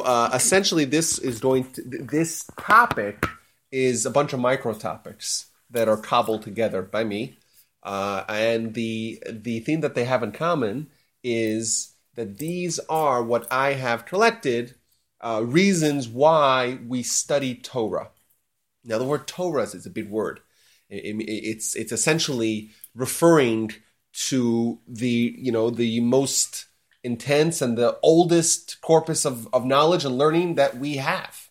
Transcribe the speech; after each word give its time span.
uh, 0.00 0.30
essentially, 0.34 0.84
this 0.84 1.18
is 1.18 1.40
going 1.40 1.70
to 1.72 1.82
this 1.82 2.48
topic 2.58 3.26
is 3.72 4.06
a 4.06 4.10
bunch 4.10 4.32
of 4.32 4.40
micro 4.40 4.72
topics 4.74 5.46
that 5.70 5.88
are 5.88 5.96
cobbled 5.96 6.42
together 6.42 6.82
by 6.82 7.04
me, 7.04 7.38
uh, 7.82 8.24
and 8.28 8.74
the 8.74 9.22
the 9.30 9.60
thing 9.60 9.80
that 9.80 9.94
they 9.94 10.04
have 10.04 10.22
in 10.22 10.32
common 10.32 10.88
is 11.22 11.94
that 12.14 12.38
these 12.38 12.78
are 12.88 13.22
what 13.22 13.46
I 13.52 13.74
have 13.74 14.06
collected 14.06 14.74
uh, 15.20 15.42
reasons 15.44 16.08
why 16.08 16.78
we 16.86 17.02
study 17.02 17.54
Torah. 17.54 18.10
Now, 18.84 18.98
the 18.98 19.04
word 19.04 19.26
Torah 19.26 19.62
is 19.64 19.86
a 19.86 19.90
big 19.90 20.10
word. 20.10 20.40
It- 20.88 21.04
it- 21.20 21.24
it's 21.52 21.76
it's 21.76 21.92
essentially 21.92 22.70
referring 22.94 23.72
to 24.28 24.80
the 24.88 25.36
you 25.38 25.52
know 25.52 25.70
the 25.70 26.00
most 26.00 26.66
intense 27.02 27.62
and 27.62 27.76
the 27.76 27.98
oldest 28.02 28.80
corpus 28.80 29.24
of, 29.24 29.48
of 29.52 29.64
knowledge 29.64 30.04
and 30.04 30.18
learning 30.18 30.56
that 30.56 30.76
we 30.76 30.96
have. 30.96 31.48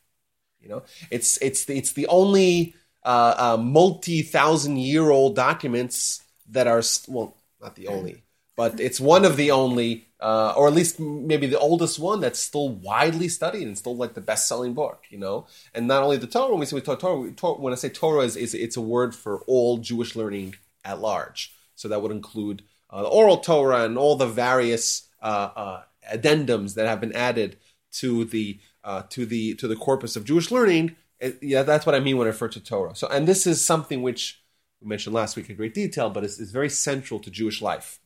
You 0.61 0.69
know, 0.69 0.83
it's 1.09 1.37
it's 1.37 1.65
the, 1.65 1.77
it's 1.77 1.93
the 1.93 2.07
only 2.07 2.75
uh, 3.03 3.35
uh, 3.37 3.57
multi 3.57 4.21
thousand 4.21 4.77
year 4.77 5.09
old 5.09 5.35
documents 5.35 6.21
that 6.49 6.67
are 6.67 6.83
well 7.07 7.35
not 7.61 7.75
the 7.75 7.87
only, 7.87 8.23
but 8.55 8.79
it's 8.79 8.99
one 8.99 9.25
of 9.25 9.37
the 9.37 9.51
only, 9.51 10.07
uh, 10.19 10.53
or 10.55 10.67
at 10.67 10.73
least 10.73 10.99
maybe 10.99 11.47
the 11.47 11.59
oldest 11.59 11.97
one 11.97 12.19
that's 12.19 12.39
still 12.39 12.69
widely 12.69 13.29
studied 13.29 13.67
and 13.67 13.77
still 13.77 13.95
like 13.95 14.13
the 14.13 14.21
best 14.21 14.47
selling 14.47 14.73
book. 14.73 15.05
You 15.09 15.17
know, 15.17 15.47
and 15.73 15.87
not 15.87 16.03
only 16.03 16.17
the 16.17 16.27
Torah. 16.27 16.51
When 16.51 16.59
we 16.59 16.65
say 16.65 16.79
Torah, 16.81 17.29
when 17.55 17.73
I 17.73 17.77
say 17.77 17.89
Torah 17.89 18.23
is, 18.23 18.35
is 18.35 18.53
it's 18.53 18.77
a 18.77 18.81
word 18.81 19.15
for 19.15 19.39
all 19.47 19.77
Jewish 19.77 20.15
learning 20.15 20.55
at 20.83 20.99
large. 20.99 21.53
So 21.75 21.87
that 21.87 22.01
would 22.01 22.11
include 22.11 22.63
uh, 22.89 23.03
the 23.03 23.07
oral 23.07 23.37
Torah 23.37 23.85
and 23.85 23.97
all 23.97 24.17
the 24.17 24.27
various 24.27 25.08
addendums 25.21 26.75
that 26.75 26.87
have 26.87 27.01
been 27.01 27.13
added 27.15 27.57
to 27.91 28.25
the 28.25 28.59
uh, 28.83 29.03
to 29.09 29.25
the 29.25 29.55
to 29.55 29.67
the 29.67 29.75
corpus 29.75 30.15
of 30.15 30.25
Jewish 30.25 30.51
learning. 30.51 30.95
It- 31.19 31.39
yeah, 31.41 31.63
that's 31.63 31.85
what 31.85 31.95
I 31.95 31.99
mean 31.99 32.17
when 32.17 32.27
I 32.27 32.29
refer 32.29 32.47
to 32.49 32.59
Torah. 32.59 32.95
So, 32.95 33.07
and 33.07 33.27
this 33.27 33.45
is 33.45 33.63
something 33.63 34.01
which 34.01 34.41
we 34.81 34.87
mentioned 34.87 35.13
last 35.13 35.35
week 35.35 35.49
in 35.49 35.55
great 35.55 35.73
detail, 35.73 36.09
but 36.09 36.23
it's, 36.23 36.39
is 36.39 36.51
very 36.51 36.69
central 36.69 37.19
to 37.19 37.29
Jewish 37.29 37.61
life. 37.61 37.99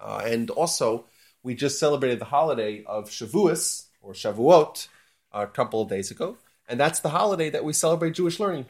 Uh, 0.00 0.22
and 0.24 0.50
also, 0.50 1.06
we 1.42 1.54
just 1.54 1.78
celebrated 1.78 2.18
the 2.18 2.24
holiday 2.26 2.82
of 2.84 3.08
Shavuos 3.08 3.86
or 4.02 4.12
Shavuot 4.12 4.88
a 5.32 5.46
couple 5.46 5.82
of 5.82 5.88
days 5.88 6.10
ago, 6.10 6.36
and 6.68 6.78
that's 6.80 7.00
the 7.00 7.10
holiday 7.10 7.50
that 7.50 7.64
we 7.64 7.72
celebrate 7.72 8.14
Jewish 8.14 8.40
learning. 8.40 8.66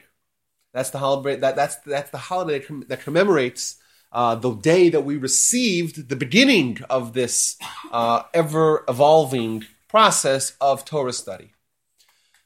That's 0.73 0.89
the 0.91 0.99
holiday 0.99 1.37
that 1.37 1.55
that's 1.55 1.77
that's 1.77 2.11
the 2.11 2.17
holiday 2.17 2.63
that 2.87 3.01
commemorates 3.01 3.77
uh, 4.15 4.33
the 4.33 4.55
day 4.55 4.87
that 4.87 5.01
we 5.01 5.17
received 5.17 6.07
the 6.07 6.15
beginning 6.15 6.79
of 6.89 7.11
this 7.11 7.57
uh, 7.91 8.23
ever 8.33 8.85
evolving 8.87 9.65
process 9.89 10.55
of 10.61 10.85
Torah 10.85 11.11
study. 11.11 11.51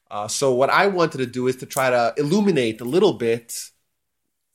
Uh, 0.09 0.27
so 0.27 0.51
what 0.51 0.71
I 0.71 0.87
wanted 0.87 1.19
to 1.19 1.27
do 1.27 1.45
is 1.45 1.55
to 1.57 1.67
try 1.67 1.91
to 1.91 2.15
illuminate 2.17 2.81
a 2.81 2.85
little 2.85 3.13
bit 3.13 3.69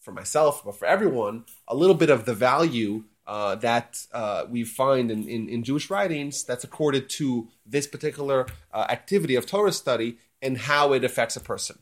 for 0.01 0.11
myself, 0.11 0.65
but 0.65 0.77
for 0.77 0.87
everyone, 0.87 1.45
a 1.69 1.77
little 1.77 1.95
bit 1.95 2.11
of 2.11 2.25
the 2.25 2.35
value 2.35 3.05
uh, 3.29 3.55
that 3.55 4.05
uh, 4.13 4.45
we 4.51 4.65
find 4.65 5.13
in, 5.13 5.29
in, 5.29 5.49
in 5.49 5.63
Jewish 5.63 5.91
writings 5.91 6.43
that's 6.43 6.65
accorded 6.65 7.09
to 7.11 7.49
this 7.65 7.87
particular 7.87 8.47
uh, 8.73 8.87
activity 8.91 9.37
of 9.37 9.47
Torah 9.47 9.73
study 9.73 10.19
and 10.43 10.59
how 10.59 10.93
it 10.93 11.05
affects 11.05 11.37
a 11.37 11.41
person. 11.41 11.79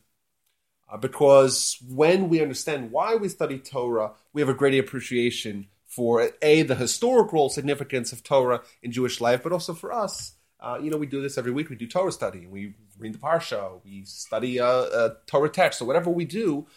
Uh, 0.93 0.97
because 0.97 1.77
when 1.89 2.29
we 2.29 2.39
understand 2.39 2.91
why 2.91 3.15
we 3.15 3.27
study 3.27 3.57
Torah, 3.57 4.11
we 4.31 4.41
have 4.41 4.49
a 4.49 4.53
greater 4.53 4.79
appreciation 4.79 5.67
for 5.87 6.29
a 6.41 6.61
the 6.61 6.75
historical 6.75 7.49
significance 7.49 8.13
of 8.13 8.23
Torah 8.23 8.61
in 8.83 8.91
Jewish 8.91 9.19
life, 9.19 9.41
but 9.41 9.51
also 9.51 9.73
for 9.73 9.91
us. 9.91 10.33
Uh, 10.59 10.77
you 10.81 10.91
know, 10.91 10.97
we 10.97 11.07
do 11.07 11.21
this 11.21 11.37
every 11.37 11.51
week. 11.51 11.69
We 11.69 11.75
do 11.75 11.87
Torah 11.87 12.11
study. 12.11 12.45
We 12.45 12.75
read 12.99 13.13
the 13.15 13.17
parsha. 13.17 13.83
We 13.83 14.05
study 14.05 14.59
a, 14.59 14.67
a 14.67 15.17
Torah 15.25 15.49
text. 15.49 15.79
So 15.79 15.85
whatever 15.85 16.11
we 16.11 16.25
do, 16.25 16.67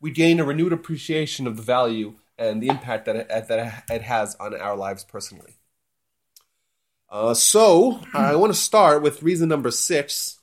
we 0.00 0.12
gain 0.12 0.38
a 0.38 0.44
renewed 0.44 0.72
appreciation 0.72 1.46
of 1.46 1.56
the 1.56 1.62
value 1.62 2.14
and 2.38 2.62
the 2.62 2.68
impact 2.68 3.06
that 3.06 3.16
it, 3.16 3.28
that 3.28 3.84
it 3.90 4.02
has 4.02 4.36
on 4.36 4.54
our 4.54 4.76
lives 4.76 5.02
personally. 5.02 5.56
Uh, 7.10 7.34
so 7.34 8.00
I 8.14 8.36
want 8.36 8.52
to 8.52 8.58
start 8.58 9.02
with 9.02 9.22
reason 9.22 9.48
number 9.48 9.70
six. 9.70 10.38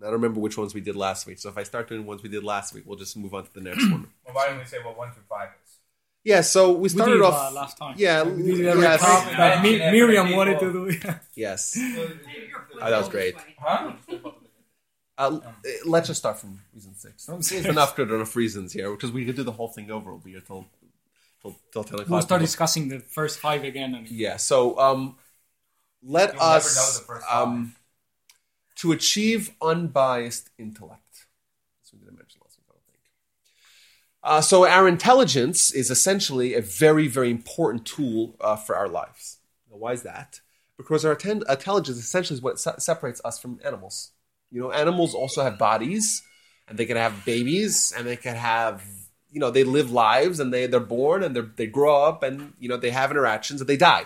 I 0.00 0.04
don't 0.04 0.12
remember 0.12 0.40
which 0.40 0.56
ones 0.56 0.74
we 0.74 0.80
did 0.80 0.96
last 0.96 1.26
week. 1.26 1.38
So 1.38 1.48
if 1.48 1.58
I 1.58 1.62
start 1.64 1.88
doing 1.88 2.06
ones 2.06 2.22
we 2.22 2.28
did 2.28 2.44
last 2.44 2.74
week, 2.74 2.84
we'll 2.86 2.98
just 2.98 3.16
move 3.16 3.34
on 3.34 3.44
to 3.44 3.54
the 3.54 3.60
next 3.60 3.90
one. 3.90 4.08
Well, 4.24 4.34
why 4.34 4.48
don't 4.48 4.58
we 4.58 4.64
say 4.64 4.78
what 4.84 4.96
one 4.96 5.12
through 5.12 5.24
five 5.28 5.50
is? 5.64 5.76
Yeah. 6.24 6.42
So 6.42 6.72
we 6.72 6.82
We 6.82 6.88
started 6.90 7.14
did 7.14 7.22
off 7.22 7.52
uh, 7.52 7.54
last 7.54 7.78
time. 7.78 7.94
Yeah, 7.98 8.22
we 8.22 8.42
did 8.56 8.66
every 8.66 8.82
yes. 8.82 9.00
topic 9.00 9.36
that 9.36 9.62
Mi- 9.62 9.78
Yeah, 9.78 9.90
Miriam 9.90 10.26
people. 10.26 10.38
wanted 10.38 10.60
to 10.60 10.72
do. 10.72 11.00
Yes. 11.34 11.78
Oh, 12.80 12.90
that 12.90 12.98
was 12.98 13.08
great. 13.08 13.34
Huh? 13.58 13.92
Uh, 15.16 15.40
let's 15.84 16.06
just 16.06 16.18
start 16.20 16.38
from 16.38 16.60
reason 16.72 16.94
six. 16.94 17.26
There's 17.50 17.66
enough 17.66 17.96
good 17.96 18.10
enough 18.10 18.36
reasons 18.36 18.72
here 18.72 18.88
because 18.92 19.10
we 19.10 19.24
could 19.24 19.34
do 19.34 19.42
the 19.42 19.50
whole 19.52 19.66
thing 19.68 19.90
over. 19.90 20.10
We'll 20.12 20.20
be 20.20 20.30
here 20.30 20.40
till 20.46 20.66
till, 21.42 21.56
till 21.72 21.82
ten 21.82 21.94
o'clock. 21.94 22.08
We'll 22.08 22.22
start 22.22 22.40
discussing 22.40 22.88
the 22.88 23.00
first 23.00 23.40
five 23.40 23.64
again. 23.64 23.94
And 23.96 24.08
Yeah. 24.08 24.36
So 24.36 24.78
um, 24.78 25.16
let 26.04 26.34
You'll 26.34 26.42
never 26.42 26.44
know 26.44 26.56
us 26.56 26.98
the 27.00 27.04
first 27.04 27.26
um, 27.32 27.74
to 28.78 28.92
achieve 28.92 29.50
unbiased 29.60 30.50
intellect. 30.58 31.26
That's 31.80 31.92
what 31.92 32.00
we 32.00 32.06
didn't 32.06 32.20
last 32.20 32.58
week, 32.58 32.66
I 32.70 32.92
think. 32.92 33.04
Uh, 34.22 34.40
so 34.40 34.66
our 34.66 34.86
intelligence 34.86 35.72
is 35.72 35.90
essentially 35.90 36.54
a 36.54 36.62
very, 36.62 37.08
very 37.08 37.30
important 37.30 37.84
tool 37.84 38.36
uh, 38.40 38.56
for 38.56 38.76
our 38.76 38.88
lives. 38.88 39.38
Now, 39.70 39.78
why 39.78 39.92
is 39.92 40.02
that? 40.02 40.40
Because 40.76 41.04
our 41.04 41.12
atten- 41.12 41.42
intelligence 41.48 41.98
essentially 41.98 42.36
is 42.36 42.42
what 42.42 42.60
se- 42.60 42.78
separates 42.78 43.20
us 43.24 43.40
from 43.40 43.58
animals. 43.64 44.12
You 44.50 44.60
know, 44.60 44.70
animals 44.70 45.12
also 45.12 45.42
have 45.42 45.58
bodies, 45.58 46.22
and 46.68 46.78
they 46.78 46.86
can 46.86 46.96
have 46.96 47.24
babies, 47.24 47.92
and 47.96 48.06
they 48.06 48.16
can 48.16 48.36
have, 48.36 48.84
you 49.32 49.40
know, 49.40 49.50
they 49.50 49.64
live 49.64 49.90
lives, 49.90 50.38
and 50.38 50.54
they 50.54 50.66
they're 50.66 50.80
born, 50.80 51.24
and 51.24 51.34
they 51.34 51.40
they 51.56 51.66
grow 51.66 52.04
up, 52.04 52.22
and 52.22 52.54
you 52.60 52.68
know 52.68 52.76
they 52.76 52.90
have 52.90 53.10
interactions, 53.10 53.60
and 53.60 53.68
they 53.68 53.76
die. 53.76 54.04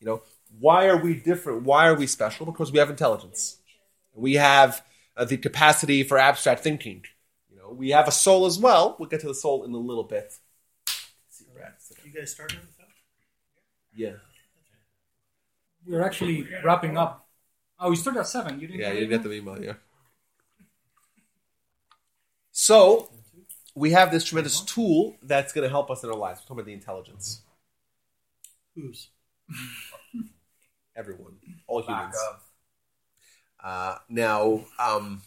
You 0.00 0.06
know, 0.06 0.22
why 0.58 0.88
are 0.88 0.96
we 0.96 1.14
different? 1.14 1.62
Why 1.62 1.86
are 1.86 1.94
we 1.94 2.06
special? 2.06 2.46
Because 2.46 2.72
we 2.72 2.80
have 2.80 2.90
intelligence. 2.90 3.57
We 4.18 4.34
have 4.34 4.84
uh, 5.16 5.24
the 5.24 5.36
capacity 5.36 6.02
for 6.02 6.18
abstract 6.18 6.62
thinking. 6.62 7.04
You 7.50 7.58
know, 7.58 7.70
we 7.72 7.90
have 7.90 8.08
a 8.08 8.12
soul 8.12 8.46
as 8.46 8.58
well. 8.58 8.96
We'll 8.98 9.08
get 9.08 9.20
to 9.20 9.28
the 9.28 9.34
soul 9.34 9.64
in 9.64 9.72
a 9.72 9.78
little 9.78 10.04
bit. 10.04 10.32
See, 11.28 11.46
Brad, 11.54 11.74
sit 11.78 11.96
down. 11.98 12.06
You 12.06 12.20
guys 12.20 12.32
started 12.32 12.58
with 12.60 12.76
that? 12.76 12.86
Yeah, 13.94 14.12
we're 15.86 16.04
actually 16.04 16.46
wrapping 16.62 16.98
up. 16.98 17.26
Oh, 17.80 17.90
we 17.90 17.96
started 17.96 18.20
at 18.20 18.26
seven. 18.26 18.60
You 18.60 18.66
didn't. 18.66 18.80
yeah, 18.80 18.92
get 18.92 18.98
you 18.98 19.04
it 19.04 19.08
get 19.08 19.22
the 19.22 19.32
email. 19.32 19.62
Yeah. 19.62 19.74
So 22.52 23.10
we 23.74 23.92
have 23.92 24.10
this 24.10 24.24
tremendous 24.24 24.60
tool 24.60 25.16
that's 25.22 25.52
going 25.52 25.62
to 25.62 25.70
help 25.70 25.90
us 25.90 26.02
in 26.02 26.10
our 26.10 26.16
lives. 26.16 26.40
We're 26.40 26.42
talking 26.42 26.56
about 26.56 26.66
the 26.66 26.72
intelligence. 26.72 27.42
Who's? 28.74 29.08
Everyone, 30.96 31.36
all 31.68 31.78
Lack 31.78 31.86
humans. 31.86 32.16
of. 32.30 32.47
Uh, 33.62 33.96
now, 34.08 34.64
um, 34.78 35.22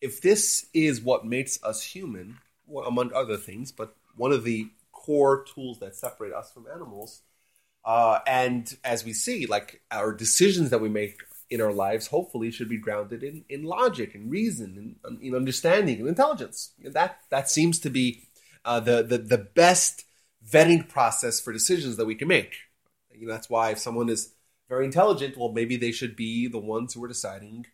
if 0.00 0.20
this 0.20 0.66
is 0.74 1.00
what 1.00 1.24
makes 1.26 1.62
us 1.62 1.82
human, 1.82 2.38
well, 2.66 2.86
among 2.86 3.12
other 3.12 3.36
things, 3.36 3.72
but 3.72 3.94
one 4.16 4.32
of 4.32 4.44
the 4.44 4.68
core 4.92 5.44
tools 5.44 5.78
that 5.80 5.94
separate 5.96 6.32
us 6.32 6.52
from 6.52 6.66
animals, 6.72 7.22
uh, 7.84 8.20
and 8.26 8.76
as 8.84 9.04
we 9.04 9.12
see, 9.12 9.46
like 9.46 9.80
our 9.90 10.12
decisions 10.12 10.70
that 10.70 10.80
we 10.80 10.88
make 10.88 11.18
in 11.50 11.60
our 11.60 11.72
lives, 11.72 12.06
hopefully, 12.06 12.50
should 12.50 12.68
be 12.68 12.78
grounded 12.78 13.22
in, 13.22 13.44
in 13.48 13.64
logic 13.64 14.14
and 14.14 14.30
reason 14.30 14.96
and 15.04 15.22
in 15.22 15.34
understanding 15.34 16.00
and 16.00 16.08
intelligence. 16.08 16.72
That 16.82 17.18
that 17.30 17.50
seems 17.50 17.78
to 17.80 17.90
be 17.90 18.22
uh, 18.64 18.80
the, 18.80 19.02
the 19.02 19.18
the 19.18 19.38
best 19.38 20.04
vetting 20.48 20.88
process 20.88 21.40
for 21.40 21.52
decisions 21.52 21.96
that 21.96 22.06
we 22.06 22.14
can 22.14 22.28
make. 22.28 22.54
You 23.12 23.26
know, 23.26 23.32
that's 23.32 23.50
why 23.50 23.70
if 23.70 23.78
someone 23.78 24.08
is 24.08 24.32
very 24.72 24.86
intelligent, 24.86 25.36
well, 25.36 25.52
maybe 25.52 25.76
they 25.76 25.92
should 25.92 26.16
be 26.16 26.48
the 26.48 26.58
ones 26.58 26.94
who 26.94 27.04
are 27.04 27.08
deciding 27.16 27.66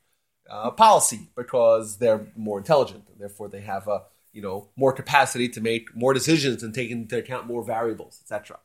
uh, 0.50 0.72
policy 0.72 1.28
because 1.37 1.99
they're 1.99 2.26
more 2.34 2.58
intelligent 2.58 3.05
and 3.08 3.20
therefore 3.20 3.49
they 3.49 3.61
have 3.61 3.87
a 3.87 4.02
you 4.32 4.43
know 4.43 4.69
more 4.76 4.93
capacity 4.93 5.49
to 5.49 5.61
make 5.61 5.94
more 5.94 6.12
decisions 6.12 6.62
and 6.64 6.75
take 6.75 6.90
into 6.90 7.17
account 7.17 7.46
more 7.46 7.62
variables, 7.62 8.19
etc. 8.23 8.58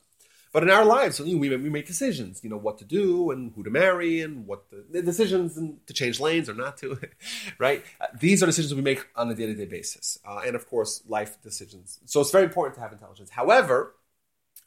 But 0.52 0.64
in 0.64 0.70
our 0.70 0.84
lives, 0.84 1.20
we, 1.20 1.34
we 1.34 1.70
make 1.78 1.86
decisions, 1.86 2.42
you 2.44 2.50
know, 2.50 2.56
what 2.56 2.78
to 2.78 2.84
do 2.84 3.32
and 3.32 3.52
who 3.54 3.64
to 3.64 3.70
marry 3.70 4.20
and 4.20 4.46
what 4.46 4.60
the, 4.70 5.02
decisions 5.02 5.58
to 5.88 5.92
change 5.92 6.20
lanes 6.20 6.48
or 6.48 6.54
not 6.54 6.76
to, 6.78 6.96
right? 7.58 7.84
Uh, 8.00 8.06
these 8.20 8.40
are 8.40 8.46
decisions 8.46 8.72
we 8.72 8.82
make 8.82 9.04
on 9.16 9.30
a 9.30 9.34
day 9.34 9.46
to 9.46 9.54
day 9.54 9.64
basis. 9.64 10.18
Uh, 10.24 10.42
and 10.46 10.54
of 10.54 10.68
course, 10.68 11.02
life 11.08 11.40
decisions. 11.42 11.98
So 12.06 12.20
it's 12.20 12.30
very 12.30 12.44
important 12.44 12.76
to 12.76 12.82
have 12.82 12.92
intelligence. 12.92 13.30
However, 13.30 13.94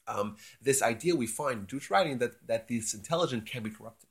um, 0.08 0.38
this 0.62 0.82
idea 0.82 1.16
we 1.16 1.28
find 1.28 1.62
in 1.62 1.68
Jewish 1.68 1.90
writing 1.90 2.18
that, 2.20 2.48
that 2.48 2.68
this 2.68 2.94
intelligence 2.94 3.50
can 3.50 3.64
be 3.64 3.70
corrupted. 3.70 4.10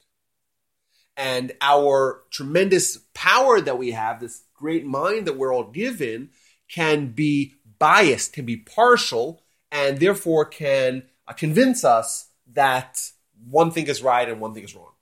And 1.16 1.52
our 1.60 2.24
tremendous 2.30 2.98
power 3.14 3.60
that 3.60 3.78
we 3.78 3.92
have, 3.92 4.20
this 4.20 4.42
great 4.54 4.84
mind 4.84 5.26
that 5.26 5.38
we're 5.38 5.54
all 5.54 5.70
given, 5.70 6.30
can 6.68 7.08
be 7.08 7.54
biased, 7.78 8.34
can 8.34 8.44
be 8.44 8.56
partial, 8.56 9.42
and 9.72 9.98
therefore 9.98 10.44
can 10.44 11.04
uh, 11.26 11.32
convince 11.32 11.84
us 11.84 12.28
that 12.52 13.10
one 13.48 13.70
thing 13.70 13.86
is 13.86 14.02
right 14.02 14.28
and 14.28 14.40
one 14.40 14.52
thing 14.52 14.64
is 14.64 14.74
wrong. 14.74 14.92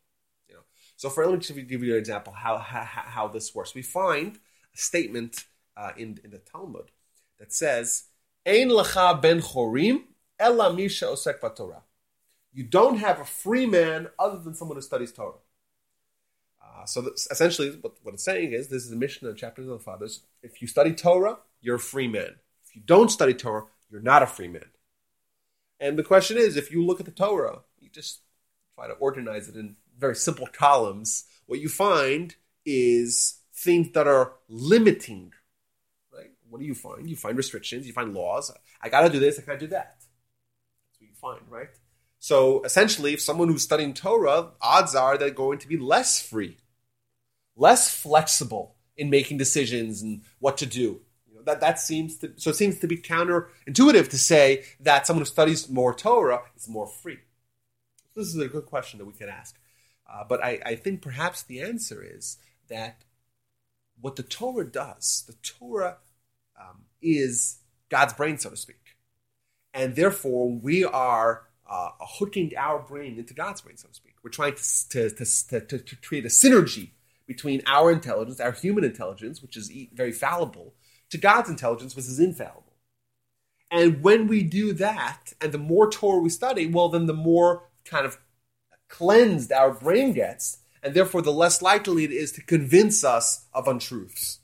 You 0.49 0.55
know? 0.55 0.61
So, 0.97 1.11
for 1.11 1.27
let 1.27 1.51
me 1.51 1.63
give 1.63 1.83
you 1.83 1.95
an 1.95 1.99
example 1.99 2.33
how 2.33 2.59
how, 2.59 2.85
how 2.85 3.29
this 3.29 3.55
works. 3.55 3.75
We 3.75 3.83
find 3.83 4.39
a 4.75 4.79
statement 4.79 5.45
uh, 5.77 5.93
in 5.97 6.21
in 6.25 6.31
the 6.31 6.39
Talmud 6.39 6.91
that 7.39 7.53
says, 7.53 8.05
"Ein 8.47 8.69
lecha 8.69 9.21
ben 9.21 9.41
chorim 9.41 10.05
ela 10.39 10.73
misha 10.73 11.07
osek 11.07 11.41
Torah." 11.57 11.83
You 12.53 12.63
don't 12.63 12.99
have 12.99 13.21
a 13.21 13.25
free 13.25 13.67
man 13.67 14.09
other 14.19 14.39
than 14.39 14.55
someone 14.55 14.77
who 14.77 14.83
studies 14.83 15.13
Torah. 15.13 15.35
Uh, 16.63 16.87
so 16.87 17.11
essentially, 17.31 17.71
what, 17.81 17.95
what 18.03 18.15
it's 18.15 18.25
saying 18.25 18.53
is, 18.53 18.69
this 18.69 18.85
is 18.85 18.93
a 18.93 18.97
Mishnah 18.97 19.29
of 19.29 19.35
the 19.35 19.41
chapters 19.41 19.67
of 19.67 19.73
the 19.73 19.85
Fathers. 19.85 20.21
If 20.43 20.63
you 20.63 20.69
study 20.69 20.93
Torah, 20.93 21.39
you're 21.61 21.77
a 21.77 21.81
free 21.81 22.09
man. 22.09 22.37
If 22.65 22.77
you 22.77 22.83
don't 22.85 23.11
study 23.11 23.35
Torah, 23.35 23.65
you're 23.91 24.01
not 24.01 24.23
a 24.23 24.27
free 24.27 24.49
man. 24.49 24.67
And 25.81 25.99
the 25.99 26.05
question 26.05 26.39
is, 26.39 26.57
if 26.57 26.71
you 26.71 26.85
look 26.85 27.01
at 27.01 27.07
the 27.07 27.13
Torah, 27.13 27.61
you 27.81 27.91
just 27.91 28.21
try 28.77 28.87
to 28.87 28.95
organize 28.95 29.49
it 29.49 29.57
in 29.57 29.77
very 29.99 30.17
simple 30.17 30.47
columns. 30.47 31.25
What 31.47 31.61
you 31.61 31.69
find 31.69 32.35
is 32.65 33.41
things 33.53 33.93
that 33.93 34.07
are 34.07 34.35
limiting. 34.49 35.33
Right? 36.13 36.31
What 36.49 36.61
do 36.61 36.67
you 36.67 36.75
find? 36.75 37.09
You 37.09 37.17
find 37.17 37.37
restrictions. 37.37 37.87
You 37.87 37.93
find 37.93 38.15
laws. 38.15 38.53
I 38.81 38.89
got 38.89 39.03
to 39.03 39.11
do 39.11 39.19
this. 39.19 39.39
I 39.39 39.43
can't 39.43 39.61
do 39.61 39.67
that. 39.69 39.97
Find, 41.25 41.41
right? 41.49 41.71
So 42.19 42.63
essentially, 42.65 43.15
if 43.15 43.21
someone 43.23 43.49
who's 43.49 43.63
studying 43.63 43.95
Torah, 43.95 44.51
odds 44.61 44.95
are 44.95 45.17
they're 45.17 45.31
going 45.31 45.59
to 45.61 45.69
be 45.69 45.79
less 45.79 46.21
free, 46.21 46.59
less 47.57 47.95
flexible 47.95 48.77
in 48.97 49.09
making 49.09 49.39
decisions 49.39 50.03
and 50.03 50.23
what 50.39 50.59
to 50.59 50.67
do. 50.67 51.01
You 51.27 51.37
know, 51.37 51.43
that 51.47 51.61
that 51.61 51.81
seems 51.81 52.19
to 52.19 52.33
so 52.37 52.51
it 52.51 52.57
seems 52.57 52.79
to 52.81 52.87
be 52.87 52.99
counterintuitive 52.99 54.09
to 54.11 54.19
say 54.19 54.65
that 54.81 55.07
someone 55.07 55.23
who 55.23 55.27
studies 55.27 55.71
more 55.71 55.95
Torah 55.95 56.43
is 56.57 56.69
more 56.69 56.87
free. 56.87 57.19
This 58.15 58.29
is 58.29 58.37
a 58.37 58.49
good 58.49 58.67
question 58.67 58.99
that 58.99 59.07
we 59.07 59.15
could 59.15 59.31
ask, 59.31 59.59
uh, 60.11 60.25
but 60.29 60.45
I, 60.45 60.61
I 60.65 60.75
think 60.77 61.01
perhaps 61.01 61.43
the 61.43 61.63
answer 61.63 62.03
is 62.03 62.37
that 62.69 63.03
what 64.01 64.17
the 64.17 64.23
Torah 64.23 64.71
does, 64.71 65.25
the 65.27 65.35
Torah 65.43 65.97
um, 66.61 66.83
is 67.01 67.59
God's 67.89 68.13
brain, 68.13 68.39
so 68.39 68.51
to 68.51 68.57
speak, 68.57 68.84
and 69.75 69.97
therefore 69.97 70.51
we 70.51 70.85
are 70.85 71.43
uh, 71.69 71.91
hooking 72.01 72.53
our 72.57 72.79
brain 72.79 73.19
into 73.19 73.35
God's 73.35 73.61
brain, 73.61 73.77
so 73.77 73.89
to 73.89 73.95
speak. 73.95 74.15
We're 74.23 74.31
trying 74.31 74.55
to, 74.55 75.11
to, 75.11 75.11
to, 75.11 75.61
to, 75.61 75.79
to 75.79 75.97
create 75.97 76.25
a 76.25 76.29
synergy 76.29 76.91
between 77.27 77.63
our 77.67 77.91
intelligence, 77.91 78.41
our 78.41 78.53
human 78.53 78.85
intelligence, 78.85 79.43
which 79.43 79.57
is 79.57 79.71
very 79.93 80.13
fallible, 80.13 80.75
to 81.11 81.19
God's 81.19 81.51
intelligence, 81.51 81.97
which 81.97 82.07
is 82.07 82.21
infallible. 82.21 82.73
And 83.71 84.03
when 84.03 84.29
we 84.29 84.43
do 84.43 84.73
that, 84.75 85.33
and 85.41 85.51
the 85.51 85.59
more 85.59 85.91
Torah 85.91 86.21
we 86.21 86.29
study, 86.29 86.67
well, 86.67 86.89
then 86.89 87.07
the 87.07 87.13
more 87.13 87.69
kind 87.85 88.07
of 88.07 88.19
cleansed 88.89 89.51
our 89.51 89.73
brain 89.73 90.13
gets, 90.13 90.59
and 90.83 90.95
therefore 90.95 91.23
the 91.23 91.33
less 91.33 91.61
likely 91.61 92.05
it 92.05 92.13
is 92.13 92.31
to 92.33 92.43
convince 92.43 93.03
us 93.03 93.47
of 93.53 93.67
untruths. 93.67 94.39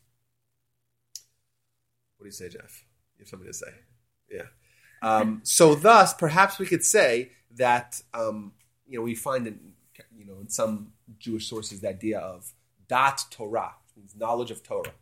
What 2.16 2.24
do 2.24 2.28
you 2.28 2.32
say, 2.32 2.48
Jeff? 2.48 2.84
You 3.16 3.22
have 3.22 3.28
something 3.28 3.46
to 3.46 3.54
say? 3.54 3.72
Yeah. 4.30 4.46
Um, 5.02 5.40
so, 5.44 5.74
thus, 5.74 6.12
perhaps 6.12 6.58
we 6.58 6.66
could 6.66 6.84
say 6.84 7.32
that 7.56 8.00
um, 8.14 8.52
you 8.86 8.98
know 8.98 9.02
we 9.02 9.14
find 9.14 9.46
in 9.46 9.72
you 10.16 10.24
know 10.26 10.38
in 10.40 10.48
some 10.48 10.92
Jewish 11.18 11.48
sources 11.48 11.80
the 11.80 11.88
idea 11.88 12.18
of 12.18 12.52
dat 12.88 13.24
Torah, 13.30 13.74
means 13.96 14.14
knowledge 14.16 14.50
of 14.50 14.62
Torah, 14.62 14.92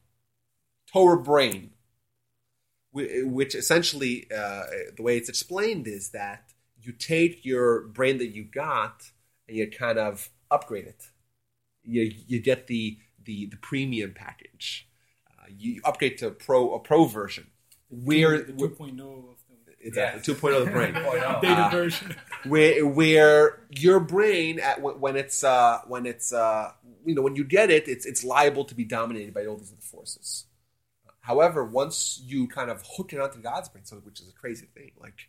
Torah 0.92 1.22
brain, 1.22 1.70
which 2.92 3.54
essentially 3.54 4.26
uh, 4.34 4.64
the 4.96 5.02
way 5.02 5.16
it's 5.16 5.28
explained 5.28 5.86
is 5.86 6.10
that 6.10 6.52
you 6.80 6.92
take 6.92 7.44
your 7.44 7.82
brain 7.88 8.18
that 8.18 8.28
you 8.28 8.44
got 8.44 9.10
and 9.48 9.56
you 9.56 9.70
kind 9.70 9.98
of 9.98 10.30
upgrade 10.50 10.86
it. 10.86 11.10
You, 11.82 12.12
you 12.26 12.40
get 12.40 12.66
the 12.66 12.98
the, 13.24 13.46
the 13.46 13.56
premium 13.56 14.14
package. 14.14 14.88
Uh, 15.30 15.46
you 15.56 15.80
upgrade 15.84 16.18
to 16.18 16.30
pro 16.30 16.74
a 16.74 16.78
pro 16.78 17.04
version. 17.04 17.48
Where 17.90 18.42
the 18.42 18.52
2.0 18.52 19.00
of 19.00 19.37
exactly. 19.88 20.22
Two 20.22 20.34
point 20.34 20.54
oh 20.54 20.64
the 20.64 20.70
brain. 20.70 20.94
Data 21.42 21.66
Uh, 21.66 21.70
version. 21.70 22.14
where 22.46 22.86
where 22.86 23.60
your 23.70 24.00
brain 24.00 24.60
at 24.60 24.80
when 24.82 25.16
it's 25.16 25.42
uh, 25.44 25.80
when 25.86 26.06
it's 26.06 26.32
uh, 26.32 26.72
you 27.04 27.14
know 27.14 27.22
when 27.22 27.36
you 27.36 27.44
get 27.44 27.70
it, 27.70 27.88
it's 27.88 28.06
it's 28.06 28.22
liable 28.24 28.64
to 28.66 28.74
be 28.74 28.84
dominated 28.84 29.34
by 29.34 29.46
all 29.46 29.56
these 29.56 29.72
other 29.72 29.80
forces. 29.80 30.44
However, 31.20 31.64
once 31.64 32.20
you 32.24 32.48
kind 32.48 32.70
of 32.70 32.82
hook 32.96 33.12
it 33.12 33.20
onto 33.20 33.40
God's 33.40 33.68
brain, 33.68 33.84
so 33.84 33.96
which 33.96 34.20
is 34.20 34.28
a 34.28 34.32
crazy 34.32 34.66
thing, 34.74 34.92
like 35.00 35.28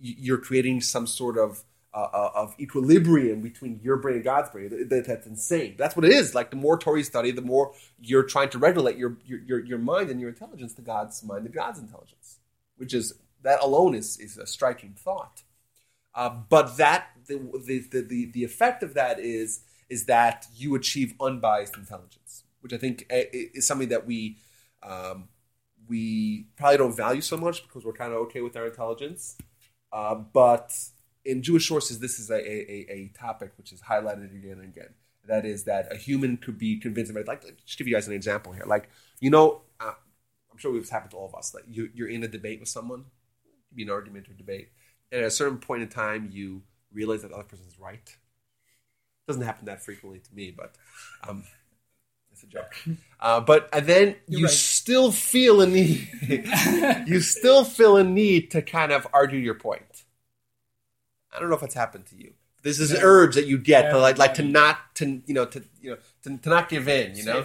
you're 0.00 0.38
creating 0.38 0.80
some 0.80 1.06
sort 1.06 1.38
of 1.38 1.62
uh, 1.94 2.08
uh, 2.12 2.30
of 2.34 2.54
equilibrium 2.60 3.40
between 3.40 3.80
your 3.82 3.96
brain 3.96 4.16
and 4.16 4.24
God's 4.24 4.50
brain. 4.50 4.68
That, 4.88 5.06
that's 5.06 5.26
insane. 5.26 5.76
That's 5.78 5.96
what 5.96 6.04
it 6.04 6.12
is. 6.12 6.34
Like 6.34 6.50
the 6.50 6.56
more 6.56 6.78
Torah 6.78 6.98
you 6.98 7.04
study, 7.04 7.30
the 7.30 7.40
more 7.42 7.72
you're 8.00 8.24
trying 8.24 8.50
to 8.50 8.58
regulate 8.58 8.98
your 8.98 9.16
your 9.24 9.40
your, 9.40 9.64
your 9.64 9.78
mind 9.78 10.10
and 10.10 10.20
your 10.20 10.28
intelligence 10.30 10.74
to 10.74 10.82
God's 10.82 11.22
mind 11.24 11.46
and 11.46 11.54
God's 11.54 11.78
intelligence, 11.78 12.38
which 12.76 12.92
is 12.92 13.14
that 13.46 13.62
alone 13.62 13.94
is, 13.94 14.18
is 14.18 14.38
a 14.38 14.46
striking 14.46 14.94
thought. 14.96 15.42
Uh, 16.14 16.30
but 16.48 16.76
that 16.76 17.08
the, 17.26 17.38
the, 17.66 18.02
the, 18.02 18.30
the 18.32 18.44
effect 18.44 18.82
of 18.82 18.94
that 18.94 19.18
is 19.18 19.60
is 19.88 20.06
that 20.06 20.46
you 20.54 20.74
achieve 20.74 21.14
unbiased 21.20 21.76
intelligence, 21.76 22.42
which 22.60 22.72
I 22.72 22.78
think 22.78 23.06
uh, 23.10 23.30
is 23.32 23.66
something 23.66 23.88
that 23.90 24.06
we 24.06 24.38
um, 24.82 25.28
we 25.88 26.48
probably 26.56 26.78
don't 26.78 26.96
value 26.96 27.20
so 27.20 27.36
much 27.36 27.62
because 27.62 27.84
we're 27.84 27.92
kind 27.92 28.12
of 28.12 28.18
okay 28.22 28.40
with 28.40 28.56
our 28.56 28.66
intelligence. 28.66 29.36
Uh, 29.92 30.14
but 30.14 30.72
in 31.24 31.42
Jewish 31.42 31.68
sources, 31.68 31.98
this 31.98 32.18
is 32.18 32.30
a, 32.30 32.34
a, 32.36 32.86
a 32.90 33.10
topic 33.18 33.52
which 33.56 33.72
is 33.72 33.80
highlighted 33.82 34.34
again 34.34 34.58
and 34.60 34.64
again. 34.64 34.94
That 35.26 35.44
is 35.44 35.64
that 35.64 35.92
a 35.92 35.96
human 35.96 36.36
could 36.36 36.58
be 36.58 36.78
convinced 36.78 37.10
of 37.10 37.16
it. 37.16 37.26
Like, 37.26 37.42
just 37.64 37.78
give 37.78 37.88
you 37.88 37.94
guys 37.94 38.06
an 38.06 38.14
example 38.14 38.52
here. 38.52 38.64
Like, 38.66 38.88
you 39.20 39.30
know, 39.30 39.62
uh, 39.80 39.94
I'm 40.50 40.58
sure 40.58 40.76
it's 40.76 40.90
happened 40.90 41.10
to 41.12 41.16
all 41.16 41.28
of 41.28 41.34
us. 41.34 41.54
Like, 41.54 41.64
you, 41.68 41.90
you're 41.94 42.08
in 42.08 42.22
a 42.22 42.28
debate 42.28 42.60
with 42.60 42.68
someone, 42.68 43.06
be 43.76 43.82
an 43.84 43.90
argument 43.90 44.28
or 44.28 44.32
debate. 44.34 44.68
And 45.12 45.20
at 45.22 45.26
a 45.26 45.30
certain 45.30 45.58
point 45.58 45.82
in 45.82 45.88
time, 45.88 46.30
you 46.32 46.62
realize 46.92 47.22
that 47.22 47.28
the 47.28 47.34
other 47.34 47.44
person 47.44 47.66
is 47.68 47.78
right. 47.78 48.02
It 48.04 49.26
doesn't 49.28 49.42
happen 49.42 49.66
that 49.66 49.82
frequently 49.84 50.20
to 50.20 50.34
me, 50.34 50.50
but 50.56 50.74
um, 51.28 51.44
it's 52.32 52.42
a 52.42 52.46
joke. 52.46 52.74
Uh, 53.20 53.40
but 53.40 53.68
and 53.72 53.86
then 53.86 54.16
You're 54.28 54.40
you 54.40 54.44
right. 54.46 54.54
still 54.54 55.10
feel 55.12 55.60
a 55.60 55.66
need. 55.66 56.08
you 57.06 57.20
still 57.20 57.64
feel 57.64 57.96
a 57.96 58.04
need 58.04 58.50
to 58.52 58.62
kind 58.62 58.92
of 58.92 59.06
argue 59.12 59.38
your 59.38 59.54
point. 59.54 60.04
I 61.32 61.38
don't 61.40 61.50
know 61.50 61.56
if 61.56 61.62
it's 61.62 61.74
happened 61.74 62.06
to 62.06 62.16
you. 62.16 62.32
There's 62.62 62.78
this 62.78 62.92
Yeah. 62.92 63.00
urge 63.02 63.34
that 63.36 63.46
you 63.46 63.58
get 63.58 63.90
to 63.90 63.98
like, 63.98 64.18
like 64.18 64.34
to 64.34 64.42
not 64.42 64.94
to 64.96 65.22
you 65.26 65.34
know 65.34 65.44
to 65.46 65.62
you 65.80 65.90
know 65.90 65.96
to, 66.22 66.38
to 66.38 66.48
not 66.48 66.68
give 66.68 66.88
in. 66.88 67.16
You 67.16 67.24
know. 67.24 67.44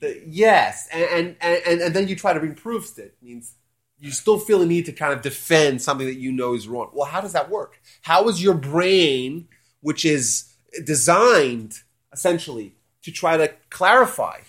The- 0.00 0.22
yes, 0.26 0.88
and, 0.92 1.36
and 1.40 1.64
and 1.66 1.80
and 1.80 1.94
then 1.94 2.08
you 2.08 2.16
try 2.16 2.32
to 2.32 2.40
bring 2.40 2.54
proofs 2.54 2.92
to 2.92 3.02
it. 3.04 3.14
Means 3.22 3.54
you 4.00 4.10
still 4.10 4.38
feel 4.38 4.62
a 4.62 4.66
need 4.66 4.86
to 4.86 4.92
kind 4.92 5.12
of 5.12 5.20
defend 5.20 5.82
something 5.82 6.06
that 6.06 6.18
you 6.18 6.32
know 6.32 6.54
is 6.54 6.66
wrong. 6.66 6.90
Well, 6.92 7.06
how 7.06 7.20
does 7.20 7.34
that 7.34 7.50
work? 7.50 7.80
How 8.02 8.28
is 8.28 8.42
your 8.42 8.54
brain, 8.54 9.46
which 9.80 10.04
is 10.04 10.54
designed 10.84 11.80
essentially 12.12 12.74
to 13.02 13.12
try 13.12 13.36
to 13.36 13.52
clarify, 13.68 14.40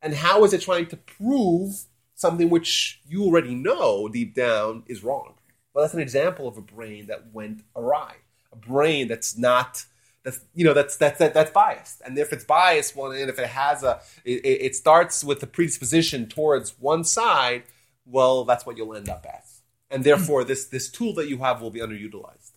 and 0.00 0.14
how 0.14 0.44
is 0.44 0.52
it 0.52 0.62
trying 0.62 0.86
to 0.86 0.96
prove 0.96 1.84
something 2.14 2.48
which 2.48 3.00
you 3.06 3.24
already 3.24 3.54
know 3.54 4.08
deep 4.08 4.34
down 4.34 4.82
is 4.86 5.04
wrong? 5.04 5.34
Well, 5.74 5.84
that's 5.84 5.94
an 5.94 6.00
example 6.00 6.48
of 6.48 6.56
a 6.56 6.62
brain 6.62 7.06
that 7.08 7.34
went 7.34 7.62
awry. 7.76 8.14
A 8.52 8.56
brain 8.56 9.08
that's 9.08 9.36
not 9.36 9.84
that's 10.26 10.40
you 10.54 10.64
know 10.64 10.72
that's 10.72 10.96
that's 10.96 11.18
that, 11.20 11.34
that's 11.34 11.52
biased 11.52 12.02
and 12.04 12.18
if 12.18 12.32
it's 12.32 12.44
biased 12.44 12.96
well 12.96 13.12
and 13.12 13.30
if 13.30 13.38
it 13.38 13.46
has 13.46 13.84
a 13.84 14.00
it, 14.24 14.44
it 14.44 14.74
starts 14.74 15.22
with 15.22 15.40
a 15.42 15.46
predisposition 15.46 16.26
towards 16.26 16.70
one 16.80 17.04
side 17.04 17.62
well 18.06 18.44
that's 18.44 18.64
what 18.64 18.76
you'll 18.76 18.94
end 18.94 19.08
up 19.08 19.26
as 19.26 19.62
and 19.90 20.04
therefore 20.04 20.44
this 20.44 20.66
this 20.66 20.88
tool 20.88 21.12
that 21.14 21.28
you 21.28 21.38
have 21.38 21.60
will 21.60 21.70
be 21.70 21.80
underutilized 21.80 22.52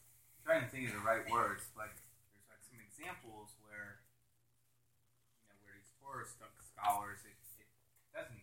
I'm 0.45 0.45
trying 0.45 0.63
to 0.65 0.69
think 0.69 0.89
of 0.89 0.93
the 0.97 1.05
right 1.05 1.21
words. 1.29 1.69
Like 1.77 1.93
there's 2.33 2.49
like 2.49 2.63
some 2.65 2.81
examples 2.81 3.53
where 3.61 4.01
you 5.37 5.45
know 5.45 5.57
where 5.61 5.77
these 5.77 5.93
Torah 6.01 6.25
scholars 6.25 7.21
it, 7.21 7.37
it 7.61 7.69
doesn't 8.17 8.41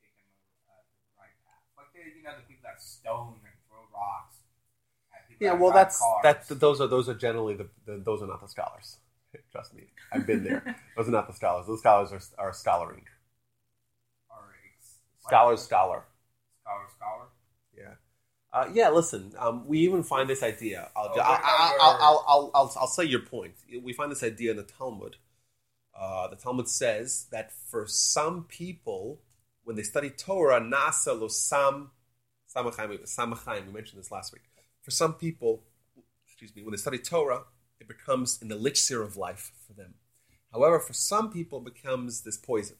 take 0.00 0.16
them 0.16 0.32
uh, 0.64 0.80
the 0.80 1.12
right 1.20 1.36
path. 1.44 1.60
Like 1.76 1.92
they, 1.92 2.08
you 2.16 2.24
know 2.24 2.32
the 2.40 2.46
people 2.48 2.64
that 2.64 2.80
stone 2.80 3.36
and 3.44 3.52
throw 3.68 3.84
rocks. 3.92 4.40
Yeah 5.40 5.50
that 5.52 5.60
well 5.60 5.72
that's 5.72 5.98
cars. 5.98 6.20
that's 6.22 6.48
those 6.48 6.80
are 6.80 6.86
those 6.86 7.08
are 7.08 7.14
generally 7.14 7.54
the, 7.54 7.68
the 7.84 7.98
those 7.98 8.22
are 8.22 8.26
not 8.26 8.40
the 8.40 8.48
scholars 8.48 8.96
trust 9.52 9.74
me 9.74 9.84
i've 10.12 10.26
been 10.26 10.44
there 10.44 10.76
those 10.96 11.08
are 11.08 11.12
not 11.12 11.26
the 11.26 11.34
scholars 11.34 11.66
those 11.66 11.80
scholars 11.80 12.12
are, 12.12 12.20
are 12.38 12.52
scholaring 12.52 13.04
Or 14.30 14.54
ex- 14.72 14.96
scholars 15.26 15.62
scholar 15.62 16.04
scholar 16.66 16.86
scholar. 16.96 17.26
Yeah. 17.76 17.94
Uh, 18.52 18.70
yeah, 18.72 18.88
listen, 18.88 19.32
um, 19.38 19.66
we 19.66 19.80
even 19.80 20.02
find 20.02 20.28
this 20.28 20.42
idea. 20.42 20.88
I'll, 20.96 21.12
Oh, 21.14 21.20
I'll, 21.20 21.98
I'll, 22.00 22.52
I'll, 22.54 22.72
I'll, 22.80 22.86
say 22.86 23.04
your 23.04 23.20
point. 23.20 23.54
We 23.82 23.92
find 23.92 24.10
this 24.10 24.22
idea 24.22 24.52
in 24.52 24.56
the 24.56 24.62
Talmud. 24.62 25.16
Uh, 25.98 26.28
the 26.28 26.36
Talmud 26.36 26.68
says 26.68 27.26
that 27.32 27.52
for 27.52 27.86
some 27.86 28.44
people, 28.44 29.20
when 29.64 29.76
they 29.76 29.82
study 29.82 30.10
Torah, 30.10 30.60
nasa 30.60 31.18
lo 31.18 31.28
sam 31.28 31.90
samachayim, 32.54 33.02
samachayim, 33.02 33.66
we 33.66 33.72
mentioned 33.72 33.98
this 33.98 34.10
last 34.10 34.32
week. 34.32 34.42
For 34.82 34.90
some 34.90 35.14
people, 35.14 35.64
excuse 36.26 36.54
me, 36.54 36.62
when 36.62 36.72
they 36.72 36.78
study 36.78 36.98
Torah, 36.98 37.42
it 37.80 37.88
becomes 37.88 38.38
an 38.40 38.50
elixir 38.50 39.02
of 39.02 39.16
life 39.16 39.52
for 39.66 39.74
them. 39.74 39.94
However, 40.52 40.78
for 40.78 40.92
some 40.92 41.30
people, 41.30 41.58
it 41.58 41.74
becomes 41.74 42.22
this 42.22 42.38
poison. 42.38 42.76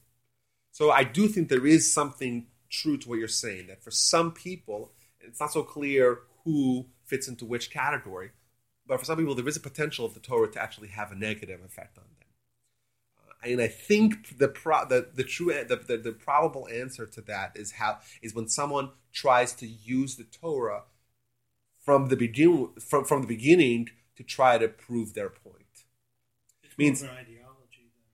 So 0.70 0.90
I 0.90 1.04
do 1.04 1.28
think 1.28 1.48
there 1.48 1.66
is 1.66 1.92
something 1.92 2.46
true 2.70 2.96
to 2.98 3.08
what 3.08 3.18
you're 3.18 3.28
saying 3.28 3.66
that 3.68 3.82
for 3.82 3.90
some 3.90 4.32
people, 4.32 4.92
it's 5.20 5.40
not 5.40 5.52
so 5.52 5.62
clear 5.62 6.20
who 6.44 6.86
fits 7.04 7.28
into 7.28 7.44
which 7.44 7.70
category, 7.70 8.30
but 8.86 8.98
for 8.98 9.04
some 9.04 9.18
people, 9.18 9.34
there 9.34 9.48
is 9.48 9.56
a 9.56 9.60
potential 9.60 10.04
of 10.06 10.14
the 10.14 10.20
Torah 10.20 10.50
to 10.52 10.62
actually 10.62 10.88
have 10.88 11.10
a 11.10 11.16
negative 11.16 11.60
effect 11.64 11.98
on 11.98 12.04
them. 12.04 12.28
Uh, 13.18 13.50
and 13.52 13.60
I 13.60 13.68
think 13.68 14.38
the 14.38 14.48
pro- 14.48 14.86
the, 14.86 15.08
the 15.14 15.24
true 15.24 15.52
the, 15.52 15.76
the, 15.76 15.96
the 15.96 16.12
probable 16.12 16.68
answer 16.68 17.06
to 17.06 17.20
that 17.22 17.52
is 17.56 17.72
how 17.72 17.98
is 18.22 18.34
when 18.34 18.48
someone 18.48 18.90
tries 19.12 19.52
to 19.54 19.66
use 19.66 20.16
the 20.16 20.24
Torah 20.24 20.82
from 21.80 22.08
the 22.08 22.16
begin 22.16 22.70
from, 22.80 23.04
from 23.04 23.22
the 23.22 23.28
beginning 23.28 23.88
to 24.16 24.22
try 24.22 24.58
to 24.58 24.68
prove 24.68 25.14
their 25.14 25.30
point. 25.30 25.84
It's 26.62 26.78
Means- 26.78 27.02
more 27.02 27.10
of 27.12 27.18
an 27.18 27.22
ideology 27.24 27.92
than 27.94 28.04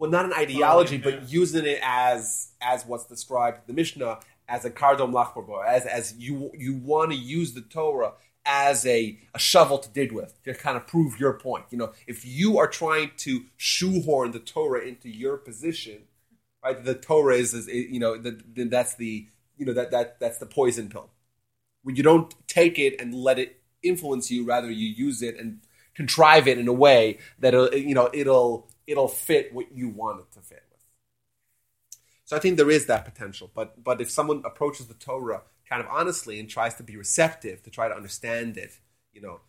well, 0.00 0.10
not 0.10 0.24
an 0.24 0.32
ideology, 0.32 0.96
yeah. 0.96 1.02
but 1.04 1.30
using 1.30 1.66
it 1.66 1.78
as 1.82 2.52
as 2.62 2.86
what's 2.86 3.04
described 3.04 3.66
the 3.66 3.74
Mishnah 3.74 4.20
as 4.48 4.64
a 4.64 4.70
kardom 4.70 5.12
lachborbo, 5.12 5.64
as 5.64 5.84
as 5.84 6.14
you 6.16 6.50
you 6.56 6.74
want 6.74 7.12
to 7.12 7.16
use 7.18 7.52
the 7.52 7.60
Torah 7.60 8.14
as 8.46 8.86
a, 8.86 9.18
a 9.34 9.38
shovel 9.38 9.76
to 9.76 9.90
dig 9.90 10.10
with 10.10 10.42
to 10.44 10.54
kind 10.54 10.78
of 10.78 10.86
prove 10.86 11.20
your 11.20 11.34
point. 11.34 11.66
You 11.70 11.76
know, 11.76 11.92
if 12.06 12.24
you 12.24 12.56
are 12.56 12.66
trying 12.66 13.10
to 13.18 13.44
shoehorn 13.58 14.30
the 14.30 14.38
Torah 14.38 14.80
into 14.80 15.10
your 15.10 15.36
position, 15.36 16.04
right? 16.64 16.82
The 16.82 16.94
Torah 16.94 17.36
is, 17.36 17.52
is 17.52 17.68
you 17.68 18.00
know, 18.00 18.16
the, 18.16 18.40
then 18.54 18.70
that's 18.70 18.94
the 18.94 19.28
you 19.58 19.66
know 19.66 19.74
that 19.74 19.90
that 19.90 20.18
that's 20.18 20.38
the 20.38 20.46
poison 20.46 20.88
pill. 20.88 21.10
When 21.82 21.94
you 21.96 22.02
don't 22.02 22.34
take 22.48 22.78
it 22.78 22.98
and 22.98 23.14
let 23.14 23.38
it 23.38 23.60
influence 23.82 24.30
you, 24.30 24.46
rather 24.46 24.70
you 24.70 24.88
use 24.88 25.20
it 25.20 25.38
and 25.38 25.60
contrive 25.94 26.48
it 26.48 26.56
in 26.56 26.68
a 26.68 26.72
way 26.72 27.18
that 27.38 27.52
it'll, 27.52 27.74
you 27.74 27.94
know 27.94 28.08
it'll 28.14 28.69
it'll 28.90 29.08
fit 29.08 29.54
what 29.54 29.72
you 29.72 29.88
want 29.88 30.20
it 30.20 30.32
to 30.32 30.40
fit 30.40 30.64
with. 30.70 30.80
So 32.24 32.36
I 32.36 32.40
think 32.40 32.56
there 32.56 32.70
is 32.70 32.86
that 32.86 33.04
potential, 33.04 33.50
but 33.54 33.82
but 33.82 34.00
if 34.00 34.10
someone 34.10 34.42
approaches 34.44 34.86
the 34.86 34.94
Torah 34.94 35.42
kind 35.68 35.82
of 35.82 35.88
honestly 35.90 36.38
and 36.40 36.48
tries 36.48 36.74
to 36.76 36.82
be 36.82 36.96
receptive 36.96 37.62
to 37.64 37.70
try 37.70 37.88
to 37.88 37.94
understand 37.94 38.56
it, 38.56 38.78
you 39.12 39.20
know, 39.20 39.40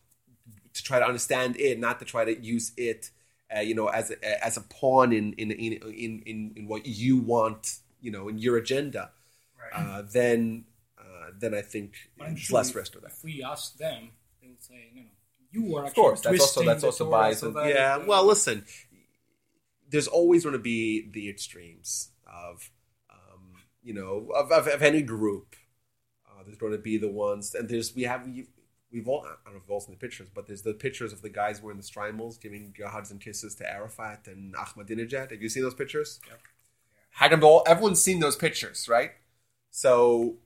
to 0.73 0.83
try 0.83 0.99
to 0.99 1.05
understand 1.05 1.57
it, 1.59 1.79
not 1.79 1.99
to 1.99 2.05
try 2.05 2.25
to 2.25 2.39
use 2.41 2.71
it, 2.77 3.11
uh, 3.55 3.59
you 3.59 3.75
know, 3.75 3.87
as 3.87 4.11
a, 4.11 4.45
as 4.45 4.57
a 4.57 4.61
pawn 4.61 5.13
in 5.13 5.33
in, 5.33 5.51
in 5.51 5.73
in 5.73 6.23
in 6.25 6.53
in 6.55 6.67
what 6.67 6.85
you 6.85 7.17
want, 7.17 7.77
you 8.01 8.11
know, 8.11 8.27
in 8.29 8.37
your 8.39 8.57
agenda, 8.57 9.11
Right. 9.59 9.71
uh, 9.75 10.03
then 10.11 10.65
uh, 10.99 11.31
then 11.37 11.53
I 11.53 11.61
think 11.61 11.95
it's 12.19 12.41
sure 12.41 12.57
less 12.57 12.73
risk 12.75 12.93
to 12.93 12.99
that. 13.01 13.11
If 13.11 13.23
we 13.23 13.43
ask 13.43 13.77
them, 13.77 14.09
they 14.41 14.47
will 14.47 14.55
say, 14.59 14.89
no, 14.95 15.01
no, 15.01 15.07
you 15.51 15.75
are 15.77 15.81
Of 15.85 15.89
actually 15.89 16.03
course, 16.03 16.21
that's 16.21 16.39
also 16.41 16.63
that's 16.63 16.81
the 16.81 16.87
also 16.87 17.05
biased. 17.11 17.41
so 17.41 17.51
that 17.51 17.75
yeah, 17.75 17.97
uh, 17.97 18.05
well, 18.07 18.25
listen, 18.25 18.65
there's 19.91 20.07
always 20.07 20.43
going 20.43 20.53
to 20.53 20.59
be 20.59 21.09
the 21.11 21.29
extremes 21.29 22.09
of, 22.25 22.71
um, 23.11 23.53
you 23.83 23.93
know, 23.93 24.29
of, 24.35 24.51
of, 24.51 24.67
of 24.67 24.81
any 24.81 25.01
group. 25.01 25.55
Uh, 26.25 26.43
there's 26.43 26.57
going 26.57 26.71
to 26.71 26.77
be 26.77 26.97
the 26.97 27.09
ones, 27.11 27.53
and 27.53 27.69
there's 27.69 27.93
we 27.95 28.03
have 28.03 28.25
we, 28.25 28.47
we've 28.91 29.07
all 29.07 29.21
I 29.23 29.35
don't 29.45 29.53
know 29.53 29.57
if 29.57 29.63
we've 29.63 29.71
all 29.71 29.81
seen 29.81 29.95
the 29.95 29.99
pictures, 29.99 30.29
but 30.33 30.47
there's 30.47 30.61
the 30.63 30.73
pictures 30.73 31.13
of 31.13 31.21
the 31.21 31.29
guys 31.29 31.61
wearing 31.61 31.77
the 31.79 31.83
shtreimels 31.83 32.39
giving 32.41 32.73
hugs 32.85 33.11
and 33.11 33.19
kisses 33.21 33.55
to 33.55 33.69
Arafat 33.69 34.27
and 34.27 34.55
Ahmadinejad. 34.55 35.31
Have 35.31 35.41
you 35.41 35.49
seen 35.49 35.63
those 35.63 35.75
pictures? 35.75 36.19
Yep. 36.27 36.39
Hagen 37.19 37.39
Ball, 37.41 37.63
everyone's 37.67 38.01
seen 38.01 38.19
those 38.21 38.35
pictures, 38.37 38.87
right? 38.87 39.11
So 39.69 40.37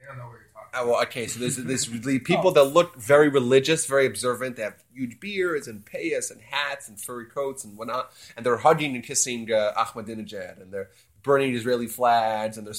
They 0.00 0.06
don't 0.06 0.18
know 0.18 0.24
what 0.24 0.32
you're 0.32 0.40
talking 0.40 0.50
about. 0.52 0.55
Well, 0.74 1.02
okay, 1.02 1.26
so 1.26 1.40
there's 1.40 1.56
there's 1.56 1.88
really 2.04 2.18
people 2.18 2.50
that 2.52 2.64
look 2.64 2.96
very 2.96 3.28
religious, 3.28 3.86
very 3.86 4.06
observant. 4.06 4.56
They 4.56 4.62
have 4.62 4.82
huge 4.92 5.20
beards 5.20 5.68
and 5.68 5.84
payas 5.84 6.30
and 6.30 6.40
hats 6.40 6.88
and 6.88 7.00
furry 7.00 7.26
coats 7.26 7.64
and 7.64 7.76
whatnot, 7.76 8.12
and 8.36 8.44
they're 8.44 8.58
hugging 8.58 8.94
and 8.94 9.04
kissing 9.04 9.50
uh, 9.52 9.72
Ahmadinejad, 9.76 10.60
and 10.60 10.72
they're 10.72 10.90
burning 11.22 11.54
Israeli 11.54 11.86
flags, 11.86 12.58
and 12.58 12.66
they're 12.66 12.74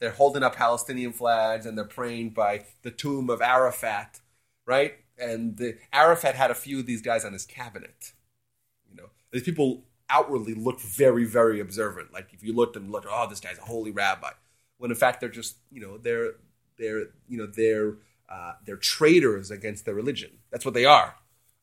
they're 0.00 0.10
holding 0.10 0.42
up 0.42 0.56
Palestinian 0.56 1.12
flags, 1.12 1.64
and 1.64 1.78
they're 1.78 1.84
praying 1.84 2.30
by 2.30 2.64
the 2.82 2.90
tomb 2.90 3.30
of 3.30 3.40
Arafat, 3.40 4.20
right? 4.66 4.94
And 5.16 5.56
the, 5.56 5.76
Arafat 5.92 6.34
had 6.34 6.50
a 6.50 6.56
few 6.56 6.80
of 6.80 6.86
these 6.86 7.02
guys 7.02 7.24
on 7.24 7.32
his 7.32 7.46
cabinet. 7.46 8.12
You 8.90 8.96
know, 8.96 9.10
these 9.30 9.44
people 9.44 9.84
outwardly 10.10 10.54
look 10.54 10.80
very, 10.80 11.24
very 11.24 11.60
observant. 11.60 12.12
Like 12.12 12.28
if 12.32 12.42
you 12.42 12.52
looked 12.52 12.76
and 12.76 12.90
looked, 12.90 13.06
oh, 13.08 13.28
this 13.28 13.40
guy's 13.40 13.58
a 13.58 13.62
holy 13.62 13.90
rabbi. 13.90 14.30
When 14.78 14.90
in 14.90 14.96
fact 14.96 15.20
they're 15.20 15.28
just, 15.28 15.56
you 15.70 15.80
know, 15.80 15.98
they're 15.98 16.34
they're 16.82 17.06
you 17.28 17.38
know 17.38 17.46
they're 17.46 17.94
uh, 18.28 18.54
they're 18.66 18.76
traitors 18.76 19.50
against 19.50 19.84
their 19.84 19.94
religion. 19.94 20.30
That's 20.50 20.64
what 20.64 20.74
they 20.74 20.84
are. 20.84 21.14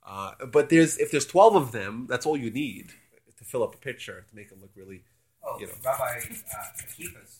Uh, 0.05 0.31
but 0.51 0.69
there's 0.69 0.97
if 0.97 1.11
there's 1.11 1.25
twelve 1.25 1.55
of 1.55 1.71
them, 1.71 2.07
that's 2.09 2.25
all 2.25 2.37
you 2.37 2.49
need 2.49 2.93
to 3.37 3.43
fill 3.43 3.63
up 3.63 3.75
a 3.75 3.77
picture 3.77 4.25
to 4.27 4.35
make 4.35 4.51
it 4.51 4.59
look 4.59 4.71
really. 4.75 5.03
Oh, 5.43 5.59
you 5.59 5.67
know. 5.67 5.73
Rabbi 5.83 6.03
uh, 6.03 6.19
Akiva's 6.83 7.39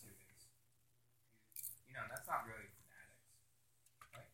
You 1.88 1.94
know, 1.94 2.04
that's 2.08 2.26
not 2.28 2.44
really 2.48 2.68
fanatics, 2.80 3.20
right? 4.14 4.28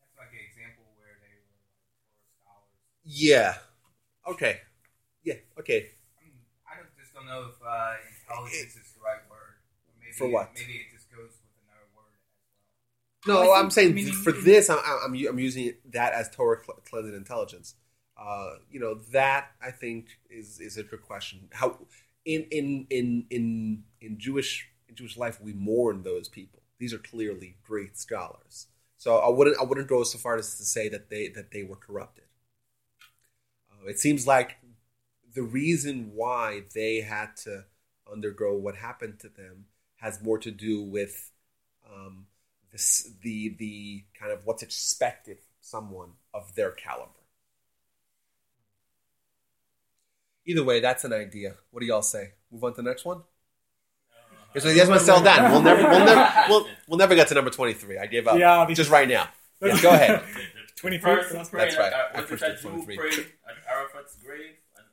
That's 0.00 0.16
like 0.16 0.32
an 0.32 0.44
example 0.44 0.84
where 0.96 1.20
they 1.20 1.36
were 1.36 1.52
like 2.08 2.16
scholars. 2.40 2.72
Yeah. 3.04 3.60
Okay. 4.24 4.60
Yeah. 5.22 5.40
Okay. 5.60 5.92
I, 6.16 6.24
mean, 6.24 6.40
I 6.64 6.80
don't, 6.80 6.88
just 6.96 7.12
don't 7.12 7.26
know 7.28 7.52
if 7.52 7.60
uh, 7.60 8.00
intelligence 8.08 8.76
is 8.80 8.88
the 8.96 9.04
right 9.04 9.20
word. 9.28 9.60
Maybe, 10.00 10.16
For 10.16 10.28
what? 10.32 10.56
Maybe 10.56 10.80
it 10.80 10.88
just 10.94 11.12
goes 11.12 11.36
with 11.36 11.54
another 11.68 11.86
word 11.92 12.16
well. 13.26 13.44
No, 13.44 13.52
I 13.52 13.60
I'm 13.60 13.70
saying 13.70 13.90
I 13.90 13.94
mean, 13.94 14.12
for 14.12 14.32
this, 14.32 14.70
I'm, 14.70 14.78
I'm 14.86 15.14
I'm 15.14 15.38
using 15.38 15.74
that 15.92 16.12
as 16.12 16.30
Torah 16.30 16.58
cl- 16.64 16.80
cleansing 16.88 17.14
intelligence. 17.14 17.74
Uh, 18.16 18.54
you 18.70 18.80
know 18.80 18.94
that 19.12 19.50
I 19.62 19.70
think 19.70 20.06
is 20.30 20.60
is 20.60 20.76
a 20.76 20.82
good 20.82 21.02
question. 21.02 21.48
How 21.52 21.78
in 22.24 22.46
in 22.50 22.86
in 22.90 23.26
in 23.30 23.84
in 24.00 24.18
Jewish 24.18 24.68
in 24.88 24.94
Jewish 24.94 25.16
life 25.16 25.40
we 25.40 25.52
mourn 25.52 26.02
those 26.02 26.28
people. 26.28 26.62
These 26.78 26.92
are 26.92 26.98
clearly 26.98 27.56
great 27.64 27.96
scholars. 27.96 28.66
So 28.96 29.16
I 29.18 29.28
wouldn't 29.28 29.58
I 29.60 29.64
wouldn't 29.64 29.88
go 29.88 30.02
so 30.04 30.18
far 30.18 30.36
as 30.36 30.56
to 30.56 30.64
say 30.64 30.88
that 30.88 31.10
they 31.10 31.28
that 31.28 31.50
they 31.50 31.62
were 31.62 31.76
corrupted. 31.76 32.24
Uh, 33.70 33.88
it 33.88 33.98
seems 33.98 34.26
like 34.26 34.56
the 35.34 35.42
reason 35.42 36.12
why 36.14 36.62
they 36.74 37.02
had 37.02 37.36
to 37.36 37.64
undergo 38.10 38.54
what 38.54 38.76
happened 38.76 39.20
to 39.20 39.28
them 39.28 39.66
has 39.96 40.22
more 40.22 40.38
to 40.38 40.50
do 40.50 40.82
with 40.82 41.30
um, 41.92 42.26
this, 42.76 43.10
the 43.22 43.56
the 43.58 44.04
kind 44.18 44.32
of 44.32 44.40
what's 44.44 44.62
expected 44.62 45.38
from 45.38 45.54
someone 45.60 46.10
of 46.34 46.54
their 46.54 46.70
caliber. 46.70 47.10
Either 50.44 50.62
way, 50.62 50.80
that's 50.80 51.04
an 51.04 51.12
idea. 51.12 51.54
What 51.70 51.80
do 51.80 51.86
y'all 51.86 52.02
say? 52.02 52.32
Move 52.52 52.62
on 52.64 52.72
to 52.72 52.76
the 52.76 52.82
next 52.88 53.04
one. 53.04 53.22
Here's 54.52 54.64
my, 54.64 54.70
here's 54.70 54.88
my 54.88 54.98
sell 54.98 55.22
down. 55.22 55.50
We'll 55.50 55.62
never, 55.62 55.82
we'll 55.82 56.04
never, 56.04 56.34
we'll, 56.48 56.66
we'll 56.86 56.98
never 56.98 57.14
get 57.14 57.28
to 57.28 57.34
number 57.34 57.50
twenty 57.50 57.72
three. 57.72 57.98
I 57.98 58.06
gave 58.06 58.28
up. 58.28 58.38
Yeah, 58.38 58.64
this 58.66 58.76
just 58.76 58.88
is- 58.88 58.92
right 58.92 59.08
now. 59.08 59.28
Yeah, 59.62 59.80
go 59.80 59.90
ahead. 59.90 60.22
23. 60.76 61.14
That's 61.32 61.48
pray 61.48 61.64
That's 61.64 61.76
right. 61.78 61.92
At, 61.92 62.10
I 62.14 62.18
uh, 62.18 62.22
pushed 62.26 62.42
it 62.42 62.46
it 62.46 62.48
that 62.56 62.62
Jew 62.62 62.68
23. 62.68 62.96
prayed 62.96 63.12
at 63.48 63.74
Arafat's 63.74 64.16
grave? 64.16 64.56
And 64.76 64.86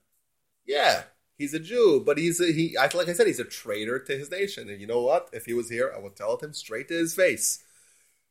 Yeah, 0.65 1.03
he's 1.37 1.53
a 1.53 1.59
Jew, 1.59 2.01
but 2.05 2.17
he's 2.17 2.39
a, 2.39 2.45
he. 2.53 2.77
I 2.77 2.83
like 2.95 3.09
I 3.09 3.13
said, 3.13 3.27
he's 3.27 3.41
a 3.41 3.43
traitor 3.43 3.99
to 3.99 4.17
his 4.17 4.31
nation. 4.31 4.69
And 4.69 4.79
you 4.79 4.87
know 4.87 5.01
what? 5.01 5.29
If 5.33 5.45
he 5.45 5.53
was 5.53 5.69
here, 5.69 5.93
I 5.93 5.99
would 5.99 6.15
tell 6.15 6.35
it 6.35 6.41
him 6.43 6.53
straight 6.53 6.87
to 6.87 6.93
his 6.93 7.13
face. 7.13 7.61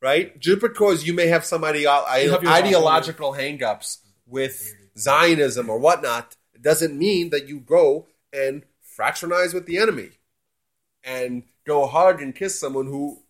Right? 0.03 0.37
Just 0.37 0.59
because 0.59 1.07
you 1.07 1.13
may 1.13 1.27
have 1.27 1.45
some 1.45 1.61
ideo- 1.61 2.05
have 2.05 2.45
ideological 2.45 3.31
hangups 3.31 3.99
with 4.27 4.75
Zionism 4.97 5.69
or 5.69 5.79
whatnot, 5.79 6.35
doesn't 6.59 6.97
mean 6.97 7.29
that 7.29 7.47
you 7.47 7.61
go 7.61 8.07
and 8.33 8.63
fraternize 8.81 9.53
with 9.53 9.65
the 9.65 9.77
enemy 9.77 10.09
and 11.05 11.43
go 11.65 11.87
hug 11.87 12.21
and 12.21 12.35
kiss 12.35 12.59
someone 12.59 12.87
who 12.87 13.21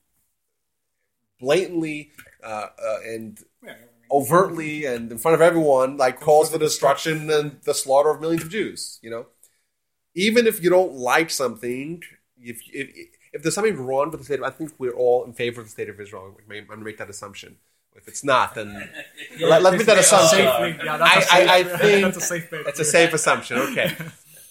blatantly 1.40 2.12
uh, 2.44 2.68
uh, 2.84 2.98
and 3.06 3.40
Yeah, 3.64 3.72
I 3.72 3.76
mean, 3.76 3.88
overtly 4.12 4.86
and 4.86 5.12
in 5.12 5.18
front 5.20 5.36
of 5.36 5.42
everyone, 5.42 5.98
like 5.98 6.20
calls 6.20 6.50
for 6.50 6.58
the 6.58 6.66
destruction 6.66 7.30
and 7.30 7.60
the 7.64 7.76
slaughter 7.76 8.10
of 8.10 8.20
millions 8.20 8.44
of 8.44 8.50
Jews. 8.50 9.00
You 9.04 9.12
know, 9.12 9.26
even 10.16 10.48
if 10.48 10.64
you 10.64 10.72
don't 10.72 10.94
like 10.94 11.30
something, 11.30 12.02
if 12.38 12.62
if, 12.74 12.90
if 13.34 13.42
there's 13.42 13.56
something 13.56 13.78
wrong 13.78 14.12
with 14.12 14.20
the 14.20 14.26
state, 14.26 14.40
of, 14.40 14.46
I 14.46 14.52
think 14.52 14.72
we're 14.78 14.94
all 14.96 15.24
in 15.26 15.34
favor 15.34 15.60
of 15.62 15.68
the 15.68 15.72
state 15.72 15.90
of 15.90 16.00
Israel. 16.00 16.36
I'm 16.40 16.48
going 16.48 16.68
to 16.68 16.78
make 16.78 16.98
that 17.00 17.10
assumption. 17.10 17.58
If 17.96 18.08
it's 18.08 18.24
not, 18.24 18.56
then 18.56 18.90
yeah, 19.38 19.48
let- 19.48 19.62
let's 19.64 19.78
make 19.78 19.86
that 19.88 19.98
a 19.98 20.00
assumption. 20.00 20.40
safe. 20.40 20.78
Yeah, 20.84 20.98
that's 20.98 21.32
a 21.32 21.34
I- 21.36 21.40
safe, 21.40 21.50
I- 21.50 21.56
I 21.74 21.78
think 21.78 22.02
that's 22.06 22.18
a 22.18 22.22
safe 22.22 22.50
bet. 22.52 22.62
it's 22.68 22.80
a 22.80 22.86
safe 22.86 23.14
assumption. 23.14 23.58
Okay. 23.60 23.96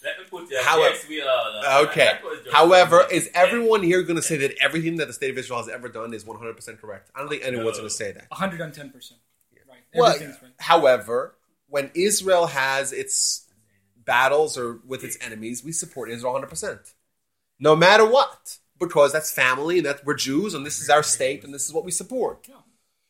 let 0.04 0.18
me 0.18 0.24
put 0.30 0.44
uh, 0.44 0.62
However- 0.62 0.96
yes. 1.08 1.86
Okay. 1.88 2.04
that 2.04 2.22
was 2.24 2.40
just- 2.44 2.54
However, 2.56 3.04
is 3.10 3.30
everyone 3.34 3.82
here 3.82 4.02
going 4.02 4.16
to 4.16 4.22
say 4.22 4.36
that 4.38 4.54
everything 4.60 4.96
that 4.96 5.06
the 5.06 5.12
state 5.12 5.30
of 5.30 5.38
Israel 5.38 5.58
has 5.58 5.68
ever 5.68 5.88
done 5.88 6.14
is 6.14 6.24
100% 6.24 6.80
correct? 6.80 7.10
I 7.14 7.20
don't 7.20 7.28
think 7.28 7.44
anyone's 7.44 7.78
going 7.78 7.88
to 7.88 7.94
say 7.94 8.12
that. 8.12 8.30
110%. 8.30 8.92
Right. 9.68 9.78
Well, 9.94 10.16
right. 10.18 10.28
however, 10.58 11.34
when 11.68 11.90
Israel 11.94 12.46
has 12.46 12.92
its 12.92 13.46
battles 14.04 14.56
or 14.56 14.78
with 14.86 15.02
its 15.04 15.18
enemies, 15.20 15.64
we 15.64 15.72
support 15.72 16.10
Israel 16.10 16.34
100%. 16.34 16.92
No 17.58 17.74
matter 17.76 18.04
what. 18.06 18.58
Because 18.82 19.12
that's 19.12 19.30
family 19.30 19.78
and 19.78 19.86
that 19.86 20.04
we're 20.04 20.14
Jews 20.14 20.54
and 20.54 20.66
this 20.66 20.80
is 20.80 20.90
our 20.90 21.02
state 21.02 21.44
and 21.44 21.54
this 21.54 21.66
is 21.66 21.72
what 21.72 21.84
we 21.84 21.92
support. 21.92 22.46
Yeah. 22.48 22.56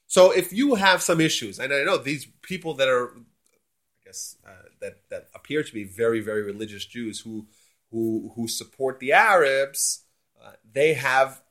So 0.06 0.30
if 0.30 0.52
you 0.52 0.74
have 0.74 1.00
some 1.00 1.20
issues, 1.20 1.58
and 1.58 1.72
I 1.72 1.84
know 1.84 1.96
these 1.96 2.26
people 2.42 2.74
that 2.74 2.88
are, 2.88 3.12
I 3.16 3.98
guess, 4.04 4.36
uh, 4.46 4.68
that 4.82 4.94
that 5.10 5.28
appear 5.34 5.62
to 5.62 5.72
be 5.72 5.84
very 5.84 6.20
very 6.20 6.42
religious 6.42 6.84
Jews 6.84 7.20
who 7.20 7.46
who 7.90 8.32
who 8.34 8.46
support 8.46 9.00
the 9.00 9.12
Arabs, 9.12 10.04
uh, 10.42 10.52
they 10.70 10.94
have 10.94 11.42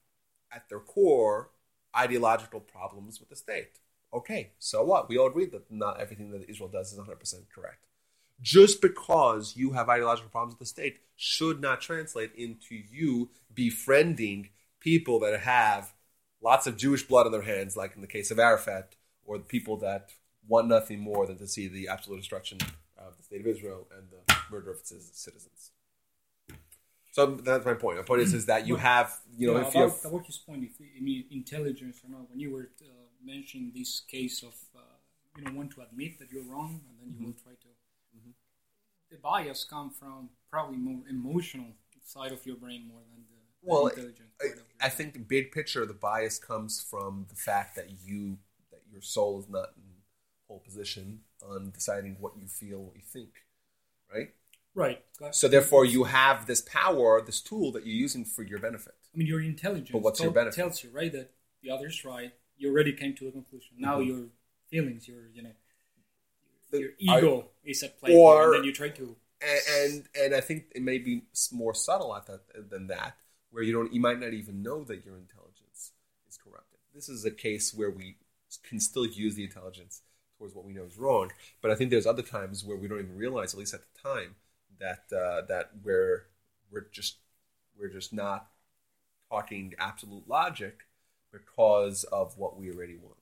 at 0.52 0.70
their 0.70 0.80
core 0.80 1.50
ideological 1.96 2.60
problems 2.60 3.20
with 3.20 3.30
the 3.30 3.36
state. 3.36 3.80
Okay, 4.14 4.52
so 4.60 4.84
what? 4.84 5.10
We 5.10 5.18
all 5.18 5.28
agree 5.28 5.48
that 5.48 5.72
not 5.72 6.00
everything 6.00 6.32
that 6.32 6.50
Israel 6.50 6.70
does 6.70 6.92
is 6.92 7.00
100% 7.00 7.50
correct. 7.54 7.86
Just 8.42 8.82
because 8.82 9.56
you 9.56 9.72
have 9.74 9.90
ideological 9.90 10.30
problems 10.30 10.54
with 10.54 10.60
the 10.60 10.66
state 10.66 11.00
should 11.16 11.62
not 11.62 11.82
translate 11.82 12.34
into 12.36 12.76
you 12.76 13.30
befriending 13.54 14.50
people 14.80 15.20
that 15.20 15.40
have 15.42 15.94
lots 16.42 16.66
of 16.66 16.78
Jewish 16.78 17.04
blood 17.04 17.28
on 17.28 17.32
their 17.32 17.44
hands, 17.44 17.78
like 17.78 17.96
in 17.96 18.02
the 18.02 18.08
case 18.08 18.32
of 18.32 18.40
Arafat, 18.40 18.96
or 19.26 19.38
the 19.38 19.44
people 19.44 19.78
that 19.78 20.12
want 20.48 20.68
nothing 20.68 21.00
more 21.00 21.28
than 21.28 21.38
to 21.38 21.48
see 21.48 21.68
the 21.68 21.88
absolute 21.88 22.18
destruction 22.18 22.58
of 22.98 23.16
the 23.18 23.24
state 23.24 23.42
of 23.42 23.48
Israel 23.48 23.88
and 23.96 24.08
the 24.10 24.36
murder 24.50 24.72
of 24.72 24.78
its 24.80 24.90
citizens. 25.14 25.72
So 27.12 27.36
that's 27.36 27.66
my 27.66 27.74
point. 27.74 27.98
My 27.98 28.04
point 28.04 28.22
is, 28.22 28.34
is 28.34 28.46
that 28.46 28.66
you 28.68 28.78
have, 28.78 29.20
you 29.38 29.48
know, 29.48 29.58
Yeah, 29.58 29.68
if 29.68 29.76
you 29.76 29.82
have, 29.82 30.00
about 30.06 30.26
point, 30.48 30.64
if 30.64 30.72
I 30.80 31.02
mean 31.02 31.26
intelligence 31.30 32.00
or 32.04 32.10
not, 32.10 32.30
when 32.30 32.40
you 32.40 32.52
were 32.52 32.70
uh, 32.82 32.88
mentioning 33.24 33.72
this 33.76 34.02
case 34.08 34.44
of 34.44 34.56
uh, 34.76 34.80
you 35.36 35.44
know 35.44 35.52
want 35.52 35.72
to 35.72 35.82
admit 35.82 36.20
that 36.20 36.32
you're 36.32 36.44
wrong 36.44 36.82
and 36.88 36.96
then 37.00 37.10
you 37.14 37.18
Mm-hmm. 37.18 37.26
will 37.26 37.40
try 37.44 37.52
to. 37.54 37.68
The 39.10 39.18
bias 39.18 39.66
come 39.66 39.90
from 39.90 40.30
probably 40.50 40.78
more 40.78 41.02
emotional 41.10 41.68
side 42.04 42.32
of 42.32 42.46
your 42.46 42.56
brain 42.56 42.88
more 42.88 43.02
than 43.14 43.24
the, 43.30 43.36
the 43.36 43.70
Well, 43.70 43.88
intelligent. 43.88 44.30
I, 44.42 44.46
part 44.48 44.52
of 44.54 44.58
your 44.60 44.66
I 44.80 44.90
think 44.90 45.14
the 45.14 45.20
big 45.20 45.52
picture, 45.52 45.86
the 45.86 45.94
bias 45.94 46.40
comes 46.40 46.82
from 46.82 47.26
the 47.30 47.36
fact 47.36 47.76
that 47.76 47.88
you, 48.06 48.38
that 48.72 48.82
your 48.92 49.02
soul 49.02 49.40
is 49.40 49.50
not 49.50 49.70
in 49.76 49.84
whole 50.48 50.60
position 50.60 51.20
on 51.46 51.72
deciding 51.72 52.18
what 52.20 52.38
you 52.38 52.48
feel, 52.48 52.80
what 52.80 52.96
you 52.96 53.02
think, 53.06 53.44
right? 54.14 54.30
right. 54.76 55.04
but- 55.20 55.36
So 55.36 55.48
therefore, 55.48 55.86
you 55.86 56.06
have 56.06 56.46
this 56.46 56.62
power, 56.62 57.22
this 57.22 57.42
tool 57.42 57.72
that 57.74 57.86
you're 57.86 57.96
using 57.96 58.24
for 58.26 58.44
your 58.44 58.60
benefit. 58.60 58.96
I 59.14 59.18
mean, 59.18 59.28
your 59.28 59.42
intelligence 59.42 59.92
But 59.92 60.04
what's 60.04 60.22
your 60.22 60.32
benefit? 60.32 60.56
tells 60.56 60.84
you 60.84 60.90
right 60.90 61.12
that 61.12 61.32
the 61.62 61.70
other's 61.70 62.04
right. 62.06 62.34
You 62.58 62.70
already 62.72 62.94
came 62.94 63.14
to 63.16 63.28
a 63.28 63.32
conclusion. 63.32 63.76
Now 63.78 64.00
Mhm. 64.00 64.08
your 64.08 64.30
feelings, 64.70 65.08
your 65.08 65.28
you 65.28 65.42
know, 65.44 65.54
The- 66.72 66.80
your 66.80 67.16
I- 67.16 67.20
ego 67.20 67.50
is 67.64 67.84
at 67.84 68.00
play, 68.00 68.16
Or- 68.16 68.46
and 68.46 68.54
then 68.56 68.64
you 68.64 68.74
try 68.74 68.90
to. 68.90 69.16
and 69.42 69.60
and, 69.78 70.10
and 70.16 70.36
I 70.36 70.42
think 70.42 70.66
it 70.76 70.82
may 70.82 70.98
be 70.98 71.24
more 71.52 71.74
subtle 71.74 72.16
at 72.16 72.26
that 72.28 72.70
than 72.70 72.88
that, 72.88 73.18
where 73.52 73.64
you 73.64 73.74
don't, 73.74 73.94
you 73.94 74.00
might 74.00 74.20
not 74.20 74.34
even 74.34 74.62
know 74.64 74.84
that 74.86 75.06
your 75.06 75.18
intelligence 75.18 75.92
is 76.30 76.38
corrupted. 76.38 76.80
This 76.94 77.10
is 77.10 77.26
a 77.26 77.32
case 77.32 77.74
where 77.74 77.90
we 77.92 78.18
can 78.64 78.80
still 78.80 79.06
use 79.06 79.36
the 79.36 79.44
intelligence 79.44 80.02
towards 80.38 80.54
what 80.56 80.66
we 80.66 80.74
know 80.74 80.84
is 80.84 80.98
wrong, 80.98 81.32
but 81.62 81.72
I 81.72 81.76
think 81.76 81.90
there's 81.92 82.08
other 82.08 82.22
times 82.24 82.64
where 82.66 82.76
we 82.78 82.88
don't 82.88 83.00
even 83.00 83.16
realize, 83.16 83.54
at 83.54 83.60
least 83.60 83.74
at 83.74 83.82
the 83.82 84.00
time, 84.02 84.36
that 84.80 85.04
uh, 85.16 85.42
that 85.48 85.72
we're 85.84 86.26
we're 86.72 86.88
just 86.92 87.18
we're 87.78 87.90
just 87.90 88.12
not 88.14 88.48
talking 89.30 89.74
absolute 89.80 90.28
logic 90.28 90.86
because 91.32 92.04
of 92.06 92.38
what 92.38 92.58
we 92.60 92.70
already 92.72 92.96
want. 92.98 93.16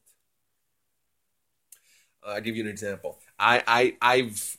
Uh, 2.25 2.32
I'll 2.32 2.41
give 2.41 2.56
you 2.56 2.63
an 2.63 2.70
example. 2.70 3.20
I, 3.39 3.63
I 3.67 3.98
I've 4.01 4.58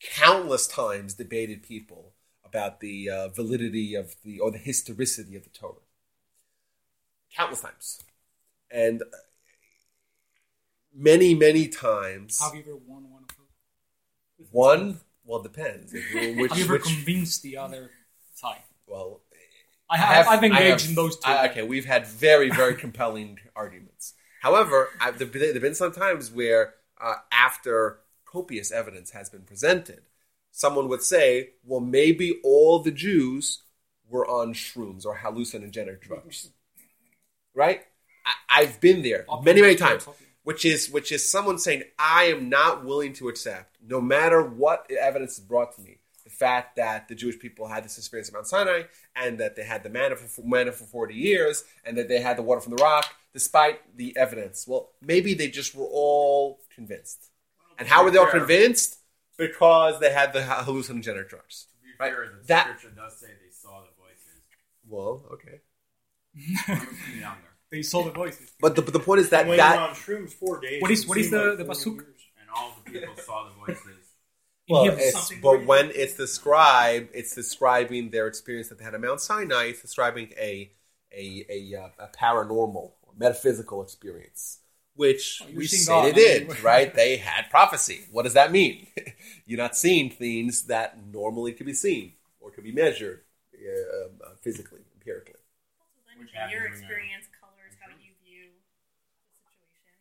countless 0.00 0.66
times 0.66 1.14
debated 1.14 1.62
people 1.62 2.12
about 2.44 2.80
the 2.80 3.08
uh, 3.10 3.28
validity 3.28 3.94
of 3.94 4.16
the 4.24 4.40
or 4.40 4.50
the 4.50 4.58
historicity 4.58 5.36
of 5.36 5.44
the 5.44 5.50
Torah. 5.50 5.74
Countless 7.34 7.62
times, 7.62 8.00
and 8.70 9.02
uh, 9.02 9.06
many 10.94 11.34
many 11.34 11.66
times. 11.68 12.40
Have 12.40 12.54
you 12.54 12.60
ever 12.60 12.76
won 12.76 13.10
one 13.10 13.22
of 13.22 13.28
those? 13.36 14.48
One, 14.50 15.00
well, 15.24 15.40
it 15.40 15.44
depends. 15.44 15.92
Which, 16.14 16.50
have 16.50 16.58
you 16.58 16.64
ever 16.64 16.72
which, 16.74 16.82
convinced 16.84 17.42
the 17.42 17.56
other 17.56 17.90
side? 18.34 18.62
well, 18.86 19.22
I 19.88 19.96
have. 19.96 20.28
I've 20.28 20.44
engaged 20.44 20.60
I 20.60 20.64
have- 20.64 20.84
in 20.88 20.94
those 20.94 21.16
two. 21.16 21.30
I- 21.30 21.48
okay, 21.48 21.62
we've 21.62 21.86
had 21.86 22.06
very, 22.06 22.50
very 22.50 22.74
compelling 22.74 23.38
arguments. 23.56 24.14
However, 24.42 24.88
I, 25.00 25.12
there 25.12 25.26
there 25.26 25.52
have 25.52 25.62
been 25.62 25.74
some 25.74 25.92
times 25.92 26.30
where, 26.30 26.74
uh, 27.00 27.14
after 27.30 28.00
copious 28.32 28.72
evidence 28.72 29.10
has 29.10 29.28
been 29.28 29.42
presented, 29.42 30.00
someone 30.50 30.88
would 30.88 31.02
say, 31.02 31.50
"Well, 31.64 31.80
maybe 31.80 32.40
all 32.42 32.78
the 32.78 32.90
Jews 32.90 33.62
were 34.08 34.26
on 34.26 34.54
shrooms 34.54 35.04
or 35.04 35.18
hallucinogenic 35.18 36.00
drugs." 36.00 36.50
right? 37.54 37.82
I, 38.24 38.60
I've 38.60 38.80
been 38.80 39.02
there 39.02 39.26
many, 39.42 39.60
many 39.60 39.76
times. 39.76 40.08
Which 40.44 40.64
is 40.64 40.90
which 40.90 41.12
is 41.12 41.30
someone 41.30 41.58
saying, 41.58 41.84
"I 41.98 42.24
am 42.24 42.48
not 42.48 42.84
willing 42.84 43.12
to 43.14 43.28
accept, 43.28 43.76
no 43.86 44.00
matter 44.00 44.42
what 44.42 44.90
evidence 44.90 45.34
is 45.34 45.44
brought 45.44 45.76
to 45.76 45.82
me, 45.82 45.98
the 46.24 46.30
fact 46.30 46.74
that 46.76 47.06
the 47.06 47.14
Jewish 47.14 47.38
people 47.38 47.68
had 47.68 47.84
this 47.84 47.96
experience 47.96 48.28
at 48.28 48.34
Mount 48.34 48.48
Sinai, 48.48 48.82
and 49.14 49.38
that 49.38 49.54
they 49.54 49.62
had 49.62 49.84
the 49.84 49.88
manna 49.88 50.16
for 50.16 50.42
manna 50.42 50.72
for 50.72 50.84
forty 50.84 51.14
years, 51.14 51.64
and 51.84 51.96
that 51.96 52.08
they 52.08 52.20
had 52.20 52.36
the 52.36 52.42
water 52.42 52.60
from 52.60 52.74
the 52.74 52.82
rock, 52.82 53.06
despite 53.32 53.96
the 53.96 54.16
evidence." 54.16 54.66
Well, 54.66 54.90
maybe 55.00 55.34
they 55.34 55.48
just 55.48 55.76
were 55.76 55.88
all 55.88 56.58
convinced. 56.74 57.31
And 57.78 57.88
how 57.88 58.04
were 58.04 58.10
they 58.10 58.18
all 58.18 58.26
fair- 58.30 58.40
convinced? 58.40 58.98
Because 59.38 59.98
they 60.00 60.12
had 60.12 60.32
the 60.32 60.40
hallucinogenic 60.40 61.28
drugs. 61.28 61.66
To 61.66 61.82
be 61.82 61.88
Right. 61.98 62.12
fair, 62.12 62.28
the 62.40 62.46
That- 62.46 62.78
scripture 62.78 62.94
does 62.94 63.18
say 63.18 63.28
they 63.28 63.50
saw 63.50 63.82
the 63.82 63.90
voices. 64.00 64.42
Well, 64.86 65.26
okay. 65.32 65.60
I'm 66.68 66.86
from 66.86 67.20
younger. 67.20 67.48
They 67.70 67.82
saw 67.82 68.04
the 68.04 68.10
voices. 68.10 68.50
But 68.60 68.76
the, 68.76 68.82
but 68.82 68.92
the 68.92 69.00
point 69.00 69.20
is 69.20 69.30
that 69.30 69.46
when 69.46 69.56
that 69.56 69.78
on 69.78 69.94
shrooms 69.94 70.32
four 70.34 70.60
days. 70.60 70.82
What 70.82 70.90
is, 70.90 71.06
what 71.06 71.16
is 71.18 71.30
the- 71.30 71.54
like 71.56 71.58
the 71.58 71.64
40 71.64 71.80
pasuk? 71.80 71.94
years. 71.96 72.20
And 72.40 72.50
all 72.50 72.76
the 72.84 72.90
people 72.90 73.16
saw 73.16 73.48
the 73.48 73.54
voices. 73.54 73.86
Well, 74.68 74.84
it's, 74.96 75.30
but 75.42 75.42
where 75.42 75.58
when 75.66 75.90
it's 75.92 76.14
described, 76.14 77.10
it's 77.14 77.34
describing 77.34 78.10
their 78.10 78.28
experience 78.28 78.68
that 78.68 78.78
they 78.78 78.84
had 78.84 78.94
at 78.94 79.00
Mount 79.00 79.20
Sinai. 79.20 79.64
It's 79.66 79.82
describing 79.82 80.32
a 80.38 80.72
a 81.12 81.44
a, 81.50 81.74
uh, 81.74 81.88
a 81.98 82.08
paranormal 82.16 82.92
or 83.02 83.12
metaphysical 83.18 83.82
experience, 83.82 84.60
which 84.94 85.40
Oh, 85.42 85.46
we 85.54 85.66
seeing 85.66 85.82
say 85.82 86.12
they 86.12 86.12
did. 86.12 86.48
mean- 86.48 86.56
right? 86.62 86.94
They 87.02 87.16
had 87.16 87.50
prophecy. 87.50 88.04
What 88.10 88.22
does 88.24 88.34
that 88.34 88.52
mean? 88.52 88.86
You're 89.46 89.58
not 89.58 89.76
seeing 89.76 90.10
things 90.10 90.62
that 90.64 90.96
normally 91.12 91.52
could 91.52 91.66
be 91.66 91.74
seen 91.74 92.12
or 92.40 92.50
could 92.50 92.64
be 92.64 92.72
measured 92.72 93.22
uh, 93.54 94.24
uh, 94.24 94.28
physically, 94.40 94.80
empirically. 94.94 95.40
Also, 95.80 95.98
then 96.08 96.18
Which 96.24 96.32
your 96.32 96.40
happens 96.42 96.52
when 96.54 96.60
you're- 96.62 96.96
experience 96.96 97.26
colors 97.40 97.72
how 97.80 97.90
you 97.90 98.12
view 98.24 98.50
the 99.22 99.32
situation, 99.40 99.92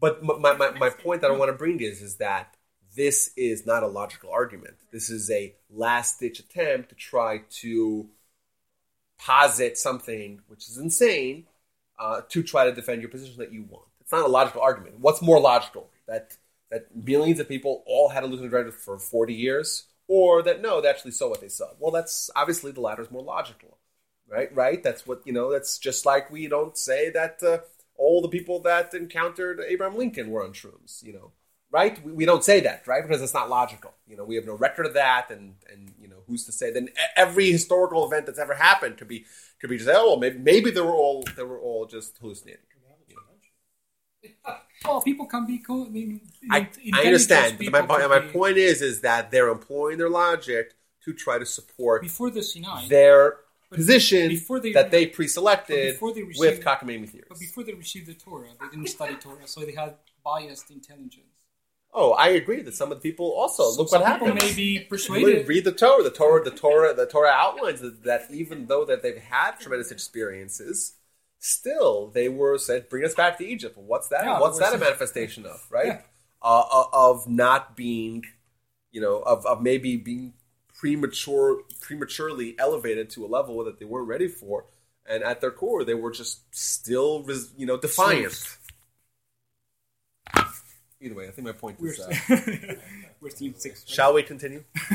which 0.00 0.18
is 0.18 0.20
different 0.20 0.34
than. 0.34 0.34
But 0.34 0.34
m- 0.34 0.40
my, 0.42 0.70
my, 0.72 0.78
my 0.78 0.90
point 0.90 1.20
that 1.22 1.30
I 1.30 1.36
want 1.36 1.50
to 1.50 1.56
bring 1.56 1.80
is 1.80 2.02
is 2.02 2.16
that 2.16 2.56
this 2.96 3.30
is 3.36 3.66
not 3.66 3.82
a 3.84 3.86
logical 3.86 4.30
argument. 4.30 4.74
This 4.90 5.10
is 5.10 5.30
a 5.30 5.54
last 5.70 6.18
ditch 6.18 6.40
attempt 6.40 6.88
to 6.88 6.94
try 6.96 7.42
to 7.60 8.08
posit 9.18 9.76
something 9.78 10.40
which 10.48 10.68
is 10.68 10.76
insane 10.78 11.46
uh, 12.00 12.22
to 12.30 12.42
try 12.42 12.64
to 12.64 12.72
defend 12.72 13.02
your 13.02 13.10
position 13.10 13.36
that 13.38 13.52
you 13.52 13.64
want. 13.68 13.86
It's 14.00 14.10
not 14.10 14.24
a 14.24 14.28
logical 14.28 14.62
argument. 14.62 14.98
What's 14.98 15.22
more 15.22 15.38
logical? 15.38 15.90
That 16.08 16.36
that 16.70 16.94
millions 16.96 17.40
of 17.40 17.48
people 17.48 17.82
all 17.86 18.08
had 18.08 18.24
a 18.24 18.28
hallucinogenic 18.28 18.72
for 18.72 18.98
40 18.98 19.34
years, 19.34 19.86
or 20.08 20.42
that 20.42 20.62
no, 20.62 20.80
they 20.80 20.88
actually 20.88 21.10
saw 21.12 21.28
what 21.28 21.40
they 21.40 21.48
saw. 21.48 21.66
Well, 21.78 21.90
that's 21.90 22.30
obviously 22.34 22.72
the 22.72 22.80
latter 22.80 23.02
is 23.02 23.10
more 23.10 23.22
logical, 23.22 23.78
right? 24.28 24.52
Right? 24.54 24.82
That's 24.82 25.06
what 25.06 25.22
you 25.26 25.32
know. 25.32 25.52
That's 25.52 25.78
just 25.78 26.06
like 26.06 26.30
we 26.30 26.48
don't 26.48 26.76
say 26.76 27.10
that 27.10 27.42
uh, 27.42 27.58
all 27.96 28.22
the 28.22 28.28
people 28.28 28.60
that 28.62 28.94
encountered 28.94 29.60
Abraham 29.68 29.98
Lincoln 29.98 30.30
were 30.30 30.44
on 30.44 30.52
shrooms, 30.52 31.02
you 31.04 31.12
know, 31.12 31.32
right? 31.70 32.02
We, 32.04 32.12
we 32.12 32.24
don't 32.24 32.44
say 32.44 32.60
that, 32.60 32.86
right? 32.86 33.02
Because 33.02 33.22
it's 33.22 33.34
not 33.34 33.48
logical. 33.50 33.92
You 34.06 34.16
know, 34.16 34.24
we 34.24 34.34
have 34.36 34.46
no 34.46 34.54
record 34.54 34.86
of 34.86 34.94
that, 34.94 35.30
and 35.30 35.54
and 35.72 35.92
you 36.00 36.08
know, 36.08 36.22
who's 36.26 36.44
to 36.46 36.52
say? 36.52 36.72
Then 36.72 36.88
every 37.16 37.50
historical 37.50 38.04
event 38.06 38.26
that's 38.26 38.38
ever 38.38 38.54
happened 38.54 38.96
could 38.98 39.08
be 39.08 39.24
could 39.60 39.70
be 39.70 39.76
just 39.78 39.88
oh 39.88 40.10
well, 40.10 40.16
maybe 40.18 40.38
maybe 40.38 40.70
they 40.70 40.80
were 40.80 40.94
all 40.94 41.24
they 41.36 41.42
were 41.42 41.60
all 41.60 41.86
just 41.86 42.18
hallucinating. 42.18 42.62
Well, 44.84 45.02
people 45.02 45.26
can 45.26 45.46
be. 45.46 45.58
cool. 45.58 45.86
I 45.86 45.90
mean, 45.90 46.20
I, 46.50 46.66
I 46.94 47.02
understand. 47.04 47.58
But 47.58 47.70
my, 47.70 47.80
people 47.82 47.98
my, 47.98 48.06
my 48.06 48.18
be- 48.20 48.28
point 48.32 48.56
is 48.56 48.80
is 48.80 49.02
that 49.02 49.30
they're 49.30 49.48
employing 49.50 49.98
their 49.98 50.08
logic 50.08 50.72
to 51.04 51.12
try 51.12 51.38
to 51.38 51.44
support 51.44 52.00
before 52.00 52.30
the 52.30 52.42
Sinai. 52.42 52.88
their 52.88 53.36
But 53.68 53.76
position 53.76 54.28
before 54.30 54.58
they- 54.58 54.72
that 54.72 54.90
they 54.90 55.04
but 55.06 55.14
pre-selected 55.16 55.92
before 55.94 56.14
they 56.14 56.22
with 56.22 56.38
received- 56.38 56.62
cockamamie 56.64 57.08
theories. 57.10 57.26
But 57.28 57.38
before 57.38 57.62
they 57.64 57.74
received 57.74 58.06
the 58.06 58.14
Torah, 58.14 58.48
they 58.58 58.68
didn't 58.68 58.86
study 58.88 59.16
Torah, 59.16 59.46
so 59.46 59.60
they 59.66 59.72
had 59.72 59.96
biased 60.24 60.70
intelligence. 60.70 61.29
Oh, 61.92 62.12
I 62.12 62.28
agree 62.28 62.62
that 62.62 62.74
some 62.74 62.92
of 62.92 62.98
the 63.02 63.10
people 63.10 63.32
also 63.32 63.64
look 63.76 63.88
Some 63.88 64.02
what 64.02 64.12
people 64.12 64.28
happened. 64.28 64.42
may 64.42 64.54
be 64.54 64.78
Read, 64.78 64.88
persuaded. 64.88 65.48
read 65.48 65.64
the 65.64 65.72
Torah. 65.72 66.02
The 66.04 66.10
Torah, 66.10 66.44
the 66.44 66.50
Torah, 66.52 66.94
the 66.94 67.06
Torah 67.06 67.30
outlines 67.30 67.80
that, 67.80 68.04
that 68.04 68.30
even 68.30 68.66
though 68.66 68.84
that 68.84 69.02
they've 69.02 69.18
had 69.18 69.58
tremendous 69.58 69.90
experiences, 69.90 70.94
still 71.40 72.08
they 72.08 72.28
were 72.28 72.58
said, 72.58 72.88
"Bring 72.88 73.04
us 73.04 73.14
back 73.14 73.38
to 73.38 73.46
Egypt." 73.46 73.76
Well, 73.76 73.86
what's 73.86 74.08
that? 74.08 74.24
Yeah, 74.24 74.40
what's 74.40 74.58
that 74.60 74.72
a 74.74 74.78
manifestation 74.78 75.46
of? 75.46 75.66
Right? 75.70 75.86
Yeah. 75.86 76.00
Uh, 76.42 76.64
uh, 76.72 76.84
of 76.92 77.28
not 77.28 77.76
being, 77.76 78.24
you 78.92 79.00
know, 79.00 79.18
of, 79.20 79.44
of 79.44 79.60
maybe 79.60 79.96
being 79.96 80.32
premature, 80.78 81.62
prematurely 81.80 82.54
elevated 82.58 83.10
to 83.10 83.24
a 83.24 83.28
level 83.28 83.62
that 83.64 83.78
they 83.78 83.84
weren't 83.84 84.08
ready 84.08 84.28
for, 84.28 84.64
and 85.06 85.22
at 85.22 85.40
their 85.40 85.50
core, 85.50 85.84
they 85.84 85.94
were 85.94 86.10
just 86.10 86.42
still, 86.54 87.22
res- 87.24 87.52
you 87.58 87.66
know, 87.66 87.76
defiant. 87.76 88.32
Either 91.00 91.14
way, 91.14 91.28
I 91.28 91.30
think 91.30 91.46
my 91.46 91.52
point 91.52 91.80
We're, 91.80 91.92
is. 91.92 92.00
Uh, 92.00 92.14
we're 93.20 93.30
team 93.30 93.54
six. 93.56 93.80
right? 93.82 93.88
shall 93.88 94.12
we 94.14 94.22
continue? 94.22 94.64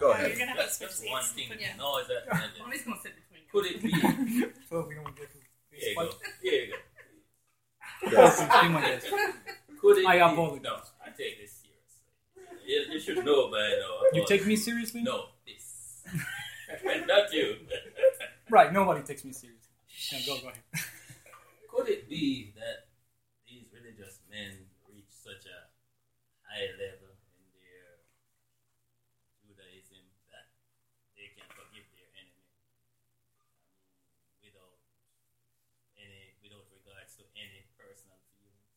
Go 0.00 0.10
ahead. 0.10 0.30
you're 0.30 0.38
gonna 0.38 0.50
have 0.50 0.56
to 0.56 0.62
That's, 0.62 0.78
that's 0.78 1.02
one 1.08 1.22
thing 1.22 1.48
to 1.50 1.60
yeah. 1.60 1.76
know 1.78 1.98
is 1.98 2.08
that 2.08 2.24
uh, 2.34 2.40
Tony's 2.58 2.82
gonna 2.82 2.96
sit 3.00 3.12
between 3.14 3.42
you. 3.46 3.52
could 3.52 3.66
it 3.66 3.82
be? 3.82 4.46
So 4.68 4.86
we 4.88 4.94
don't 4.96 5.14
get 5.16 5.30
to 5.30 5.38
Here 5.70 5.90
you 5.90 5.94
go. 5.96 6.10
Here 6.42 6.64
you 6.64 6.72
go. 6.72 8.10
Yes. 8.10 8.40
Be 8.40 8.68
my 8.68 8.80
guest. 8.80 9.06
Could 9.80 9.98
it 9.98 10.06
I 10.06 10.14
be? 10.14 10.20
apologize. 10.32 10.62
No, 10.64 10.76
I 11.04 11.08
take 11.10 11.40
this 11.40 11.52
seriously. 11.62 12.66
You, 12.66 12.94
you 12.94 12.98
should 13.00 13.24
know 13.24 13.48
by 13.50 13.58
now. 13.78 14.18
You 14.18 14.24
take 14.26 14.44
me 14.44 14.56
seriously? 14.56 15.02
No, 15.02 15.26
this. 15.46 16.02
Not 17.06 17.32
you. 17.32 17.56
Right, 18.50 18.72
nobody 18.72 19.02
takes 19.02 19.24
me 19.24 19.32
seriously. 19.32 19.68
Yeah, 20.10 20.18
go, 20.26 20.40
go 20.42 20.48
ahead. 20.48 20.62
Could 21.70 21.88
it 21.88 22.08
be 22.08 22.52
that 22.56 22.88
these 23.46 23.66
religious 23.72 24.18
men 24.30 24.52
reach 24.92 25.06
such 25.10 25.46
a 25.46 25.58
high 26.52 26.68
level 26.76 27.16
in 27.40 27.48
their 27.56 28.04
Judaism 29.40 30.04
that 30.28 30.52
they 31.16 31.32
can 31.32 31.48
forgive 31.56 31.88
their 31.96 32.12
enemy 32.12 32.44
I 32.44 34.44
mean, 34.44 34.52
without 34.52 34.76
any, 35.96 36.36
without 36.44 36.68
regards 36.76 37.16
to 37.16 37.24
any 37.40 37.64
personal 37.80 38.20
feelings? 38.36 38.68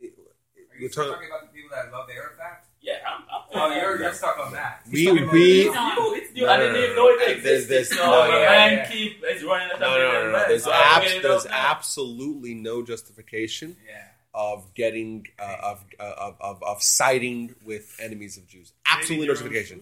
Are 0.00 0.32
We're 0.56 0.80
you 0.80 0.88
still 0.88 1.12
talking- 1.12 1.12
talking 1.12 1.28
about 1.28 1.44
the 1.44 1.52
people 1.52 1.68
that 1.76 1.92
love 1.92 2.08
the 2.08 2.16
Arafat? 2.16 2.64
Yeah, 2.80 3.04
I'm. 3.04 3.28
I'm 3.28 3.44
Oh, 3.52 3.68
you're, 3.74 4.00
you're 4.00 4.14
stuck 4.14 4.38
on 4.38 4.52
that. 4.52 4.80
We 4.90 5.04
talking 5.04 5.24
about- 5.24 5.32
we 5.34 5.68
It's 5.68 5.74
you. 5.76 6.14
It's 6.14 6.34
you. 6.36 6.46
No, 6.46 6.52
I 6.52 6.56
no, 6.56 6.62
didn't 6.62 6.72
no, 6.72 6.78
even 6.80 6.96
no. 6.96 7.02
know 7.02 7.08
it 7.10 7.18
There's- 7.18 7.36
existed. 7.36 7.68
there's- 7.68 7.88
so 7.90 7.96
no, 7.96 8.10
my 8.10 8.28
yeah, 8.40 8.48
man 8.48 8.72
yeah. 8.78 8.88
keep 8.88 9.22
is 9.24 9.44
running 9.44 9.68
at 9.74 9.80
no 9.80 9.98
no 9.98 10.12
no 10.12 10.30
no. 10.32 10.48
There's 10.48 10.66
I'm 10.66 10.72
abs- 11.02 11.20
there's 11.22 11.46
absolutely 11.46 12.54
no 12.54 12.82
justification 12.82 13.76
Yeah. 13.84 14.06
Of 14.32 14.72
getting 14.74 15.26
uh, 15.38 15.56
of, 15.62 15.84
uh, 15.98 16.14
of 16.18 16.36
of 16.40 16.62
of 16.62 16.82
siding 16.82 17.54
with 17.64 17.96
enemies 18.00 18.36
of 18.36 18.46
Jews. 18.46 18.72
Absolutely 18.86 19.26
no 19.26 19.34
justification. 19.34 19.80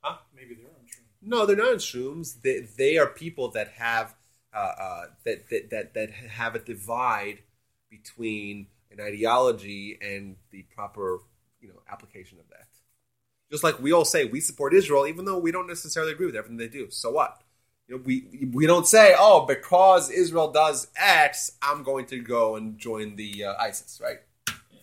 Huh? 0.00 0.16
Maybe 0.34 0.54
they're 0.54 0.66
on 0.66 0.86
shrooms. 0.86 1.28
No, 1.28 1.46
they're 1.46 1.56
not 1.56 1.72
on 1.72 1.76
shrooms. 1.76 2.40
They, 2.42 2.60
they 2.76 2.98
are 2.98 3.06
people 3.06 3.50
that 3.50 3.68
have 3.72 4.14
uh, 4.54 4.56
uh, 4.56 5.04
that, 5.24 5.50
that 5.50 5.70
that 5.70 5.94
that 5.94 6.10
have 6.10 6.54
a 6.54 6.58
divide 6.58 7.40
between 7.90 8.68
an 8.90 9.00
ideology 9.00 9.98
and 10.00 10.36
the 10.50 10.62
proper 10.74 11.18
you 11.60 11.68
know 11.68 11.80
application 11.90 12.38
of 12.38 12.48
that. 12.50 12.68
Just 13.50 13.64
like 13.64 13.80
we 13.80 13.92
all 13.92 14.04
say 14.04 14.24
we 14.24 14.40
support 14.40 14.74
Israel, 14.74 15.06
even 15.06 15.24
though 15.24 15.38
we 15.38 15.52
don't 15.52 15.66
necessarily 15.66 16.12
agree 16.12 16.26
with 16.26 16.36
everything 16.36 16.58
they 16.58 16.68
do. 16.68 16.90
So 16.90 17.10
what? 17.10 17.42
You 17.88 17.96
know, 17.96 18.02
we 18.04 18.48
we 18.52 18.66
don't 18.66 18.86
say, 18.86 19.14
oh, 19.18 19.46
because 19.46 20.10
Israel 20.10 20.52
does 20.52 20.88
X, 20.96 21.52
I'm 21.62 21.82
going 21.82 22.06
to 22.06 22.18
go 22.20 22.56
and 22.56 22.78
join 22.78 23.16
the 23.16 23.44
uh, 23.44 23.54
ISIS, 23.58 24.00
right? 24.02 24.20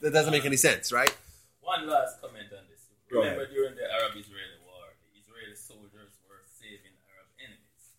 That 0.01 0.11
doesn't 0.11 0.31
make 0.31 0.45
any 0.45 0.57
sense, 0.57 0.91
right? 0.91 1.13
One 1.61 1.87
last 1.87 2.21
comment 2.21 2.49
on 2.51 2.65
this. 2.69 2.89
Go 3.09 3.21
Remember 3.21 3.45
during 3.45 3.75
the 3.77 3.85
Arab-Israeli 3.85 4.57
war, 4.65 4.97
the 5.01 5.21
Israeli 5.21 5.53
soldiers 5.53 6.17
were 6.25 6.41
saving 6.45 6.97
Arab 7.13 7.29
enemies 7.37 7.93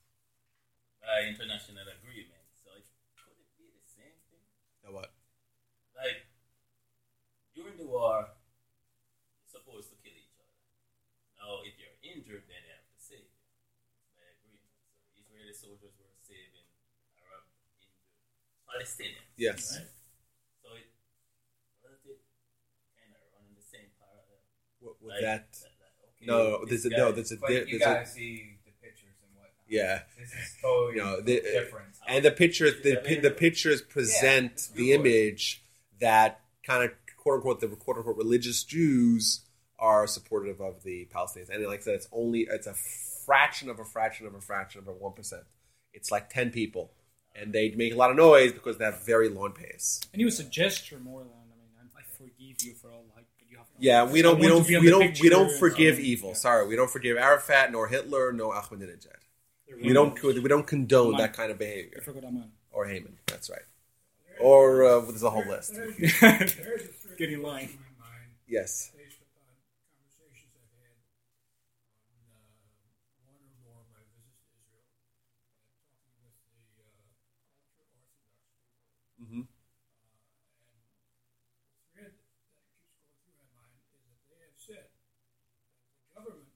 by 0.98 1.26
international 1.26 1.86
agreement. 1.86 2.42
So 2.62 2.74
it, 2.74 2.86
could 3.14 3.38
it 3.38 3.50
be 3.58 3.70
the 3.70 3.86
same 3.86 4.14
thing? 4.30 4.42
Now 4.82 4.90
what? 4.98 5.14
Like 5.94 6.26
during 7.54 7.78
the 7.78 7.86
war, 7.86 8.26
you're 9.38 9.50
supposed 9.50 9.90
to 9.94 9.96
kill 10.02 10.14
each 10.14 10.34
other. 10.38 10.58
Now, 11.38 11.62
if 11.62 11.78
you're 11.78 11.94
injured, 12.02 12.44
then 12.50 12.60
they 12.66 12.74
have 12.74 12.86
to 12.86 12.98
save 12.98 13.26
you 13.26 13.42
by 14.14 14.26
agreement. 14.30 14.70
So 14.78 15.10
Israeli 15.16 15.54
soldiers 15.56 15.96
were 15.98 16.12
saving 16.22 16.66
Arab 17.18 17.50
injured 17.66 17.98
Palestinians. 18.68 19.26
Yes. 19.36 19.76
Right? 19.78 19.86
So 20.62 20.68
it 20.74 20.86
was 21.84 21.98
it 22.04 22.18
kind 22.98 23.12
of 23.14 23.22
running 23.34 23.54
the 23.56 23.62
same 23.64 23.88
parallel. 23.98 24.42
What, 24.80 24.96
with 25.02 25.10
Like, 25.12 25.20
that? 25.22 25.46
like, 25.62 25.72
okay, 26.16 26.26
No, 26.26 26.64
there's 26.64 26.84
a 26.84 26.90
guy- 26.90 26.96
no. 26.96 27.12
There's 27.12 27.32
a 27.32 27.36
But 27.36 27.48
there- 27.50 27.66
you 27.66 27.78
there's 27.78 27.82
a 27.82 27.94
gotta 27.94 28.06
see 28.06 28.58
the 28.64 28.72
pictures 28.82 29.14
and 29.22 29.30
whatnot. 29.36 29.64
yeah. 29.68 30.02
This 30.18 30.30
is 30.32 30.56
totally 30.60 30.96
No, 30.96 31.20
the- 31.20 31.40
different. 31.40 31.94
and 32.06 32.24
the 32.24 32.32
pictures 32.32 32.74
the, 32.82 32.94
that 32.94 33.04
pi- 33.04 33.20
the 33.20 33.30
pictures 33.30 33.82
present 33.82 34.52
just 34.56 34.74
the 34.74 34.92
image 34.92 35.62
that 36.00 36.40
kind 36.64 36.84
of 36.84 36.90
quote 37.16 37.36
unquote 37.36 37.60
the 37.60 37.68
quote 37.68 37.96
unquote 37.98 38.16
religious 38.16 38.64
Jews 38.64 39.42
are 39.78 40.06
supportive 40.06 40.60
of 40.60 40.82
the 40.84 41.06
Palestinians, 41.12 41.50
and 41.50 41.64
like 41.66 41.80
I 41.80 41.82
said, 41.82 41.94
it's 41.96 42.08
only 42.12 42.46
it's 42.50 42.66
a 42.66 42.74
fraction 42.74 43.68
of 43.68 43.78
a 43.78 43.84
fraction 43.84 44.26
of 44.26 44.34
a 44.34 44.40
fraction 44.40 44.80
of 44.80 44.88
a 44.88 44.92
one 44.92 45.12
percent. 45.12 45.42
It's 45.92 46.10
like 46.10 46.30
ten 46.30 46.50
people, 46.50 46.92
and 47.38 47.52
they 47.52 47.70
make 47.70 47.92
a 47.92 47.96
lot 47.96 48.10
of 48.10 48.16
noise 48.16 48.52
because 48.52 48.78
they 48.78 48.84
have 48.84 49.02
very 49.04 49.28
long 49.28 49.52
pace. 49.52 50.00
And 50.12 50.20
it 50.22 50.24
was 50.24 50.40
a 50.40 50.44
gesture 50.44 50.98
more 50.98 51.20
than 51.22 51.32
I 51.32 51.44
mean, 51.60 51.90
I, 51.96 52.00
I 52.00 52.02
forgive 52.16 52.62
you 52.64 52.74
for 52.74 52.90
all 52.90 53.04
like 53.14 53.26
but 53.38 53.48
you 53.50 53.58
have. 53.58 53.66
Yeah, 53.78 54.04
we 54.10 54.22
don't 54.22 54.38
we 54.38 54.48
don't 54.48 54.62
to 54.62 54.68
be 54.68 54.76
on 54.76 54.84
we 54.84 54.90
don't 54.90 55.20
we 55.20 55.28
don't 55.28 55.50
forgive 55.50 55.96
so- 55.96 56.00
evil. 56.02 56.28
yeah. 56.30 56.34
Sorry, 56.36 56.66
we 56.66 56.76
don't 56.76 56.90
forgive 56.90 57.16
Arafat 57.16 57.72
nor 57.72 57.88
Hitler 57.88 58.32
nor 58.32 58.54
Ahmadinejad. 58.54 59.20
We 59.82 59.92
don't 59.92 60.20
we 60.22 60.48
don't 60.48 60.66
condone 60.66 61.14
Aman. 61.14 61.18
that 61.18 61.32
kind 61.34 61.50
of 61.50 61.58
behavior. 61.58 62.02
Or 62.72 62.86
Haman, 62.86 63.18
that's 63.26 63.50
right. 63.50 63.62
Or 64.40 64.84
uh, 64.84 65.00
there's 65.00 65.22
a 65.22 65.30
whole 65.30 65.46
list. 65.46 65.74
There's 65.74 65.98
a 65.98 66.08
thread 66.46 66.90
Get 67.18 67.32
in 67.32 67.40
line. 67.42 67.70
in 67.72 67.78
my 67.80 67.88
mind 68.04 68.28
Yes. 68.46 68.90
based 68.94 69.16
upon 69.24 69.48
conversations 69.88 70.52
I've 70.60 70.68
had 70.76 70.92
on 72.12 72.20
uh, 72.36 72.52
one 73.24 73.40
or 73.40 73.48
more 73.64 73.80
of 73.80 73.88
my 73.96 74.04
visits 74.12 74.44
to 74.44 74.52
Israel, 74.60 74.92
uh, 75.40 75.48
talking 76.20 76.52
with 76.52 76.68
the 76.76 76.84
uh, 76.84 77.40
ultra-Orthodox 77.40 78.04
people. 78.12 78.36
hmm 79.16 79.40
Uh, 79.40 79.48
and 81.40 81.64
the 81.64 81.72
thread 81.96 82.12
that 82.12 82.28
keeps 82.28 82.44
going 82.52 82.76
through 83.16 83.32
my 83.40 83.48
mind 83.56 83.80
is 83.88 84.04
that 84.04 84.20
they 84.28 84.36
have 84.44 84.52
said 84.60 84.92
that 84.92 85.08
the 85.88 85.96
government 86.12 86.52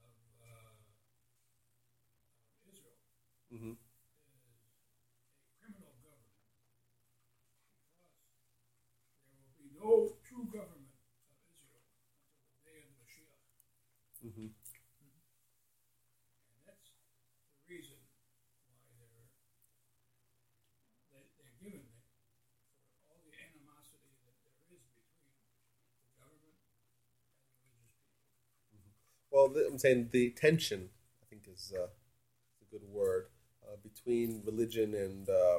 of 0.00 0.16
uh, 0.40 0.80
Israel 2.72 2.96
hmm 3.52 3.76
is 3.76 4.40
a 4.40 4.48
criminal 5.60 5.92
government 6.00 6.32
because 8.96 9.20
there 9.28 9.36
will 9.36 9.52
be 9.60 9.68
no 9.76 10.16
true 10.26 10.48
government 10.48 10.88
of 11.30 11.36
Israel 11.52 11.84
until 11.86 12.18
the 12.50 12.58
day 12.66 12.82
of 12.82 12.88
the 12.90 12.96
Mashiach. 13.04 13.38
hmm 14.24 14.50
And 14.50 14.58
that's 16.66 16.90
the 16.90 16.98
reason 17.70 18.02
why 18.66 18.82
they're, 18.98 19.30
they, 21.14 21.22
they're 21.38 21.54
given 21.62 21.86
it 21.86 21.94
for 23.06 23.14
all 23.14 23.22
the 23.22 23.30
animosity 23.38 24.10
that 24.26 24.34
there 24.42 24.58
is 24.74 24.82
between 24.90 25.38
the 26.02 26.10
government 26.18 26.58
and 26.58 27.62
the 27.62 27.70
religious 27.70 28.10
people. 28.74 28.90
Well, 29.36 29.52
I'm 29.70 29.76
saying 29.76 30.08
the 30.12 30.30
tension, 30.30 30.88
I 31.22 31.26
think, 31.28 31.42
is 31.46 31.70
uh, 31.76 31.82
a 31.82 32.64
good 32.70 32.80
word 32.90 33.26
uh, 33.62 33.76
between 33.82 34.40
religion 34.46 34.94
and 34.94 35.28
uh, 35.28 35.58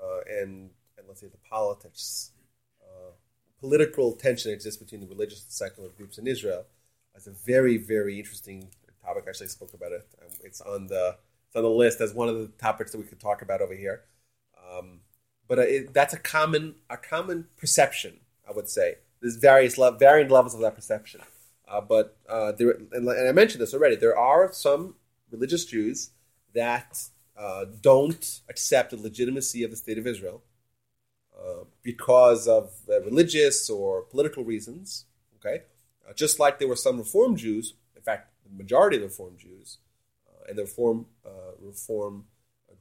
uh, 0.00 0.20
and 0.30 0.70
and 0.96 1.08
let's 1.08 1.20
say 1.20 1.26
the 1.26 1.48
politics. 1.50 2.30
Uh, 2.80 3.10
political 3.58 4.12
tension 4.12 4.52
exists 4.52 4.80
between 4.80 5.00
the 5.00 5.08
religious 5.08 5.42
and 5.42 5.50
secular 5.50 5.88
groups 5.88 6.16
in 6.18 6.28
Israel. 6.28 6.64
It's 7.16 7.26
a 7.26 7.32
very 7.32 7.76
very 7.76 8.20
interesting 8.20 8.68
topic. 9.04 9.24
I 9.26 9.30
actually, 9.30 9.48
spoke 9.48 9.74
about 9.74 9.90
it. 9.90 10.06
Um, 10.22 10.30
It's 10.44 10.60
on 10.60 10.86
the 10.86 11.16
it's 11.48 11.56
on 11.56 11.64
the 11.64 11.68
list 11.68 12.00
as 12.00 12.14
one 12.14 12.28
of 12.28 12.38
the 12.38 12.46
topics 12.56 12.92
that 12.92 12.98
we 12.98 13.04
could 13.04 13.18
talk 13.18 13.42
about 13.42 13.60
over 13.60 13.74
here. 13.74 14.02
Um, 14.64 15.00
but 15.48 15.58
it, 15.58 15.92
that's 15.92 16.14
a 16.14 16.20
common 16.20 16.76
a 16.88 16.96
common 16.96 17.48
perception, 17.56 18.20
I 18.48 18.52
would 18.52 18.68
say. 18.68 18.98
There's 19.20 19.38
various 19.38 19.74
varying 19.98 20.28
levels 20.28 20.54
of 20.54 20.60
that 20.60 20.76
perception. 20.76 21.22
Uh, 21.68 21.80
but 21.80 22.16
uh, 22.28 22.52
there, 22.52 22.78
and, 22.92 23.10
I 23.10 23.32
mentioned 23.32 23.60
this 23.60 23.74
already. 23.74 23.96
There 23.96 24.16
are 24.16 24.52
some 24.52 24.94
religious 25.30 25.64
Jews 25.64 26.10
that 26.54 27.02
uh, 27.36 27.66
don't 27.80 28.40
accept 28.48 28.90
the 28.90 28.96
legitimacy 28.96 29.64
of 29.64 29.70
the 29.70 29.76
state 29.76 29.98
of 29.98 30.06
Israel 30.06 30.42
uh, 31.38 31.64
because 31.82 32.46
of 32.46 32.72
uh, 32.88 33.00
religious 33.02 33.68
or 33.68 34.02
political 34.02 34.44
reasons. 34.44 35.06
Okay, 35.36 35.64
uh, 36.08 36.12
just 36.14 36.38
like 36.38 36.58
there 36.58 36.68
were 36.68 36.76
some 36.76 36.98
Reform 36.98 37.36
Jews. 37.36 37.74
In 37.96 38.02
fact, 38.02 38.30
the 38.44 38.56
majority 38.56 38.96
of 38.96 39.02
the 39.02 39.08
Reform 39.08 39.36
Jews 39.36 39.78
and 40.48 40.56
the 40.56 40.62
Reform 40.62 41.06
Reform 41.60 42.26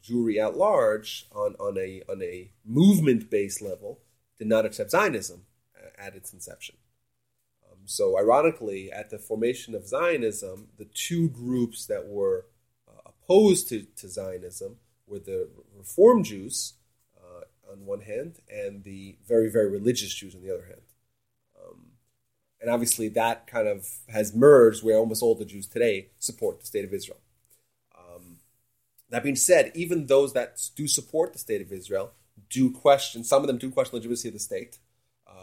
Jewry 0.04 0.38
at 0.38 0.56
large, 0.56 1.28
on 1.34 1.56
on 1.60 1.78
a 1.78 2.04
on 2.08 2.22
a 2.22 2.52
movement 2.64 3.32
based 3.32 3.62
level, 3.62 4.00
did 4.38 4.48
not 4.48 4.66
accept 4.66 4.92
Zionism 4.92 5.46
at 5.98 6.16
its 6.16 6.32
inception. 6.32 6.76
So, 7.86 8.18
ironically, 8.18 8.92
at 8.92 9.10
the 9.10 9.20
formation 9.20 9.76
of 9.76 9.88
Zionism, 9.88 10.70
the 10.78 10.86
two 10.86 11.30
groups 11.30 11.86
that 11.86 12.08
were 12.08 12.48
uh, 12.88 13.10
opposed 13.10 13.70
to, 13.70 13.84
to 13.98 14.08
Zionism 14.08 14.78
were 15.08 15.20
the 15.20 15.50
Reform 15.76 16.24
Jews 16.24 16.74
uh, 17.18 17.72
on 17.72 17.86
one 17.86 18.02
hand 18.02 18.40
and 18.50 18.84
the 18.84 19.18
very, 19.28 19.50
very 19.50 19.70
religious 19.70 20.14
Jews 20.14 20.36
on 20.36 20.42
the 20.42 20.54
other 20.54 20.66
hand. 20.66 20.82
Um, 21.60 21.92
and 22.60 22.70
obviously, 22.72 23.08
that 23.10 23.48
kind 23.48 23.68
of 23.68 23.88
has 24.10 24.36
merged 24.36 24.84
where 24.84 24.98
almost 24.98 25.22
all 25.22 25.36
the 25.36 25.46
Jews 25.46 25.68
today 25.68 26.10
support 26.18 26.60
the 26.60 26.66
state 26.66 26.86
of 26.86 26.94
Israel. 26.94 27.20
Um, 27.98 28.38
that 29.10 29.24
being 29.24 29.36
said, 29.36 29.72
even 29.76 30.08
those 30.08 30.34
that 30.34 30.60
do 30.76 30.88
support 30.88 31.34
the 31.34 31.40
state 31.40 31.62
of 31.62 31.72
Israel 31.72 32.14
do 32.50 32.72
question. 32.72 33.24
Some 33.24 33.42
of 33.42 33.48
them 33.48 33.58
do 33.58 33.70
question 33.70 33.92
the 33.92 33.98
legitimacy 33.98 34.30
of 34.30 34.34
the 34.34 34.40
state. 34.40 34.80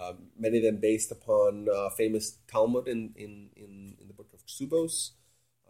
Uh, 0.02 0.14
many 0.38 0.58
of 0.58 0.64
them 0.64 0.76
based 0.76 1.12
upon 1.12 1.68
uh, 1.72 1.88
famous 1.90 2.38
Talmud 2.48 2.88
in, 2.88 3.12
in, 3.16 3.50
in, 3.56 3.96
in 4.00 4.08
the 4.08 4.14
book 4.14 4.30
of 4.34 4.44
Ksubos. 4.46 5.10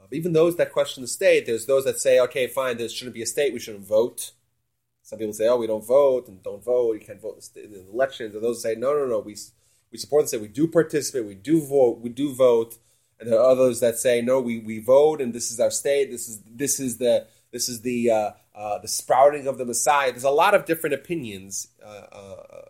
Uh, 0.01 0.07
even 0.11 0.33
those 0.33 0.57
that 0.57 0.73
question 0.73 1.03
the 1.03 1.09
state, 1.09 1.45
there's 1.45 1.67
those 1.67 1.85
that 1.85 2.01
say, 2.01 2.19
okay, 2.21 2.47
fine, 2.47 2.79
there 2.79 2.89
shouldn't 2.89 3.15
be 3.15 3.23
a 3.23 3.27
state, 3.27 3.53
we 3.53 3.59
shouldn't 3.59 3.87
vote. 3.87 4.33
Some 5.03 5.19
people 5.19 5.35
say, 5.35 5.49
oh, 5.49 5.57
we 5.57 5.67
don't 5.67 5.85
vote 5.85 6.29
and 6.29 6.43
don't 6.43 6.65
vote, 6.65 6.95
you 6.95 7.01
can't 7.01 7.21
vote 7.21 7.47
in 7.57 7.73
the 7.73 7.89
elections. 7.91 8.35
And 8.35 8.43
those 8.43 8.63
say, 8.63 8.75
no, 8.75 8.95
no, 8.95 9.07
no, 9.07 9.19
we, 9.19 9.37
we 9.91 9.99
support 9.99 10.25
the 10.25 10.29
state, 10.29 10.41
we 10.41 10.49
do 10.49 10.67
participate, 10.67 11.27
we 11.27 11.35
do 11.35 11.61
vote, 11.61 12.01
we 12.01 12.09
do 12.09 12.35
vote. 12.35 12.79
And 13.21 13.31
there 13.31 13.39
are 13.39 13.51
others 13.51 13.81
that 13.81 13.99
say, 13.99 14.23
no, 14.23 14.41
we, 14.41 14.59
we 14.61 14.79
vote 14.79 15.21
and 15.21 15.35
this 15.35 15.51
is 15.51 15.61
our 15.61 15.71
state, 15.71 16.11
this 16.11 16.29
is 16.29 16.41
this 16.51 16.81
is 16.81 16.97
the 16.99 17.27
this 17.53 17.69
is 17.69 17.83
the 17.83 18.11
uh, 18.11 18.31
uh, 18.55 18.79
the 18.79 18.89
sprouting 18.89 19.47
of 19.47 19.59
the 19.59 19.65
Messiah. 19.67 20.11
There's 20.11 20.25
a 20.25 20.31
lot 20.31 20.55
of 20.55 20.65
different 20.65 20.95
opinions 20.95 21.69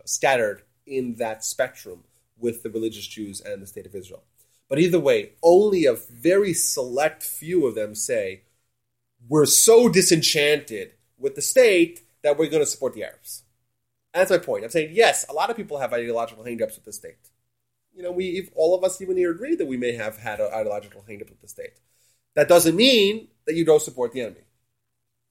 scattered 0.05 0.63
in 0.87 1.17
that 1.17 1.45
spectrum 1.45 2.05
with 2.39 2.63
the 2.63 2.71
religious 2.71 3.07
Jews 3.07 3.41
and 3.41 3.63
the 3.63 3.67
state 3.67 3.87
of 3.87 3.95
Israel. 3.95 4.23
But 4.69 4.79
either 4.79 4.99
way, 4.99 5.33
only 5.43 5.85
a 5.85 5.95
very 5.95 6.55
select 6.55 7.23
few 7.23 7.67
of 7.67 7.75
them 7.75 7.95
say, 7.95 8.43
we're 9.29 9.47
so 9.47 9.89
disenchanted 9.89 10.93
with 11.19 11.35
the 11.35 11.43
state 11.43 12.03
that 12.23 12.39
we're 12.39 12.49
going 12.49 12.63
to 12.63 12.67
support 12.67 12.95
the 12.95 13.05
Arabs. 13.05 13.45
And 14.13 14.21
that's 14.21 14.31
my 14.31 14.39
point. 14.39 14.65
I'm 14.65 14.71
saying, 14.71 14.91
yes, 14.93 15.27
a 15.29 15.33
lot 15.33 15.51
of 15.51 15.57
people 15.57 15.79
have 15.79 15.93
ideological 15.93 16.45
hangups 16.45 16.75
with 16.75 16.85
the 16.85 16.93
state. 16.93 17.31
You 17.95 18.03
know, 18.03 18.13
we 18.13 18.29
if 18.31 18.51
all 18.55 18.75
of 18.75 18.85
us 18.85 19.01
even 19.01 19.17
here 19.17 19.31
agree 19.31 19.55
that 19.57 19.67
we 19.67 19.77
may 19.77 19.93
have 19.93 20.19
had 20.19 20.41
an 20.41 20.51
ideological 20.53 21.05
hangup 21.09 21.31
with 21.31 21.41
the 21.41 21.49
state. 21.49 21.81
That 22.35 22.49
doesn't 22.49 22.75
mean 22.75 23.29
that 23.47 23.55
you 23.55 23.65
don't 23.65 23.83
support 23.83 24.13
the 24.13 24.23
enemy. 24.23 24.45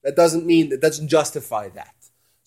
That 0.04 0.16
doesn't 0.16 0.46
mean 0.46 0.70
that 0.70 0.82
doesn't 0.82 1.08
justify 1.08 1.70
that. 1.70 1.96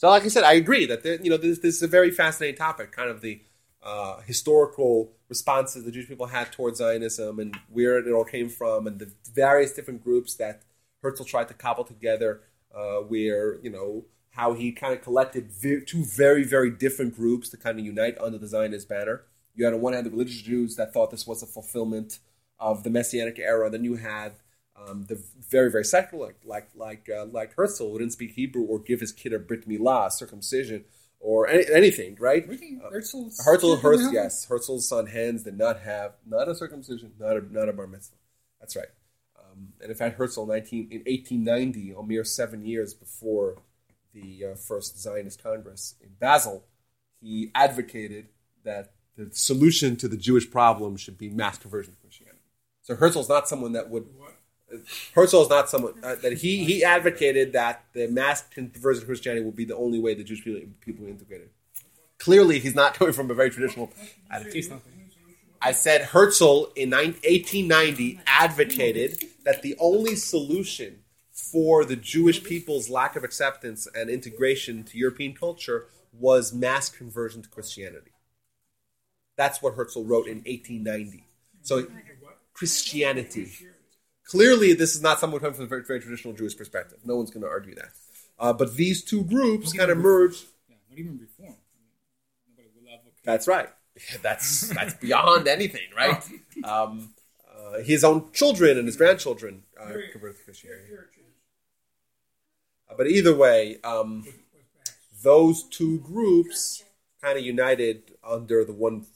So, 0.04 0.10
like 0.10 0.24
I 0.24 0.28
said, 0.28 0.44
I 0.44 0.52
agree 0.52 0.84
that 0.84 1.02
there, 1.02 1.18
you 1.22 1.30
know 1.30 1.38
this, 1.38 1.60
this 1.60 1.76
is 1.76 1.82
a 1.82 1.88
very 1.88 2.10
fascinating 2.10 2.58
topic, 2.58 2.92
kind 2.92 3.08
of 3.08 3.22
the 3.22 3.40
uh, 3.82 4.20
historical 4.20 5.12
responses 5.30 5.82
the 5.82 5.90
Jewish 5.90 6.08
people 6.08 6.26
had 6.26 6.52
towards 6.52 6.76
Zionism 6.76 7.38
and 7.38 7.56
where 7.72 7.96
it 7.98 8.12
all 8.12 8.26
came 8.26 8.50
from, 8.50 8.86
and 8.86 8.98
the 8.98 9.10
various 9.32 9.72
different 9.72 10.04
groups 10.04 10.34
that 10.34 10.60
Herzl 11.02 11.24
tried 11.24 11.48
to 11.48 11.54
cobble 11.54 11.84
together. 11.84 12.42
Uh, 12.70 12.98
where 12.98 13.58
you 13.62 13.70
know 13.70 14.04
how 14.32 14.52
he 14.52 14.72
kind 14.72 14.92
of 14.92 15.00
collected 15.00 15.48
two 15.62 16.04
very 16.04 16.44
very 16.44 16.68
different 16.68 17.16
groups 17.16 17.48
to 17.48 17.56
kind 17.56 17.78
of 17.78 17.86
unite 17.86 18.18
under 18.20 18.36
the 18.36 18.46
Zionist 18.46 18.86
banner. 18.86 19.22
You 19.54 19.64
had 19.64 19.72
on 19.72 19.80
one 19.80 19.94
hand 19.94 20.04
the 20.04 20.10
religious 20.10 20.42
Jews 20.42 20.76
that 20.76 20.92
thought 20.92 21.12
this 21.12 21.26
was 21.26 21.42
a 21.42 21.46
fulfillment 21.46 22.18
of 22.58 22.82
the 22.82 22.90
Messianic 22.90 23.38
era. 23.38 23.64
And 23.64 23.72
then 23.72 23.84
you 23.84 23.96
had 23.96 24.34
um, 24.76 25.04
the 25.04 25.22
very 25.48 25.70
very 25.70 25.84
secular 25.84 26.26
like 26.26 26.40
like 26.44 26.68
like, 26.74 27.08
uh, 27.14 27.26
like 27.26 27.54
Herzl 27.54 27.90
who 27.90 27.98
didn't 27.98 28.12
speak 28.12 28.32
Hebrew 28.32 28.62
or 28.62 28.78
give 28.78 29.00
his 29.00 29.12
kid 29.12 29.32
a 29.32 29.38
brit 29.38 29.68
milah, 29.68 30.10
circumcision, 30.10 30.84
or 31.20 31.48
any, 31.48 31.64
anything, 31.72 32.16
right? 32.20 32.46
Really? 32.46 32.80
Herzl's 32.90 33.40
Herzl, 33.44 33.76
Herzl, 33.76 34.12
yes, 34.12 34.46
Herzl's 34.46 34.88
son 34.88 35.06
Hans 35.06 35.42
did 35.42 35.56
not 35.56 35.80
have 35.80 36.12
not 36.26 36.48
a 36.48 36.54
circumcision, 36.54 37.12
not 37.18 37.36
a 37.36 37.52
not 37.52 37.68
a 37.68 37.72
bar 37.72 37.86
mitzvah. 37.86 38.16
That's 38.60 38.76
right. 38.76 38.88
Um, 39.38 39.68
and 39.80 39.90
in 39.90 39.96
fact, 39.96 40.16
Herzl 40.18 40.46
19, 40.46 40.88
in 40.90 40.98
1890, 40.98 41.92
a 41.92 42.02
mere 42.02 42.24
seven 42.24 42.64
years 42.64 42.94
before 42.94 43.58
the 44.12 44.52
uh, 44.52 44.54
first 44.54 44.98
Zionist 44.98 45.42
Congress 45.42 45.94
in 46.02 46.10
Basel, 46.18 46.64
he 47.20 47.50
advocated 47.54 48.28
that 48.64 48.92
the 49.16 49.30
solution 49.32 49.96
to 49.96 50.08
the 50.08 50.16
Jewish 50.16 50.50
problem 50.50 50.96
should 50.96 51.18
be 51.18 51.28
mass 51.30 51.58
conversion 51.58 51.94
to 51.94 52.00
Christianity. 52.00 52.38
So 52.82 52.96
Herzl's 52.96 53.28
not 53.28 53.48
someone 53.48 53.72
that 53.72 53.88
would. 53.90 54.06
Herzl 54.12 54.34
is 54.74 55.48
not 55.48 55.68
someone 55.68 55.94
uh, 56.02 56.14
that 56.16 56.34
he 56.34 56.64
he 56.64 56.84
advocated 56.84 57.52
that 57.52 57.84
the 57.92 58.08
mass 58.08 58.42
conversion 58.42 59.00
to 59.00 59.06
Christianity 59.06 59.44
would 59.44 59.56
be 59.56 59.64
the 59.64 59.76
only 59.76 59.98
way 59.98 60.14
the 60.14 60.24
Jewish 60.24 60.44
people 60.44 60.60
people 60.80 61.06
integrated. 61.06 61.50
Clearly, 62.18 62.58
he's 62.58 62.74
not 62.74 62.94
coming 62.98 63.12
from 63.12 63.30
a 63.30 63.34
very 63.34 63.50
traditional 63.50 63.92
attitude. 64.30 64.80
I 65.60 65.72
said 65.72 66.02
Herzl 66.02 66.66
in 66.76 66.90
1890 66.90 68.20
advocated 68.26 69.24
that 69.44 69.62
the 69.62 69.74
only 69.80 70.14
solution 70.14 70.98
for 71.32 71.84
the 71.84 71.96
Jewish 71.96 72.44
people's 72.44 72.90
lack 72.90 73.16
of 73.16 73.24
acceptance 73.24 73.88
and 73.94 74.10
integration 74.10 74.84
to 74.84 74.98
European 74.98 75.34
culture 75.34 75.86
was 76.12 76.52
mass 76.52 76.88
conversion 76.90 77.42
to 77.42 77.48
Christianity. 77.48 78.12
That's 79.36 79.62
what 79.62 79.74
Herzl 79.74 80.04
wrote 80.04 80.26
in 80.26 80.38
1890. 80.44 81.24
So, 81.62 81.86
Christianity. 82.52 83.50
Clearly, 84.26 84.72
this 84.72 84.94
is 84.94 85.02
not 85.02 85.20
someone 85.20 85.40
coming 85.40 85.54
from 85.54 85.66
a 85.66 85.68
very, 85.68 85.82
very 85.82 86.00
traditional 86.00 86.34
Jewish 86.34 86.56
perspective. 86.56 86.98
No 87.04 87.16
one's 87.16 87.30
going 87.30 87.42
to 87.42 87.48
argue 87.48 87.74
that. 87.74 87.90
Uh, 88.38 88.52
but 88.52 88.74
these 88.74 89.04
two 89.04 89.22
groups 89.24 89.72
kind 89.72 89.90
of 89.90 89.98
merged. 89.98 90.46
Yeah, 90.68 90.76
not 90.90 90.98
even 90.98 91.18
reform. 91.18 91.54
I 91.54 91.78
mean, 91.78 92.56
nobody 92.56 92.68
will 92.74 92.92
advocate. 92.92 93.24
That's 93.24 93.46
right. 93.46 93.68
That's 94.22 94.70
that's 94.70 94.94
beyond 94.94 95.46
anything, 95.46 95.86
right? 95.96 96.20
Um, 96.64 97.14
uh, 97.48 97.78
his 97.78 98.02
own 98.02 98.32
children 98.32 98.76
and 98.76 98.88
his 98.88 98.96
grandchildren 98.96 99.62
uh, 99.80 99.92
converted 100.10 100.38
to 100.38 100.44
Christianity. 100.44 100.94
Uh, 102.90 102.94
but 102.96 103.06
either 103.06 103.34
way, 103.36 103.76
um, 103.84 104.24
those 105.22 105.62
two 105.62 106.00
groups 106.00 106.82
kind 107.22 107.38
of 107.38 107.44
united 107.44 108.16
under 108.24 108.64
the 108.64 108.72
one 108.72 109.06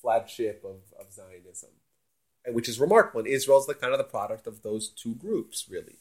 flagship 0.00 0.64
of, 0.64 0.76
of 0.76 0.82
Zionism, 0.84 0.92
and 0.93 0.93
which 2.48 2.68
is 2.68 2.78
remarkable. 2.78 3.20
And 3.20 3.28
Israel's 3.28 3.66
the 3.66 3.74
kind 3.74 3.92
of 3.92 3.98
the 3.98 4.04
product 4.04 4.46
of 4.46 4.62
those 4.62 4.88
two 4.88 5.14
groups, 5.14 5.66
really. 5.68 5.98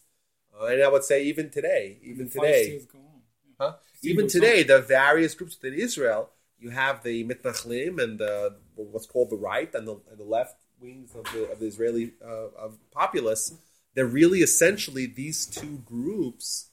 Uh, 0.59 0.65
and 0.65 0.83
I 0.83 0.87
would 0.87 1.03
say 1.03 1.23
even 1.23 1.49
today, 1.49 1.97
even 2.03 2.29
today, 2.29 2.77
still 2.77 2.99
go 3.01 3.07
on. 3.07 3.21
Yeah. 3.47 3.53
Huh? 3.59 3.73
Even 4.03 4.27
today, 4.27 4.61
on. 4.61 4.67
the 4.67 4.81
various 4.81 5.33
groups 5.35 5.57
within 5.59 5.79
Israel, 5.79 6.29
you 6.59 6.69
have 6.69 7.03
the 7.03 7.23
Mitnachlim 7.23 8.01
and 8.01 8.19
the 8.19 8.55
what's 8.75 9.05
called 9.05 9.29
the 9.29 9.35
right 9.37 9.73
and 9.73 9.87
the, 9.87 9.99
and 10.09 10.17
the 10.17 10.23
left 10.23 10.55
wings 10.79 11.15
of 11.15 11.25
the, 11.33 11.51
of 11.51 11.59
the 11.59 11.67
Israeli 11.67 12.13
uh, 12.23 12.49
of 12.57 12.77
populace. 12.91 13.55
They're 13.95 14.05
really 14.05 14.39
essentially 14.39 15.05
these 15.05 15.45
two 15.45 15.81
groups 15.85 16.69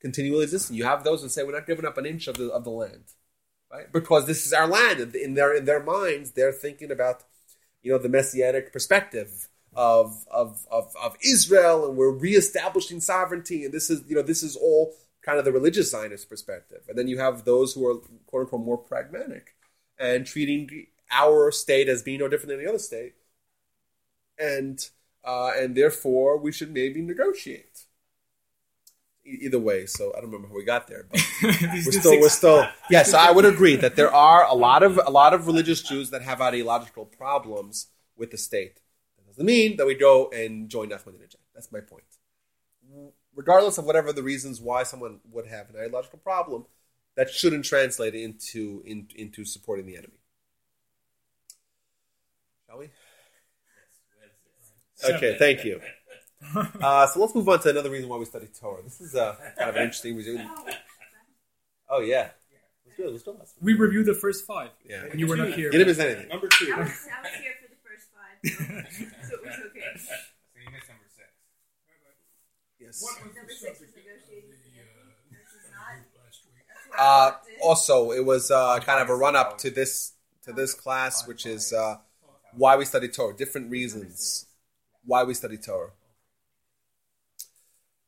continually 0.00 0.44
existing. 0.44 0.76
You 0.76 0.84
have 0.84 1.04
those 1.04 1.22
that 1.22 1.30
say 1.30 1.42
we're 1.42 1.52
not 1.52 1.66
giving 1.66 1.84
up 1.84 1.98
an 1.98 2.06
inch 2.06 2.26
of 2.26 2.36
the 2.36 2.50
of 2.50 2.64
the 2.64 2.70
land, 2.70 3.04
right? 3.70 3.92
Because 3.92 4.26
this 4.26 4.46
is 4.46 4.52
our 4.52 4.66
land. 4.66 5.00
And 5.00 5.14
In 5.14 5.34
their 5.34 5.54
in 5.54 5.64
their 5.64 5.82
minds, 5.82 6.32
they're 6.32 6.52
thinking 6.52 6.90
about 6.90 7.24
you 7.82 7.92
know 7.92 7.98
the 7.98 8.08
messianic 8.08 8.72
perspective 8.72 9.48
of 9.74 10.26
of 10.30 10.66
of, 10.70 10.94
of 11.00 11.16
Israel, 11.24 11.86
and 11.86 11.96
we're 11.96 12.10
reestablishing 12.10 13.00
sovereignty, 13.00 13.64
and 13.64 13.72
this 13.72 13.90
is 13.90 14.02
you 14.08 14.16
know 14.16 14.22
this 14.22 14.42
is 14.42 14.56
all 14.56 14.94
kind 15.22 15.38
of 15.38 15.44
the 15.44 15.52
religious 15.52 15.90
Zionist 15.90 16.28
perspective, 16.28 16.82
and 16.88 16.98
then 16.98 17.08
you 17.08 17.18
have 17.18 17.44
those 17.44 17.74
who 17.74 17.86
are 17.86 17.98
quote 18.26 18.42
unquote 18.42 18.64
more 18.64 18.78
pragmatic 18.78 19.54
and 19.98 20.26
treating 20.26 20.86
our 21.10 21.50
state 21.52 21.88
as 21.88 22.02
being 22.02 22.20
no 22.20 22.28
different 22.28 22.48
than 22.50 22.60
any 22.60 22.68
other 22.68 22.78
state, 22.78 23.14
and 24.38 24.90
uh, 25.24 25.52
and 25.56 25.76
therefore 25.76 26.36
we 26.38 26.52
should 26.52 26.72
maybe 26.72 27.00
negotiate. 27.00 27.86
Either 29.40 29.58
way, 29.58 29.86
so 29.86 30.12
I 30.16 30.20
don't 30.20 30.30
remember 30.30 30.48
how 30.48 30.54
we 30.54 30.64
got 30.64 30.86
there, 30.88 31.06
but 31.10 31.20
we're 31.42 31.92
still 31.92 32.20
we're 32.20 32.28
still 32.28 32.66
yes 32.90 33.14
i 33.14 33.30
would 33.30 33.44
agree 33.44 33.76
that 33.76 33.96
there 33.96 34.12
are 34.12 34.44
a 34.44 34.54
lot 34.54 34.82
of 34.82 35.00
a 35.04 35.10
lot 35.10 35.32
of 35.32 35.46
religious 35.46 35.82
jews 35.82 36.10
that 36.10 36.22
have 36.22 36.40
ideological 36.40 37.04
problems 37.04 37.88
with 38.16 38.30
the 38.30 38.38
state. 38.38 38.80
That 39.16 39.26
doesn't 39.26 39.44
mean 39.44 39.76
that 39.76 39.86
we 39.86 39.94
go 39.94 40.28
and 40.30 40.68
join 40.68 40.90
ahmadinejad 40.90 41.36
that's 41.54 41.72
my 41.72 41.80
point. 41.80 42.04
Regardless 43.34 43.78
of 43.78 43.84
whatever 43.84 44.12
the 44.12 44.22
reasons 44.22 44.60
why 44.60 44.82
someone 44.82 45.20
would 45.30 45.46
have 45.46 45.70
an 45.70 45.76
ideological 45.76 46.18
problem 46.18 46.66
that 47.16 47.30
shouldn't 47.30 47.64
translate 47.64 48.14
into 48.14 48.82
in, 48.84 49.08
into 49.14 49.44
supporting 49.44 49.86
the 49.86 49.96
enemy. 49.96 50.18
Shall 52.66 52.78
we? 52.78 52.90
Okay 55.02 55.36
thank 55.38 55.64
you 55.64 55.80
uh, 56.80 57.06
so 57.06 57.20
let's 57.20 57.34
move 57.34 57.48
on 57.48 57.60
to 57.60 57.68
another 57.70 57.90
reason 57.90 58.08
why 58.08 58.16
we 58.16 58.24
study 58.24 58.48
torah 58.58 58.82
this 58.82 59.00
is 59.00 59.14
uh, 59.14 59.36
kind 59.58 59.70
of 59.70 59.76
an 59.76 59.82
interesting 59.82 60.16
reason 60.16 60.38
oh 61.90 62.00
yeah 62.00 62.28
let's 62.86 62.96
do 62.96 63.04
it 63.06 63.10
let's 63.12 63.24
do 63.24 63.30
it 63.32 63.48
We 63.60 63.74
reviewed 63.74 64.06
the 64.06 64.14
first 64.14 64.46
five 64.46 64.70
Yeah. 64.88 65.06
when 65.08 65.18
you 65.18 65.26
were 65.26 65.36
not 65.36 65.50
here. 65.50 65.70
Get 65.70 65.82
him 65.82 65.88
as 65.88 65.98
anything. 65.98 66.28
Number 66.28 66.48
two. 66.48 66.72
I 66.74 66.78
was, 66.80 66.88
I 66.88 67.20
was 67.22 67.34
here 67.40 67.52
for 67.60 67.68
the 67.68 67.80
first 67.84 68.06
five, 68.14 68.38
so 69.28 69.34
it 69.36 69.44
was 69.44 69.54
okay. 69.68 69.82
So 69.96 70.14
you 70.64 70.70
missed 70.72 70.88
number 70.88 71.08
six. 71.14 71.28
Yes. 72.80 73.02
What 73.02 73.24
was 73.26 73.34
Number 73.36 73.52
six 73.52 73.80
was 73.80 73.90
negotiating 73.94 74.50
the, 74.50 74.56
the 74.56 74.80
uh, 74.80 75.12
This 75.30 75.52
is 75.60 75.70
not. 75.70 76.00
last 76.24 76.40
week? 76.46 76.64
That's 76.68 76.88
where 76.88 77.00
I 77.00 77.04
Uh, 77.04 77.30
walked 77.30 77.48
in. 77.48 77.54
also, 77.62 78.10
it 78.12 78.24
was 78.24 78.50
uh, 78.50 78.78
kind 78.80 79.00
of 79.02 79.10
a 79.10 79.14
run 79.16 79.36
up 79.36 79.58
to 79.58 79.70
this 79.70 80.12
to 80.44 80.52
this 80.52 80.72
class, 80.74 81.26
which 81.28 81.44
is 81.46 81.72
uh, 81.72 81.96
why 82.54 82.76
we 82.76 82.84
study 82.86 83.08
Torah. 83.08 83.36
Different 83.36 83.70
reasons 83.70 84.46
why 85.04 85.22
we 85.24 85.34
study 85.34 85.56
Torah. 85.58 85.90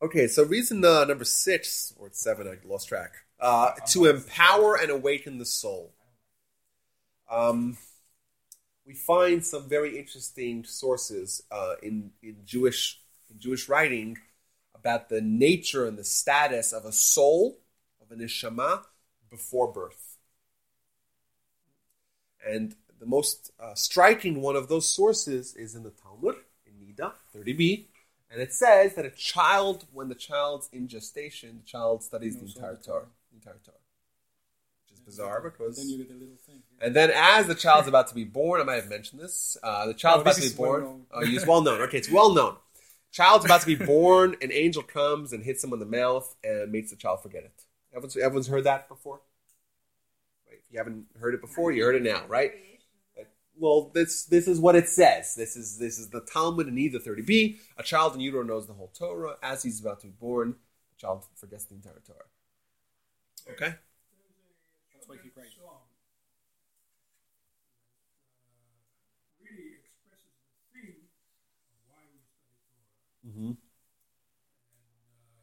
Okay, 0.03 0.27
so 0.27 0.43
reason 0.43 0.85
uh, 0.85 1.05
number 1.05 1.25
six 1.25 1.95
or 1.97 2.09
seven, 2.11 2.49
I 2.49 2.57
lost 2.67 2.89
track. 2.89 3.13
Uh, 3.39 3.71
to 3.89 4.07
empower 4.07 4.75
and 4.75 4.91
awaken 4.91 5.39
the 5.39 5.45
soul. 5.45 5.93
Um, 7.31 7.79
we 8.85 8.95
find 8.95 9.45
some 9.45 9.69
very 9.69 9.97
interesting 9.97 10.65
sources 10.65 11.45
uh, 11.53 11.75
in 11.85 12.11
in 12.21 12.39
Jewish 12.45 13.01
in 13.31 13.39
Jewish 13.39 13.69
writing 13.69 14.19
about 14.75 15.09
the 15.09 15.21
nature 15.21 15.87
and 15.87 15.97
the 15.97 16.05
status 16.05 16.73
of 16.73 16.85
a 16.85 16.93
soul 16.93 17.59
of 18.01 18.11
an 18.11 18.19
neshama 18.19 18.83
before 19.31 19.73
birth. 19.73 20.19
And 22.45 22.75
the 22.99 23.07
most 23.07 23.53
uh, 23.61 23.75
striking 23.75 24.43
one 24.43 24.57
of 24.57 24.69
those 24.69 24.89
sources 24.89 25.55
is 25.55 25.77
in 25.77 25.85
the 25.85 25.91
Talmud, 25.91 26.37
in 26.67 26.73
Nida 26.85 27.13
30b. 27.37 27.87
And 28.33 28.41
it 28.41 28.53
says 28.55 28.95
that 28.95 29.05
a 29.05 29.11
child, 29.11 29.85
when 29.93 30.09
the 30.09 30.15
child's 30.15 30.69
in 30.73 30.89
gestation, 30.89 31.61
the 31.63 31.67
child 31.71 32.03
studies 32.03 32.37
the 32.37 32.47
entire 32.47 32.77
Torah. 32.77 33.05
The 33.31 33.37
entire 33.37 33.59
Torah. 33.63 33.77
Which 34.87 34.95
is 34.95 35.01
bizarre 35.01 35.43
because. 35.43 35.77
Then 35.77 35.91
you 35.91 35.99
get 35.99 36.11
a 36.11 36.19
little 36.19 36.37
thing. 36.47 36.63
And 36.81 36.97
then, 36.97 37.11
as 37.15 37.47
the 37.47 37.55
child's 37.55 37.89
about 37.89 38.09
to 38.09 38.15
be 38.15 38.25
born, 38.25 38.61
I 38.61 38.65
might 38.65 38.77
have 38.77 38.89
mentioned 38.89 39.21
this. 39.21 39.59
Uh, 39.63 39.87
the 39.87 39.95
child's 39.95 40.21
Oh, 40.21 40.23
about 40.23 40.35
to 40.37 40.41
be 40.49 40.55
born. 40.57 40.83
well. 40.83 41.01
Oh, 41.13 41.21
it's 41.23 41.47
well 41.47 41.61
known. 41.61 41.81
Okay, 41.83 41.99
it's 41.99 42.11
well 42.11 42.33
known. 42.33 42.57
Child's 43.11 43.45
about 43.45 43.61
to 43.61 43.67
be 43.67 43.75
born. 43.77 44.37
An 44.41 44.51
angel 44.51 44.83
comes 44.83 45.35
and 45.35 45.45
hits 45.45 45.63
him 45.63 45.75
on 45.75 45.79
the 45.81 45.85
mouth 45.87 46.35
and 46.43 46.73
makes 46.73 46.89
the 46.91 46.97
child 46.97 47.21
forget 47.23 47.45
it. 47.45 47.53
Everyone's, 47.93 48.17
everyone's 48.17 48.47
heard 48.49 48.65
that 48.65 48.89
before. 48.89 49.21
Right? 50.49 50.57
If 50.67 50.73
you 50.73 50.79
haven't 50.79 51.05
heard 51.21 51.35
it 51.35 51.43
before, 51.43 51.71
you 51.73 51.85
heard 51.85 51.97
it 51.97 52.03
now, 52.03 52.23
right? 52.27 52.53
Well, 53.63 53.93
this 53.95 54.25
this 54.25 54.49
is 54.49 54.59
what 54.59 54.75
it 54.75 54.89
says. 54.89 55.37
This 55.37 55.55
is 55.55 55.79
this 55.79 55.97
is 55.97 56.11
the 56.11 56.21
Talmud 56.21 56.67
in 56.67 56.75
Niddah 56.75 57.01
thirty 57.01 57.23
b. 57.23 57.61
A 57.79 57.85
child 57.85 58.15
in 58.17 58.21
utero 58.21 58.43
knows 58.43 58.67
the 58.67 58.73
whole 58.73 58.91
Torah. 58.93 59.37
As 59.41 59.63
he's 59.63 59.81
about 59.81 60.01
to 60.01 60.09
be 60.09 60.15
born, 60.19 60.57
the 60.91 61.01
child 61.01 61.25
forgets 61.37 61.67
the 61.67 61.77
entire 61.77 62.03
Torah. 62.05 62.27
Okay. 63.51 63.75
That's 64.95 65.09
why 65.09 65.17
he 65.23 65.31
cried. 65.31 65.47
song 65.51 65.83
mm-hmm. 65.83 65.83
mm 65.83 65.95
uh, 68.83 69.39
really 69.43 69.79
expresses 69.79 70.35
the 70.43 70.51
theme 70.75 71.07
of 71.71 71.79
why 71.87 72.03
we 72.11 72.19
study 72.19 72.55
Torah. 72.67 72.99
Mm-hmm. 73.27 73.51
And 73.51 74.83
uh, 75.27 75.43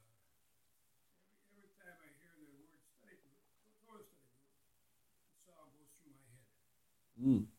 every, 1.51 1.59
every 1.59 1.71
time 1.83 1.99
I 2.03 2.07
hear 2.19 2.31
the 2.35 2.51
word 2.51 2.83
study 2.99 3.19
group, 3.19 3.43
Torah 3.83 4.03
study 4.03 4.39
group, 4.43 4.67
the 5.27 5.39
song 5.47 5.71
goes 5.71 5.91
through 5.99 6.15
my 6.19 6.31
head. 6.35 6.55
Mm. 7.19 7.51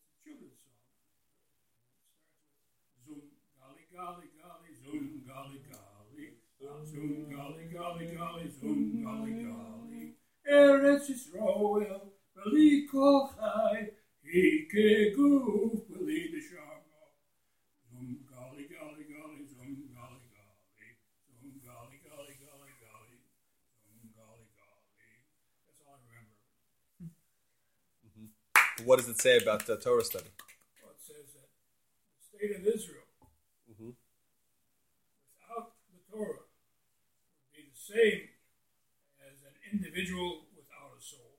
It's 0.00 0.08
a 0.08 0.24
children's 0.24 0.56
song. 0.64 0.80
It 0.80 1.84
starts 1.84 2.08
with 2.08 2.32
Zoom, 3.04 3.36
golly, 3.52 3.84
golly, 3.92 4.32
golly, 4.40 4.72
zoom, 4.72 5.20
golly, 5.28 5.60
golly. 5.68 5.88
Zoom, 6.84 7.28
golly, 7.28 8.06
golly, 8.06 8.47
golly, 8.62 9.34
golly. 9.44 10.14
Eretz 10.50 11.06
Yisrael, 11.10 12.00
beli 12.34 12.86
kol 12.90 13.28
chai, 13.34 13.90
hike 14.24 14.86
guf, 15.16 15.74
beli 15.88 16.18
neshama. 16.32 16.76
Zoom, 17.90 18.18
golly, 18.30 18.64
golly, 18.72 19.04
golly, 19.12 19.44
zoom, 19.46 19.76
golly, 19.94 20.28
golly. 20.34 20.90
Zoom, 21.40 21.54
golly, 21.66 21.98
golly, 22.06 22.34
golly, 22.44 22.74
golly. 22.84 23.18
Zoom, 23.84 24.10
golly, 24.16 24.48
golly. 24.56 25.10
That's 25.66 25.80
all 25.86 25.94
I 25.94 26.00
remember. 26.06 26.36
What 28.84 28.96
does 28.98 29.08
it 29.08 29.20
say 29.20 29.38
about 29.38 29.66
the 29.66 29.76
Torah 29.76 30.04
study? 30.04 30.30
Well, 30.82 30.92
it 30.92 31.02
says 31.02 31.32
that 31.34 31.48
the 32.14 32.38
state 32.38 32.56
of 32.56 32.66
Israel, 32.66 33.04
Mhm. 33.70 33.94
without 35.40 35.72
the 35.92 35.98
Torah, 36.10 36.42
would 36.44 37.52
be 37.54 37.62
the 37.70 37.76
same 37.76 38.28
individual 39.72 40.46
without 40.56 40.96
a 40.98 41.02
soul. 41.02 41.38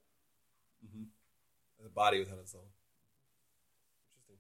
The 1.82 1.90
body 1.90 2.20
without 2.20 2.40
a 2.44 2.48
soul. 2.48 2.68
Interesting. 4.22 4.38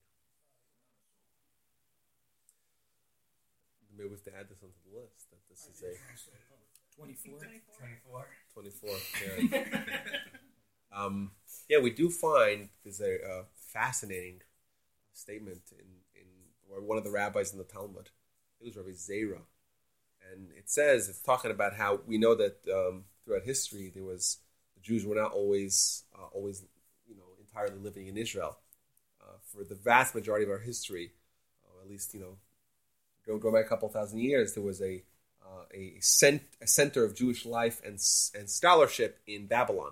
Maybe 3.95 4.09
we 4.09 4.15
have 4.15 4.23
to 4.23 4.35
add 4.37 4.49
this 4.49 4.61
onto 4.61 4.75
the 4.85 4.99
list. 4.99 5.31
That 5.31 5.39
this 5.49 5.67
is 5.67 5.81
a 5.81 5.95
24. 6.95 7.39
24. 7.79 8.27
24. 8.53 8.89
Yeah. 9.51 9.69
um, 11.05 11.31
yeah, 11.69 11.79
we 11.79 11.91
do 11.91 12.09
find 12.09 12.69
there's 12.83 13.01
a, 13.01 13.15
uh 13.23 13.43
fascinating 13.71 14.41
statement 15.13 15.61
in, 15.71 15.85
in 16.19 16.27
or 16.71 16.81
one 16.81 16.97
of 16.97 17.03
the 17.03 17.11
rabbis 17.11 17.51
in 17.51 17.57
the 17.57 17.63
Talmud. 17.63 18.09
It 18.59 18.65
was 18.65 18.75
Rabbi 18.75 18.91
Zera. 18.91 19.41
And 20.31 20.49
it 20.57 20.69
says, 20.69 21.09
it's 21.09 21.21
talking 21.21 21.51
about 21.51 21.75
how 21.75 22.01
we 22.05 22.17
know 22.17 22.35
that 22.35 22.57
um, 22.71 23.05
throughout 23.29 23.43
history 23.43 23.91
there 23.93 24.03
was, 24.03 24.37
the 24.75 24.81
Jews 24.81 25.05
were 25.05 25.15
not 25.15 25.31
always, 25.31 26.03
uh, 26.17 26.25
always, 26.33 26.63
you 27.07 27.15
know, 27.15 27.23
entirely 27.39 27.79
living 27.79 28.07
in 28.07 28.17
Israel. 28.17 28.57
Uh, 29.21 29.33
for 29.51 29.63
the 29.63 29.75
vast 29.75 30.15
majority 30.15 30.45
of 30.45 30.51
our 30.51 30.57
history, 30.57 31.11
uh, 31.63 31.83
at 31.83 31.89
least, 31.89 32.13
you 32.13 32.19
know, 32.19 32.37
go, 33.27 33.37
go 33.37 33.51
back 33.53 33.65
a 33.65 33.69
couple 33.69 33.87
thousand 33.89 34.19
years, 34.19 34.53
there 34.53 34.63
was 34.63 34.81
a, 34.81 35.03
uh, 35.45 35.65
a, 35.73 35.97
cent, 35.99 36.41
a 36.59 36.67
center 36.67 37.03
of 37.03 37.15
Jewish 37.15 37.45
life 37.45 37.81
and, 37.85 37.99
and 38.33 38.49
scholarship 38.49 39.19
in 39.27 39.45
Babylon. 39.45 39.91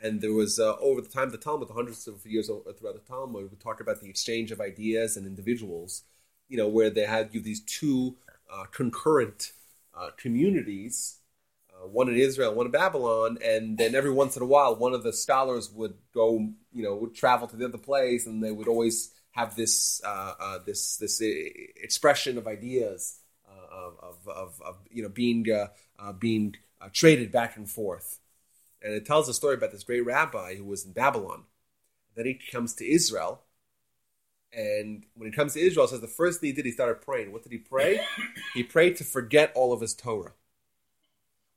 And 0.00 0.20
there 0.20 0.32
was, 0.32 0.58
uh, 0.58 0.76
over 0.78 1.02
the 1.02 1.08
time 1.08 1.26
of 1.26 1.32
the 1.32 1.38
Talmud, 1.38 1.68
the 1.68 1.74
hundreds 1.74 2.08
of 2.08 2.24
years 2.24 2.46
throughout 2.46 2.94
the 2.94 3.06
Talmud, 3.06 3.50
we 3.50 3.56
talk 3.58 3.80
about 3.80 4.00
the 4.00 4.08
exchange 4.08 4.50
of 4.50 4.60
ideas 4.60 5.16
and 5.16 5.26
individuals, 5.26 6.04
you 6.48 6.56
know, 6.56 6.68
where 6.68 6.90
they 6.90 7.04
had 7.04 7.32
you 7.32 7.40
these 7.40 7.60
two 7.60 8.16
uh, 8.50 8.64
concurrent 8.72 9.52
communities, 10.16 11.18
one 11.90 12.08
in 12.08 12.16
Israel, 12.16 12.54
one 12.54 12.66
in 12.66 12.72
Babylon, 12.72 13.38
and 13.44 13.78
then 13.78 13.94
every 13.94 14.10
once 14.10 14.36
in 14.36 14.42
a 14.42 14.46
while, 14.46 14.76
one 14.76 14.94
of 14.94 15.02
the 15.02 15.12
scholars 15.12 15.70
would 15.72 15.94
go, 16.14 16.48
you 16.72 16.82
know, 16.82 16.94
would 16.96 17.14
travel 17.14 17.46
to 17.48 17.56
the 17.56 17.64
other 17.64 17.78
place, 17.78 18.26
and 18.26 18.42
they 18.42 18.52
would 18.52 18.68
always 18.68 19.12
have 19.32 19.56
this 19.56 20.00
uh, 20.04 20.34
uh, 20.38 20.58
this 20.64 20.96
this 20.98 21.20
uh, 21.20 21.26
expression 21.82 22.38
of 22.38 22.46
ideas 22.46 23.18
uh, 23.48 23.86
of, 24.02 24.28
of, 24.28 24.62
of, 24.62 24.76
you 24.90 25.02
know 25.02 25.08
being 25.08 25.46
uh, 25.50 25.68
uh, 25.98 26.12
being 26.12 26.54
traded 26.92 27.32
back 27.32 27.56
and 27.56 27.68
forth, 27.68 28.20
and 28.82 28.94
it 28.94 29.04
tells 29.06 29.28
a 29.28 29.34
story 29.34 29.54
about 29.54 29.72
this 29.72 29.84
great 29.84 30.04
rabbi 30.04 30.54
who 30.54 30.64
was 30.64 30.84
in 30.84 30.92
Babylon. 30.92 31.44
Then 32.14 32.26
he 32.26 32.34
comes 32.34 32.74
to 32.74 32.86
Israel, 32.86 33.42
and 34.52 35.04
when 35.14 35.30
he 35.30 35.34
comes 35.34 35.54
to 35.54 35.60
Israel, 35.60 35.86
says 35.86 36.00
the 36.00 36.08
first 36.08 36.40
thing 36.40 36.48
he 36.48 36.52
did, 36.52 36.66
he 36.66 36.72
started 36.72 37.00
praying. 37.00 37.32
What 37.32 37.42
did 37.42 37.52
he 37.52 37.58
pray? 37.58 38.00
he 38.54 38.62
prayed 38.62 38.96
to 38.96 39.04
forget 39.04 39.52
all 39.54 39.72
of 39.72 39.80
his 39.80 39.94
Torah, 39.94 40.34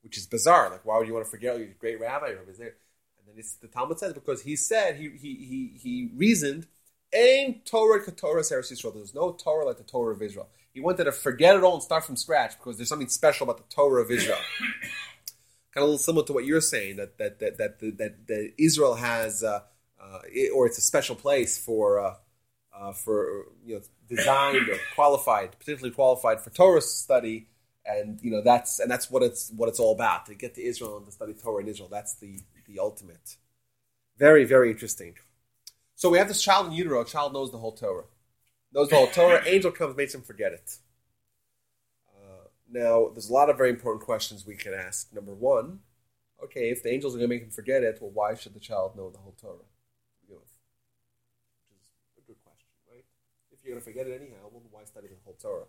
which 0.06 0.18
is 0.18 0.28
bizarre. 0.28 0.70
Like, 0.70 0.86
why 0.86 0.98
would 0.98 1.08
you 1.08 1.13
want 1.13 1.26
to 1.26 1.32
forget 1.32 1.58
your 1.58 1.68
great 1.80 2.00
rabbi? 2.00 2.28
Your 2.28 2.38
rabbi's 2.38 2.60
there. 2.60 2.76
And 3.18 3.28
then 3.28 3.36
it's, 3.38 3.56
the 3.56 3.68
Talmud 3.68 4.00
says 4.00 4.13
because 4.13 4.44
he 4.44 4.56
said 4.56 4.96
he 4.98 5.10
he 5.10 5.36
he, 5.36 5.80
he 5.82 6.10
reasoned, 6.15 6.68
"Ain 7.12 7.62
Torah 7.65 8.00
Torah 8.12 8.41
Eretz 8.41 8.72
Yisrael." 8.72 8.94
There's 8.94 9.15
no 9.15 9.32
Torah 9.34 9.65
like 9.65 9.78
the 9.78 9.84
Torah 9.84 10.13
of 10.13 10.22
Israel. 10.22 10.48
He 10.72 10.80
wanted 10.80 11.06
to 11.06 11.12
forget 11.12 11.56
it 11.56 11.63
all 11.63 11.74
and 11.74 11.84
start 11.84 12.06
from 12.06 12.15
scratch 12.15 12.56
because 12.58 12.78
there's 12.78 12.88
something 12.89 13.10
special 13.10 13.46
about 13.46 13.58
the 13.58 13.76
Torah 13.76 14.04
of 14.04 14.12
Israel. 14.12 14.38
kind 15.74 15.78
of 15.78 15.84
a 15.84 15.86
little 15.86 15.98
similar 15.98 16.26
to 16.28 16.34
what 16.34 16.46
you're 16.46 16.62
saying 16.62 16.98
that 16.98 17.18
that 17.18 17.39
that 17.39 17.58
that 17.58 17.80
that, 17.80 17.98
that, 17.98 18.28
that 18.28 18.54
Israel 18.60 18.94
has, 18.96 19.44
uh, 19.44 19.62
uh, 20.00 20.20
it- 20.32 20.52
or 20.54 20.68
it's 20.68 20.78
a 20.78 20.82
special 20.82 21.15
place 21.15 21.58
for. 21.58 22.00
Uh, 22.00 22.15
uh, 22.78 22.91
for 22.91 23.46
you 23.65 23.76
know 23.76 23.82
designed 24.10 24.68
or 24.70 24.78
qualified, 24.96 25.58
particularly 25.58 25.94
qualified 25.96 26.41
for 26.41 26.50
Torah 26.50 26.82
study, 26.82 27.48
and 27.86 28.19
you 28.21 28.32
know 28.32 28.41
that's 28.41 28.80
and 28.80 28.89
that's 28.89 29.10
what 29.12 29.24
it's 29.24 29.52
what 29.52 29.69
it's 29.69 29.80
all 29.80 29.93
about 29.93 30.26
to 30.28 30.36
get 30.36 30.56
to 30.56 30.63
Israel 30.63 30.98
and 30.98 31.06
to 31.06 31.12
study 31.12 31.34
Torah 31.34 31.63
in 31.63 31.69
Israel. 31.69 31.89
That's 31.89 32.15
the 32.15 32.39
the 32.67 32.80
ultimate. 32.80 33.38
Very 34.17 34.45
very 34.45 34.71
interesting. 34.71 35.15
So 35.95 36.10
we 36.10 36.17
have 36.17 36.28
this 36.28 36.41
child 36.41 36.67
in 36.67 36.74
utero. 36.74 37.02
A 37.02 37.06
child 37.06 37.34
knows 37.34 37.52
the 37.52 37.58
whole 37.58 37.71
Torah, 37.71 38.04
knows 38.74 38.89
the 38.89 38.95
whole 38.95 39.08
Torah. 39.08 39.41
Angel 39.48 39.71
comes, 39.71 39.95
makes 39.95 40.13
him 40.13 40.21
forget 40.21 40.52
it. 40.52 40.78
Uh, 42.13 42.48
now 42.69 43.10
there's 43.13 43.30
a 43.30 43.34
lot 43.34 43.50
of 43.50 43.58
very 43.58 43.69
important 43.69 44.04
questions 44.04 44.45
we 44.45 44.56
can 44.56 44.74
ask. 44.74 45.13
Number 45.13 45.34
one, 45.34 45.80
okay, 46.43 46.69
if 46.69 46.84
the 46.84 46.91
angels 46.91 47.15
are 47.15 47.19
going 47.19 47.30
to 47.30 47.36
make 47.36 47.43
him 47.43 47.50
forget 47.50 47.84
it, 47.84 48.00
well, 48.02 48.12
why 48.12 48.36
should 48.36 48.54
the 48.54 48.60
child 48.60 48.95
know 48.95 49.10
the 49.10 49.19
whole 49.19 49.36
Torah? 49.39 49.58
to 49.58 50.28
begin 50.28 50.38
which 51.69 51.82
is 51.82 52.17
a 52.17 52.28
good 52.28 52.41
question, 52.43 52.67
right? 52.91 53.06
If 53.52 53.63
you're 53.63 53.74
going 53.74 53.82
to 53.82 53.86
forget 53.86 54.08
it 54.08 54.19
anyhow, 54.19 54.50
well, 54.52 54.63
why 54.71 54.84
study 54.84 55.08
the 55.08 55.15
whole 55.24 55.38
Torah? 55.41 55.65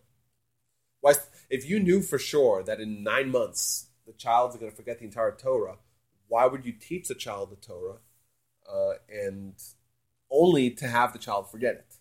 Why, 1.01 1.15
if 1.49 1.69
you 1.69 1.81
knew 1.81 2.03
for 2.03 2.19
sure 2.19 2.63
that 2.63 2.81
in 2.81 3.03
nine 3.03 3.31
months 3.31 3.87
the 4.07 4.13
child's 4.13 4.57
going 4.57 4.71
to 4.71 4.77
forget 4.77 4.99
the 4.99 5.05
entire 5.05 5.33
Torah, 5.33 5.77
why 6.29 6.47
would 6.47 6.65
you 6.65 6.73
teach 6.73 7.09
the 7.09 7.15
child 7.15 7.51
the 7.51 7.57
Torah 7.57 7.99
uh, 8.71 8.95
and 9.09 9.55
only 10.31 10.71
to 10.71 10.89
have 10.89 11.13
the 11.13 11.19
child 11.19 11.51
forget 11.51 11.75
it? 11.75 11.97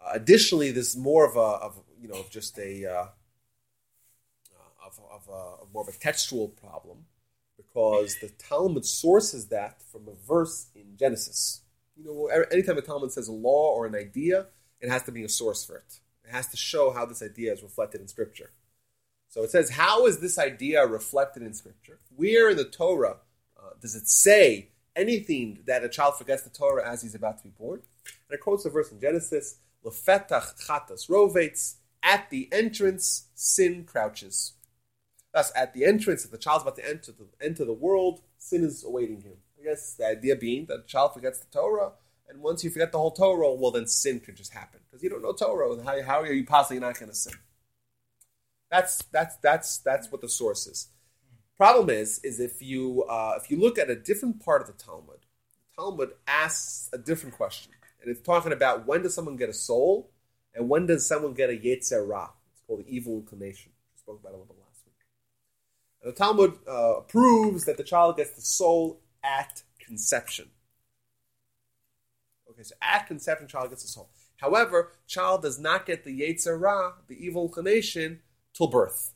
Uh, 0.00 0.10
additionally, 0.12 0.70
there's 0.70 0.96
more 0.96 1.28
of 1.28 1.36
a, 1.36 1.64
of 1.64 1.80
you 2.00 2.08
know, 2.08 2.20
of 2.20 2.30
just 2.30 2.58
a 2.58 2.86
uh, 2.86 3.06
uh, 4.54 4.86
of, 4.86 5.00
of, 5.10 5.28
a, 5.28 5.62
of 5.62 5.72
more 5.72 5.82
of 5.82 5.88
a 5.88 5.98
textual 5.98 6.48
problem 6.48 7.06
because 7.56 8.16
the 8.20 8.28
Talmud 8.28 8.84
sources 8.84 9.48
that 9.48 9.82
from 9.82 10.08
a 10.08 10.26
verse 10.26 10.68
in 10.74 10.96
Genesis. 10.96 11.62
You 11.96 12.04
know, 12.04 12.26
anytime 12.52 12.78
a 12.78 12.80
Talmud 12.82 13.10
says 13.10 13.26
a 13.26 13.32
law 13.32 13.74
or 13.74 13.86
an 13.86 13.96
idea, 13.96 14.46
it 14.80 14.90
has 14.90 15.02
to 15.04 15.12
be 15.12 15.24
a 15.24 15.28
source 15.28 15.64
for 15.64 15.76
it. 15.76 16.00
It 16.24 16.30
has 16.30 16.48
to 16.48 16.56
show 16.56 16.90
how 16.90 17.06
this 17.06 17.22
idea 17.22 17.52
is 17.52 17.62
reflected 17.62 18.00
in 18.00 18.08
Scripture. 18.08 18.50
So 19.28 19.42
it 19.42 19.50
says, 19.50 19.70
how 19.70 20.06
is 20.06 20.18
this 20.18 20.38
idea 20.38 20.86
reflected 20.86 21.42
in 21.42 21.54
Scripture? 21.54 21.98
Where 22.16 22.50
in 22.50 22.56
the 22.56 22.64
Torah 22.64 23.18
uh, 23.58 23.70
does 23.80 23.94
it 23.94 24.08
say 24.08 24.70
anything 24.96 25.60
that 25.66 25.84
a 25.84 25.88
child 25.88 26.16
forgets 26.16 26.42
the 26.42 26.50
Torah 26.50 26.88
as 26.88 27.02
he's 27.02 27.14
about 27.14 27.38
to 27.38 27.44
be 27.44 27.50
born? 27.50 27.80
And 28.28 28.38
it 28.38 28.40
quotes 28.40 28.64
a 28.64 28.70
verse 28.70 28.90
in 28.90 29.00
Genesis, 29.00 29.56
Lefetach 29.84 30.66
chatas 30.66 31.08
rovates, 31.08 31.76
at 32.02 32.30
the 32.30 32.48
entrance 32.52 33.26
sin 33.34 33.84
crouches. 33.84 34.52
Thus, 35.32 35.52
at 35.54 35.74
the 35.74 35.84
entrance, 35.84 36.24
if 36.24 36.30
the 36.30 36.38
child's 36.38 36.62
about 36.62 36.76
to 36.76 36.88
enter 36.88 37.12
the, 37.12 37.26
enter 37.44 37.64
the 37.64 37.72
world, 37.72 38.22
sin 38.38 38.64
is 38.64 38.84
awaiting 38.84 39.20
him. 39.20 39.34
I 39.60 39.64
guess 39.64 39.94
the 39.94 40.06
idea 40.06 40.36
being 40.36 40.66
that 40.66 40.82
the 40.82 40.88
child 40.88 41.12
forgets 41.12 41.38
the 41.38 41.46
Torah, 41.52 41.92
and 42.28 42.42
once 42.42 42.62
you 42.62 42.70
forget 42.70 42.92
the 42.92 42.98
whole 42.98 43.10
Torah, 43.10 43.54
well, 43.54 43.70
then 43.70 43.86
sin 43.86 44.20
could 44.20 44.36
just 44.36 44.52
happen 44.52 44.80
because 44.84 45.02
you 45.02 45.08
don't 45.08 45.22
know 45.22 45.32
Torah. 45.32 45.82
How, 45.82 46.02
how 46.02 46.20
are 46.20 46.32
you 46.32 46.44
possibly 46.44 46.78
not 46.78 46.98
going 46.98 47.10
to 47.10 47.16
sin? 47.16 47.34
That's 48.70 49.02
that's 49.12 49.36
that's 49.36 49.78
that's 49.78 50.12
what 50.12 50.20
the 50.20 50.28
source 50.28 50.66
is. 50.66 50.88
Problem 51.56 51.90
is, 51.90 52.20
is 52.22 52.38
if 52.38 52.60
you 52.62 53.04
uh, 53.04 53.38
if 53.42 53.50
you 53.50 53.58
look 53.58 53.78
at 53.78 53.90
a 53.90 53.96
different 53.96 54.44
part 54.44 54.60
of 54.60 54.66
the 54.66 54.74
Talmud, 54.74 55.20
the 55.20 55.82
Talmud 55.82 56.10
asks 56.26 56.90
a 56.92 56.98
different 56.98 57.34
question, 57.34 57.72
and 58.00 58.10
it's 58.10 58.20
talking 58.20 58.52
about 58.52 58.86
when 58.86 59.02
does 59.02 59.14
someone 59.14 59.36
get 59.36 59.48
a 59.48 59.54
soul, 59.54 60.10
and 60.54 60.68
when 60.68 60.86
does 60.86 61.06
someone 61.06 61.32
get 61.32 61.50
a 61.50 61.54
yetzer 61.54 62.06
ra? 62.06 62.28
It's 62.52 62.62
called 62.66 62.80
the 62.80 62.94
evil 62.94 63.14
inclination. 63.14 63.72
We 63.94 63.98
spoke 63.98 64.20
about 64.20 64.30
it 64.30 64.34
a 64.34 64.38
little 64.38 64.54
bit 64.54 64.62
last 64.62 64.82
week. 64.84 64.94
And 66.02 66.12
the 66.12 66.16
Talmud 66.16 66.58
uh, 66.68 67.00
proves 67.08 67.64
that 67.64 67.78
the 67.78 67.84
child 67.84 68.18
gets 68.18 68.32
the 68.32 68.42
soul 68.42 69.00
at 69.24 69.62
conception. 69.80 70.50
Okay, 72.58 72.64
so 72.64 72.74
at 72.82 73.06
conception, 73.06 73.46
child 73.46 73.70
gets 73.70 73.82
the 73.82 73.88
soul. 73.88 74.10
However, 74.38 74.90
child 75.06 75.42
does 75.42 75.60
not 75.60 75.86
get 75.86 76.04
the 76.04 76.20
yetzer 76.20 76.60
ra, 76.60 76.94
the 77.06 77.24
evil 77.24 77.44
inclination, 77.44 78.20
till 78.52 78.66
birth. 78.66 79.14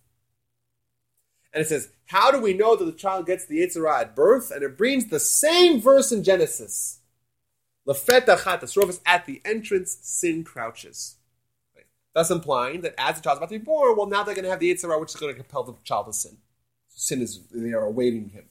And 1.53 1.61
it 1.61 1.67
says, 1.67 1.91
how 2.07 2.31
do 2.31 2.41
we 2.41 2.55
know 2.55 2.77
that 2.77 2.85
the 2.85 2.93
child 2.93 3.27
gets 3.27 3.45
the 3.45 3.59
yetzer 3.59 3.83
ra 3.83 4.01
at 4.01 4.15
birth? 4.15 4.53
And 4.53 4.63
it 4.63 4.79
brings 4.79 5.07
the 5.07 5.19
same 5.19 5.81
verse 5.81 6.13
in 6.13 6.23
Genesis. 6.23 7.01
Lefetachat, 7.87 8.61
the 8.61 8.69
surface 8.69 9.01
at 9.05 9.27
the 9.27 9.43
entrance, 9.45 9.99
sin 10.03 10.45
crouches. 10.45 11.17
Thus 12.15 12.31
implying 12.31 12.83
that 12.83 12.95
as 12.97 13.17
the 13.17 13.23
child's 13.23 13.39
about 13.39 13.49
to 13.49 13.59
be 13.59 13.65
born, 13.65 13.97
well, 13.97 14.07
now 14.07 14.23
they're 14.23 14.35
going 14.35 14.45
to 14.45 14.51
have 14.51 14.61
the 14.61 14.73
yetzer 14.73 14.89
ra, 14.89 14.99
which 14.99 15.15
is 15.15 15.21
going 15.21 15.35
to 15.35 15.41
compel 15.41 15.65
the 15.65 15.75
child 15.83 16.07
to 16.07 16.13
sin. 16.13 16.37
Sin 16.89 17.21
is, 17.21 17.41
they 17.51 17.73
are 17.73 17.87
awaiting 17.87 18.29
him. 18.29 18.45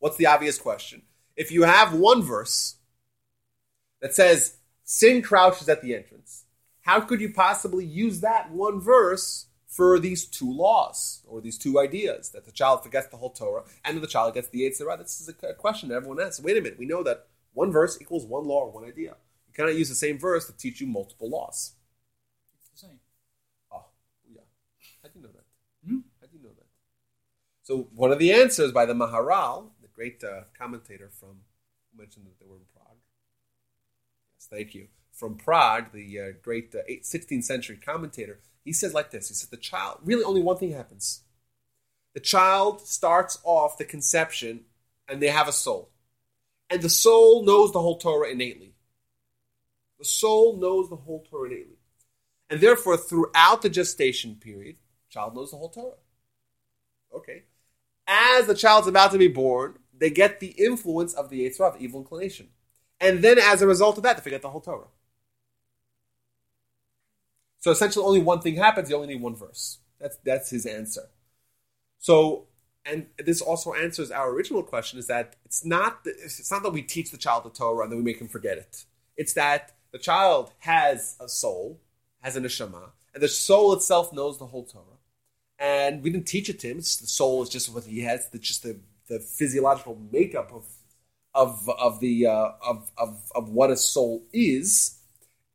What's 0.00 0.16
the 0.16 0.26
obvious 0.26 0.58
question? 0.58 1.02
If 1.34 1.50
you 1.50 1.62
have 1.62 1.94
one 1.94 2.22
verse 2.22 2.76
that 4.00 4.14
says 4.14 4.56
sin 4.84 5.22
crouches 5.22 5.68
at 5.68 5.82
the 5.82 5.94
entrance, 5.94 6.44
how 6.82 7.00
could 7.00 7.20
you 7.20 7.32
possibly 7.32 7.84
use 7.84 8.20
that 8.20 8.50
one 8.50 8.80
verse 8.80 9.46
for 9.66 9.98
these 9.98 10.24
two 10.24 10.50
laws 10.50 11.22
or 11.26 11.40
these 11.40 11.56
two 11.56 11.78
ideas 11.78 12.30
that 12.30 12.44
the 12.44 12.52
child 12.52 12.82
forgets 12.82 13.06
the 13.08 13.16
whole 13.16 13.30
Torah 13.30 13.64
and 13.84 13.96
that 13.96 14.00
the 14.00 14.06
child 14.06 14.34
gets 14.34 14.48
the 14.48 14.62
Yetzer 14.62 14.86
Ra? 14.86 14.96
This 14.96 15.20
is 15.20 15.28
a 15.28 15.54
question 15.54 15.88
that 15.88 15.96
everyone 15.96 16.20
asks. 16.20 16.40
Wait 16.40 16.56
a 16.56 16.60
minute, 16.60 16.78
we 16.78 16.86
know 16.86 17.02
that 17.02 17.26
one 17.52 17.70
verse 17.70 18.00
equals 18.00 18.26
one 18.26 18.44
law 18.44 18.64
or 18.64 18.70
one 18.70 18.84
idea. 18.84 19.16
You 19.48 19.54
cannot 19.54 19.76
use 19.76 19.88
the 19.88 19.94
same 19.94 20.18
verse 20.18 20.46
to 20.46 20.56
teach 20.56 20.80
you 20.80 20.86
multiple 20.86 21.28
laws. 21.28 21.72
It's 22.60 22.68
the 22.70 22.86
same. 22.88 22.98
Oh, 23.72 23.84
yeah. 24.32 24.42
How 25.02 25.08
do 25.08 25.18
you 25.18 25.22
know 25.24 25.32
that? 25.32 25.44
Hmm? 25.86 25.98
How 26.20 26.26
do 26.26 26.36
you 26.36 26.42
know 26.42 26.54
that? 26.56 26.66
So 27.62 27.88
one 27.94 28.12
of 28.12 28.18
the 28.18 28.32
answers 28.32 28.72
by 28.72 28.86
the 28.86 28.94
Maharal, 28.94 29.70
the 29.82 29.88
great 29.88 30.24
uh, 30.24 30.42
commentator 30.58 31.10
from 31.12 31.42
who 31.92 32.02
mentioned 32.02 32.26
that 32.26 32.38
they 32.40 32.46
were 32.46 32.56
in 32.56 32.62
Prague. 32.62 32.69
Yes, 32.69 32.69
thank 34.50 34.74
you. 34.74 34.88
From 35.12 35.36
Prague, 35.36 35.92
the 35.92 36.20
uh, 36.20 36.24
great 36.42 36.74
uh, 36.74 36.78
16th 36.88 37.44
century 37.44 37.76
commentator, 37.76 38.40
he 38.64 38.72
says 38.72 38.94
like 38.94 39.10
this. 39.10 39.28
He 39.28 39.34
says 39.34 39.48
the 39.48 39.56
child 39.56 39.98
really 40.04 40.24
only 40.24 40.42
one 40.42 40.56
thing 40.56 40.72
happens. 40.72 41.22
The 42.14 42.20
child 42.20 42.86
starts 42.86 43.38
off 43.44 43.78
the 43.78 43.84
conception, 43.84 44.64
and 45.08 45.20
they 45.20 45.28
have 45.28 45.48
a 45.48 45.52
soul, 45.52 45.90
and 46.68 46.82
the 46.82 46.88
soul 46.88 47.44
knows 47.44 47.72
the 47.72 47.80
whole 47.80 47.98
Torah 47.98 48.30
innately. 48.30 48.74
The 49.98 50.04
soul 50.04 50.56
knows 50.56 50.88
the 50.88 50.96
whole 50.96 51.24
Torah 51.28 51.50
innately. 51.50 51.76
And 52.48 52.60
therefore, 52.60 52.96
throughout 52.96 53.62
the 53.62 53.68
gestation 53.68 54.36
period, 54.36 54.76
child 55.08 55.36
knows 55.36 55.50
the 55.50 55.56
whole 55.56 55.68
Torah. 55.68 55.94
Okay. 57.14 57.44
As 58.06 58.46
the 58.46 58.54
child's 58.54 58.88
about 58.88 59.12
to 59.12 59.18
be 59.18 59.28
born, 59.28 59.78
they 59.96 60.10
get 60.10 60.40
the 60.40 60.54
influence 60.58 61.12
of 61.12 61.28
the 61.28 61.46
Yetzer 61.46 61.60
Ra, 61.60 61.70
the 61.70 61.78
evil 61.78 62.00
inclination. 62.00 62.48
And 63.00 63.22
then 63.24 63.38
as 63.38 63.62
a 63.62 63.66
result 63.66 63.96
of 63.96 64.02
that, 64.02 64.16
they 64.16 64.22
forget 64.22 64.42
the 64.42 64.50
whole 64.50 64.60
Torah. 64.60 64.88
So 67.58 67.70
essentially 67.70 68.04
only 68.04 68.22
one 68.22 68.40
thing 68.40 68.56
happens, 68.56 68.90
you 68.90 68.96
only 68.96 69.08
need 69.08 69.22
one 69.22 69.36
verse. 69.36 69.78
That's 70.00 70.16
that's 70.24 70.50
his 70.50 70.66
answer. 70.66 71.08
So 71.98 72.46
and 72.86 73.06
this 73.18 73.40
also 73.42 73.74
answers 73.74 74.10
our 74.10 74.30
original 74.30 74.62
question 74.62 74.98
is 74.98 75.06
that 75.08 75.36
it's 75.44 75.64
not 75.64 76.04
that- 76.04 76.16
it's 76.18 76.50
not 76.50 76.62
that 76.62 76.72
we 76.72 76.82
teach 76.82 77.10
the 77.10 77.18
child 77.18 77.44
the 77.44 77.50
Torah 77.50 77.84
and 77.84 77.92
then 77.92 77.98
we 77.98 78.04
make 78.04 78.20
him 78.20 78.28
forget 78.28 78.58
it. 78.58 78.86
It's 79.16 79.34
that 79.34 79.74
the 79.92 79.98
child 79.98 80.52
has 80.60 81.16
a 81.20 81.28
soul, 81.28 81.80
has 82.20 82.36
a 82.36 82.40
neshama, 82.40 82.92
and 83.12 83.22
the 83.22 83.28
soul 83.28 83.72
itself 83.74 84.12
knows 84.12 84.38
the 84.38 84.46
whole 84.46 84.64
Torah. 84.64 84.98
And 85.58 86.02
we 86.02 86.10
didn't 86.10 86.26
teach 86.26 86.48
it 86.48 86.58
to 86.60 86.68
him. 86.70 86.78
It's 86.78 86.96
the 86.96 87.06
soul 87.06 87.42
is 87.42 87.50
just 87.50 87.72
what 87.74 87.84
he 87.84 88.00
has. 88.00 88.28
It's 88.32 88.48
just 88.48 88.62
the, 88.62 88.80
the 89.08 89.20
physiological 89.20 89.98
makeup 90.10 90.52
of 90.54 90.64
of 91.34 91.68
of 91.68 92.00
the 92.00 92.26
uh, 92.26 92.52
of, 92.62 92.90
of 92.96 93.30
of 93.34 93.48
what 93.50 93.70
a 93.70 93.76
soul 93.76 94.24
is, 94.32 94.98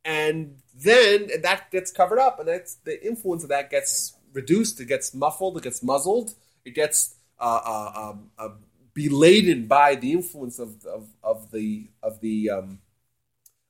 and 0.04 0.56
then 0.74 1.28
that 1.42 1.70
gets 1.70 1.90
covered 1.90 2.18
up, 2.18 2.38
and 2.38 2.48
that's 2.48 2.74
the 2.76 3.04
influence 3.06 3.42
of 3.42 3.48
that 3.50 3.70
gets 3.70 4.16
reduced. 4.32 4.80
It 4.80 4.86
gets 4.86 5.14
muffled. 5.14 5.56
It 5.56 5.62
gets 5.64 5.82
muzzled. 5.82 6.34
It 6.64 6.74
gets 6.74 7.16
uh, 7.38 7.60
uh, 7.64 8.10
um, 8.10 8.30
uh, 8.38 8.50
beladen 8.94 9.66
by 9.66 9.94
the 9.94 10.12
influence 10.12 10.58
of, 10.58 10.84
of, 10.86 11.08
of 11.22 11.50
the 11.50 11.88
of 12.02 12.20
the 12.20 12.50
um, 12.50 12.78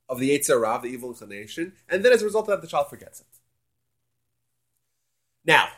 of 0.09 0.19
the 0.19 0.29
Yetzer 0.29 0.61
Ra, 0.61 0.77
the 0.77 0.87
evil 0.87 1.09
inclination, 1.09 1.73
and 1.89 2.03
then 2.03 2.13
as 2.13 2.21
a 2.21 2.25
result 2.25 2.45
of 2.45 2.51
that, 2.51 2.61
the 2.61 2.67
child 2.67 2.89
forgets 2.89 3.19
it. 3.19 3.27
Now, 5.45 5.69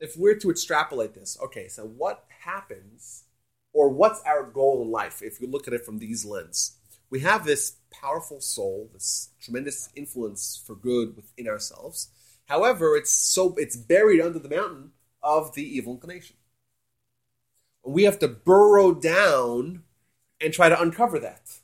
if 0.00 0.16
we're 0.16 0.36
to 0.36 0.50
extrapolate 0.50 1.14
this, 1.14 1.38
okay, 1.42 1.68
so 1.68 1.84
what 1.84 2.24
happens, 2.40 3.24
or 3.72 3.88
what's 3.88 4.22
our 4.22 4.44
goal 4.44 4.82
in 4.82 4.90
life 4.90 5.22
if 5.22 5.40
you 5.40 5.46
look 5.46 5.68
at 5.68 5.74
it 5.74 5.84
from 5.84 5.98
these 5.98 6.24
lens? 6.24 6.76
We 7.10 7.20
have 7.20 7.44
this 7.44 7.76
powerful 7.90 8.40
soul, 8.40 8.90
this 8.92 9.30
tremendous 9.40 9.88
influence 9.94 10.62
for 10.66 10.74
good 10.74 11.16
within 11.16 11.48
ourselves. 11.48 12.08
However, 12.46 12.96
it's 12.96 13.12
so 13.12 13.54
it's 13.56 13.76
buried 13.76 14.20
under 14.20 14.38
the 14.38 14.48
mountain 14.48 14.92
of 15.22 15.54
the 15.54 15.62
evil 15.62 15.94
inclination. 15.94 16.36
We 17.84 18.04
have 18.04 18.18
to 18.18 18.28
burrow 18.28 18.94
down 18.94 19.84
and 20.40 20.52
try 20.52 20.68
to 20.68 20.80
uncover 20.80 21.18
that. 21.20 21.58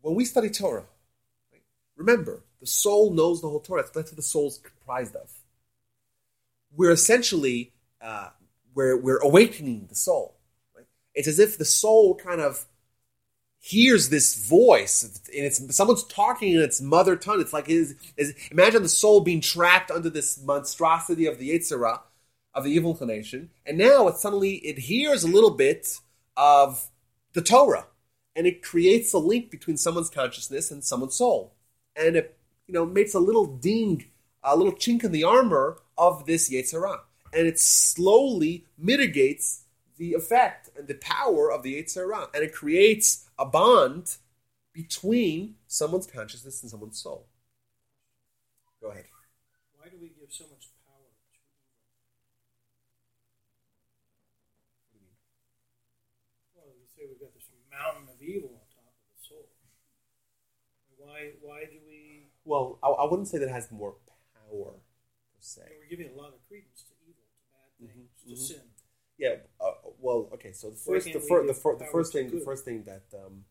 When 0.00 0.14
we 0.14 0.24
study 0.24 0.50
Torah, 0.50 0.86
remember 1.96 2.44
the 2.60 2.66
soul 2.66 3.12
knows 3.12 3.40
the 3.40 3.48
whole 3.48 3.60
Torah. 3.60 3.82
That's 3.82 4.10
what 4.10 4.16
the 4.16 4.22
soul's 4.22 4.58
comprised 4.58 5.16
of. 5.16 5.30
We're 6.74 6.92
essentially 6.92 7.72
uh, 8.00 8.30
we're 8.74 9.00
we're 9.00 9.18
awakening 9.18 9.86
the 9.88 9.94
soul. 9.94 10.36
Right? 10.74 10.86
It's 11.14 11.28
as 11.28 11.38
if 11.38 11.58
the 11.58 11.64
soul 11.64 12.14
kind 12.14 12.40
of 12.40 12.66
hears 13.66 14.10
this 14.10 14.36
voice 14.36 15.02
and 15.02 15.44
it's 15.44 15.74
someone's 15.74 16.04
talking 16.04 16.52
in 16.52 16.62
its 16.62 16.80
mother 16.80 17.16
tongue. 17.16 17.40
It's 17.40 17.52
like 17.52 17.68
is 17.68 17.96
is 18.16 18.32
imagine 18.52 18.82
the 18.82 18.88
soul 18.88 19.20
being 19.20 19.40
trapped 19.40 19.90
under 19.90 20.08
this 20.08 20.40
monstrosity 20.40 21.26
of 21.26 21.38
the 21.38 21.50
Yetzer 21.50 21.80
Ra, 21.80 22.00
of 22.54 22.62
the 22.62 22.70
evil 22.70 22.92
inclination, 22.92 23.50
and 23.66 23.76
now 23.76 24.06
it 24.06 24.18
suddenly 24.18 24.56
it 24.56 24.78
hears 24.78 25.24
a 25.24 25.28
little 25.28 25.50
bit 25.50 25.98
of 26.36 26.90
the 27.32 27.42
Torah, 27.42 27.86
and 28.36 28.46
it 28.46 28.62
creates 28.62 29.12
a 29.12 29.18
link 29.18 29.50
between 29.50 29.76
someone's 29.76 30.10
consciousness 30.10 30.70
and 30.70 30.84
someone's 30.84 31.16
soul, 31.16 31.54
and 31.96 32.14
it 32.14 32.38
you 32.68 32.74
know 32.74 32.86
makes 32.86 33.14
a 33.14 33.18
little 33.18 33.46
ding, 33.46 34.04
a 34.44 34.56
little 34.56 34.74
chink 34.74 35.02
in 35.02 35.10
the 35.10 35.24
armor 35.24 35.78
of 35.98 36.26
this 36.26 36.50
Yetzer 36.50 36.82
Ra, 36.82 36.98
and 37.32 37.46
it 37.46 37.58
slowly 37.58 38.64
mitigates 38.78 39.64
the 39.98 40.14
effect 40.14 40.70
and 40.78 40.88
the 40.88 40.94
power 40.94 41.50
of 41.50 41.62
the 41.62 41.82
Yetzer 41.82 42.06
Ra, 42.08 42.26
and 42.34 42.44
it 42.44 42.52
creates 42.52 43.28
a 43.38 43.46
bond 43.46 44.16
between 44.72 45.56
someone's 45.66 46.06
consciousness 46.06 46.62
and 46.62 46.70
someone's 46.70 46.98
soul. 47.02 47.26
Go 48.80 48.90
ahead. 48.90 49.04
Why 49.76 49.88
do 49.90 49.98
we 50.00 50.08
give 50.10 50.32
so 50.32 50.44
much 50.50 50.68
power 50.86 51.10
to 51.34 51.40
evil? 54.94 55.16
Well, 56.54 56.74
you 56.74 56.86
say 56.90 57.06
we've 57.06 57.20
got 57.20 57.34
this 57.34 57.48
mountain 57.70 58.08
of 58.10 58.20
evil 58.20 58.50
on 58.58 58.66
top 58.74 58.90
of 58.90 59.06
the 59.14 59.20
soul. 59.22 59.46
Why? 60.96 61.32
Why 61.40 61.64
do 61.64 61.78
we? 61.86 62.30
Well, 62.44 62.78
I, 62.82 62.88
I 62.88 63.04
wouldn't 63.04 63.28
say 63.28 63.38
that 63.38 63.48
it 63.48 63.52
has 63.52 63.70
more 63.70 63.94
power 64.34 64.72
per 64.72 65.40
se. 65.40 65.62
We're 65.78 65.90
giving 65.90 66.12
a 66.12 66.16
lot 66.16 66.32
of 66.32 66.40
credence 66.48 66.82
to 66.88 66.94
evil, 67.04 67.22
to 67.22 67.42
bad 67.52 67.68
things, 67.78 67.92
Mhm, 67.92 68.08
to 68.26 68.34
mhm. 68.34 68.38
sin. 68.38 68.60
Yeah. 69.18 69.36
Uh, 69.60 69.72
well, 69.98 70.28
okay. 70.34 70.52
So 70.52 70.70
the 70.70 70.76
first, 70.76 71.12
the, 71.12 71.20
fir- 71.20 71.46
the, 71.46 71.54
fir- 71.54 71.78
the 71.78 71.86
first 71.86 72.12
thing, 72.12 72.30
the 72.30 72.44
first 72.44 72.64
thing 72.64 72.84
that 72.84 73.04
um, 73.14 73.44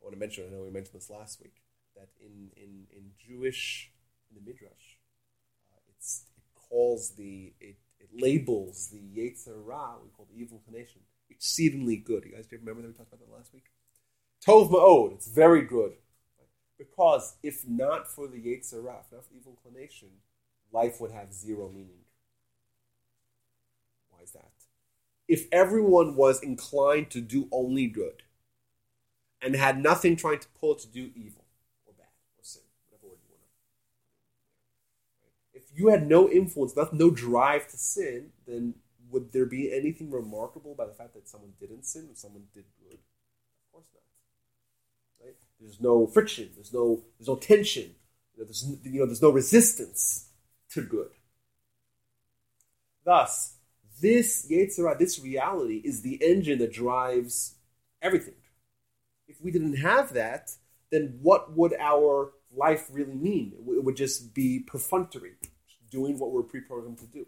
I 0.00 0.04
want 0.04 0.14
to 0.14 0.18
mention. 0.18 0.44
I 0.46 0.52
know 0.52 0.62
we 0.62 0.70
mentioned 0.70 0.94
this 0.94 1.10
last 1.10 1.40
week. 1.40 1.62
That 1.96 2.08
in 2.20 2.50
in 2.56 2.86
in 2.90 3.10
Jewish 3.24 3.92
in 4.28 4.36
the 4.36 4.42
midrash, 4.44 4.98
uh, 5.72 5.78
it's 5.88 6.24
it 6.36 6.42
calls 6.68 7.14
the 7.16 7.52
it, 7.60 7.76
it 8.00 8.08
labels 8.12 8.88
the 8.88 8.98
Yetzer 8.98 9.64
Ra, 9.64 9.94
we 10.02 10.10
call 10.10 10.26
the 10.28 10.40
evil 10.40 10.58
inclination, 10.58 11.02
exceedingly 11.30 11.96
good. 11.96 12.24
You 12.24 12.32
guys 12.32 12.46
do 12.46 12.56
you 12.56 12.60
remember 12.60 12.82
that 12.82 12.88
we 12.88 12.94
talked 12.94 13.12
about 13.12 13.24
that 13.24 13.32
last 13.32 13.54
week? 13.54 13.66
Tov 14.44 14.70
Ma'od, 14.70 15.14
it's 15.14 15.28
very 15.28 15.62
good. 15.62 15.92
Because 16.76 17.36
if 17.42 17.66
not 17.66 18.10
for 18.10 18.26
the 18.26 18.38
Yetzer 18.38 18.82
Ra, 18.82 18.96
if 18.98 19.12
not 19.12 19.24
for 19.24 19.30
the 19.30 19.36
evil 19.38 19.56
inclination, 19.56 20.08
life 20.72 21.00
would 21.00 21.12
have 21.12 21.32
zero 21.32 21.70
meaning. 21.72 22.03
Is 24.24 24.32
that? 24.32 24.50
If 25.28 25.46
everyone 25.52 26.16
was 26.16 26.42
inclined 26.42 27.10
to 27.10 27.20
do 27.20 27.46
only 27.52 27.86
good 27.86 28.22
and 29.40 29.54
had 29.54 29.78
nothing 29.78 30.16
trying 30.16 30.40
to 30.40 30.48
pull 30.58 30.74
to 30.74 30.88
do 30.88 31.10
evil 31.14 31.44
or 31.86 31.92
bad 31.96 32.08
or 32.38 32.42
sin, 32.42 32.62
whatever 32.86 33.08
word 33.08 33.18
you 33.22 33.34
want 33.34 33.42
to. 35.52 35.58
If 35.58 35.78
you 35.78 35.88
had 35.88 36.08
no 36.08 36.28
influence, 36.30 36.74
no 36.92 37.10
drive 37.10 37.68
to 37.68 37.76
sin, 37.76 38.30
then 38.46 38.74
would 39.10 39.32
there 39.32 39.46
be 39.46 39.72
anything 39.72 40.10
remarkable 40.10 40.74
by 40.74 40.86
the 40.86 40.94
fact 40.94 41.14
that 41.14 41.28
someone 41.28 41.52
didn't 41.60 41.84
sin 41.84 42.08
or 42.10 42.16
someone 42.16 42.44
did 42.54 42.64
good? 42.82 42.98
Of 42.98 43.72
course 43.72 43.86
not. 43.94 45.26
Right? 45.26 45.36
There's 45.60 45.80
no 45.80 46.06
friction. 46.06 46.50
There's 46.54 46.72
no 46.72 47.02
there's 47.18 47.28
no 47.28 47.36
tension. 47.36 47.94
You 48.34 48.40
know, 48.40 48.44
there's 48.44 48.66
you 48.84 49.00
know 49.00 49.06
there's 49.06 49.22
no 49.22 49.30
resistance 49.30 50.30
to 50.70 50.82
good. 50.82 51.10
Thus, 53.04 53.53
this 54.04 54.46
Yetzer 54.50 54.84
Ra, 54.84 54.94
this 54.94 55.18
reality, 55.18 55.80
is 55.82 56.02
the 56.02 56.22
engine 56.22 56.58
that 56.58 56.74
drives 56.74 57.54
everything. 58.02 58.34
If 59.26 59.40
we 59.42 59.50
didn't 59.50 59.78
have 59.78 60.12
that, 60.12 60.50
then 60.90 61.18
what 61.22 61.56
would 61.56 61.72
our 61.80 62.34
life 62.54 62.88
really 62.92 63.14
mean? 63.14 63.54
It 63.66 63.82
would 63.82 63.96
just 63.96 64.34
be 64.34 64.60
perfunctory, 64.60 65.32
doing 65.90 66.18
what 66.18 66.32
we're 66.32 66.42
pre-programmed 66.42 66.98
to 66.98 67.06
do. 67.06 67.26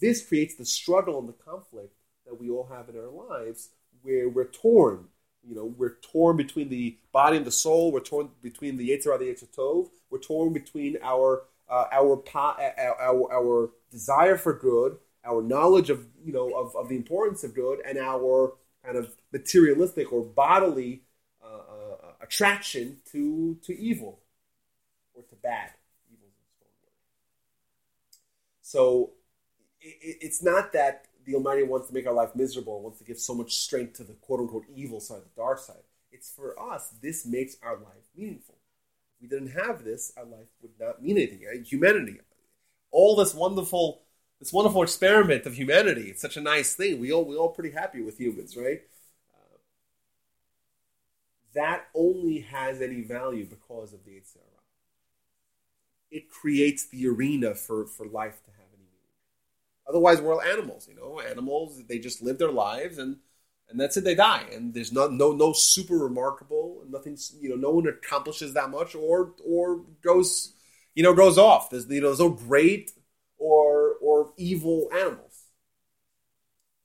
This 0.00 0.26
creates 0.26 0.54
the 0.54 0.64
struggle 0.64 1.18
and 1.18 1.28
the 1.28 1.34
conflict 1.34 1.92
that 2.24 2.40
we 2.40 2.48
all 2.48 2.68
have 2.72 2.88
in 2.88 2.96
our 2.96 3.10
lives, 3.10 3.68
where 4.00 4.26
we're 4.26 4.46
torn. 4.46 5.08
You 5.46 5.54
know, 5.54 5.66
we're 5.66 5.98
torn 6.00 6.38
between 6.38 6.70
the 6.70 6.96
body 7.12 7.36
and 7.36 7.46
the 7.46 7.52
soul. 7.52 7.92
We're 7.92 8.00
torn 8.00 8.30
between 8.42 8.78
the 8.78 8.88
Yetzer 8.88 9.08
Ra 9.08 9.16
and 9.16 9.22
the 9.22 9.34
Yetzer 9.34 9.54
Tov. 9.54 9.90
We're 10.08 10.18
torn 10.18 10.54
between 10.54 10.96
our 11.02 11.42
uh, 11.68 11.84
our, 11.92 12.16
pa- 12.16 12.56
our, 12.78 13.00
our 13.00 13.32
our 13.32 13.70
desire 13.90 14.38
for 14.38 14.54
good, 14.54 14.96
our 15.28 15.42
knowledge 15.42 15.90
of 15.90 16.06
you 16.24 16.32
know 16.32 16.52
of, 16.54 16.74
of 16.74 16.88
the 16.88 16.96
importance 16.96 17.44
of 17.44 17.54
good, 17.54 17.80
and 17.86 17.98
our 17.98 18.54
kind 18.84 18.96
of 18.96 19.14
materialistic 19.32 20.12
or 20.12 20.24
bodily 20.24 21.02
uh, 21.44 21.46
uh, 21.46 22.12
attraction 22.20 22.98
to 23.12 23.58
to 23.62 23.78
evil 23.78 24.20
or 25.14 25.22
to 25.22 25.34
bad. 25.36 25.70
Evil. 26.10 26.28
So 28.62 29.12
it, 29.80 30.18
it's 30.20 30.42
not 30.42 30.72
that 30.72 31.06
the 31.26 31.34
Almighty 31.34 31.62
wants 31.62 31.88
to 31.88 31.94
make 31.94 32.06
our 32.06 32.14
life 32.14 32.34
miserable, 32.34 32.80
wants 32.80 32.98
to 32.98 33.04
give 33.04 33.18
so 33.18 33.34
much 33.34 33.54
strength 33.54 33.94
to 33.94 34.04
the 34.04 34.14
quote 34.14 34.40
unquote 34.40 34.64
evil 34.74 35.00
side, 35.00 35.20
the 35.20 35.42
dark 35.42 35.58
side. 35.58 35.76
It's 36.10 36.30
for 36.30 36.58
us. 36.58 36.94
This 37.02 37.26
makes 37.26 37.56
our 37.62 37.76
life 37.76 38.06
meaningful. 38.16 38.56
If 39.14 39.22
we 39.22 39.28
didn't 39.28 39.52
have 39.52 39.84
this, 39.84 40.12
our 40.16 40.24
life 40.24 40.48
would 40.62 40.72
not 40.80 41.02
mean 41.02 41.18
anything. 41.18 41.42
Humanity, 41.66 42.20
all 42.90 43.16
this 43.16 43.34
wonderful 43.34 44.02
this 44.38 44.52
wonderful 44.52 44.82
experiment 44.82 45.46
of 45.46 45.54
humanity. 45.54 46.10
It's 46.10 46.22
such 46.22 46.36
a 46.36 46.40
nice 46.40 46.74
thing. 46.74 47.00
We 47.00 47.12
all 47.12 47.24
we 47.24 47.36
all 47.36 47.50
pretty 47.50 47.74
happy 47.74 48.02
with 48.02 48.18
humans, 48.18 48.56
right? 48.56 48.82
Uh, 49.34 49.58
that 51.54 51.88
only 51.94 52.40
has 52.40 52.80
any 52.80 53.02
value 53.02 53.44
because 53.44 53.92
of 53.92 54.04
the 54.04 54.12
Yetzer 54.12 54.36
Ra. 54.36 54.62
It 56.10 56.30
creates 56.30 56.86
the 56.86 57.06
arena 57.08 57.54
for, 57.54 57.86
for 57.86 58.06
life 58.06 58.42
to 58.44 58.50
have 58.52 58.68
any 58.72 58.84
meaning. 58.84 59.16
Otherwise, 59.88 60.20
we're 60.20 60.32
all 60.34 60.40
animals. 60.42 60.88
You 60.88 60.94
know, 60.94 61.20
animals 61.20 61.82
they 61.88 61.98
just 61.98 62.22
live 62.22 62.38
their 62.38 62.52
lives 62.52 62.98
and 62.98 63.16
and 63.70 63.78
that's 63.78 63.96
it. 63.98 64.04
They 64.04 64.14
die, 64.14 64.46
and 64.52 64.72
there's 64.72 64.92
not 64.92 65.12
no 65.12 65.32
no 65.32 65.52
super 65.52 65.98
remarkable, 65.98 66.84
nothing. 66.88 67.18
You 67.40 67.50
know, 67.50 67.56
no 67.56 67.70
one 67.70 67.86
accomplishes 67.86 68.54
that 68.54 68.70
much 68.70 68.94
or 68.94 69.34
or 69.44 69.82
goes 70.02 70.54
you 70.94 71.02
know 71.02 71.12
goes 71.14 71.38
off. 71.38 71.70
There's 71.70 71.86
you 71.88 72.00
know 72.00 72.08
there's 72.08 72.20
no 72.20 72.30
great 72.30 72.92
evil 74.38 74.88
animals. 74.92 75.44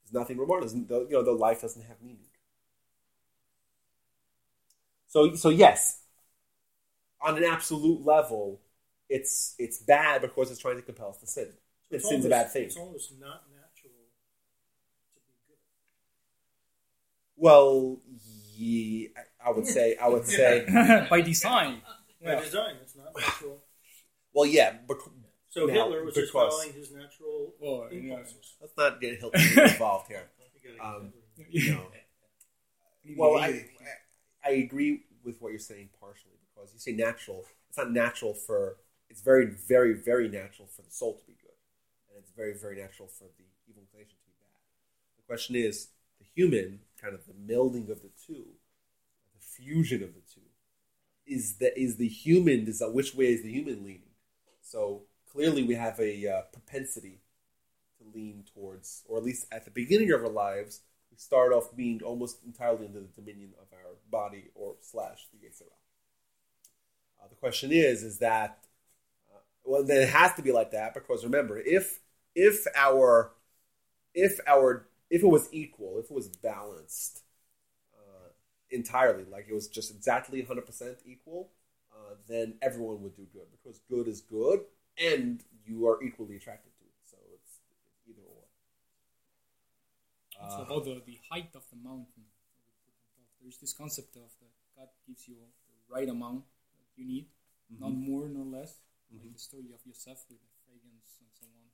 There's 0.04 0.14
nothing 0.14 0.38
remarkable. 0.38 0.70
There's, 0.72 1.10
you 1.10 1.18
know, 1.18 1.24
the 1.24 1.32
life 1.32 1.62
doesn't 1.62 1.82
have 1.84 2.02
meaning. 2.02 2.28
So 5.08 5.36
so 5.36 5.50
yes, 5.50 6.02
on 7.22 7.38
an 7.38 7.44
absolute 7.44 8.06
level, 8.06 8.62
it's 9.10 9.56
it's 9.58 9.78
bad 9.80 10.22
because 10.22 10.52
it's 10.52 10.60
trying 10.60 10.76
to 10.78 10.82
compel 10.82 11.10
us 11.10 11.18
to 11.18 11.28
sin. 11.28 11.46
And 11.46 12.00
It's 12.00 12.10
sin's 12.10 12.26
a 12.26 12.30
bad 12.30 12.52
thing. 12.52 12.64
It's 12.64 12.78
almost 12.78 13.14
not 13.20 13.44
natural 13.52 13.94
to 15.16 15.20
be 15.28 15.34
good. 15.48 15.58
Well, 17.36 18.02
ye, 18.56 19.10
I 19.44 19.52
would 19.52 19.68
say 19.68 19.96
I 19.98 20.08
would 20.10 20.26
say 20.40 20.66
by 21.10 21.22
design. 21.22 21.82
By 22.24 22.36
design, 22.36 22.76
it's 22.82 22.96
not 22.96 23.14
natural. 23.16 23.62
well 24.34 24.46
yeah. 24.46 24.74
Bec- 25.56 25.62
So 25.62 25.66
Now, 25.66 25.74
Hitler 25.74 26.04
was 26.06 26.16
just 26.16 26.34
following 26.34 26.74
his 26.74 26.92
natural 26.92 27.54
Or, 27.60 27.90
yeah. 27.92 28.00
impulses. 28.00 28.56
Let's 28.62 28.74
not 28.78 29.02
get 29.02 29.20
Hitler 29.20 29.64
involved 29.64 30.08
here. 30.08 30.30
You 30.64 30.82
Um, 30.82 31.14
You 31.50 31.74
know. 31.74 31.88
Well, 33.18 33.38
I, 33.38 33.66
I 34.46 34.52
agree 34.52 35.04
with 35.24 35.42
what 35.42 35.50
you're 35.50 35.60
saying 35.60 35.90
partially 36.00 36.40
because 36.54 36.72
you 36.74 36.80
say 36.80 36.94
natural. 36.94 37.46
It's 37.70 37.78
not 37.78 37.92
natural 37.92 38.34
for. 38.34 38.78
It's 39.10 39.22
very, 39.22 39.46
very, 39.46 39.94
very 39.94 40.28
natural 40.28 40.68
for 40.68 40.82
the 40.82 40.90
soul 40.92 41.18
to 41.20 41.26
be 41.28 41.34
good, 41.34 41.58
and 42.10 42.18
it's 42.20 42.32
very, 42.32 42.54
very 42.58 42.78
natural 42.78 43.08
for 43.08 43.26
the 43.38 43.44
evil 43.70 43.84
inclination 43.84 44.18
to 44.18 44.26
be 44.26 44.34
bad. 44.40 45.18
The 45.18 45.24
question 45.28 45.56
is 45.56 45.90
the 46.20 46.26
human, 46.34 46.80
kind 47.00 47.14
of 47.14 47.22
the 47.28 47.34
melding 47.34 47.90
of 47.92 48.02
the 48.02 48.10
two, 48.26 48.46
the 49.36 49.42
fusion 49.42 50.02
of 50.02 50.14
the 50.16 50.22
two. 50.34 50.42
Is 51.28 51.58
the 51.58 51.78
is 51.80 51.98
the 51.98 52.08
human? 52.08 52.68
Is 52.68 52.80
that 52.80 52.94
which 52.94 53.14
way 53.14 53.26
is 53.34 53.44
the 53.44 53.52
human 53.52 53.84
leaning? 53.84 54.14
So 54.62 55.04
clearly, 55.34 55.64
we 55.64 55.76
have 55.76 56.00
a 56.00 56.28
uh, 56.28 56.42
propensity 56.52 57.20
to 57.98 58.18
lean 58.18 58.44
towards, 58.54 59.04
or 59.08 59.18
at 59.18 59.24
least 59.24 59.48
at 59.52 59.66
the 59.66 59.72
beginning 59.72 60.12
of 60.12 60.24
our 60.24 60.30
lives, 60.30 60.82
we 61.12 61.18
start 61.18 61.54
off 61.54 61.76
being 61.76 62.02
almost 62.04 62.38
entirely 62.46 62.88
under 62.88 63.02
the 63.02 63.22
dominion 63.22 63.52
of 63.62 63.68
our 63.74 63.96
body 64.10 64.46
or 64.56 64.76
slash 64.82 65.28
the 65.32 65.46
Yetzer 65.46 65.62
Ra. 65.62 67.24
Uh, 67.24 67.28
the 67.30 67.36
question 67.36 67.72
is, 67.72 68.04
is 68.04 68.20
that 68.20 68.60
uh, 69.32 69.40
well, 69.66 69.84
then 69.84 70.02
it 70.02 70.10
has 70.10 70.34
to 70.34 70.42
be 70.42 70.52
like 70.52 70.72
that 70.72 70.94
because 70.94 71.24
remember, 71.24 71.60
if 71.60 72.00
if 72.36 72.66
our 72.76 73.34
if 74.14 74.40
our 74.48 74.88
if 75.10 75.24
it 75.24 75.28
was 75.28 75.48
equal, 75.52 76.00
if 76.00 76.06
it 76.06 76.12
was 76.12 76.28
balanced 76.28 77.22
uh, 77.96 78.30
entirely, 78.72 79.26
like 79.32 79.46
it 79.48 79.54
was 79.54 79.68
just 79.68 79.92
exactly 79.92 80.42
100% 80.42 80.96
equal, 81.06 81.52
uh, 81.94 82.16
then 82.28 82.56
everyone 82.62 83.04
would 83.04 83.16
do 83.16 83.28
good 83.32 83.46
because 83.52 83.80
good 83.88 84.08
is 84.08 84.22
good 84.22 84.62
and 84.98 85.44
you 85.66 85.88
are 85.88 86.02
equally 86.04 86.36
attracted 86.36 86.72
to 86.78 86.84
it. 86.84 86.98
So 87.04 87.18
it's 87.34 87.60
either 88.10 88.22
or. 88.22 88.44
It's 90.44 90.56
Uh, 90.56 90.66
about 90.66 90.84
the, 90.86 91.02
the 91.06 91.20
height 91.30 91.56
of 91.56 91.64
the 91.70 91.78
mountain. 91.78 92.26
There's 93.42 93.58
this 93.58 93.74
concept 93.74 94.16
of 94.16 94.32
that 94.40 94.54
God 94.76 94.90
gives 95.06 95.28
you 95.28 95.36
the 95.68 95.94
right 95.94 96.10
amount 96.10 96.46
that 96.78 96.88
you 96.96 97.06
need, 97.06 97.28
not 97.80 97.92
more 97.94 98.28
nor 98.28 98.46
less. 98.46 98.80
Like 99.14 99.32
the 99.32 99.38
story 99.38 99.70
of 99.74 99.80
Yosef 99.86 100.26
with 100.30 100.42
the 100.42 100.52
fragrance 100.66 101.22
and 101.22 101.30
so 101.40 101.46
on. 101.46 101.70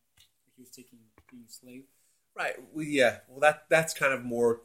He 0.55 0.61
was 0.61 0.69
taking 0.69 0.99
being 1.31 1.47
slave. 1.47 1.85
Right. 2.35 2.55
Well, 2.73 2.83
yeah. 2.83 3.19
Well, 3.29 3.39
that 3.39 3.69
that's 3.69 3.93
kind 3.93 4.11
of 4.11 4.25
more 4.25 4.61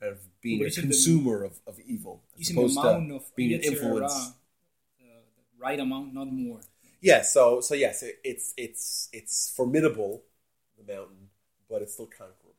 of, 0.01 0.15
uh, 0.15 0.21
being 0.41 0.63
a 0.63 0.67
isn't 0.67 0.83
the- 0.83 0.89
consumer 0.89 1.45
of, 1.45 1.61
of 1.67 1.79
evil 1.81 2.23
as 2.35 2.41
Using 2.41 2.57
the 2.57 2.63
opposed 2.63 2.79
amount 2.79 3.09
to 3.09 3.15
of 3.17 3.37
being 3.37 3.55
an 3.55 3.61
influence. 3.63 4.15
the, 4.15 5.05
the 5.05 5.59
right 5.59 5.79
amount, 5.81 6.15
not 6.15 6.31
more. 6.33 6.61
Yeah. 7.01 7.23
So 7.23 7.61
so 7.61 7.75
yes, 7.75 8.03
it, 8.03 8.19
it's 8.25 8.55
it's 8.57 9.09
it's 9.13 9.53
formidable, 9.55 10.23
the 10.77 10.93
mountain, 10.93 11.29
but 11.69 11.83
it's 11.83 11.95
still 11.95 12.07
conquerable. 12.07 12.55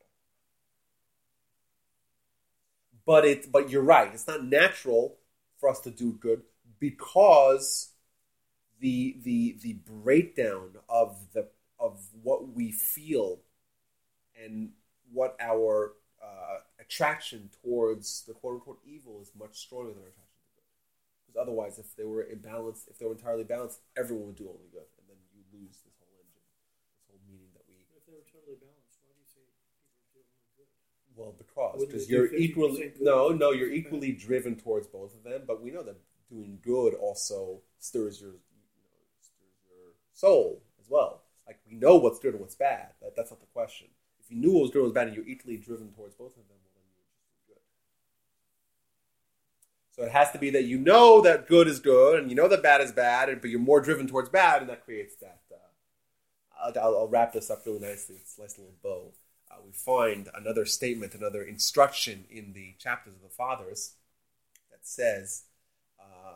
But 3.05 3.25
it 3.25 3.51
but 3.51 3.69
you're 3.69 3.81
right. 3.83 4.13
It's 4.13 4.27
not 4.27 4.43
natural 4.45 5.17
for 5.57 5.69
us 5.69 5.79
to 5.81 5.91
do 5.91 6.13
good 6.13 6.43
because 6.79 7.89
the 8.79 9.17
the 9.23 9.57
the 9.61 9.73
breakdown 9.73 10.77
of 10.87 11.17
the 11.33 11.47
of 11.79 11.99
what 12.21 12.49
we 12.49 12.71
feel 12.71 13.39
and 14.43 14.71
what 15.11 15.35
our 15.39 15.93
uh, 16.21 16.59
attraction 16.89 17.49
towards 17.61 18.23
the 18.25 18.33
quote 18.33 18.55
unquote 18.55 18.81
evil 18.83 19.21
is 19.21 19.31
much 19.37 19.59
stronger 19.59 19.93
than 19.93 20.01
our 20.01 20.09
attraction 20.09 20.41
to 20.41 20.51
good. 20.57 20.69
Because 21.21 21.37
otherwise, 21.37 21.77
if 21.77 21.95
they 21.95 22.03
were 22.03 22.25
imbalanced, 22.25 22.89
if 22.89 22.97
they 22.97 23.05
were 23.05 23.13
entirely 23.13 23.45
balanced, 23.45 23.79
everyone 23.95 24.27
would 24.33 24.41
do 24.41 24.49
only 24.49 24.67
good, 24.73 24.89
and 24.97 25.05
then 25.07 25.17
you 25.29 25.45
lose 25.53 25.77
this 25.85 25.93
whole 26.01 26.17
engine, 26.17 26.41
this 26.89 27.05
whole 27.05 27.21
meaning 27.29 27.53
that 27.53 27.63
we. 27.69 27.85
If 27.93 28.03
they 28.09 28.17
were 28.17 28.25
totally 28.25 28.57
balanced, 28.57 28.97
why 29.05 29.13
do 29.13 29.21
you 29.21 29.29
say 29.29 29.45
people 29.69 30.01
do 30.17 30.25
only 30.25 30.49
good? 30.57 30.69
Well, 31.13 31.33
because 31.37 31.85
because 31.85 32.09
you're 32.09 32.33
equally 32.33 32.93
no 32.99 33.29
no 33.29 33.51
you're 33.51 33.71
equally 33.71 34.11
driven 34.11 34.55
towards 34.57 34.87
both 34.87 35.13
of 35.13 35.23
them, 35.23 35.43
but 35.45 35.61
we 35.61 35.69
know 35.69 35.83
that 35.83 35.97
doing 36.29 36.59
good 36.61 36.93
also 36.93 37.61
stirs 37.79 38.21
your 38.21 38.31
you 38.31 38.61
know 38.81 38.97
stirs 39.21 39.61
your 39.69 39.93
soul 40.13 40.63
as 40.81 40.89
well. 40.89 41.23
Like 41.45 41.59
we 41.67 41.75
know 41.75 41.97
what's 41.97 42.19
good 42.19 42.33
and 42.33 42.41
what's 42.41 42.55
bad. 42.55 42.93
That, 43.01 43.15
that's 43.15 43.31
not 43.31 43.39
the 43.39 43.47
question. 43.47 43.87
If 44.19 44.29
you 44.31 44.37
knew 44.37 44.53
what 44.53 44.61
was 44.61 44.71
good 44.71 44.79
and 44.79 44.87
what 44.87 44.93
was 44.93 44.99
bad, 45.01 45.07
and 45.07 45.15
you're 45.15 45.27
equally 45.27 45.57
driven 45.57 45.91
towards 45.91 46.13
both 46.15 46.37
of 46.37 46.47
them, 46.47 46.57
well 46.63 46.71
then 46.75 46.83
you 46.85 46.93
would 47.01 47.09
just 47.17 47.33
do 47.33 47.41
good. 47.53 47.61
So 49.99 50.05
it 50.05 50.13
has 50.13 50.31
to 50.31 50.39
be 50.39 50.49
that 50.51 50.63
you 50.63 50.77
know 50.77 51.19
that 51.19 51.45
good 51.45 51.67
is 51.67 51.81
good 51.81 52.21
and 52.21 52.29
you 52.29 52.35
know 52.35 52.47
that 52.47 52.63
bad 52.63 52.79
is 52.79 52.93
bad, 52.93 53.41
but 53.41 53.49
you're 53.49 53.59
more 53.59 53.81
driven 53.81 54.07
towards 54.07 54.29
bad, 54.29 54.61
and 54.61 54.69
that 54.69 54.85
creates 54.85 55.15
that. 55.17 55.41
Uh, 55.51 56.71
I'll, 56.79 56.95
I'll, 56.95 57.07
wrap 57.09 57.33
this 57.33 57.49
up 57.49 57.65
really 57.65 57.79
nicely. 57.79 58.15
It's 58.15 58.37
a 58.37 58.41
nice 58.41 58.57
little 58.57 58.75
bow. 58.81 59.11
Uh, 59.51 59.55
we 59.65 59.73
find 59.73 60.29
another 60.33 60.65
statement, 60.65 61.15
another 61.15 61.43
instruction 61.43 62.23
in 62.29 62.53
the 62.53 62.75
chapters 62.79 63.15
of 63.15 63.21
the 63.21 63.27
fathers 63.27 63.95
that 64.71 64.87
says. 64.87 65.43
Uh, 65.99 66.35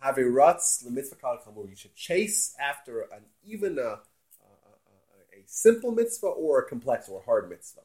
have 0.00 0.18
a 0.18 1.16
kal. 1.16 1.66
You 1.70 1.76
should 1.76 1.94
chase 1.94 2.54
after 2.60 3.00
an 3.00 3.22
even 3.42 3.78
a, 3.78 3.82
a, 3.82 3.86
a, 3.86 5.40
a 5.40 5.42
simple 5.46 5.92
mitzvah 5.92 6.26
or 6.26 6.58
a 6.58 6.68
complex 6.68 7.08
or 7.08 7.22
hard 7.24 7.48
mitzvah, 7.48 7.80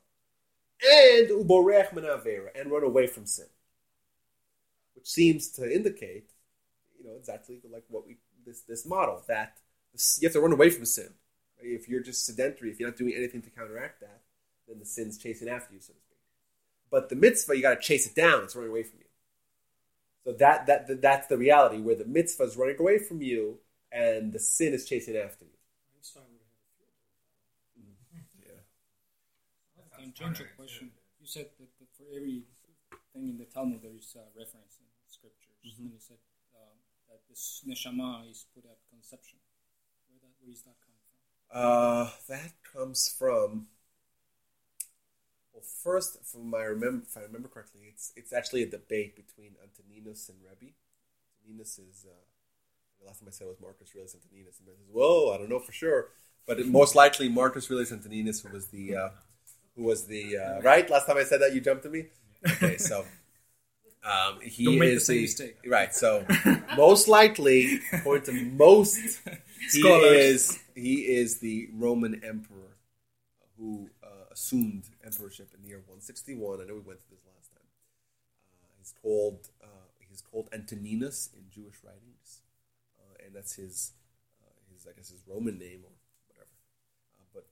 and 0.84 1.30
uborech 1.30 1.94
min 1.94 2.04
avera 2.04 2.50
and 2.56 2.72
run 2.72 2.84
away 2.84 3.08
from 3.08 3.26
sin, 3.26 3.48
which 4.96 5.08
seems 5.08 5.50
to 5.50 5.74
indicate, 5.74 6.32
you 7.00 7.06
know, 7.06 7.16
exactly 7.18 7.60
like 7.72 7.86
what 7.90 8.06
we 8.06 8.18
this 8.46 8.62
this 8.62 8.86
model 8.86 9.24
that 9.28 9.58
you 10.20 10.28
have 10.28 10.34
to 10.34 10.42
run 10.42 10.54
away 10.54 10.70
from 10.70 10.86
sin. 10.86 11.14
If 11.60 11.90
you're 11.90 12.04
just 12.04 12.26
sedentary, 12.26 12.70
if 12.70 12.80
you're 12.80 12.90
not 12.90 12.98
doing 12.98 13.14
anything 13.16 13.42
to 13.42 13.50
counteract 13.50 14.02
that, 14.02 14.22
then 14.68 14.80
the 14.80 14.86
sin's 14.86 15.18
chasing 15.18 15.50
after 15.50 15.74
you, 15.74 15.80
so 15.80 15.94
to 15.94 16.00
speak. 16.00 16.18
But 16.92 17.10
the 17.10 17.16
mitzvah, 17.16 17.56
you 17.56 17.62
got 17.62 17.76
to 17.76 17.82
chase 17.82 18.06
it 18.06 18.16
down. 18.16 18.44
It's 18.44 18.56
running 18.56 18.70
away 18.70 18.84
from 18.84 19.00
you. 19.00 19.06
So 20.24 20.34
that, 20.34 20.68
that, 20.68 20.88
that 20.88 21.02
that's 21.02 21.28
the 21.28 21.38
reality 21.38 21.78
where 21.78 21.96
the 21.96 22.06
mitzvah 22.06 22.44
is 22.44 22.58
running 22.58 22.80
away 22.80 23.00
from 23.00 23.22
you 23.22 23.60
and 23.92 24.34
the 24.34 24.40
sin 24.40 24.74
is 24.74 24.86
chasing 24.86 25.16
after 25.16 25.46
you. 25.46 25.52
Einstein 25.96 26.24
would 29.76 29.86
have 29.92 29.97
Yeah. 30.08 30.14
Can 30.14 30.26
change 30.26 30.40
your 30.40 30.50
question. 30.56 30.92
You 31.20 31.28
said 31.28 31.48
that, 31.60 31.70
that 31.80 31.90
for 31.98 32.06
every 32.16 32.44
thing 33.14 33.30
in 33.30 33.38
the 33.38 33.46
Talmud 33.46 33.82
there 33.82 33.92
is 33.98 34.16
a 34.16 34.24
reference 34.38 34.78
in 34.80 34.88
scriptures, 35.08 35.44
Mm-hmm. 35.68 35.84
and 35.84 35.92
you 35.94 36.00
said 36.00 36.18
um, 36.56 36.78
that 37.10 37.20
this 37.28 37.62
neshama 37.68 38.30
is 38.30 38.46
put 38.56 38.64
at 38.66 38.78
conception. 38.90 39.40
Where 40.08 40.20
that 40.22 40.32
where 40.40 40.52
is 40.54 40.62
that 40.64 40.76
coming 40.80 41.04
from? 41.12 41.20
Uh, 41.52 42.10
that 42.30 42.54
comes 42.74 43.10
from. 43.10 43.68
Well, 45.52 45.64
first, 45.84 46.24
from 46.26 46.50
my 46.50 46.64
remember, 46.64 47.04
if 47.04 47.18
I 47.18 47.22
remember 47.22 47.50
correctly, 47.50 47.82
it's 47.92 48.14
it's 48.16 48.32
actually 48.32 48.64
a 48.64 48.70
debate 48.70 49.16
between 49.16 49.56
Antoninus 49.62 50.30
and 50.30 50.38
Rebbe. 50.40 50.74
Antoninus 51.42 51.80
is 51.80 52.06
uh, 52.08 52.14
the 53.02 53.08
last 53.08 53.20
time 53.20 53.28
I 53.28 53.32
said 53.32 53.46
it 53.46 53.50
was 53.50 53.60
Marcus 53.60 53.92
Aurelius 53.94 54.16
Antoninus, 54.16 54.60
and 54.60 54.68
Rebbe 54.68 54.80
says, 54.86 54.94
"Whoa, 54.94 55.34
I 55.34 55.38
don't 55.38 55.50
know 55.50 55.60
for 55.60 55.74
sure," 55.74 56.10
but 56.46 56.60
it, 56.60 56.68
most 56.68 56.96
likely 56.96 57.28
Marcus 57.28 57.70
Aurelius 57.70 57.92
Antoninus, 57.92 58.42
who 58.42 58.50
was 58.54 58.68
the 58.68 58.96
uh, 58.96 59.10
who 59.78 59.84
was 59.86 60.08
the 60.08 60.38
uh, 60.38 60.62
right. 60.64 60.90
Last 60.90 61.08
time 61.08 61.18
I 61.18 61.26
said 61.26 61.42
that, 61.42 61.56
you 61.56 61.62
jumped 61.62 61.84
to 61.86 61.92
me. 61.92 62.08
Okay, 62.52 62.78
so 62.80 63.08
um, 64.04 64.40
he 64.42 64.66
Don't 64.66 64.78
make 64.80 64.94
the 64.94 65.00
is 65.00 65.06
same 65.06 65.22
the 65.22 65.22
mistake. 65.22 65.58
right. 65.66 65.94
So 65.94 66.26
most 66.76 67.08
likely, 67.08 67.82
according 67.94 68.26
to 68.26 68.34
most 68.34 69.22
he 69.72 69.80
Scholars. 69.80 70.20
is 70.24 70.60
he 70.76 70.96
is 71.16 71.40
the 71.40 71.70
Roman 71.74 72.24
emperor 72.24 72.78
who 73.58 73.92
uh, 74.04 74.26
assumed 74.32 74.86
emperorship 75.06 75.52
in 75.56 75.62
the 75.64 75.70
year 75.70 75.80
161. 75.86 76.62
I 76.62 76.66
know 76.66 76.76
we 76.76 76.82
went 76.82 77.02
through 77.02 77.18
this 77.18 77.26
last 77.36 77.52
time. 77.52 77.68
Uh, 78.64 78.68
he's 78.78 78.94
called 79.02 79.50
uh, 79.64 79.88
he's 80.00 80.22
called 80.22 80.50
Antoninus 80.54 81.30
in 81.36 81.46
Jewish 81.52 81.78
writings, 81.84 82.42
uh, 83.00 83.26
and 83.26 83.36
that's 83.36 83.56
his 83.56 83.94
uh, 84.44 84.54
his 84.74 84.88
I 84.88 84.94
guess 84.96 85.10
his 85.10 85.22
Roman 85.28 85.58
name 85.60 85.82
or 85.86 85.94
whatever. 86.30 86.50
Uh, 87.20 87.26
but 87.34 87.48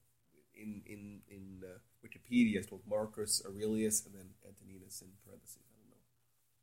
in 0.56 0.82
in 0.86 1.22
in 1.30 1.64
uh, 1.66 1.80
Wikipedia, 2.06 2.58
it's 2.58 2.68
called 2.68 2.84
Marcus 2.89 3.41
Aurelius 3.45 4.06
and 4.06 4.16
then 4.16 4.30
Antoninus 4.45 5.01
in 5.01 5.08
parentheses. 5.26 5.58
I 5.60 5.74
don't 5.76 5.89
know. 5.89 5.99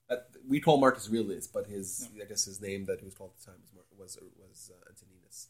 That, 0.09 0.49
we 0.49 0.61
call 0.61 0.79
Marcus 0.79 1.09
Aurelius, 1.09 1.47
but 1.47 1.67
his 1.67 2.09
I 2.21 2.25
guess 2.25 2.45
his 2.45 2.61
name 2.61 2.87
that 2.87 3.01
he 3.01 3.05
was 3.05 3.15
called 3.15 3.33
at 3.37 3.41
the 3.41 3.47
time 3.53 3.61
was 3.75 3.85
was 3.99 4.19
was 4.39 4.71
uh, 4.73 4.91
Antoninus. 4.91 5.49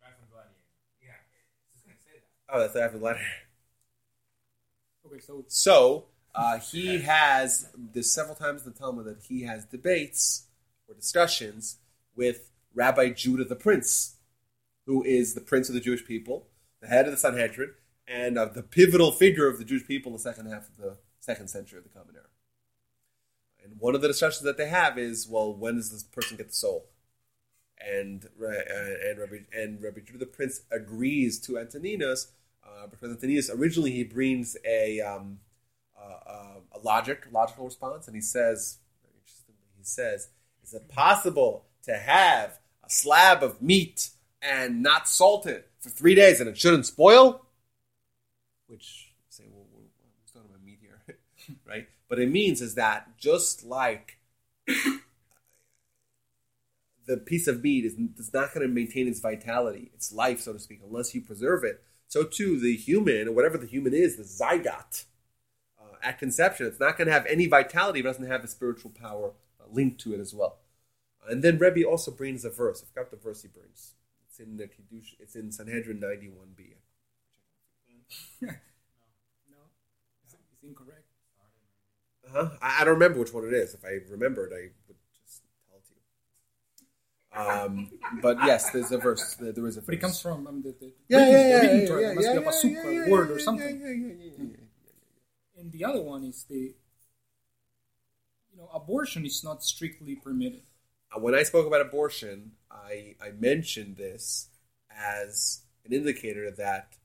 Back 0.00 0.18
from 0.18 0.28
Gladiator. 0.30 0.54
Yeah. 1.02 1.20
Just 1.72 1.84
gonna 1.84 1.98
say 2.04 2.20
that. 2.20 2.54
Oh, 2.54 2.60
that's 2.60 2.76
after 2.76 2.98
the 2.98 3.04
letter. 3.04 3.20
Okay, 5.06 5.20
so 5.20 5.44
So 5.48 6.06
uh, 6.34 6.58
he 6.58 6.98
has 7.02 7.68
there's 7.76 8.12
several 8.12 8.34
times 8.34 8.66
in 8.66 8.72
the 8.72 8.78
Talmud 8.78 9.06
that 9.06 9.22
he 9.28 9.42
has 9.42 9.64
debates 9.64 10.46
or 10.88 10.94
discussions 10.94 11.78
with 12.14 12.50
Rabbi 12.74 13.10
Judah 13.10 13.44
the 13.44 13.56
Prince, 13.56 14.16
who 14.86 15.02
is 15.02 15.34
the 15.34 15.40
prince 15.40 15.68
of 15.68 15.74
the 15.74 15.80
Jewish 15.80 16.04
people, 16.04 16.46
the 16.80 16.88
head 16.88 17.06
of 17.06 17.12
the 17.12 17.16
Sanhedrin, 17.16 17.72
and 18.08 18.38
uh, 18.38 18.46
the 18.46 18.62
pivotal 18.62 19.12
figure 19.12 19.48
of 19.48 19.58
the 19.58 19.64
Jewish 19.64 19.86
people 19.86 20.10
in 20.10 20.16
the 20.16 20.22
second 20.22 20.46
half 20.46 20.68
of 20.68 20.76
the 20.76 20.96
second 21.20 21.48
century 21.48 21.78
of 21.78 21.84
the 21.84 21.90
Common 21.90 22.14
Era. 22.14 22.26
And 23.62 23.80
one 23.80 23.94
of 23.94 24.00
the 24.00 24.08
discussions 24.08 24.44
that 24.44 24.56
they 24.56 24.68
have 24.68 24.96
is, 24.96 25.26
well, 25.28 25.52
when 25.52 25.76
does 25.76 25.90
this 25.90 26.04
person 26.04 26.36
get 26.36 26.48
the 26.48 26.54
soul? 26.54 26.86
And 27.78 28.26
uh, 28.40 28.46
and 28.46 29.18
Rabbi 29.18 29.36
and 29.52 29.82
Rabbi 29.82 30.00
Judah 30.00 30.20
the 30.20 30.26
Prince 30.26 30.62
agrees 30.70 31.38
to 31.40 31.58
Antoninus 31.58 32.28
uh, 32.64 32.86
because 32.86 33.10
Antoninus 33.10 33.50
originally 33.50 33.90
he 33.90 34.02
brings 34.02 34.56
a 34.64 35.00
um, 35.00 35.40
uh, 36.00 36.60
a 36.72 36.78
logic 36.82 37.26
logical 37.30 37.66
response, 37.66 38.06
and 38.06 38.16
he 38.16 38.22
says 38.22 38.78
interestingly 39.14 39.60
he 39.76 39.84
says, 39.84 40.30
"Is 40.64 40.72
it 40.72 40.88
possible 40.88 41.66
to 41.82 41.98
have 41.98 42.58
a 42.82 42.88
slab 42.88 43.42
of 43.42 43.60
meat 43.60 44.08
and 44.40 44.82
not 44.82 45.06
salt 45.06 45.46
it 45.46 45.68
for 45.78 45.90
three 45.90 46.14
days 46.14 46.40
and 46.40 46.48
it 46.48 46.56
shouldn't 46.56 46.86
spoil?" 46.86 47.45
Which 48.66 49.12
say, 49.28 49.44
well, 49.50 49.66
we're, 49.72 49.80
we're 49.80 50.32
talking 50.32 50.50
about 50.50 50.64
meat 50.64 50.78
here, 51.48 51.58
right? 51.64 51.88
But 52.08 52.18
it 52.18 52.30
means 52.30 52.60
is 52.60 52.74
that 52.74 53.16
just 53.18 53.64
like 53.64 54.18
the 57.06 57.16
piece 57.16 57.46
of 57.46 57.62
meat 57.62 57.84
is, 57.84 57.94
is 58.18 58.32
not 58.34 58.52
going 58.52 58.66
to 58.66 58.72
maintain 58.72 59.08
its 59.08 59.20
vitality, 59.20 59.90
its 59.94 60.12
life, 60.12 60.40
so 60.40 60.52
to 60.52 60.58
speak, 60.58 60.80
unless 60.84 61.14
you 61.14 61.20
preserve 61.20 61.64
it. 61.64 61.82
So 62.08 62.24
too, 62.24 62.58
the 62.58 62.76
human, 62.76 63.28
or 63.28 63.32
whatever 63.32 63.58
the 63.58 63.66
human 63.66 63.94
is, 63.94 64.16
the 64.16 64.22
zygote, 64.22 65.04
uh, 65.80 65.96
at 66.02 66.18
conception, 66.18 66.66
it's 66.66 66.80
not 66.80 66.96
going 66.96 67.06
to 67.06 67.12
have 67.12 67.26
any 67.26 67.46
vitality 67.46 68.00
it 68.00 68.04
doesn't 68.04 68.26
have 68.26 68.42
the 68.42 68.48
spiritual 68.48 68.90
power 68.90 69.32
uh, 69.60 69.64
linked 69.70 70.00
to 70.02 70.14
it 70.14 70.20
as 70.20 70.34
well. 70.34 70.58
And 71.28 71.42
then 71.42 71.58
Rebbe 71.58 71.84
also 71.84 72.10
brings 72.10 72.44
a 72.44 72.50
verse. 72.50 72.82
I 72.82 72.86
forgot 72.86 73.10
the 73.10 73.16
verse 73.16 73.42
he 73.42 73.48
brings. 73.48 73.94
It's 74.28 74.38
in 74.38 74.56
the 74.56 74.68
Kiddush. 74.68 75.14
It's 75.18 75.34
in 75.34 75.50
Sanhedrin 75.50 75.98
91b. 75.98 76.74
No, 79.50 79.58
it's, 80.24 80.34
it's 80.52 80.62
incorrect. 80.62 81.06
Uh-huh. 82.28 82.50
I, 82.60 82.80
I 82.82 82.84
don't 82.84 82.94
remember 82.94 83.20
which 83.20 83.32
one 83.32 83.44
it 83.44 83.52
is. 83.52 83.74
If 83.74 83.84
I 83.84 83.98
remembered, 84.10 84.52
I 84.52 84.68
would 84.88 84.96
just 85.24 85.42
tell 85.68 85.78
it 85.78 85.84
to 85.86 85.94
you. 85.94 87.62
Um, 87.62 87.90
but 88.22 88.38
yes, 88.44 88.70
there's 88.70 88.90
a 88.92 88.98
verse. 88.98 89.34
There, 89.36 89.52
there 89.52 89.66
is 89.66 89.76
a 89.76 89.80
verse. 89.80 89.86
But 89.86 89.94
it 89.94 90.00
comes 90.00 90.20
from 90.20 90.46
um, 90.46 90.62
the, 90.62 90.74
the 90.80 90.92
yeah, 91.08 91.18
reading- 91.18 91.32
yeah, 91.32 91.38
the 91.38 91.54
yeah, 91.54 91.60
reading 91.60 91.80
yeah, 91.80 91.86
Torah. 91.86 92.02
yeah, 92.02 92.12
must 92.14 92.26
yeah, 92.26 92.32
be 92.32 92.38
a 92.38 92.40
yeah, 92.40 92.46
pasuk 92.48 92.64
yeah, 92.84 92.90
yeah, 92.90 93.06
a 93.06 93.10
word 93.10 93.28
yeah, 93.28 93.34
or 93.34 93.38
something. 93.38 93.80
Yeah, 93.80 93.86
yeah, 93.86 93.92
yeah, 93.92 94.06
yeah, 94.06 94.32
yeah, 94.38 94.44
yeah. 94.50 95.60
And 95.60 95.72
the 95.72 95.84
other 95.84 96.02
one 96.02 96.24
is 96.24 96.44
the, 96.44 96.74
you 98.52 98.58
know, 98.58 98.68
abortion 98.74 99.24
is 99.26 99.42
not 99.44 99.62
strictly 99.62 100.14
permitted. 100.16 100.62
Uh, 101.14 101.20
When 101.20 101.34
I 101.34 101.42
spoke 101.42 101.66
about 101.66 101.80
abortion, 101.80 102.52
I, 102.70 103.14
I 103.20 103.30
mentioned 103.30 103.96
this 103.96 104.48
as 104.90 105.62
an 105.84 105.92
indicator 105.92 106.50
that 106.52 106.96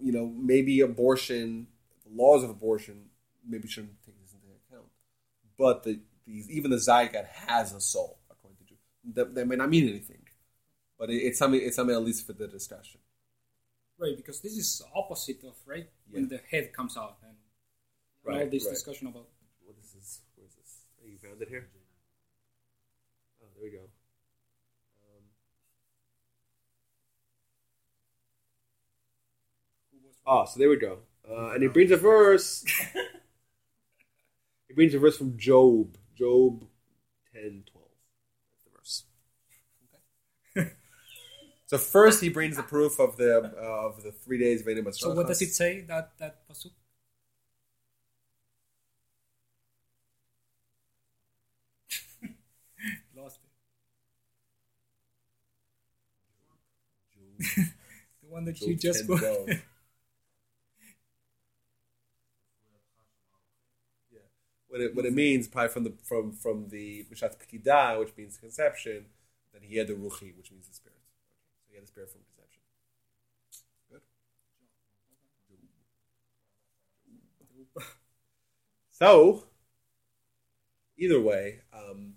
you 0.00 0.12
know 0.12 0.26
maybe 0.26 0.80
abortion, 0.80 1.66
the 2.04 2.10
laws 2.14 2.42
of 2.44 2.50
abortion, 2.50 3.06
maybe 3.46 3.68
shouldn't 3.68 4.02
take 4.04 4.20
this 4.22 4.32
into 4.34 4.46
account. 4.68 4.88
But 5.58 5.82
the, 5.84 6.00
the 6.26 6.44
even 6.50 6.70
the 6.70 6.78
zygote 6.78 7.26
has 7.26 7.72
a 7.72 7.80
soul, 7.80 8.18
according 8.30 8.58
to 8.58 8.64
Jews. 8.64 8.78
That, 9.14 9.34
that 9.34 9.46
may 9.46 9.56
not 9.56 9.70
mean 9.70 9.88
anything, 9.88 10.22
but 10.98 11.10
it, 11.10 11.16
it's 11.16 11.38
something. 11.38 11.60
It's 11.62 11.76
something 11.76 11.96
at 11.96 12.04
least 12.04 12.26
for 12.26 12.32
the 12.32 12.48
discussion. 12.48 13.00
Right, 13.98 14.16
because 14.16 14.40
this 14.40 14.52
is 14.56 14.82
opposite 14.96 15.44
of, 15.44 15.54
right, 15.64 15.88
when 16.10 16.28
the 16.28 16.40
head 16.50 16.72
comes 16.72 16.96
out 16.96 17.18
and 17.22 17.36
all 18.26 18.34
Right, 18.34 18.50
this 18.50 18.64
right. 18.64 18.72
discussion 18.74 19.08
about 19.08 19.26
What 19.64 19.76
is 19.82 19.92
this? 19.92 20.20
Where 20.36 20.46
is 20.46 20.54
this? 20.54 20.84
You 21.04 21.18
found 21.18 21.40
it 21.42 21.48
here? 21.48 21.68
Oh, 23.42 23.46
there 23.54 23.62
we 23.64 23.70
go. 23.70 23.84
Um, 24.96 25.22
oh, 30.26 30.44
so 30.44 30.58
there 30.58 30.68
we 30.68 30.76
go. 30.76 30.98
Uh, 31.28 31.52
and 31.52 31.62
he 31.62 31.68
brings 31.68 31.90
a 31.90 31.96
verse. 31.96 32.64
he 34.68 34.74
brings 34.74 34.94
a 34.94 34.98
verse 34.98 35.16
from 35.16 35.36
Job. 35.36 35.96
Job 36.16 36.64
10 37.32 37.64
12. 37.72 37.88
That's 38.50 38.64
the 38.64 38.70
verse. 38.76 39.04
Okay. 40.56 40.72
so 41.66 41.78
first 41.78 42.20
he 42.20 42.28
brings 42.28 42.56
the 42.56 42.62
proof 42.62 43.00
of 43.00 43.16
the 43.16 43.36
of 43.56 44.02
the 44.02 44.12
three 44.12 44.38
days 44.38 44.60
of 44.60 44.66
Edim 44.66 44.94
So 44.94 45.14
what 45.14 45.26
does 45.26 45.40
it 45.42 45.52
say 45.52 45.80
that 45.82 46.18
that 46.18 46.46
pasuk? 46.48 46.72
Lost 53.16 53.38
it. 53.42 53.48
The 58.22 58.28
one 58.28 58.44
that 58.44 58.56
Job 58.56 58.68
you 58.68 58.76
just 58.76 59.06
10, 59.06 59.06
quoted. 59.06 59.46
12. 59.46 59.62
What 64.72 64.82
it 64.82 64.96
what 64.96 65.06
it 65.06 65.14
means 65.14 65.48
probably 65.48 65.70
from 65.70 65.84
the 65.84 65.94
from 66.04 66.32
from 66.32 66.70
the 66.70 67.06
Mishat 67.12 67.36
Pekida, 67.38 68.00
which 68.00 68.16
means 68.18 68.38
conception, 68.38 69.06
that 69.54 69.64
he 69.64 69.76
had 69.78 69.88
the 69.88 69.94
Ruchi, 69.94 70.36
which 70.36 70.52
means 70.52 70.68
the 70.68 70.74
spirit. 70.74 70.98
So 71.64 71.70
he 71.70 71.76
had 71.76 71.84
the 71.84 71.88
spirit 71.88 72.10
from 72.10 72.22
conception. 72.22 72.62
Good. 73.90 74.02
So, 78.92 79.44
either 80.96 81.20
way, 81.20 81.60
um, 81.72 82.14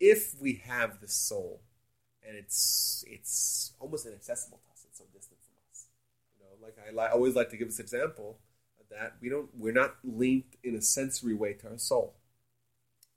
if 0.00 0.34
we 0.40 0.62
have 0.66 1.00
the 1.00 1.08
soul 1.08 1.62
and 2.26 2.36
it's 2.36 3.04
it's 3.08 3.72
almost 3.80 4.06
inaccessible 4.06 4.58
to 4.66 4.72
us, 4.72 4.84
it's 4.88 4.98
so 4.98 5.04
distant 5.14 5.40
from 5.42 5.54
us. 5.70 5.86
You 6.34 6.44
know, 6.44 6.66
like 6.66 6.76
I 6.78 6.90
li- 6.92 7.12
always 7.14 7.36
like 7.36 7.50
to 7.50 7.58
give 7.58 7.68
this 7.68 7.80
example 7.80 8.38
that 8.90 9.14
we 9.20 9.28
don't 9.28 9.48
we're 9.56 9.72
not 9.72 9.96
linked 10.04 10.56
in 10.62 10.74
a 10.74 10.82
sensory 10.82 11.34
way 11.34 11.54
to 11.54 11.68
our 11.68 11.78
soul. 11.78 12.14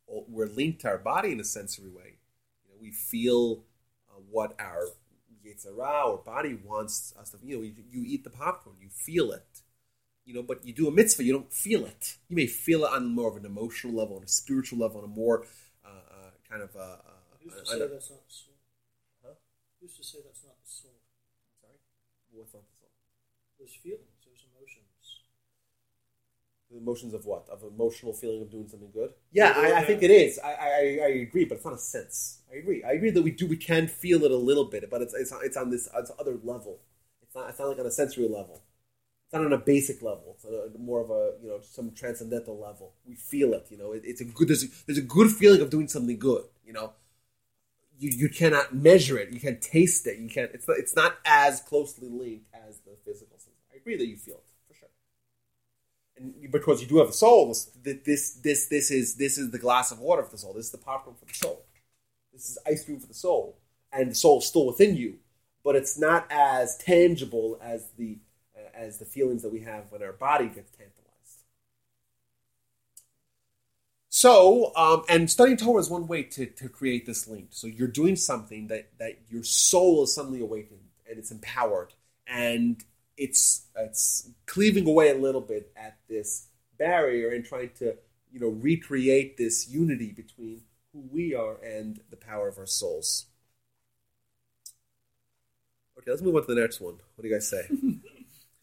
We're 0.08 0.48
linked 0.48 0.82
to 0.82 0.90
our 0.90 0.98
body 0.98 1.32
in 1.32 1.40
a 1.40 1.44
sensory 1.44 1.90
way. 1.90 2.18
You 2.64 2.70
know, 2.70 2.78
we 2.80 2.92
feel 2.92 3.64
uh, 4.10 4.20
what 4.30 4.54
our 4.60 4.90
Yetzer 5.46 5.76
Ra 5.76 6.04
or 6.04 6.18
body 6.18 6.58
wants 6.64 7.14
us 7.20 7.32
to. 7.32 7.38
You 7.44 7.58
know, 7.58 7.64
you, 7.64 7.74
you 7.92 8.04
eat 8.06 8.24
the 8.24 8.30
popcorn, 8.30 8.76
you 8.80 8.90
feel 8.90 9.32
it 9.32 9.64
you 10.26 10.34
know, 10.34 10.44
but 10.44 10.66
you 10.66 10.74
do 10.74 10.88
a 10.88 10.92
mitzvah, 10.92 11.24
you 11.24 11.34
don't 11.34 11.52
feel 11.52 11.86
it. 11.86 12.18
You 12.30 12.36
may 12.36 12.48
feel 12.48 12.86
it 12.86 12.92
on 12.92 13.14
more 13.14 13.30
of 13.30 13.38
an 13.38 13.46
emotional 13.46 13.94
level, 13.94 14.18
on 14.18 14.24
a 14.24 14.28
spiritual 14.28 14.80
level, 14.80 15.00
on 15.00 15.06
a 15.06 15.08
more 15.08 15.46
uh, 15.86 15.90
uh, 15.90 16.30
kind 16.50 16.62
of. 16.62 16.76
Uh, 16.76 16.98
Who's 17.44 17.54
to 17.54 17.62
uh, 17.62 17.66
say 17.66 17.76
uh, 17.76 17.88
that's 17.92 18.10
not 18.10 18.24
the 18.28 18.34
soul? 18.34 18.56
Huh? 19.26 19.34
Who's 19.82 19.98
to 19.98 20.04
say 20.04 20.20
that's 20.24 20.44
not 20.44 20.56
the 20.64 20.70
soul? 20.70 20.92
sorry, 21.60 21.76
what's 22.32 22.54
not 22.54 22.64
the 22.64 22.76
soul? 22.80 22.90
There's 23.60 23.78
emotions. 23.84 24.13
The 26.74 26.80
emotions 26.80 27.14
of 27.14 27.26
what? 27.28 27.48
Of 27.50 27.62
emotional 27.64 28.14
feeling 28.14 28.42
of 28.42 28.50
doing 28.50 28.68
something 28.68 28.90
good? 28.92 29.12
Yeah, 29.32 29.54
I, 29.56 29.82
I 29.82 29.84
think 29.84 30.02
it 30.02 30.10
is. 30.10 30.40
I, 30.44 30.54
I, 30.54 31.00
I 31.04 31.08
agree, 31.22 31.46
but 31.46 31.58
it's 31.58 31.66
not 31.66 31.76
a 31.76 31.78
sense. 31.78 32.40
I 32.52 32.56
agree. 32.56 32.84
I 32.84 32.94
agree 32.94 33.12
that 33.12 33.22
we 33.22 33.30
do. 33.30 33.46
We 33.46 33.58
can 33.58 33.88
feel 33.88 34.24
it 34.24 34.32
a 34.32 34.36
little 34.36 34.66
bit, 34.66 34.90
but 34.90 35.04
it's 35.04 35.14
it's, 35.14 35.32
it's 35.44 35.56
on 35.56 35.70
this 35.70 35.88
it's 35.96 36.12
other 36.20 36.40
level. 36.44 36.80
It's 37.22 37.36
not. 37.36 37.50
It's 37.50 37.60
not 37.60 37.70
like 37.70 37.80
on 37.80 37.86
a 37.86 37.92
sensory 37.92 38.28
level. 38.28 38.64
It's 39.26 39.34
not 39.34 39.46
on 39.46 39.54
a 39.54 39.60
basic 39.60 40.02
level. 40.02 40.36
It's 40.36 40.46
a, 40.46 40.80
more 40.80 41.02
of 41.02 41.12
a 41.12 41.34
you 41.44 41.50
know 41.50 41.60
some 41.62 41.92
transcendental 41.92 42.60
level. 42.60 42.94
We 43.06 43.16
feel 43.16 43.54
it. 43.54 43.68
You 43.70 43.78
know, 43.78 43.92
it, 43.92 44.02
it's 44.04 44.22
a 44.22 44.26
good. 44.26 44.48
There's 44.48 44.64
a, 44.64 44.68
there's 44.88 44.98
a 44.98 45.04
good 45.04 45.32
feeling 45.32 45.62
of 45.62 45.70
doing 45.70 45.88
something 45.88 46.18
good. 46.18 46.46
You 46.66 46.74
know, 46.74 46.94
you 48.00 48.10
you 48.10 48.30
cannot 48.30 48.76
measure 48.76 49.18
it. 49.18 49.32
You 49.32 49.40
can't 49.40 49.62
taste 49.62 50.08
it. 50.08 50.20
You 50.20 50.30
can't. 50.30 50.52
It's 50.54 50.68
not, 50.68 50.78
it's 50.78 50.96
not 50.96 51.18
as 51.26 51.62
closely 51.62 52.10
linked 52.10 52.48
as 52.68 52.80
the 52.80 52.98
physical 53.06 53.38
sense. 53.38 53.56
I 53.74 53.78
agree 53.78 53.98
that 53.98 54.08
you 54.08 54.18
feel 54.18 54.36
it 54.36 54.44
for 54.44 54.52
sure. 54.52 54.53
And 56.18 56.52
because 56.52 56.82
you 56.82 56.88
do 56.88 56.98
have 56.98 57.10
a 57.10 57.14
soul, 57.14 57.50
this 57.50 57.70
this 58.06 58.34
this 58.36 58.68
this 58.68 58.92
is 58.92 59.16
this 59.16 59.38
is 59.38 59.52
the 59.52 59.58
glass 59.58 59.92
of 59.92 60.00
water 60.00 60.24
for 60.24 60.32
the 60.32 60.38
soul. 60.38 60.54
This 60.54 60.66
is 60.66 60.72
the 60.72 60.78
popcorn 60.78 61.16
for 61.20 61.26
the 61.26 61.34
soul. 61.34 61.66
This 62.32 62.50
is 62.50 62.58
ice 62.68 62.86
cream 62.86 63.00
for 63.00 63.08
the 63.08 63.14
soul, 63.14 63.58
and 63.92 64.12
the 64.12 64.16
soul 64.16 64.40
is 64.40 64.46
still 64.46 64.66
within 64.66 64.96
you, 64.96 65.18
but 65.64 65.76
it's 65.76 65.98
not 65.98 66.28
as 66.30 66.78
tangible 66.78 67.60
as 67.62 67.90
the 67.98 68.18
as 68.74 68.98
the 68.98 69.06
feelings 69.06 69.44
that 69.44 69.52
we 69.52 69.62
have 69.62 69.86
when 69.92 70.02
our 70.02 70.14
body 70.14 70.46
gets 70.46 70.72
tantalized. 70.72 71.04
So, 74.10 74.72
um, 74.76 75.04
and 75.10 75.30
studying 75.30 75.58
Torah 75.58 75.82
is 75.82 75.90
one 75.90 76.08
way 76.08 76.24
to, 76.24 76.46
to 76.46 76.70
create 76.70 77.06
this 77.06 77.28
link. 77.28 77.48
So 77.50 77.68
you're 77.68 77.88
doing 77.88 78.16
something 78.16 78.68
that, 78.68 78.90
that 79.00 79.20
your 79.30 79.44
soul 79.44 80.04
is 80.04 80.14
suddenly 80.14 80.40
awakened 80.40 80.80
and 81.10 81.18
it's 81.18 81.32
empowered 81.32 81.94
and 82.28 82.84
it's 83.18 83.68
it's 83.76 84.30
cleaving 84.46 84.88
away 84.88 85.10
a 85.10 85.16
little 85.16 85.42
bit 85.42 85.72
at 85.76 85.98
this 86.10 86.48
barrier 86.78 87.30
and 87.30 87.46
trying 87.46 87.70
to 87.80 87.96
you 88.32 88.40
know 88.40 88.50
recreate 88.50 89.38
this 89.38 89.70
unity 89.70 90.12
between 90.12 90.62
who 90.92 91.04
we 91.12 91.34
are 91.36 91.58
and 91.64 92.00
the 92.10 92.18
power 92.18 92.48
of 92.48 92.58
our 92.58 92.66
souls. 92.66 93.26
Okay, 95.98 96.10
let's 96.12 96.22
move 96.24 96.36
on 96.36 96.42
to 96.46 96.54
the 96.54 96.60
next 96.62 96.82
one. 96.82 96.96
What 97.16 97.22
do 97.22 97.28
you 97.28 97.34
guys 97.36 97.48
say? 97.50 97.68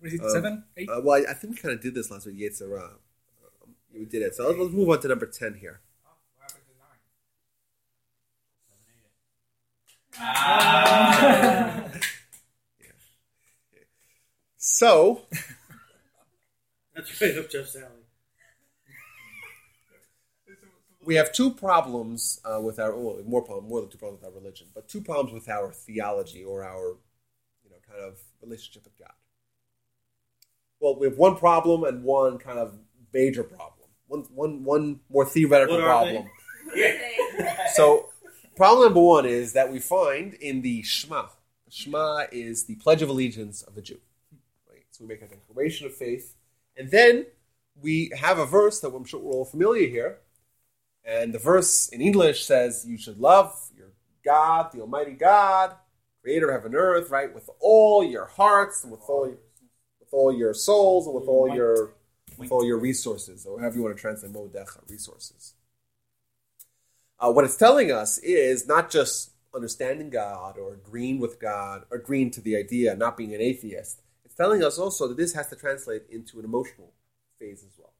What 0.00 0.08
is 0.08 0.14
it, 0.14 0.22
Um, 0.22 0.30
seven? 0.30 0.64
Eight? 0.78 0.88
Uh, 0.88 1.02
well, 1.04 1.22
I, 1.22 1.30
I 1.30 1.34
think 1.34 1.54
we 1.56 1.60
kind 1.60 1.74
of 1.74 1.82
did 1.82 1.94
this 1.94 2.10
last 2.10 2.24
week, 2.26 2.40
Yetzer 2.40 2.70
Ra. 2.70 2.84
Um, 2.84 3.74
we 3.92 4.06
did 4.06 4.22
it. 4.22 4.34
So 4.34 4.46
let's, 4.48 4.58
let's 4.58 4.72
move 4.72 4.88
on 4.88 4.98
to 5.02 5.08
number 5.08 5.26
10 5.26 5.54
here. 5.60 5.82
Oh, 6.06 6.12
what 6.38 6.50
happened 6.50 6.64
to 11.44 11.90
nine? 11.92 11.99
So, 14.62 15.22
That's 16.94 17.18
right 17.18 17.38
up 17.38 17.48
Jeff's 17.48 17.76
alley. 17.76 17.86
we 21.02 21.14
have 21.14 21.32
two 21.32 21.50
problems 21.50 22.42
uh, 22.44 22.60
with 22.60 22.78
our, 22.78 22.94
well, 22.94 23.22
more, 23.26 23.40
problem, 23.40 23.68
more 23.68 23.80
than 23.80 23.88
two 23.88 23.96
problems 23.96 24.20
with 24.22 24.30
our 24.30 24.38
religion, 24.38 24.66
but 24.74 24.86
two 24.86 25.00
problems 25.00 25.32
with 25.32 25.48
our 25.48 25.72
theology 25.72 26.44
or 26.44 26.62
our, 26.62 26.98
you 27.64 27.70
know, 27.70 27.76
kind 27.88 28.04
of 28.04 28.18
relationship 28.42 28.84
with 28.84 28.98
God. 28.98 29.14
Well, 30.78 31.00
we 31.00 31.06
have 31.06 31.16
one 31.16 31.36
problem 31.36 31.84
and 31.84 32.04
one 32.04 32.36
kind 32.36 32.58
of 32.58 32.78
major 33.14 33.42
problem. 33.42 33.88
One, 34.08 34.26
one, 34.34 34.62
one 34.62 35.00
more 35.08 35.24
theoretical 35.24 35.76
What 35.76 35.84
are 35.84 35.86
problem. 35.86 36.28
So, 37.72 38.10
problem 38.56 38.88
number 38.88 39.00
one 39.00 39.24
is 39.24 39.54
that 39.54 39.72
we 39.72 39.78
find 39.78 40.34
in 40.34 40.60
the 40.60 40.82
Shema. 40.82 41.28
Shema 41.70 42.26
is 42.30 42.64
the 42.64 42.74
Pledge 42.74 43.00
of 43.00 43.08
Allegiance 43.08 43.62
of 43.62 43.78
a 43.78 43.80
Jew. 43.80 44.00
So 45.00 45.06
we 45.06 45.14
make 45.14 45.22
a 45.22 45.28
declaration 45.28 45.86
of 45.86 45.94
faith, 45.94 46.34
and 46.76 46.90
then 46.90 47.24
we 47.80 48.12
have 48.14 48.38
a 48.38 48.44
verse 48.44 48.80
that 48.80 48.88
I'm 48.88 49.06
sure 49.06 49.18
we're 49.18 49.32
all 49.32 49.46
familiar 49.46 49.88
here. 49.88 50.18
And 51.02 51.32
the 51.32 51.38
verse 51.38 51.88
in 51.88 52.02
English 52.02 52.44
says, 52.44 52.84
"You 52.86 52.98
should 52.98 53.18
love 53.18 53.70
your 53.74 53.92
God, 54.22 54.72
the 54.72 54.82
Almighty 54.82 55.12
God, 55.12 55.74
Creator 56.20 56.50
of 56.50 56.52
heaven 56.52 56.74
and 56.74 56.74
earth, 56.74 57.08
right, 57.08 57.34
with 57.34 57.48
all 57.60 58.04
your 58.04 58.26
hearts 58.26 58.82
and 58.82 58.92
with 58.92 59.00
all 59.08 59.26
your, 59.26 59.38
with 60.00 60.12
all 60.12 60.36
your 60.36 60.52
souls 60.52 61.06
and 61.06 61.14
with 61.14 61.28
all 61.28 61.48
your 61.48 61.94
with 62.36 62.52
all 62.52 62.62
your 62.62 62.78
resources, 62.78 63.46
or 63.46 63.58
however 63.58 63.76
you 63.76 63.82
want 63.82 63.96
to 63.96 64.00
translate 64.00 64.34
modecha, 64.34 64.86
resources." 64.90 65.54
Uh, 67.18 67.32
what 67.32 67.46
it's 67.46 67.56
telling 67.56 67.90
us 67.90 68.18
is 68.18 68.68
not 68.68 68.90
just 68.90 69.30
understanding 69.54 70.10
God 70.10 70.58
or 70.58 70.74
agreeing 70.74 71.18
with 71.18 71.40
God, 71.40 71.86
or 71.90 71.96
agreeing 71.96 72.30
to 72.32 72.42
the 72.42 72.54
idea, 72.54 72.94
not 72.94 73.16
being 73.16 73.34
an 73.34 73.40
atheist. 73.40 74.02
Telling 74.40 74.64
us 74.64 74.78
also 74.78 75.06
that 75.06 75.18
this 75.18 75.34
has 75.34 75.48
to 75.48 75.54
translate 75.54 76.04
into 76.08 76.38
an 76.38 76.46
emotional 76.46 76.94
phase 77.38 77.62
as 77.62 77.76
well. 77.78 77.92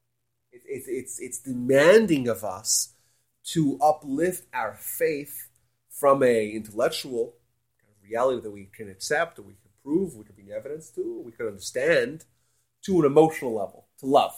It, 0.50 0.62
it, 0.64 0.84
it's, 0.86 1.20
it's 1.20 1.38
demanding 1.38 2.28
of 2.28 2.44
us 2.44 2.94
to 3.48 3.78
uplift 3.82 4.46
our 4.54 4.74
faith 4.74 5.50
from 5.90 6.22
a 6.22 6.50
intellectual 6.50 7.34
kind 7.78 7.92
of 7.94 8.08
reality 8.08 8.40
that 8.40 8.50
we 8.52 8.70
can 8.74 8.88
accept, 8.88 9.36
that 9.36 9.42
we 9.42 9.52
can 9.52 9.70
prove, 9.84 10.14
we 10.14 10.24
can 10.24 10.34
bring 10.34 10.50
evidence 10.50 10.88
to, 10.92 11.20
we 11.22 11.32
can 11.32 11.46
understand, 11.46 12.24
to 12.84 12.98
an 13.00 13.04
emotional 13.04 13.52
level, 13.52 13.88
to 13.98 14.06
love. 14.06 14.32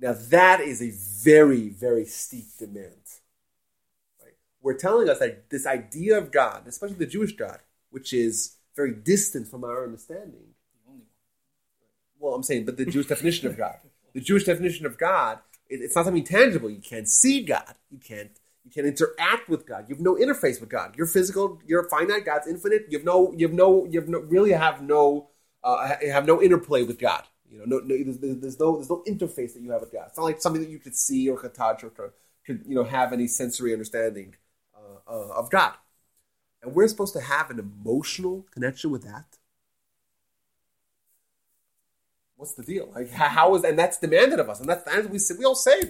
Now 0.00 0.16
that 0.30 0.60
is 0.60 0.82
a 0.82 0.90
very, 1.22 1.68
very 1.68 2.04
steep 2.04 2.46
demand. 2.58 3.20
Right? 4.20 4.34
We're 4.60 4.76
telling 4.76 5.08
us 5.08 5.20
that 5.20 5.50
this 5.50 5.68
idea 5.68 6.18
of 6.18 6.32
God, 6.32 6.64
especially 6.66 6.96
the 6.96 7.06
Jewish 7.06 7.36
God, 7.36 7.60
which 7.90 8.12
is 8.12 8.56
very 8.76 8.94
distant 8.94 9.48
from 9.48 9.64
our 9.64 9.84
understanding. 9.84 10.54
Well, 12.18 12.34
I'm 12.34 12.42
saying, 12.42 12.64
but 12.64 12.76
the 12.76 12.86
Jewish 12.86 13.06
definition 13.06 13.48
of 13.48 13.56
God, 13.56 13.76
the 14.14 14.20
Jewish 14.20 14.44
definition 14.44 14.86
of 14.86 14.96
God, 14.96 15.40
it, 15.68 15.80
it's 15.82 15.94
not 15.94 16.06
something 16.06 16.24
tangible. 16.24 16.70
You 16.70 16.80
can't 16.80 17.08
see 17.08 17.42
God. 17.42 17.74
You 17.90 17.98
can't. 17.98 18.30
You 18.64 18.70
can't 18.70 18.86
interact 18.86 19.50
with 19.50 19.66
God. 19.66 19.84
You 19.90 19.94
have 19.94 20.02
no 20.02 20.14
interface 20.14 20.58
with 20.58 20.70
God. 20.70 20.94
You're 20.96 21.06
physical. 21.06 21.60
You're 21.66 21.86
finite. 21.90 22.24
God's 22.24 22.46
infinite. 22.46 22.86
You 22.88 22.96
have 22.96 23.04
no. 23.04 23.30
You 23.36 23.46
have 23.46 23.54
no. 23.54 23.84
You 23.84 24.00
have 24.00 24.08
no. 24.08 24.20
Really 24.20 24.52
have 24.52 24.80
no. 24.80 25.28
Uh, 25.62 25.96
have 26.10 26.26
no 26.26 26.40
interplay 26.40 26.82
with 26.82 26.98
God. 26.98 27.24
You 27.50 27.58
know, 27.58 27.64
no, 27.66 27.78
no 27.84 28.04
there's, 28.04 28.18
there's 28.40 28.58
no 28.58 28.76
there's 28.76 28.90
no 28.90 29.02
interface 29.06 29.54
that 29.54 29.60
you 29.60 29.70
have 29.70 29.82
with 29.82 29.92
God. 29.92 30.06
It's 30.08 30.16
not 30.16 30.24
like 30.24 30.40
something 30.40 30.62
that 30.62 30.70
you 30.70 30.78
could 30.78 30.96
see 30.96 31.28
or 31.28 31.36
could 31.36 31.54
touch 31.54 31.84
or 31.84 31.90
could, 31.90 32.10
could 32.46 32.64
you 32.66 32.74
know 32.74 32.84
have 32.84 33.12
any 33.12 33.26
sensory 33.26 33.72
understanding 33.72 34.34
uh, 34.74 35.10
uh, 35.10 35.34
of 35.34 35.50
God. 35.50 35.74
And 36.64 36.74
we're 36.74 36.88
supposed 36.88 37.12
to 37.14 37.20
have 37.20 37.50
an 37.50 37.58
emotional 37.58 38.46
connection 38.50 38.90
with 38.90 39.04
that. 39.04 39.26
What's 42.36 42.54
the 42.54 42.62
deal? 42.62 42.90
Like 42.94 43.10
how, 43.10 43.54
is 43.54 43.64
and 43.64 43.78
that's 43.78 43.98
demanded 43.98 44.40
of 44.40 44.50
us, 44.50 44.60
and 44.60 44.68
that's 44.68 44.86
and 44.86 45.10
we 45.10 45.18
say, 45.18 45.34
we 45.38 45.44
all 45.44 45.54
say 45.54 45.82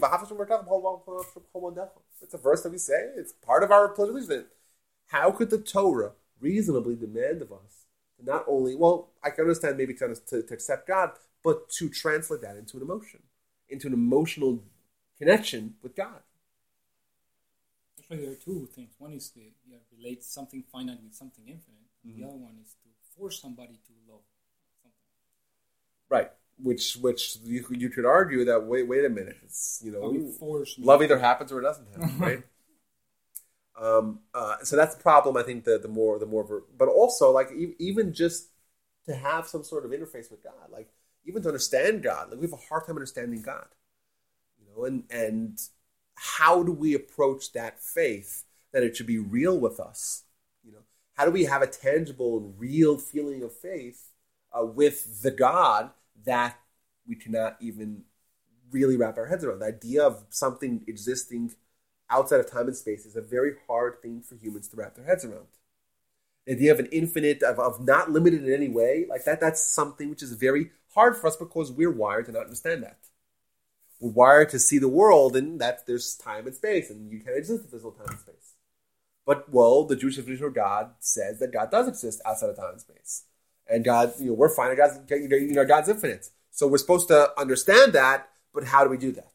it's 2.22 2.34
a 2.34 2.38
verse 2.38 2.62
that 2.62 2.70
we 2.70 2.78
say. 2.78 3.08
It's 3.16 3.32
part 3.32 3.62
of 3.62 3.70
our 3.70 3.94
religion. 3.96 4.46
How 5.06 5.30
could 5.30 5.50
the 5.50 5.58
Torah 5.58 6.12
reasonably 6.40 6.96
demand 6.96 7.40
of 7.40 7.52
us 7.52 7.84
not 8.22 8.44
only 8.48 8.74
well, 8.74 9.10
I 9.22 9.30
can 9.30 9.42
understand 9.42 9.76
maybe 9.76 9.94
to, 9.94 10.14
to, 10.14 10.42
to 10.42 10.54
accept 10.54 10.88
God, 10.88 11.10
but 11.42 11.68
to 11.78 11.88
translate 11.88 12.42
that 12.42 12.56
into 12.56 12.76
an 12.76 12.82
emotion, 12.82 13.20
into 13.68 13.86
an 13.86 13.92
emotional 13.92 14.62
connection 15.18 15.74
with 15.82 15.94
God. 15.94 16.20
There 18.10 18.30
are 18.32 18.34
two 18.34 18.68
things. 18.74 18.90
One 18.98 19.12
is 19.12 19.30
to 19.30 19.40
yeah, 19.66 19.78
relate 19.96 20.22
something 20.24 20.62
finite 20.70 21.02
with 21.02 21.14
something 21.14 21.44
infinite. 21.46 21.88
Mm-hmm. 22.06 22.20
The 22.20 22.26
other 22.28 22.36
one 22.36 22.56
is 22.62 22.74
to 22.82 22.88
force 23.16 23.40
somebody 23.40 23.74
to 23.86 23.92
love 24.12 24.20
something. 24.82 24.98
Right. 26.08 26.30
which 26.62 26.96
which 26.96 27.38
you, 27.44 27.64
you 27.70 27.88
could 27.90 28.04
argue 28.04 28.44
that 28.44 28.64
wait 28.64 28.86
wait 28.86 29.04
a 29.04 29.08
minute, 29.08 29.38
it's 29.44 29.80
you 29.84 29.90
know 29.92 30.00
love 30.78 31.02
either 31.02 31.18
happens 31.18 31.50
or 31.52 31.60
it 31.60 31.62
doesn't 31.62 31.86
happen, 31.92 32.18
right? 32.18 32.42
um, 33.80 34.20
uh, 34.34 34.56
so 34.62 34.76
that's 34.76 34.94
the 34.94 35.02
problem. 35.02 35.36
I 35.36 35.42
think 35.42 35.64
the 35.64 35.78
the 35.78 35.88
more 35.88 36.18
the 36.18 36.26
more, 36.26 36.44
ver- 36.44 36.64
but 36.78 36.88
also 36.88 37.30
like 37.32 37.50
e- 37.52 37.74
even 37.78 38.12
just 38.12 38.50
to 39.06 39.14
have 39.14 39.46
some 39.48 39.64
sort 39.64 39.84
of 39.84 39.90
interface 39.90 40.30
with 40.30 40.42
God, 40.42 40.70
like 40.70 40.88
even 41.24 41.42
to 41.42 41.48
understand 41.48 42.02
God, 42.02 42.30
like 42.30 42.38
we 42.40 42.46
have 42.46 42.52
a 42.52 42.68
hard 42.68 42.86
time 42.86 42.96
understanding 42.96 43.42
God, 43.42 43.66
you 44.58 44.66
know, 44.70 44.84
and 44.84 45.04
and 45.10 45.58
how 46.14 46.62
do 46.62 46.72
we 46.72 46.94
approach 46.94 47.52
that 47.52 47.80
faith 47.80 48.44
that 48.72 48.82
it 48.82 48.96
should 48.96 49.06
be 49.06 49.18
real 49.18 49.58
with 49.58 49.80
us, 49.80 50.24
you 50.64 50.72
know? 50.72 50.84
How 51.14 51.24
do 51.24 51.30
we 51.30 51.44
have 51.44 51.62
a 51.62 51.66
tangible 51.66 52.38
and 52.38 52.58
real 52.58 52.98
feeling 52.98 53.42
of 53.42 53.52
faith 53.52 54.10
uh, 54.52 54.64
with 54.64 55.22
the 55.22 55.30
God 55.30 55.90
that 56.24 56.58
we 57.06 57.14
cannot 57.14 57.56
even 57.60 58.02
really 58.70 58.96
wrap 58.96 59.16
our 59.16 59.26
heads 59.26 59.44
around? 59.44 59.60
The 59.60 59.66
idea 59.66 60.04
of 60.04 60.24
something 60.30 60.82
existing 60.88 61.52
outside 62.10 62.40
of 62.40 62.50
time 62.50 62.66
and 62.66 62.76
space 62.76 63.06
is 63.06 63.16
a 63.16 63.22
very 63.22 63.54
hard 63.66 64.02
thing 64.02 64.22
for 64.22 64.34
humans 64.34 64.68
to 64.68 64.76
wrap 64.76 64.96
their 64.96 65.04
heads 65.04 65.24
around. 65.24 65.46
The 66.46 66.52
idea 66.52 66.72
of 66.72 66.80
an 66.80 66.88
infinite, 66.92 67.42
of, 67.42 67.58
of 67.58 67.80
not 67.80 68.10
limited 68.10 68.44
in 68.44 68.52
any 68.52 68.68
way, 68.68 69.06
like 69.08 69.24
that, 69.24 69.40
that's 69.40 69.64
something 69.64 70.10
which 70.10 70.22
is 70.22 70.32
very 70.32 70.70
hard 70.94 71.16
for 71.16 71.26
us 71.26 71.36
because 71.36 71.72
we're 71.72 71.90
wired 71.90 72.26
to 72.26 72.32
not 72.32 72.44
understand 72.44 72.82
that. 72.82 72.98
We're 74.04 74.10
wired 74.10 74.50
to 74.50 74.58
see 74.58 74.78
the 74.78 74.86
world 74.86 75.34
and 75.34 75.58
that 75.62 75.86
there's 75.86 76.14
time 76.14 76.46
and 76.46 76.54
space, 76.54 76.90
and 76.90 77.10
you 77.10 77.20
can't 77.20 77.38
exist 77.38 77.64
if 77.64 77.70
there's 77.70 77.84
no 77.84 77.90
time 77.90 78.08
and 78.10 78.20
space. 78.20 78.52
But 79.24 79.50
well, 79.50 79.84
the 79.84 79.96
Jewish 79.96 80.16
definition 80.16 80.44
of 80.44 80.54
God 80.54 80.90
says 80.98 81.38
that 81.38 81.54
God 81.54 81.70
does 81.70 81.88
exist 81.88 82.20
outside 82.26 82.50
of 82.50 82.56
time 82.56 82.72
and 82.72 82.80
space, 82.82 83.24
and 83.66 83.82
God, 83.82 84.12
you 84.18 84.26
know, 84.26 84.32
we're 84.34 84.54
finding 84.54 84.76
God's, 84.76 84.98
you 85.10 85.54
know, 85.54 85.64
God's 85.64 85.88
infinite. 85.88 86.28
So 86.50 86.68
we're 86.68 86.76
supposed 86.76 87.08
to 87.08 87.30
understand 87.40 87.94
that, 87.94 88.28
but 88.52 88.64
how 88.64 88.84
do 88.84 88.90
we 88.90 88.98
do 88.98 89.10
that? 89.12 89.32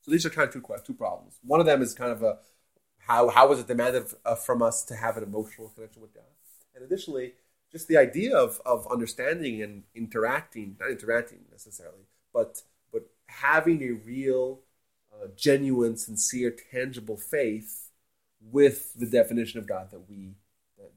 So 0.00 0.10
these 0.10 0.24
are 0.24 0.30
kind 0.30 0.48
of 0.48 0.54
two 0.54 0.64
two 0.86 0.94
problems. 0.94 1.38
One 1.42 1.60
of 1.60 1.66
them 1.66 1.82
is 1.82 1.92
kind 1.92 2.10
of 2.10 2.22
a 2.22 2.38
how 3.00 3.28
how 3.28 3.46
was 3.46 3.60
it 3.60 3.66
demanded 3.66 4.06
from 4.42 4.62
us 4.62 4.84
to 4.86 4.96
have 4.96 5.18
an 5.18 5.22
emotional 5.22 5.68
connection 5.68 6.00
with 6.00 6.14
God, 6.14 6.32
and 6.74 6.82
additionally, 6.82 7.34
just 7.70 7.88
the 7.88 7.98
idea 7.98 8.34
of 8.34 8.58
of 8.64 8.90
understanding 8.90 9.60
and 9.60 9.82
interacting, 9.94 10.78
not 10.80 10.90
interacting 10.90 11.40
necessarily, 11.52 12.06
but 12.32 12.62
having 13.28 13.82
a 13.82 13.92
real, 13.92 14.60
uh, 15.12 15.28
genuine, 15.36 15.96
sincere, 15.96 16.54
tangible 16.70 17.16
faith 17.16 17.90
with 18.40 18.94
the 18.94 19.06
definition 19.06 19.58
of 19.58 19.66
God 19.66 19.90
that 19.90 20.08
we 20.08 20.34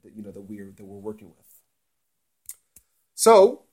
that, 0.04 0.12
you 0.16 0.24
know 0.24 0.32
that 0.32 0.42
we're 0.42 0.72
that 0.76 0.84
we're 0.84 0.98
working 0.98 1.30
with. 1.30 1.48
So 3.16 3.64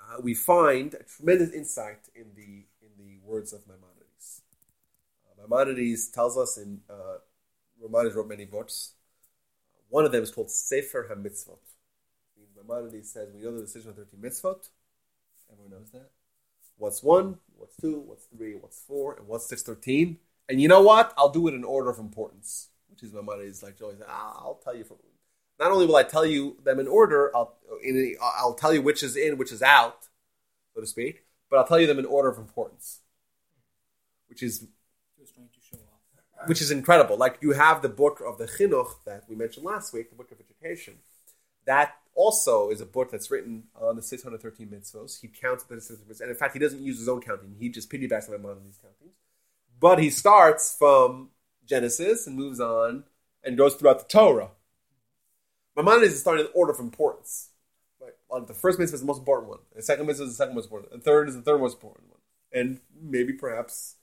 uh, 0.00 0.20
we 0.22 0.34
find 0.34 0.94
a 0.94 1.02
tremendous 1.02 1.52
insight 1.52 2.08
in 2.14 2.26
the 2.36 2.64
in 2.82 2.90
the 2.98 3.18
words 3.24 3.52
of 3.52 3.66
Maimonides. 3.66 4.42
Uh, 5.26 5.46
Maimonides 5.46 6.08
tells 6.08 6.36
us 6.36 6.56
in 6.56 6.80
uh, 6.88 7.18
Maimonides 7.80 8.14
wrote 8.14 8.28
many 8.28 8.44
books. 8.44 8.92
One 9.88 10.04
of 10.04 10.12
them 10.12 10.22
is 10.22 10.30
called 10.30 10.50
Sefer 10.50 11.08
HaMitzvot. 11.10 11.58
Maimonides 12.56 13.10
says 13.10 13.28
we 13.34 13.42
know 13.42 13.54
the 13.54 13.62
decision 13.62 13.90
of 13.90 13.96
thirteen 13.96 14.20
mitzvot. 14.20 14.68
Everyone 15.50 15.72
knows 15.72 15.90
that. 15.92 16.10
What's 16.76 17.02
one? 17.02 17.38
What's 17.60 17.76
two? 17.76 18.00
What's 18.00 18.24
three? 18.24 18.54
What's 18.54 18.80
four? 18.80 19.16
And 19.18 19.28
what's 19.28 19.46
six 19.46 19.62
thirteen? 19.62 20.18
And 20.48 20.60
you 20.60 20.66
know 20.66 20.80
what? 20.80 21.12
I'll 21.18 21.28
do 21.28 21.46
it 21.46 21.54
in 21.54 21.62
order 21.62 21.90
of 21.90 21.98
importance, 21.98 22.68
which 22.88 23.02
is 23.02 23.12
Maimonides 23.12 23.62
like 23.62 23.78
Joey 23.78 23.94
said. 23.98 24.06
Ah, 24.08 24.34
I'll 24.38 24.60
tell 24.64 24.74
you 24.74 24.84
from. 24.84 24.96
Not 25.58 25.70
only 25.70 25.84
will 25.84 25.96
I 25.96 26.04
tell 26.04 26.24
you 26.24 26.56
them 26.64 26.80
in 26.80 26.88
order, 26.88 27.30
I'll 27.36 27.58
in, 27.84 28.16
I'll 28.22 28.54
tell 28.54 28.72
you 28.72 28.80
which 28.80 29.02
is 29.02 29.14
in, 29.14 29.36
which 29.36 29.52
is 29.52 29.62
out, 29.62 30.08
so 30.74 30.80
to 30.80 30.86
speak. 30.86 31.24
But 31.50 31.58
I'll 31.58 31.66
tell 31.66 31.78
you 31.78 31.86
them 31.86 31.98
in 31.98 32.06
order 32.06 32.30
of 32.30 32.38
importance, 32.38 33.00
which 34.28 34.42
is 34.42 34.66
Just 35.18 35.34
trying 35.34 35.48
to 35.48 35.60
show 35.60 35.76
off. 35.76 36.48
which 36.48 36.62
is 36.62 36.70
incredible. 36.70 37.18
Like 37.18 37.36
you 37.42 37.52
have 37.52 37.82
the 37.82 37.90
book 37.90 38.22
of 38.26 38.38
the 38.38 38.46
Chinuch 38.46 39.04
that 39.04 39.24
we 39.28 39.36
mentioned 39.36 39.66
last 39.66 39.92
week, 39.92 40.08
the 40.08 40.16
book 40.16 40.32
of 40.32 40.38
education. 40.40 40.94
That 41.66 41.94
also 42.14 42.70
is 42.70 42.80
a 42.80 42.86
book 42.86 43.10
that's 43.10 43.30
written 43.30 43.64
on 43.80 43.96
the 43.96 44.02
613 44.02 44.68
mitzvos. 44.68 45.20
He 45.20 45.28
counts 45.28 45.64
the 45.64 45.80
613 45.80 46.24
and 46.24 46.30
in 46.30 46.36
fact, 46.36 46.52
he 46.54 46.58
doesn't 46.58 46.82
use 46.82 46.98
his 46.98 47.08
own 47.08 47.20
counting. 47.20 47.56
He 47.58 47.68
just 47.68 47.90
piggybacks 47.90 48.28
on 48.28 48.64
these 48.64 48.78
countings. 48.78 49.14
But 49.78 49.98
he 49.98 50.10
starts 50.10 50.74
from 50.76 51.30
Genesis 51.66 52.26
and 52.26 52.36
moves 52.36 52.60
on 52.60 53.04
and 53.42 53.56
goes 53.56 53.74
throughout 53.74 54.00
the 54.00 54.08
Torah. 54.08 54.50
Maimonides 55.76 56.14
is 56.14 56.20
starting 56.20 56.46
in 56.46 56.52
order 56.54 56.72
of 56.72 56.80
importance. 56.80 57.50
Right? 58.00 58.46
The 58.46 58.54
first 58.54 58.78
mitzvah 58.78 58.96
is 58.96 59.00
the 59.00 59.06
most 59.06 59.18
important 59.18 59.48
one. 59.48 59.60
The 59.74 59.82
second 59.82 60.06
mitzvah 60.06 60.24
is 60.24 60.30
the 60.30 60.36
second 60.36 60.54
most 60.54 60.66
important. 60.66 60.92
The 60.92 60.98
third 60.98 61.28
is 61.28 61.36
the 61.36 61.42
third 61.42 61.60
most 61.60 61.74
important 61.74 62.10
one. 62.10 62.18
And 62.52 62.80
maybe 63.00 63.32
perhaps 63.32 63.96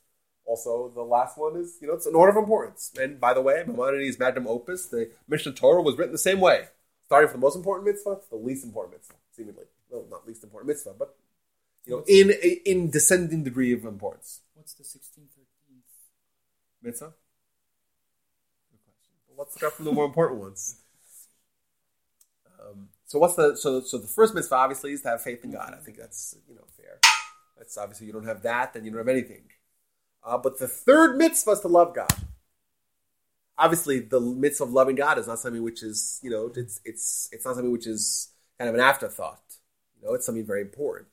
also, 0.47 0.89
the 0.95 1.01
last 1.01 1.37
one 1.37 1.57
is, 1.57 1.77
you 1.81 1.87
know, 1.87 1.93
it's 1.93 2.05
an 2.05 2.15
order 2.15 2.31
of 2.31 2.37
importance. 2.37 2.91
And 2.99 3.19
by 3.19 3.33
the 3.33 3.41
way, 3.41 3.63
Maimonides' 3.67 4.17
magnum 4.17 4.47
opus, 4.47 4.85
the 4.85 5.11
Mishnah 5.27 5.51
Torah, 5.51 5.81
was 5.81 5.97
written 5.97 6.13
the 6.13 6.17
same 6.17 6.39
way, 6.39 6.67
starting 7.07 7.29
from 7.29 7.39
the 7.39 7.45
most 7.45 7.55
important 7.55 7.87
mitzvah 7.87 8.15
to 8.15 8.29
the 8.29 8.35
least 8.35 8.65
important 8.65 8.95
mitzvah, 8.95 9.15
seemingly. 9.31 9.63
Well, 9.89 10.05
not 10.11 10.27
least 10.27 10.43
important 10.43 10.67
mitzvah, 10.67 10.93
but 10.99 11.15
you 11.85 11.93
know, 11.93 12.03
in 12.05 12.31
in 12.65 12.89
descending 12.91 13.43
degree 13.43 13.71
of 13.71 13.85
importance. 13.85 14.41
What's 14.53 14.73
the 14.73 14.83
16th, 14.83 15.31
13th? 15.39 15.87
Mitzvah. 16.83 17.13
Good 18.71 18.79
question. 18.83 19.13
But 19.29 19.37
let's 19.39 19.55
start 19.55 19.73
from 19.73 19.85
the 19.85 19.93
more 19.93 20.05
important 20.05 20.41
ones. 20.41 20.81
Um, 22.59 22.89
so 23.05 23.19
what's 23.19 23.35
the 23.35 23.55
so 23.55 23.79
so 23.79 23.97
the 23.97 24.07
first 24.07 24.35
mitzvah 24.35 24.55
obviously 24.55 24.91
is 24.91 25.01
to 25.03 25.09
have 25.09 25.21
faith 25.21 25.45
in 25.45 25.51
God. 25.51 25.73
I 25.73 25.81
think 25.81 25.97
that's 25.97 26.35
you 26.49 26.55
know 26.55 26.65
fair. 26.75 26.99
That's 27.57 27.77
obviously 27.77 28.07
you 28.07 28.13
don't 28.13 28.27
have 28.27 28.41
that, 28.41 28.73
then 28.73 28.83
you 28.83 28.91
don't 28.91 28.99
have 28.99 29.07
anything. 29.07 29.43
Uh, 30.25 30.37
but 30.37 30.59
the 30.59 30.67
third 30.67 31.17
mitzvah 31.17 31.51
is 31.51 31.61
to 31.61 31.69
love 31.69 31.95
God. 31.95 32.11
Obviously, 33.59 33.99
the 33.99 34.19
mitzvah 34.19 34.65
of 34.65 34.71
loving 34.71 34.95
God 34.95 35.17
is 35.17 35.27
not 35.27 35.39
something 35.39 35.63
which 35.63 35.81
is, 35.81 36.19
you 36.21 36.29
know, 36.29 36.51
it's 36.55 36.79
it's 36.85 37.29
it's 37.31 37.45
not 37.45 37.55
something 37.55 37.71
which 37.71 37.87
is 37.87 38.31
kind 38.57 38.69
of 38.69 38.75
an 38.75 38.81
afterthought. 38.81 39.41
You 39.99 40.07
know, 40.07 40.13
it's 40.13 40.25
something 40.25 40.45
very 40.45 40.61
important. 40.61 41.07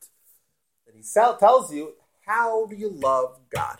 And 0.86 0.96
he 0.96 1.02
sell, 1.02 1.36
tells 1.36 1.72
you, 1.72 1.94
how 2.26 2.66
do 2.66 2.76
you 2.76 2.90
love 2.90 3.38
God? 3.50 3.78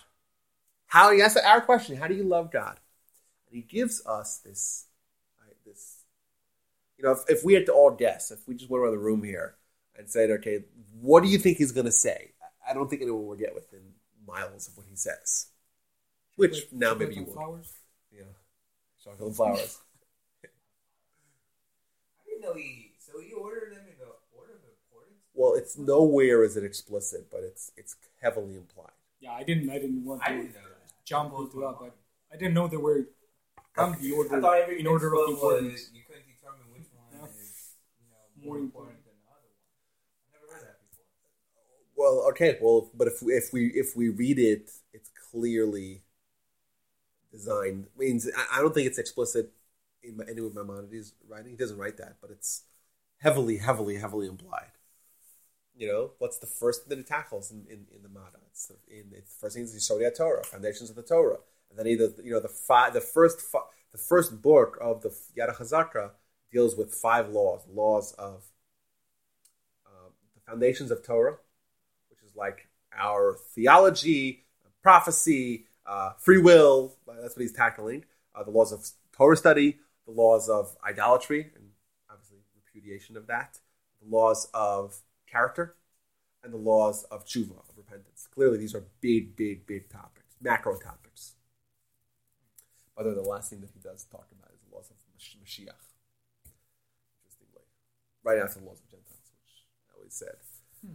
How 0.87 1.13
he 1.13 1.21
asks 1.21 1.41
our 1.41 1.61
question, 1.61 1.97
how 1.97 2.09
do 2.09 2.15
you 2.15 2.25
love 2.25 2.51
God? 2.53 2.79
And 3.49 3.57
he 3.57 3.63
gives 3.63 4.05
us 4.07 4.39
this, 4.39 4.87
right, 5.45 5.57
this, 5.67 6.05
you 6.97 7.05
know, 7.05 7.13
if, 7.13 7.19
if 7.29 7.45
we 7.45 7.55
had 7.55 7.67
to 7.67 7.73
all 7.73 7.91
guess, 7.91 8.31
if 8.31 8.47
we 8.49 8.55
just 8.55 8.71
went 8.71 8.83
around 8.83 8.93
the 8.93 8.99
room 8.99 9.23
here 9.23 9.57
and 9.97 10.09
said, 10.09 10.31
okay, 10.31 10.65
what 11.01 11.23
do 11.23 11.29
you 11.29 11.39
think 11.39 11.59
he's 11.59 11.73
going 11.73 11.87
to 11.87 11.93
say? 11.93 12.33
I 12.69 12.73
don't 12.73 12.89
think 12.89 13.03
anyone 13.03 13.27
will 13.27 13.37
get 13.37 13.55
within 13.55 13.81
miles 14.27 14.69
of 14.69 14.77
what 14.77 14.87
he 14.89 14.97
says. 14.97 15.49
Which 16.37 16.63
Chocolate- 16.63 16.73
now 16.81 16.95
maybe 16.95 17.15
you 17.17 17.25
will. 17.25 17.35
Flowers? 17.35 17.73
Yeah. 19.07 19.13
Chocolate 19.13 19.27
and 19.29 19.37
flowers. 19.41 19.79
I 20.45 22.29
didn't 22.29 22.43
know 22.43 22.55
he. 22.55 22.93
So 22.99 23.21
he 23.21 23.33
ordered 23.33 23.73
them 23.73 23.85
in 23.91 23.99
the 23.99 24.11
order 24.37 24.55
of 24.55 24.61
importance. 24.65 25.21
well, 25.35 25.55
it's 25.55 25.77
nowhere 25.79 26.43
is 26.45 26.57
it 26.57 26.65
explicit, 26.65 27.29
but 27.31 27.41
it's 27.43 27.71
it's 27.77 27.97
heavily 28.23 28.57
implied. 28.57 28.93
Yeah, 29.21 29.33
I 29.33 29.43
didn't. 29.43 29.71
I 29.71 29.79
didn't 29.79 30.05
want 30.05 30.23
I 30.25 30.31
to 30.31 30.37
didn't 30.37 30.55
know 30.55 30.61
that. 30.61 31.05
jump 31.05 31.33
into 31.39 31.61
that, 31.61 31.77
but 31.81 31.97
I 32.33 32.37
didn't 32.37 32.55
know 32.55 32.67
there 32.69 32.81
were 32.81 33.09
come 33.75 33.97
the 34.01 34.13
order 34.13 34.37
I 34.37 34.41
thought 34.41 34.59
every 34.59 34.81
in 34.81 34.87
order 34.87 35.13
of 35.15 35.29
importance. 35.31 35.73
was 35.73 35.91
you 35.95 36.03
couldn't 36.07 36.27
determine 36.27 36.67
which 36.73 36.89
one 36.95 37.07
Yeah. 37.13 37.27
is 37.29 37.75
you 38.01 38.07
know 38.11 38.47
More 38.47 38.57
more 38.57 38.65
important 38.65 39.05
than 39.05 39.15
the 39.25 39.31
other 39.33 39.49
one. 39.49 39.59
I 40.21 40.27
never 40.35 40.53
heard 40.53 40.69
that 40.69 40.79
before. 40.89 41.05
Well, 41.97 42.29
okay, 42.31 42.59
well, 42.61 42.91
but 42.95 43.09
if 43.09 43.23
we, 43.23 43.33
if 43.35 43.53
we 43.53 43.67
if 43.69 43.97
we 43.97 44.09
read 44.09 44.39
it, 44.39 44.71
it's 44.93 45.11
clearly 45.31 46.03
designed. 47.35 47.87
Means 47.99 48.31
I, 48.53 48.61
don't 48.61 48.73
think 48.73 48.87
it's 48.87 48.99
explicit 48.99 49.53
in 50.03 50.21
any 50.29 50.41
of 50.41 50.55
Maimonides' 50.55 51.15
writing. 51.29 51.51
He 51.51 51.57
doesn't 51.57 51.79
write 51.79 51.97
that, 51.97 52.17
but 52.21 52.31
it's 52.31 52.63
heavily, 53.19 53.59
heavily, 53.59 53.97
heavily 53.97 54.29
implied. 54.29 54.71
You 55.77 55.89
know, 55.89 56.11
what's 56.19 56.39
the 56.39 56.47
first 56.47 56.89
that 56.89 56.99
it 56.99 57.07
tackles 57.07 57.51
in, 57.51 57.67
in, 57.69 57.87
in 57.95 58.03
the 58.03 58.09
Mada? 58.09 58.39
It's 58.51 58.67
the, 58.67 58.77
in 58.89 59.07
it's 59.13 59.35
the 59.35 59.41
first 59.41 59.57
thing 59.57 59.65
is 59.65 59.73
the 59.73 59.81
Yisodei 59.81 60.17
Torah, 60.17 60.45
foundations 60.45 60.89
of 60.89 60.97
the 60.97 61.03
Torah, 61.03 61.39
and 61.69 61.79
then 61.79 61.89
either 61.89 62.11
you 62.23 62.31
know 62.31 62.41
the 62.41 62.49
five, 62.49 62.93
the 62.95 63.01
first 63.01 63.41
fi- 63.41 63.71
the 63.91 63.99
first 63.99 64.41
book 64.41 64.79
of 64.81 65.03
the 65.03 65.09
Yad 65.37 65.57
HaChazakah 65.57 66.11
deals 66.53 66.77
with 66.77 66.95
five 66.95 67.29
laws, 67.31 67.63
laws 67.69 68.13
of 68.13 68.45
uh, 69.85 70.11
the 70.37 70.41
foundations 70.49 70.93
of 70.93 71.05
Torah, 71.05 71.39
which 72.09 72.23
is 72.23 72.37
like 72.37 72.69
our 72.97 73.37
theology, 73.57 74.45
prophecy, 74.85 75.67
uh, 75.87 76.13
free 76.19 76.39
will. 76.39 76.97
That's 77.07 77.37
what 77.37 77.43
he's 77.43 77.53
tackling. 77.53 78.05
Uh, 78.35 78.43
the 78.43 78.51
laws 78.51 78.73
of 78.73 78.87
Torah 79.13 79.37
study, 79.37 79.79
the 80.07 80.13
laws 80.13 80.49
of 80.49 80.77
idolatry, 80.85 81.53
and 81.55 81.71
obviously 82.11 82.39
repudiation 82.57 83.17
of 83.17 83.27
that, 83.29 83.59
the 84.03 84.09
laws 84.15 84.49
of 84.53 84.99
character, 85.27 85.77
and 86.43 86.53
the 86.53 86.59
laws 86.59 87.05
of 87.05 87.25
tshuva, 87.25 87.59
of 87.69 87.77
repentance. 87.77 88.29
Clearly, 88.35 88.59
these 88.59 88.75
are 88.75 88.85
big, 89.01 89.37
big, 89.37 89.67
big 89.67 89.89
topics, 89.89 90.37
macro 90.41 90.79
topics. 90.79 91.35
By 92.97 93.03
the 93.03 93.11
way, 93.11 93.15
the 93.15 93.23
last 93.23 93.51
thing 93.51 93.61
that 93.61 93.71
he 93.73 93.81
does 93.81 94.05
talk 94.05 94.27
about 94.31 94.53
is 94.53 94.61
the 94.69 94.75
laws 94.75 94.91
of 94.91 94.97
Mashiach. 95.17 95.75
Interestingly, 97.23 97.63
right 98.23 98.39
after 98.39 98.61
the 98.61 98.67
laws 98.67 98.81
of 98.81 98.89
Gentiles, 98.91 99.31
which 99.33 99.65
I 99.91 99.97
always 99.97 100.15
said. 100.15 100.37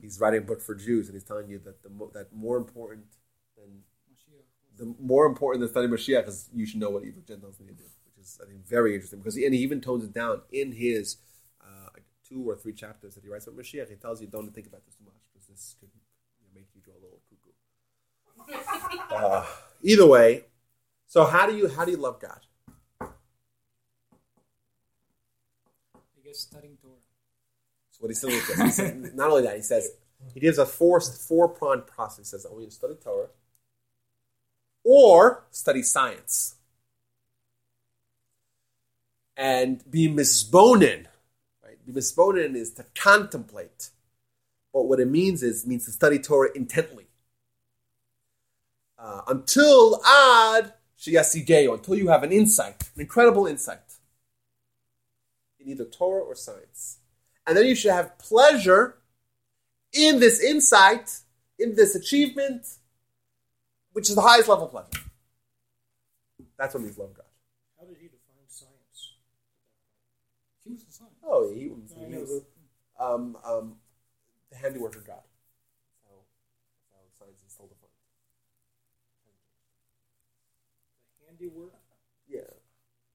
He's 0.01 0.19
writing 0.19 0.43
a 0.43 0.45
book 0.45 0.61
for 0.61 0.75
Jews, 0.75 1.07
and 1.07 1.15
he's 1.15 1.23
telling 1.23 1.49
you 1.49 1.59
that 1.65 1.81
the 1.81 1.89
mo- 1.89 2.11
that 2.13 2.31
more 2.31 2.57
important 2.57 3.05
than. 3.57 3.83
The 4.79 4.95
more 4.99 5.25
important 5.25 5.59
than 5.59 5.69
studying 5.69 5.91
Mashiach 5.91 6.27
is 6.27 6.49
you 6.55 6.65
should 6.65 6.79
know 6.79 6.89
what 6.89 7.03
evil 7.03 7.21
Gentiles 7.27 7.57
need 7.59 7.67
to 7.67 7.73
do, 7.73 7.83
which 8.05 8.17
is 8.25 8.39
I 8.41 8.47
think 8.47 8.65
very 8.65 8.93
interesting 8.93 9.19
because 9.19 9.35
he, 9.35 9.45
and 9.45 9.53
he 9.53 9.61
even 9.61 9.81
tones 9.81 10.05
it 10.05 10.13
down 10.13 10.41
in 10.51 10.71
his 10.71 11.17
uh, 11.61 11.89
two 12.27 12.49
or 12.49 12.55
three 12.55 12.71
chapters 12.73 13.15
that 13.15 13.23
he 13.23 13.29
writes 13.29 13.45
about 13.45 13.59
Mashiach. 13.59 13.89
He 13.89 13.95
tells 13.95 14.21
you 14.21 14.27
don't 14.27 14.49
think 14.55 14.67
about 14.67 14.85
this 14.85 14.95
too 14.95 15.03
much 15.03 15.21
because 15.31 15.47
this 15.47 15.75
could 15.79 15.89
you 15.93 16.47
know, 16.47 16.51
make 16.55 16.67
you 16.73 16.81
go 16.81 16.93
a 16.93 17.01
little 17.03 17.19
cuckoo. 17.29 17.51
Uh, 19.11 19.45
either 19.83 20.05
way, 20.05 20.45
so 21.07 21.25
how 21.25 21.45
do 21.45 21.55
you 21.55 21.67
how 21.67 21.83
do 21.83 21.91
you 21.91 21.97
love 21.97 22.21
God? 22.21 22.39
I 23.01 23.07
guess 26.23 26.39
studying 26.39 26.77
Torah. 26.81 26.93
So 27.91 27.99
what 27.99 28.09
he 28.09 28.15
still 28.15 28.29
says, 28.29 28.57
he 28.57 28.71
says, 28.71 29.13
not 29.13 29.29
only 29.29 29.43
that, 29.43 29.55
he 29.55 29.61
says 29.61 29.91
he 30.33 30.39
gives 30.39 30.57
a 30.57 30.65
four 30.65 31.01
four 31.01 31.49
pronged 31.49 31.85
process. 31.87 32.17
He 32.17 32.23
says, 32.25 32.45
I 32.45 32.49
want 32.49 32.61
you 32.61 32.69
to 32.69 32.73
study 32.73 32.93
Torah 33.03 33.29
or 34.91 35.43
study 35.51 35.83
science. 35.83 36.55
And 39.37 39.83
be 39.89 40.07
misbonin, 40.09 41.05
right? 41.63 41.85
Be 41.85 41.93
misbonin 41.93 42.55
is 42.55 42.71
to 42.71 42.85
contemplate. 42.95 43.91
But 44.73 44.87
what 44.87 44.99
it 44.99 45.07
means 45.07 45.43
is 45.43 45.67
means 45.67 45.85
to 45.85 45.91
study 45.91 46.17
Torah 46.17 46.49
intently. 46.55 47.05
Uh, 48.97 49.21
until 49.27 50.03
ad 50.03 50.73
shiyasideo, 50.99 51.75
until 51.75 51.95
you 51.95 52.07
have 52.07 52.23
an 52.23 52.31
insight, 52.31 52.89
an 52.95 53.01
incredible 53.01 53.45
insight 53.45 53.93
in 55.59 55.69
either 55.69 55.85
Torah 55.85 56.23
or 56.23 56.33
science. 56.33 56.97
And 57.45 57.55
then 57.55 57.67
you 57.67 57.75
should 57.75 57.91
have 57.91 58.17
pleasure 58.17 58.95
in 59.93 60.19
this 60.19 60.43
insight, 60.43 61.19
in 61.59 61.75
this 61.75 61.93
achievement, 61.93 62.78
which 63.93 64.09
is 64.09 64.15
the 64.15 64.21
highest 64.21 64.47
level 64.49 64.65
of 64.65 64.71
pleasure. 64.71 65.05
That's 66.57 66.73
what 66.73 66.83
means 66.83 66.97
love 66.97 67.13
God. 67.15 67.25
How 67.79 67.85
did 67.85 67.97
he 67.97 68.07
define 68.07 68.47
science? 68.47 69.13
He 70.63 70.71
was 70.73 70.83
a 70.83 70.91
son. 70.91 71.07
Oh, 71.23 71.51
he 71.53 71.67
was, 71.69 71.93
I 71.95 72.05
he 72.09 72.15
was 72.17 72.41
but 72.97 73.03
um, 73.13 73.37
um, 73.45 73.75
the 74.51 74.57
handiwork 74.57 74.95
of 74.95 75.05
God. 75.07 75.23
That's 75.23 76.03
how, 76.05 76.15
science 77.17 77.41
is 77.45 77.51
still 77.53 77.67
defined. 77.67 77.89
the 81.19 81.25
handiwork 81.27 81.73
Yeah, 82.27 82.41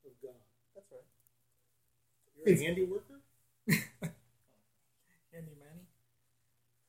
of 0.07 0.13
God. 0.23 0.33
that's 0.75 0.91
right. 0.91 1.01
You're 2.37 2.47
a 2.49 2.51
It's- 2.53 2.65
handy 2.67 2.85
worker? 2.85 3.21
Handy 5.33 5.53
Manny. 5.59 5.85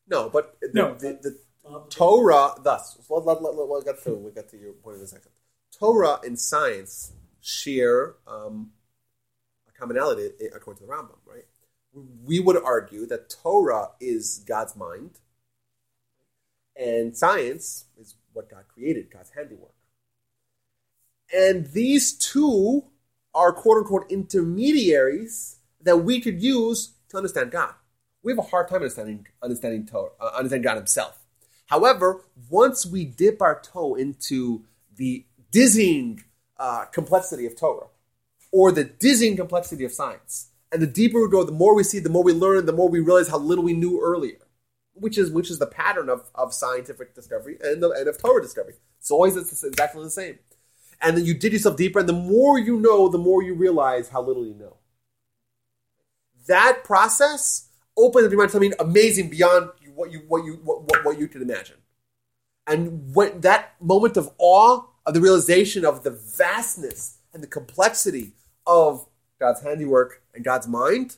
No, 0.07 0.29
but 0.29 0.57
the, 0.61 0.69
No. 0.73 0.93
the, 0.93 1.19
the 1.21 1.31
Bob, 1.31 1.44
Torah, 1.89 2.53
thus, 2.61 2.97
we'll 3.09 3.81
get 3.81 4.03
to 4.03 4.13
we'll 4.13 4.31
get 4.31 4.49
to 4.49 4.57
your 4.57 4.73
point 4.73 4.97
in 4.97 5.03
a 5.03 5.07
second. 5.07 5.31
Torah 5.77 6.19
and 6.23 6.39
science 6.39 7.13
share 7.41 8.15
um, 8.27 8.71
a 9.67 9.79
commonality 9.79 10.29
according 10.55 10.81
to 10.81 10.87
the 10.87 10.93
Rambam, 10.93 11.17
right? 11.25 11.45
We 12.23 12.39
would 12.39 12.61
argue 12.61 13.05
that 13.07 13.29
Torah 13.29 13.89
is 13.99 14.43
God's 14.47 14.75
mind, 14.75 15.19
and 16.75 17.15
science 17.15 17.85
is 17.99 18.15
what 18.33 18.49
God 18.49 18.65
created, 18.67 19.11
God's 19.11 19.31
handiwork. 19.31 19.73
And 21.33 21.67
these 21.67 22.13
two 22.13 22.85
are 23.33 23.51
quote 23.51 23.77
unquote 23.77 24.11
intermediaries 24.11 25.57
that 25.81 25.97
we 25.97 26.19
could 26.19 26.41
use 26.41 26.93
to 27.09 27.17
understand 27.17 27.51
God. 27.51 27.73
We 28.23 28.31
have 28.31 28.39
a 28.39 28.43
hard 28.43 28.67
time 28.67 28.77
understanding 28.77 29.27
understanding 29.41 29.85
Torah, 29.85 30.11
uh, 30.19 30.31
understanding 30.35 30.63
God 30.63 30.77
Himself. 30.77 31.24
However, 31.67 32.21
once 32.49 32.85
we 32.85 33.05
dip 33.05 33.41
our 33.41 33.59
toe 33.59 33.95
into 33.95 34.63
the 34.95 35.25
dizzying 35.51 36.23
uh, 36.57 36.85
complexity 36.85 37.45
of 37.45 37.55
Torah, 37.57 37.87
or 38.51 38.71
the 38.71 38.83
dizzying 38.83 39.35
complexity 39.35 39.83
of 39.83 39.91
science, 39.91 40.49
and 40.71 40.81
the 40.81 40.87
deeper 40.87 41.21
we 41.21 41.29
go, 41.29 41.43
the 41.43 41.51
more 41.51 41.75
we 41.75 41.83
see, 41.83 41.99
the 41.99 42.09
more 42.09 42.23
we 42.23 42.33
learn, 42.33 42.65
the 42.65 42.73
more 42.73 42.89
we 42.89 42.99
realize 42.99 43.29
how 43.29 43.37
little 43.37 43.63
we 43.63 43.73
knew 43.73 44.01
earlier, 44.01 44.37
which 44.93 45.17
is 45.17 45.31
which 45.31 45.49
is 45.49 45.59
the 45.59 45.65
pattern 45.65 46.09
of, 46.09 46.29
of 46.35 46.53
scientific 46.53 47.15
discovery 47.15 47.57
and, 47.61 47.81
the, 47.81 47.89
and 47.91 48.07
of 48.07 48.17
Torah 48.17 48.41
discovery. 48.41 48.75
It's 48.99 49.11
always 49.11 49.35
it's 49.35 49.63
exactly 49.63 50.03
the 50.03 50.09
same. 50.09 50.39
And 51.01 51.17
then 51.17 51.25
you 51.25 51.33
dig 51.33 51.53
yourself 51.53 51.77
deeper, 51.77 51.99
and 51.99 52.09
the 52.09 52.13
more 52.13 52.57
you 52.57 52.79
know, 52.79 53.09
the 53.09 53.17
more 53.17 53.43
you 53.43 53.53
realize 53.53 54.09
how 54.09 54.21
little 54.21 54.45
you 54.45 54.53
know. 54.53 54.77
That 56.47 56.83
process 56.83 57.69
opens 57.97 58.25
up 58.25 58.31
your 58.31 58.37
mind 58.37 58.49
to 58.49 58.53
something 58.53 58.73
amazing 58.79 59.29
beyond 59.29 59.71
what 59.95 60.11
you 60.11 60.19
what 60.27 60.45
you 60.45 60.59
what, 60.63 60.83
what, 60.83 61.05
what 61.05 61.19
you 61.19 61.27
can 61.27 61.41
imagine. 61.41 61.77
And 62.67 63.13
when 63.15 63.41
that 63.41 63.75
moment 63.79 64.17
of 64.17 64.31
awe 64.37 64.83
of 65.05 65.13
the 65.13 65.21
realization 65.21 65.85
of 65.85 66.03
the 66.03 66.11
vastness 66.11 67.19
and 67.33 67.43
the 67.43 67.47
complexity 67.47 68.33
of 68.65 69.07
God's 69.39 69.61
handiwork 69.61 70.23
and 70.33 70.43
God's 70.43 70.67
mind, 70.67 71.17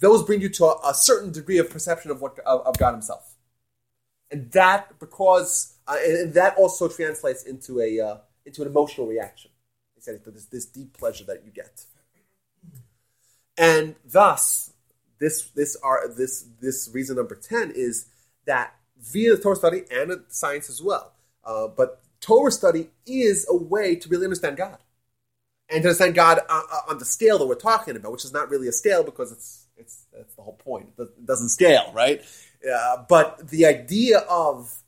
those 0.00 0.22
bring 0.22 0.40
you 0.40 0.48
to 0.50 0.64
a, 0.66 0.90
a 0.90 0.94
certain 0.94 1.32
degree 1.32 1.58
of 1.58 1.70
perception 1.70 2.10
of 2.10 2.20
what 2.20 2.38
of, 2.40 2.66
of 2.66 2.78
God 2.78 2.92
Himself, 2.92 3.34
and 4.30 4.50
that 4.52 4.98
because 4.98 5.74
uh, 5.86 5.96
and, 6.04 6.16
and 6.16 6.34
that 6.34 6.56
also 6.56 6.88
translates 6.88 7.42
into 7.42 7.80
a 7.80 8.00
uh, 8.00 8.16
into 8.46 8.62
an 8.62 8.68
emotional 8.68 9.06
reaction. 9.06 9.50
He 9.94 10.12
this 10.30 10.46
this 10.46 10.66
deep 10.66 10.96
pleasure 10.96 11.24
that 11.24 11.44
you 11.44 11.50
get, 11.50 11.84
and 13.56 13.96
thus 14.04 14.67
this 15.20 15.50
this 15.50 15.76
are 15.82 16.08
this 16.08 16.46
this 16.60 16.90
reason 16.92 17.16
number 17.16 17.34
ten 17.34 17.72
is 17.74 18.06
that 18.46 18.74
via 19.00 19.36
the 19.36 19.42
Torah 19.42 19.56
study 19.56 19.82
and 19.90 20.12
science 20.28 20.68
as 20.68 20.82
well, 20.82 21.12
uh, 21.44 21.68
but 21.68 22.02
Torah 22.20 22.50
study 22.50 22.90
is 23.06 23.46
a 23.48 23.56
way 23.56 23.94
to 23.96 24.08
really 24.08 24.24
understand 24.24 24.56
God 24.56 24.78
and 25.68 25.82
to 25.82 25.88
understand 25.88 26.14
God 26.14 26.40
uh, 26.48 26.62
uh, 26.72 26.80
on 26.90 26.98
the 26.98 27.04
scale 27.04 27.38
that 27.38 27.46
we're 27.46 27.54
talking 27.54 27.96
about, 27.96 28.12
which 28.12 28.24
is 28.24 28.32
not 28.32 28.50
really 28.50 28.68
a 28.68 28.72
scale 28.72 29.04
because 29.04 29.32
it's 29.32 29.66
it's 29.76 30.06
that's 30.12 30.34
the 30.34 30.42
whole 30.42 30.56
point. 30.56 30.90
It 30.98 31.26
doesn't 31.26 31.50
scale, 31.50 31.92
right? 31.94 32.22
Uh, 32.68 33.04
but 33.08 33.48
the 33.48 33.66
idea 33.66 34.18
of 34.28 34.82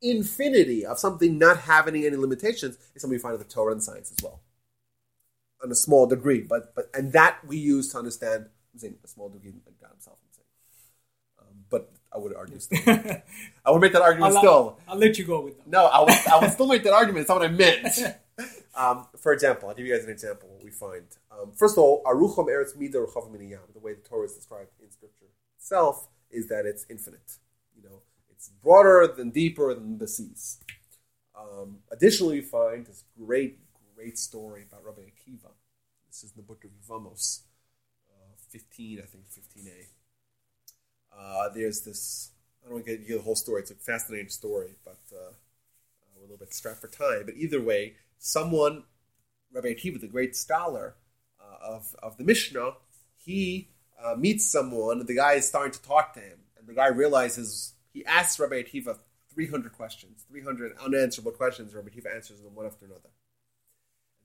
infinity 0.00 0.84
of 0.84 0.98
something 0.98 1.38
not 1.38 1.58
having 1.58 1.94
any 2.04 2.16
limitations 2.16 2.76
is 2.94 3.02
something 3.02 3.16
we 3.16 3.22
find 3.22 3.34
in 3.34 3.38
the 3.40 3.44
Torah 3.44 3.72
and 3.72 3.82
science 3.82 4.10
as 4.10 4.22
well, 4.22 4.40
on 5.62 5.70
a 5.70 5.76
small 5.76 6.06
degree. 6.06 6.40
But 6.40 6.74
but 6.74 6.90
and 6.94 7.12
that 7.12 7.38
we 7.46 7.58
use 7.58 7.92
to 7.92 7.98
understand. 7.98 8.46
Saying 8.76 8.96
a 9.04 9.08
small 9.08 9.26
of 9.26 9.32
God 9.32 9.90
Himself. 9.92 10.18
I'm 11.38 11.46
um, 11.46 11.54
but 11.68 11.92
I 12.12 12.18
would 12.18 12.34
argue 12.34 12.58
still. 12.58 12.78
I 13.66 13.70
would 13.70 13.80
make 13.80 13.92
that 13.92 14.02
argument 14.02 14.34
I'll, 14.34 14.38
still. 14.38 14.78
I'll 14.88 14.98
let 14.98 15.18
you 15.18 15.24
go 15.24 15.42
with 15.42 15.58
that. 15.58 15.68
No, 15.68 15.86
I 15.86 16.00
would, 16.00 16.10
I 16.30 16.38
would 16.40 16.50
still 16.52 16.68
make 16.68 16.82
that 16.84 16.92
argument. 16.92 17.22
It's 17.22 17.28
not 17.28 17.40
what 17.40 17.48
I 17.48 17.52
meant. 17.52 17.98
Um, 18.74 19.06
for 19.18 19.32
example, 19.32 19.68
I'll 19.68 19.74
give 19.74 19.86
you 19.86 19.94
guys 19.94 20.04
an 20.04 20.10
example 20.10 20.48
what 20.48 20.64
we 20.64 20.70
find. 20.70 21.04
Um, 21.30 21.52
first 21.54 21.74
of 21.74 21.78
all, 21.82 22.02
Arucham 22.04 22.46
Eretz 22.46 22.76
Mida 22.76 22.98
Ruchav 22.98 23.30
Miniyam, 23.30 23.72
the 23.72 23.80
way 23.80 23.92
the 23.94 24.00
Torah 24.00 24.24
is 24.24 24.32
described 24.32 24.70
in 24.82 24.90
Scripture 24.90 25.26
itself, 25.58 26.08
is 26.30 26.48
that 26.48 26.64
it's 26.64 26.86
infinite. 26.88 27.36
You 27.76 27.82
know, 27.82 28.02
it's 28.30 28.48
broader 28.48 29.12
than 29.14 29.30
deeper 29.30 29.74
than 29.74 29.98
the 29.98 30.08
seas. 30.08 30.58
Um, 31.38 31.78
additionally, 31.90 32.36
we 32.36 32.46
find 32.46 32.86
this 32.86 33.04
great, 33.18 33.58
great 33.94 34.18
story 34.18 34.64
about 34.68 34.84
Rabbi 34.84 35.02
Akiva. 35.02 35.50
This 36.08 36.24
is 36.24 36.32
in 36.32 36.36
the 36.36 36.42
book 36.42 36.64
of 36.64 36.70
Yevamos, 36.70 37.40
uh, 37.40 37.51
15, 38.52 39.00
I 39.00 39.06
think, 39.06 39.24
15a. 39.26 39.86
Uh, 41.18 41.48
there's 41.54 41.80
this, 41.80 42.30
I 42.62 42.66
don't 42.66 42.74
want 42.74 42.86
to 42.86 42.96
get 42.96 43.08
you 43.08 43.16
the 43.16 43.22
whole 43.22 43.34
story, 43.34 43.62
it's 43.62 43.70
a 43.70 43.74
fascinating 43.74 44.28
story, 44.28 44.76
but 44.84 45.00
uh, 45.12 45.32
we're 46.14 46.20
a 46.20 46.22
little 46.22 46.36
bit 46.36 46.54
strapped 46.54 46.80
for 46.80 46.88
time. 46.88 47.22
But 47.24 47.36
either 47.36 47.60
way, 47.60 47.94
someone, 48.18 48.84
Rabbi 49.52 49.68
Akiva, 49.68 50.00
the 50.00 50.06
great 50.06 50.36
scholar 50.36 50.94
uh, 51.40 51.74
of, 51.74 51.96
of 52.02 52.16
the 52.18 52.24
Mishnah, 52.24 52.72
he 53.16 53.68
uh, 54.02 54.14
meets 54.16 54.50
someone, 54.50 55.00
and 55.00 55.08
the 55.08 55.16
guy 55.16 55.34
is 55.34 55.48
starting 55.48 55.72
to 55.72 55.82
talk 55.82 56.14
to 56.14 56.20
him. 56.20 56.38
And 56.58 56.68
the 56.68 56.74
guy 56.74 56.88
realizes, 56.88 57.74
he 57.92 58.04
asks 58.04 58.38
Rabbi 58.38 58.62
Akiva 58.62 58.98
300 59.34 59.72
questions, 59.72 60.24
300 60.28 60.76
unanswerable 60.84 61.32
questions. 61.32 61.74
Rabbi 61.74 61.88
Akiva 61.88 62.14
answers 62.14 62.40
them 62.40 62.54
one 62.54 62.66
after 62.66 62.84
another. 62.84 63.10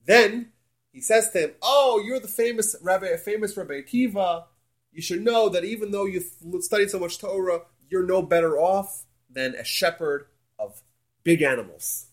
Then 0.04 0.52
he 0.92 1.00
says 1.00 1.30
to 1.30 1.40
him, 1.40 1.54
"Oh, 1.62 2.02
you're 2.04 2.20
the 2.20 2.28
famous 2.28 2.74
Rabbi, 2.82 3.16
famous 3.16 3.56
Rabbi 3.56 3.82
Akiva. 3.82 4.46
You 4.92 5.02
should 5.02 5.22
know 5.22 5.48
that 5.48 5.64
even 5.64 5.90
though 5.90 6.06
you've 6.06 6.32
studied 6.60 6.90
so 6.90 6.98
much 6.98 7.18
Torah, 7.18 7.62
you're 7.88 8.06
no 8.06 8.22
better 8.22 8.58
off 8.58 9.04
than 9.30 9.54
a 9.54 9.64
shepherd 9.64 10.28
of 10.58 10.82
big 11.24 11.42
animals, 11.42 12.06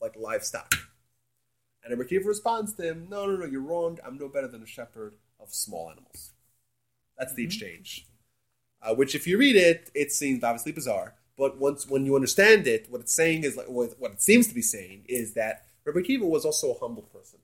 like 0.00 0.16
livestock." 0.16 0.74
And 1.82 1.96
Rabbi 1.96 2.08
Akiva 2.08 2.26
responds 2.26 2.74
to 2.74 2.82
him, 2.82 3.08
"No, 3.08 3.26
no, 3.26 3.36
no, 3.36 3.46
you're 3.46 3.60
wrong. 3.60 3.98
I'm 4.04 4.18
no 4.18 4.28
better 4.28 4.48
than 4.48 4.62
a 4.62 4.66
shepherd 4.66 5.14
of 5.38 5.54
small 5.54 5.90
animals." 5.90 6.32
That's 7.16 7.34
the 7.34 7.44
exchange. 7.44 8.06
Uh, 8.82 8.94
which, 8.94 9.14
if 9.14 9.26
you 9.26 9.38
read 9.38 9.56
it, 9.56 9.90
it 9.94 10.12
seems 10.12 10.44
obviously 10.44 10.72
bizarre. 10.72 11.14
But 11.36 11.58
once 11.58 11.86
when 11.86 12.06
you 12.06 12.14
understand 12.16 12.66
it, 12.66 12.90
what 12.90 13.00
it's 13.00 13.14
saying 13.14 13.44
is 13.44 13.56
like 13.56 13.68
what 13.68 14.12
it 14.12 14.22
seems 14.22 14.48
to 14.48 14.54
be 14.54 14.62
saying 14.62 15.04
is 15.08 15.34
that 15.34 15.66
Rabbi 15.86 16.00
Akiva 16.00 16.28
was 16.28 16.44
also 16.44 16.72
a 16.72 16.78
humble 16.78 17.04
person, 17.04 17.38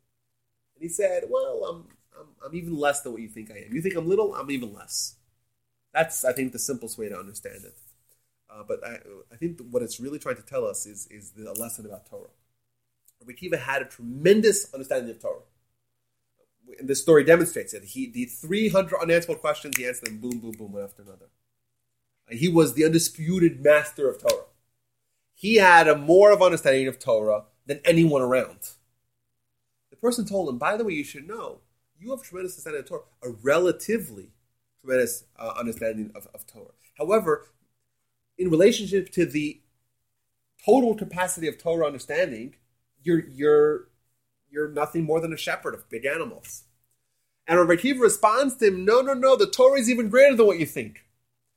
and 0.74 0.82
he 0.82 0.88
said, 0.88 1.24
"Well, 1.30 1.64
I'm 1.64 1.88
I'm, 2.18 2.26
I'm 2.44 2.54
even 2.54 2.76
less 2.76 3.02
than 3.02 3.12
what 3.12 3.22
you 3.22 3.28
think 3.28 3.50
I 3.50 3.64
am. 3.66 3.72
You 3.72 3.80
think 3.80 3.94
I'm 3.94 4.08
little, 4.08 4.34
I'm 4.34 4.50
even 4.50 4.74
less." 4.74 5.16
That's 5.94 6.24
I 6.24 6.32
think 6.32 6.52
the 6.52 6.58
simplest 6.58 6.98
way 6.98 7.08
to 7.08 7.18
understand 7.18 7.64
it. 7.64 7.76
Uh, 8.50 8.62
but 8.66 8.84
I, 8.84 8.98
I 9.32 9.36
think 9.36 9.60
what 9.70 9.82
it's 9.82 10.00
really 10.00 10.18
trying 10.18 10.36
to 10.36 10.42
tell 10.42 10.66
us 10.66 10.86
is 10.86 11.06
is 11.06 11.30
the 11.30 11.52
lesson 11.52 11.86
about 11.86 12.06
Torah. 12.06 12.30
Rabbi 13.20 13.32
Akiva 13.32 13.58
had 13.58 13.82
a 13.82 13.86
tremendous 13.86 14.72
understanding 14.74 15.10
of 15.10 15.20
Torah. 15.20 15.42
And 16.78 16.88
this 16.88 17.02
story 17.02 17.24
demonstrates 17.24 17.74
it. 17.74 17.84
He 17.84 18.10
the 18.10 18.24
300 18.24 18.98
unanswered 19.00 19.38
questions, 19.38 19.76
he 19.76 19.86
answered 19.86 20.08
them 20.08 20.18
boom, 20.18 20.38
boom, 20.38 20.52
boom, 20.52 20.72
one 20.72 20.82
after 20.82 21.02
another. 21.02 21.26
And 22.28 22.38
he 22.38 22.48
was 22.48 22.74
the 22.74 22.84
undisputed 22.84 23.62
master 23.62 24.08
of 24.08 24.20
Torah. 24.20 24.44
He 25.34 25.56
had 25.56 25.88
a 25.88 25.96
more 25.96 26.32
of 26.32 26.42
understanding 26.42 26.88
of 26.88 26.98
Torah 26.98 27.44
than 27.66 27.80
anyone 27.84 28.22
around. 28.22 28.70
The 29.90 29.96
person 29.96 30.24
told 30.24 30.48
him, 30.48 30.58
by 30.58 30.76
the 30.76 30.84
way, 30.84 30.94
you 30.94 31.04
should 31.04 31.28
know, 31.28 31.60
you 31.98 32.10
have 32.10 32.22
tremendous 32.22 32.54
understanding 32.54 32.80
of 32.80 32.88
Torah, 32.88 33.02
a 33.22 33.30
relatively 33.42 34.30
tremendous 34.80 35.24
uh, 35.38 35.52
understanding 35.58 36.10
of, 36.14 36.28
of 36.34 36.46
Torah. 36.46 36.72
However, 36.98 37.46
in 38.36 38.50
relationship 38.50 39.10
to 39.12 39.24
the 39.24 39.60
total 40.64 40.94
capacity 40.94 41.46
of 41.46 41.58
Torah 41.58 41.86
understanding, 41.86 42.56
you're 43.02 43.24
you're 43.28 43.88
you're 44.50 44.68
nothing 44.68 45.04
more 45.04 45.20
than 45.20 45.32
a 45.32 45.36
shepherd 45.36 45.74
of 45.74 45.88
big 45.88 46.04
animals. 46.04 46.64
And 47.46 47.58
Rabbi 47.58 47.74
Akiva 47.74 48.00
responds 48.00 48.56
to 48.56 48.68
him, 48.68 48.84
no, 48.84 49.00
no, 49.00 49.14
no, 49.14 49.36
the 49.36 49.46
Torah 49.46 49.80
is 49.80 49.90
even 49.90 50.08
greater 50.08 50.36
than 50.36 50.46
what 50.46 50.60
you 50.60 50.66
think. 50.66 51.04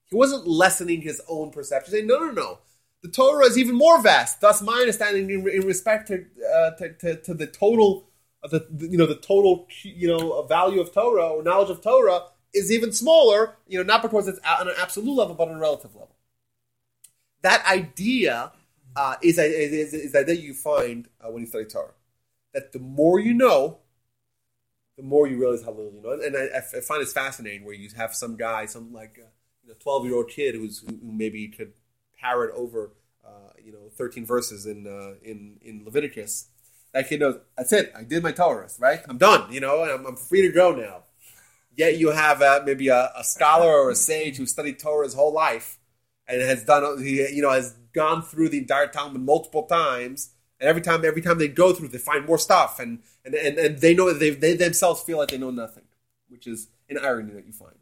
He 0.06 0.16
wasn't 0.16 0.48
lessening 0.48 1.02
his 1.02 1.22
own 1.28 1.52
perception, 1.52 1.92
saying, 1.92 2.08
no, 2.08 2.20
no, 2.20 2.32
no, 2.32 2.60
the 3.04 3.10
Torah 3.10 3.46
is 3.46 3.58
even 3.58 3.76
more 3.76 4.02
vast. 4.02 4.42
Thus, 4.42 4.62
my 4.62 4.74
understanding 4.80 5.30
in, 5.30 5.48
in 5.48 5.66
respect 5.66 6.08
to, 6.08 6.26
uh, 6.56 6.72
to, 6.72 6.94
to, 6.94 7.16
to 7.22 7.34
the 7.34 7.48
total, 7.48 8.10
uh, 8.44 8.48
the, 8.48 8.68
you 8.80 8.98
know, 8.98 9.06
the 9.06 9.16
total, 9.16 9.68
you 9.84 10.08
know, 10.08 10.42
value 10.44 10.82
of 10.82 10.94
Torah 10.94 11.28
or 11.28 11.44
knowledge 11.44 11.70
of 11.70 11.82
Torah 11.82 12.24
is 12.54 12.72
even 12.72 12.92
smaller. 12.92 13.58
You 13.68 13.78
know, 13.78 13.84
not 13.84 14.02
because 14.02 14.28
it's 14.28 14.40
on 14.40 14.68
an 14.68 14.76
absolute 14.80 15.14
level, 15.14 15.36
but 15.36 15.50
on 15.50 15.56
a 15.56 15.60
relative 15.60 15.94
level. 15.94 16.16
That 17.42 17.66
idea 17.68 18.52
uh, 18.96 19.16
is, 19.22 19.38
is, 19.38 19.94
is, 19.94 20.12
the 20.14 20.20
idea 20.20 20.36
you 20.36 20.54
find 20.54 21.08
uh, 21.22 21.30
when 21.30 21.42
you 21.42 21.48
study 21.48 21.66
Torah. 21.66 21.94
That 22.54 22.72
the 22.72 22.80
more 22.80 23.20
you 23.20 23.34
know, 23.34 23.80
the 24.98 25.04
more 25.04 25.28
you 25.28 25.38
realize 25.38 25.62
how 25.62 25.72
little 25.72 25.92
you 25.94 26.02
know. 26.02 26.12
And 26.12 26.36
I, 26.36 26.58
I 26.58 26.82
find 26.82 27.02
it's 27.02 27.14
fascinating 27.14 27.66
where 27.66 27.76
you 27.76 27.90
have 27.98 28.16
some 28.16 28.36
guy, 28.36 28.66
some 28.66 28.94
like 28.94 29.20
uh, 29.22 29.28
you 29.64 29.70
know, 29.70 29.76
twelve 29.80 30.06
year 30.06 30.16
old 30.16 30.30
kid 30.30 30.56
who's 30.56 30.80
who 30.80 30.98
maybe 31.04 31.48
could 31.50 31.74
parrot 32.26 32.52
over 32.56 32.92
uh, 33.26 33.52
you 33.64 33.72
know 33.72 33.90
thirteen 33.96 34.26
verses 34.26 34.66
in 34.66 34.88
uh, 34.88 35.16
in 35.24 35.58
in 35.62 35.84
Leviticus. 35.86 36.48
That 36.94 37.10
kid 37.10 37.20
knows 37.20 37.40
that's 37.58 37.74
it. 37.74 37.92
I 37.98 38.04
did 38.04 38.24
my 38.24 38.32
Torah, 38.32 38.70
right? 38.80 39.02
I'm 39.08 39.18
done. 39.18 39.52
You 39.52 39.60
know, 39.60 39.84
I'm, 39.84 40.06
I'm 40.06 40.16
free 40.16 40.42
to 40.44 40.52
go 40.52 40.74
now. 40.74 41.04
Yet 41.76 41.98
you 41.98 42.12
have 42.12 42.42
uh, 42.42 42.62
maybe 42.66 42.88
a, 42.88 43.12
a 43.18 43.24
scholar 43.24 43.68
or 43.70 43.90
a 43.90 43.96
sage 43.96 44.38
who 44.38 44.46
studied 44.46 44.80
Torah 44.80 45.06
his 45.06 45.14
whole 45.14 45.34
life 45.34 45.78
and 46.28 46.42
has 46.42 46.64
done 46.64 47.04
he 47.04 47.28
you 47.36 47.42
know 47.42 47.52
has 47.52 47.76
gone 47.94 48.22
through 48.22 48.50
the 48.50 48.60
entire 48.60 48.88
Talmud 48.88 49.22
multiple 49.22 49.64
times. 49.64 50.32
And 50.58 50.70
every 50.70 50.82
time, 50.82 51.04
every 51.04 51.22
time 51.22 51.38
they 51.38 51.50
go 51.50 51.74
through, 51.74 51.90
they 51.90 51.98
find 51.98 52.26
more 52.26 52.38
stuff, 52.38 52.80
and 52.80 53.00
and, 53.26 53.36
and, 53.36 53.58
and 53.58 53.80
they 53.80 53.94
know 53.94 54.14
they, 54.14 54.30
they 54.30 54.56
themselves 54.56 55.02
feel 55.02 55.18
like 55.18 55.30
they 55.30 55.38
know 55.38 55.52
nothing, 55.52 55.84
which 56.30 56.48
is 56.48 56.70
an 56.90 56.98
irony 56.98 57.34
that 57.34 57.46
you 57.46 57.52
find. 57.52 57.76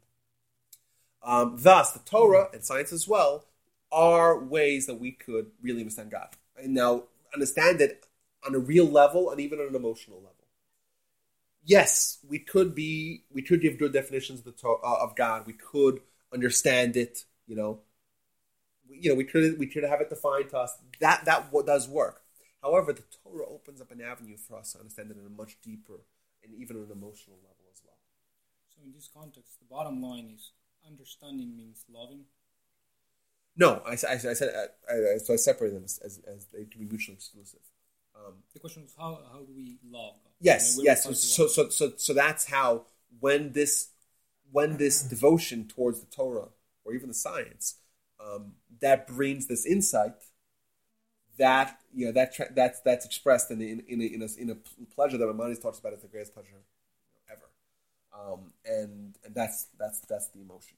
Um, 1.22 1.58
thus, 1.60 1.92
the 1.92 2.00
Torah 2.00 2.50
and 2.52 2.64
science 2.64 2.92
as 2.92 3.08
well 3.08 3.46
are 3.94 4.38
ways 4.44 4.88
that 4.88 5.00
we 5.00 5.12
could 5.12 5.52
really 5.62 5.82
understand 5.82 6.12
God, 6.12 6.30
and 6.58 6.74
now 6.74 7.04
understand 7.34 7.82
it 7.82 8.06
on 8.46 8.56
a 8.56 8.60
real 8.60 8.86
level 8.86 9.30
and 9.30 9.40
even 9.40 9.60
on 9.60 9.68
an 9.68 9.76
emotional 9.76 10.18
level. 10.18 10.36
Yes, 11.66 12.20
we 12.28 12.40
could 12.40 12.76
be, 12.76 13.24
we 13.32 13.42
could 13.42 13.62
give 13.62 13.80
good 13.80 13.94
definitions 13.94 14.40
of 14.40 14.46
the 14.46 14.68
uh, 14.68 14.98
of 15.02 15.16
God. 15.16 15.46
We 15.48 15.54
could 15.54 16.02
understand 16.34 16.98
it, 16.98 17.24
you 17.48 17.56
know. 17.56 17.80
We, 18.90 19.00
you 19.00 19.10
know, 19.10 19.16
we 19.16 19.24
could 19.24 19.58
we 19.58 19.68
could 19.68 19.84
have 19.84 20.02
it 20.02 20.10
defined 20.10 20.50
to 20.50 20.58
us. 20.58 20.78
That 21.00 21.24
that 21.26 21.52
does 21.66 21.88
work. 21.88 22.22
However, 22.62 22.94
the 22.94 23.04
Torah 23.24 23.48
opens 23.48 23.82
up 23.82 23.92
an 23.92 24.02
avenue 24.02 24.38
for 24.38 24.58
us 24.58 24.74
to 24.74 24.80
understand 24.80 25.12
it 25.12 25.18
in 25.18 25.26
a 25.26 25.30
much 25.30 25.58
deeper 25.62 26.00
and 26.44 26.54
even 26.54 26.78
an 26.78 26.92
emotional 26.92 27.38
level 27.44 27.66
as 27.72 27.82
well. 27.86 28.00
So 28.70 28.82
in 28.84 28.94
this 28.94 29.10
context, 29.14 29.60
the 29.60 29.66
bottom 29.66 30.02
line 30.02 30.32
is 30.34 30.52
understanding 30.86 31.56
means 31.56 31.86
loving. 31.92 32.26
No, 33.56 33.82
I, 33.86 33.92
I, 33.92 34.14
I 34.14 34.18
said 34.18 34.70
I, 34.90 34.94
I, 34.94 35.18
so 35.18 35.34
I 35.34 35.38
separated 35.38 35.76
them 35.76 35.84
as, 35.84 36.00
as, 36.04 36.20
as 36.28 36.46
they 36.46 36.66
can 36.66 36.80
be 36.82 36.88
mutually 36.88 37.16
exclusive. 37.16 37.60
Um, 38.16 38.34
The 38.54 38.60
question 38.60 38.84
was 38.84 38.94
how 38.98 39.20
how 39.32 39.40
do 39.40 39.54
we 39.56 39.78
log? 39.90 40.16
Yes, 40.40 40.76
I 40.76 40.78
mean, 40.78 40.86
yes. 40.86 41.04
So, 41.04 41.14
so, 41.14 41.48
so, 41.48 41.70
so, 41.70 41.94
so 41.98 42.14
that's 42.14 42.46
how 42.46 42.86
when 43.20 43.52
this 43.52 43.90
when 44.52 44.78
this 44.78 45.02
devotion 45.04 45.68
towards 45.68 46.00
the 46.00 46.08
Torah 46.08 46.50
or 46.84 46.94
even 46.94 47.08
the 47.08 47.14
science 47.14 47.76
um, 48.20 48.54
that 48.82 49.08
brings 49.08 49.48
this 49.48 49.66
insight 49.66 50.16
that 51.38 51.80
you 51.94 52.06
know 52.06 52.12
that 52.12 52.34
tra- 52.34 52.54
that's 52.54 52.80
that's 52.82 53.06
expressed 53.06 53.52
in 53.52 53.62
a, 53.62 53.64
in 53.64 53.80
in 53.88 54.02
a, 54.02 54.06
in 54.06 54.22
a, 54.22 54.42
in 54.42 54.50
a 54.52 54.86
pleasure 54.96 55.18
that 55.18 55.26
Maimonides 55.26 55.60
talks 55.60 55.80
about 55.80 55.94
as 55.94 56.02
the 56.02 56.08
greatest 56.08 56.34
pleasure 56.34 56.50
ever, 57.32 57.50
um, 58.14 58.54
and 58.66 59.18
and 59.26 59.34
that's 59.34 59.68
that's 59.80 60.00
that's 60.02 60.28
the 60.30 60.42
emotion. 60.42 60.78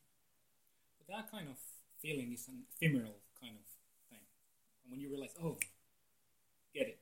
But 0.98 1.08
that 1.16 1.32
kind 1.32 1.50
of 1.50 1.58
feeling 2.06 2.32
is 2.34 2.48
an 2.48 2.62
ephemeral 2.70 3.16
kind 3.42 3.56
of 3.56 3.66
thing. 4.10 4.26
And 4.84 4.92
when 4.92 5.00
you 5.00 5.10
realize, 5.10 5.34
oh, 5.44 5.58
get 6.74 6.88
it, 6.88 7.00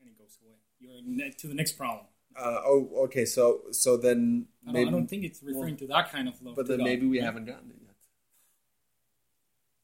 and 0.00 0.10
it 0.10 0.18
goes 0.18 0.38
away, 0.42 0.56
you're 0.80 1.00
ne- 1.04 1.32
to 1.38 1.46
the 1.46 1.54
next 1.54 1.72
problem. 1.72 2.06
Uh, 2.36 2.60
oh, 2.66 2.90
okay. 3.04 3.24
So 3.24 3.62
so 3.70 3.96
then 3.96 4.46
I 4.62 4.66
don't, 4.66 4.74
maybe, 4.74 4.88
I 4.88 4.90
don't 4.90 5.06
think 5.06 5.24
it's 5.24 5.42
referring 5.42 5.76
to 5.78 5.86
that 5.86 6.10
kind 6.10 6.28
of 6.28 6.42
love. 6.42 6.56
but 6.56 6.66
then 6.66 6.78
God. 6.78 6.84
maybe 6.84 7.06
we 7.06 7.18
haven't 7.18 7.46
gotten 7.46 7.70
it 7.70 7.76
yet. 7.80 7.94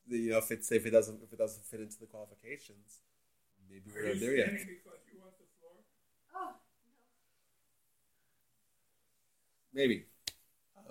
The, 0.08 0.18
you 0.18 0.30
know, 0.32 0.38
if 0.38 0.50
it's 0.50 0.70
if 0.72 0.84
it 0.84 0.90
doesn't 0.90 1.22
if 1.22 1.32
it 1.32 1.38
doesn't 1.38 1.64
fit 1.64 1.80
into 1.80 1.98
the 1.98 2.06
qualifications, 2.06 3.00
maybe 3.70 3.84
we're 3.94 4.08
not 4.08 4.20
there 4.20 4.36
yet. 4.36 4.46
standing 4.48 4.66
because 4.84 5.00
you 5.10 5.20
want 5.20 5.32
the 5.38 5.48
floor? 5.60 6.52
Maybe. 9.72 10.04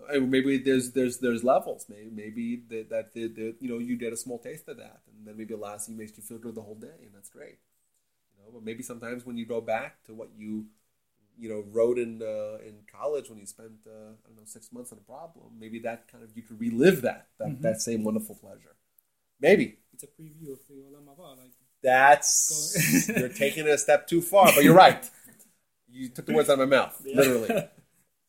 Maybe 0.10 0.58
there's 0.58 0.92
there's 0.92 1.18
there's 1.20 1.44
levels. 1.44 1.86
Maybe 1.90 2.10
maybe 2.12 2.64
that 2.70 2.90
that 2.90 3.14
the, 3.14 3.28
the, 3.28 3.56
you 3.60 3.70
know 3.70 3.78
you 3.78 3.98
get 3.98 4.14
a 4.14 4.18
small 4.18 4.40
taste 4.40 4.68
of 4.68 4.78
that, 4.78 5.02
and 5.08 5.28
then 5.28 5.38
maybe 5.38 5.54
it 5.54 5.60
lasts 5.60 5.90
you 5.90 5.96
makes 5.96 6.18
you 6.18 6.24
feel 6.24 6.38
good 6.38 6.56
the 6.56 6.62
whole 6.62 6.76
day, 6.76 7.00
and 7.02 7.14
that's 7.14 7.30
great. 7.30 7.60
You 8.36 8.44
know, 8.44 8.52
but 8.54 8.64
maybe 8.64 8.84
sometimes 8.84 9.26
when 9.26 9.38
you 9.38 9.46
go 9.46 9.62
back 9.62 10.04
to 10.06 10.14
what 10.14 10.30
you 10.38 10.66
you 11.38 11.50
know 11.50 11.64
wrote 11.72 11.98
in 11.98 12.22
uh, 12.22 12.58
in 12.66 12.76
college 12.92 13.30
when 13.30 13.40
you 13.40 13.46
spent 13.46 13.86
uh, 13.88 14.14
I 14.24 14.28
don't 14.28 14.38
know 14.38 14.46
six 14.46 14.72
months 14.72 14.92
on 14.92 14.98
a 14.98 15.02
problem, 15.02 15.54
maybe 15.60 15.80
that 15.80 16.08
kind 16.12 16.24
of 16.24 16.30
you 16.36 16.44
could 16.44 16.60
relive 16.60 17.02
that 17.02 17.28
that, 17.40 17.62
that 17.62 17.82
same 17.82 18.04
wonderful 18.04 18.36
pleasure. 18.36 18.76
Maybe 19.40 19.78
it's 19.94 20.04
a 20.04 20.08
preview 20.08 20.54
of 20.54 20.60
the 20.68 20.76
Olam 20.76 21.06
Haba. 21.08 21.38
Like, 21.38 21.52
that's 21.84 23.08
you're 23.10 23.30
taking 23.30 23.66
it 23.66 23.72
a 23.72 23.78
step 23.78 24.08
too 24.08 24.22
far, 24.22 24.52
but 24.54 24.64
you're 24.64 24.76
right. 24.76 25.10
You 25.90 26.10
took 26.10 26.26
the 26.26 26.34
words 26.34 26.50
out 26.50 26.60
of 26.60 26.70
my 26.70 26.78
mouth, 26.78 27.02
literally. 27.06 27.68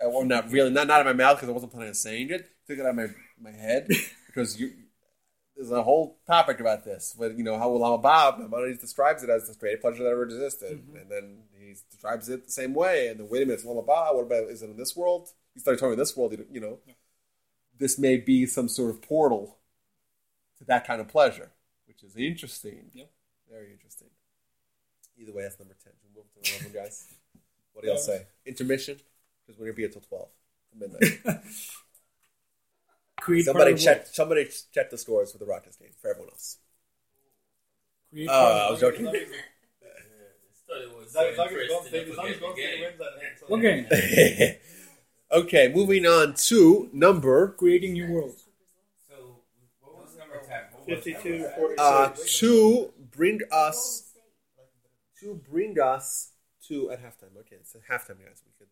Uh, 0.03 0.09
well, 0.09 0.25
not 0.25 0.51
really, 0.51 0.71
not 0.71 0.87
not 0.87 1.01
of 1.01 1.07
my 1.07 1.13
mouth 1.13 1.37
because 1.37 1.49
I 1.49 1.53
wasn't 1.53 1.73
planning 1.73 1.89
on 1.89 1.95
saying 1.95 2.31
it. 2.31 2.51
Took 2.67 2.79
it 2.79 2.83
out 2.83 2.91
of 2.91 2.97
my, 2.97 3.07
my 3.41 3.51
head 3.51 3.89
because 4.27 4.59
you. 4.59 4.73
There's 5.55 5.71
a 5.71 5.83
whole 5.83 6.19
topic 6.27 6.61
about 6.61 6.83
this, 6.83 7.15
but 7.17 7.37
you 7.37 7.45
know 7.45 7.59
how 7.59 7.69
Olam 7.69 8.03
Haba 8.03 8.39
Maimonides 8.39 8.79
describes 8.79 9.23
it 9.23 9.29
as 9.29 9.47
the 9.47 9.55
greatest 9.55 9.83
pleasure 9.83 10.03
that 10.03 10.09
ever 10.09 10.25
existed, 10.25 10.83
and 10.95 11.11
then 11.11 11.43
he 11.57 11.75
describes 11.91 12.31
it 12.31 12.47
the 12.47 12.51
same 12.51 12.73
way. 12.73 13.09
And 13.09 13.21
then 13.21 13.29
wait 13.29 13.43
a 13.43 13.47
minute, 13.47 13.61
it's 13.61 13.67
Olam 13.67 13.87
Haba. 13.87 14.15
What 14.15 14.23
about 14.23 14.45
is 14.51 14.63
it 14.63 14.71
in 14.71 14.79
this 14.79 14.97
world? 14.97 15.29
He 15.53 15.61
started 15.61 15.79
talking 15.79 15.93
about 15.93 16.01
this 16.01 16.17
world, 16.17 16.35
you 16.51 16.61
know. 16.61 16.79
This 17.79 17.99
may 17.99 18.17
be 18.17 18.47
some 18.47 18.67
sort 18.67 18.91
of 18.91 19.03
portal 19.03 19.59
to 20.59 20.65
that 20.65 20.87
kind 20.87 21.03
of 21.03 21.09
pleasure, 21.09 21.51
which 21.87 22.03
is 22.03 22.17
interesting. 22.17 22.91
Yep. 22.95 23.11
Very 23.51 23.73
interesting. 23.73 24.09
Either 25.19 25.33
way, 25.33 25.43
that's 25.43 25.59
number 25.59 25.77
10. 25.85 25.93
Should 26.01 26.11
we 26.15 26.19
move 26.19 26.43
to 26.43 26.55
11, 26.65 26.73
guys? 26.73 27.13
What 27.75 27.83
do 27.83 27.89
y'all 27.89 27.99
say? 27.99 28.27
Intermission? 28.47 28.99
Because 29.53 29.61
we're 29.61 29.67
going 29.67 29.75
to 29.75 29.77
be 29.77 29.83
here 29.83 29.91
till 29.91 30.01
12. 30.01 30.29
midnight. 31.25 31.43
create 33.21 33.45
somebody 33.45 33.73
part 33.73 33.79
of 33.79 33.85
check 33.85 34.07
Somebody 34.07 34.49
check 34.73 34.91
the 34.91 34.99
scores 34.99 35.31
for 35.33 35.39
the 35.39 35.47
Rockets 35.47 35.77
game 35.77 35.91
for 36.01 36.11
everyone 36.11 36.31
else. 36.31 36.59
what? 38.11 38.17
Create 38.17 38.29
Uh, 38.29 38.33
part 38.33 38.53
I 38.69 38.71
was 38.71 38.81
joking. 38.81 39.05
The 39.05 39.11
was 40.97 41.07
As 41.09 41.13
so 41.13 41.21
long 41.21 41.29
as 41.31 41.37
Golden 41.37 41.49
interesting, 41.53 41.89
State- 41.89 42.09
I 42.09 42.11
as 42.11 42.17
long 42.17 42.29
as 42.29 42.35
forget 42.37 42.41
the 42.41 42.41
Golden 42.41 42.57
State 42.57 42.73
game. 42.73 42.81
wins 42.81 42.99
that, 42.99 43.13
that's 43.21 43.43
all. 43.51 43.59
Okay, 43.59 44.59
okay, 45.33 45.73
moving 45.75 46.07
on 46.07 46.35
to 46.35 46.89
number 46.95 47.49
creating 47.49 47.93
new 47.93 48.11
worlds. 48.11 48.45
So, 49.09 49.37
what 49.83 49.99
was 50.01 50.17
number 50.17 50.41
10? 50.47 50.61
What 50.73 50.87
52 51.05 51.39
that? 51.43 51.57
46. 51.59 51.81
uh, 51.81 52.15
to 52.39 52.93
bring 53.15 53.41
us 53.53 54.09
to 55.21 55.35
bring 55.35 55.79
us 55.79 56.31
to 56.69 56.91
at 56.91 57.01
halftime. 57.03 57.37
Okay, 57.41 57.57
it's 57.61 57.75
at 57.75 57.83
halftime, 57.83 58.19
guys. 58.25 58.43
We 58.47 58.53
could 58.59 58.69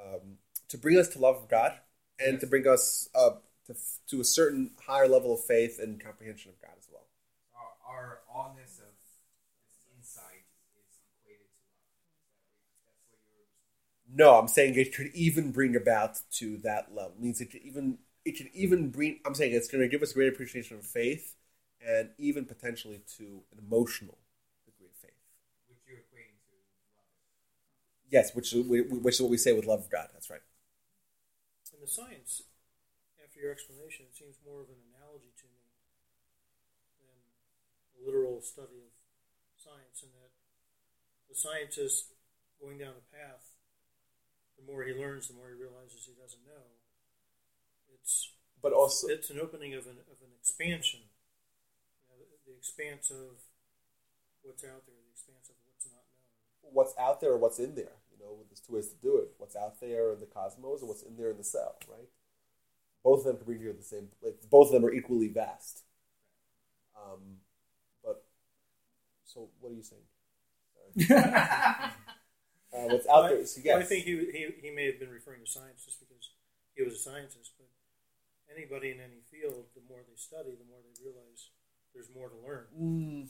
um, 0.00 0.38
to 0.68 0.78
bring 0.78 0.98
us 0.98 1.08
to 1.08 1.18
love 1.18 1.36
of 1.36 1.48
God 1.48 1.72
and 2.18 2.40
to 2.40 2.46
bring 2.46 2.66
us 2.66 3.08
up 3.14 3.44
to, 3.66 3.74
to 4.08 4.20
a 4.20 4.24
certain 4.24 4.70
higher 4.86 5.08
level 5.08 5.32
of 5.32 5.44
faith 5.44 5.78
and 5.80 6.02
comprehension 6.02 6.50
of 6.50 6.60
God 6.60 6.74
as 6.78 6.88
well. 6.90 7.06
Our, 7.54 7.94
our 7.94 8.18
allness 8.34 8.80
of 8.80 8.94
insight 9.96 10.44
is 10.74 10.98
equated 11.04 11.48
to 11.52 11.62
love. 11.76 11.92
That's 12.86 13.04
what 13.10 13.20
you're. 13.26 14.16
No, 14.16 14.38
I'm 14.38 14.48
saying 14.48 14.74
it 14.74 14.94
could 14.94 15.10
even 15.14 15.52
bring 15.52 15.76
about 15.76 16.18
to 16.38 16.56
that 16.58 16.94
level. 16.94 17.14
means 17.18 17.40
it 17.40 17.50
could 17.50 17.62
even 17.62 17.98
it 18.24 18.36
can 18.36 18.50
even 18.54 18.90
bring. 18.90 19.20
I'm 19.24 19.34
saying 19.34 19.52
it's 19.54 19.68
going 19.68 19.82
to 19.82 19.88
give 19.88 20.02
us 20.02 20.12
a 20.12 20.14
great 20.14 20.28
appreciation 20.32 20.76
of 20.76 20.84
faith, 20.84 21.34
and 21.86 22.10
even 22.18 22.44
potentially 22.44 23.00
to 23.16 23.24
an 23.52 23.58
emotional 23.58 24.18
degree 24.64 24.86
of 24.86 24.96
faith. 25.00 25.12
Which 25.68 25.78
you're 25.86 25.98
equating 25.98 26.36
to 26.48 26.52
love. 26.72 26.88
Yes, 28.10 28.34
which 28.34 28.52
is, 28.52 28.64
which 28.66 29.14
is 29.14 29.20
what 29.20 29.30
we 29.30 29.36
say 29.36 29.52
with 29.52 29.66
love 29.66 29.80
of 29.80 29.90
God. 29.90 30.08
That's 30.12 30.30
right. 30.30 30.40
And 31.72 31.82
the 31.82 31.86
science, 31.86 32.42
after 33.22 33.38
your 33.38 33.52
explanation, 33.52 34.06
it 34.10 34.16
seems 34.16 34.36
more 34.42 34.62
of 34.62 34.68
an 34.68 34.80
analogy 34.90 35.30
to 35.38 35.46
me 35.46 35.62
than 36.98 37.14
a 37.94 38.00
literal 38.02 38.40
study 38.42 38.82
of 38.82 38.92
science, 39.60 40.02
in 40.02 40.10
that 40.18 40.32
the 41.28 41.36
scientist 41.36 42.16
going 42.58 42.78
down 42.78 42.96
the 42.96 43.08
path, 43.14 43.54
the 44.56 44.64
more 44.66 44.82
he 44.82 44.96
learns, 44.96 45.28
the 45.28 45.34
more 45.34 45.52
he 45.52 45.54
realizes 45.54 46.08
he 46.08 46.16
doesn't 46.18 46.42
know. 46.42 46.66
It's 47.94 48.32
But 48.62 48.72
also, 48.72 49.06
it's 49.06 49.30
an 49.30 49.38
opening 49.38 49.74
of 49.74 49.86
an 49.86 50.02
of 50.10 50.18
an 50.18 50.34
expansion, 50.34 51.06
you 52.02 52.06
know, 52.10 52.18
the, 52.18 52.50
the 52.50 52.56
expanse 52.56 53.10
of 53.10 53.44
what's 54.42 54.64
out 54.64 54.82
there, 54.86 54.98
the 54.98 55.12
expanse 55.14 55.46
of 55.50 55.57
what's 56.72 56.94
not 56.96 56.98
known. 56.98 56.98
what's 56.98 56.98
out 56.98 57.20
there 57.20 57.32
or 57.32 57.38
what's 57.38 57.58
in 57.58 57.74
there. 57.74 57.96
You 58.12 58.18
know, 58.24 58.44
there's 58.48 58.60
two 58.60 58.74
ways 58.74 58.88
to 58.88 58.96
do 58.96 59.18
it: 59.18 59.32
what's 59.38 59.56
out 59.56 59.80
there 59.80 60.12
in 60.12 60.20
the 60.20 60.26
cosmos, 60.26 60.80
and 60.80 60.88
what's 60.88 61.02
in 61.02 61.16
there 61.16 61.30
in 61.30 61.38
the 61.38 61.44
cell. 61.44 61.76
Right? 61.88 62.08
Both 63.04 63.20
of 63.20 63.24
them 63.26 63.36
can 63.36 63.46
bring 63.46 63.60
you 63.60 63.72
to 63.72 63.78
the 63.78 63.82
same. 63.82 64.08
Like, 64.22 64.38
both 64.50 64.68
of 64.68 64.72
them 64.72 64.84
are 64.84 64.92
equally 64.92 65.28
vast. 65.28 65.82
Um, 66.96 67.38
but 68.04 68.24
so, 69.24 69.48
what 69.60 69.72
are 69.72 69.74
you 69.74 69.82
saying? 69.82 70.02
Uh, 72.72 72.84
what's 72.92 73.06
out 73.08 73.28
there? 73.28 73.46
So 73.46 73.60
yes, 73.64 73.74
Well, 73.74 73.82
I 73.82 73.84
think 73.84 74.04
he, 74.04 74.12
he 74.32 74.68
he 74.68 74.70
may 74.70 74.86
have 74.86 75.00
been 75.00 75.10
referring 75.10 75.40
to 75.40 75.50
science 75.50 75.84
just 75.84 76.00
because 76.00 76.30
he 76.76 76.82
was 76.82 76.94
a 76.94 76.98
scientist, 76.98 77.52
but 77.56 77.68
anybody 78.52 78.90
in 78.90 79.00
any 79.00 79.24
field, 79.30 79.72
the 79.74 79.80
more 79.88 80.04
they 80.04 80.16
study, 80.16 80.52
the 80.52 80.68
more 80.68 80.80
they 80.84 80.92
realize 81.02 81.48
there's 81.94 82.10
more 82.14 82.28
to 82.28 82.36
learn. 82.36 82.66
Mm, 82.76 83.28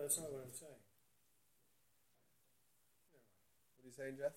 No, 0.00 0.06
that's 0.06 0.18
not 0.18 0.32
what 0.32 0.44
I'm 0.46 0.52
saying. 0.54 0.72
what 3.76 3.84
are 3.84 3.86
you 3.86 3.92
saying, 3.92 4.16
Jeff? 4.16 4.32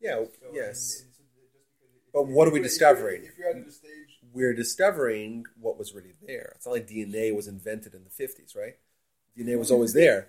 Yeah. 0.00 0.24
yes. 0.52 1.04
But 2.12 2.26
what 2.26 2.48
are 2.48 2.50
we 2.50 2.60
discovering? 2.60 3.22
If 3.24 3.38
you're 3.38 3.50
at 3.50 3.64
the 3.64 3.70
stage, 3.70 4.18
we're 4.32 4.54
discovering 4.54 5.44
what 5.60 5.78
was 5.78 5.94
really 5.94 6.14
there. 6.26 6.54
It's 6.56 6.66
not 6.66 6.72
like 6.72 6.88
DNA 6.88 7.34
was 7.36 7.46
invented 7.46 7.94
in 7.94 8.02
the 8.02 8.10
fifties, 8.10 8.56
right? 8.56 8.74
DNA 9.36 9.58
was 9.58 9.70
always 9.70 9.92
there. 9.92 10.28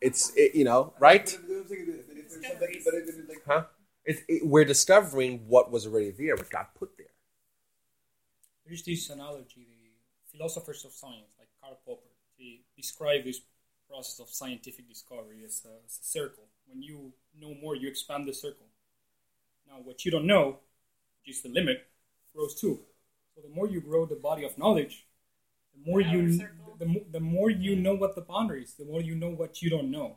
It's 0.00 0.32
it, 0.34 0.54
you 0.54 0.64
know 0.64 0.94
right, 0.98 1.24
But 1.24 1.54
I'm 1.54 1.68
saying 1.68 1.86
that 1.86 1.96
if 2.16 2.30
there's 2.30 2.32
something, 2.32 2.80
but 2.84 2.94
if 2.94 3.08
it's 3.08 3.28
like, 3.28 3.42
huh? 3.46 3.64
It's 4.04 4.22
it, 4.28 4.46
we're 4.46 4.64
discovering 4.64 5.44
what 5.46 5.70
was 5.70 5.86
already 5.86 6.10
there, 6.10 6.36
what 6.36 6.50
got 6.50 6.74
put 6.74 6.96
there. 6.96 7.06
There's 8.66 8.82
this 8.82 9.10
analogy, 9.10 9.66
the 9.68 10.36
philosophers 10.36 10.84
of 10.84 10.92
science, 10.92 11.34
like 11.38 11.48
Karl 11.60 11.78
Popper, 11.84 12.10
they 12.38 12.60
describe 12.76 13.24
this 13.24 13.40
process 13.88 14.20
of 14.20 14.28
scientific 14.28 14.88
discovery 14.88 15.42
as 15.44 15.62
a, 15.66 15.72
as 15.84 15.98
a 16.00 16.04
circle. 16.04 16.44
When 16.66 16.82
you 16.82 17.12
know 17.38 17.54
more, 17.60 17.74
you 17.74 17.88
expand 17.88 18.26
the 18.26 18.32
circle. 18.32 18.66
Now, 19.68 19.76
what 19.82 20.04
you 20.04 20.10
don't 20.10 20.26
know, 20.26 20.58
which 21.20 21.36
is 21.36 21.42
the 21.42 21.48
limit, 21.48 21.86
grows 22.34 22.54
too. 22.54 22.80
So 23.34 23.42
the 23.42 23.54
more 23.54 23.68
you 23.68 23.80
grow 23.80 24.06
the 24.06 24.14
body 24.16 24.44
of 24.44 24.56
knowledge, 24.56 25.04
the 25.74 25.90
more 25.90 26.00
you 26.00 26.32
circle. 26.32 26.76
the, 26.78 26.86
mo- 26.86 27.06
the 27.10 27.20
more 27.20 27.50
you 27.50 27.76
know 27.76 27.94
what 27.94 28.14
the 28.14 28.22
boundaries, 28.22 28.74
the 28.78 28.84
more 28.84 29.00
you 29.00 29.14
know 29.14 29.30
what 29.30 29.62
you 29.62 29.70
don't 29.70 29.90
know, 29.90 30.16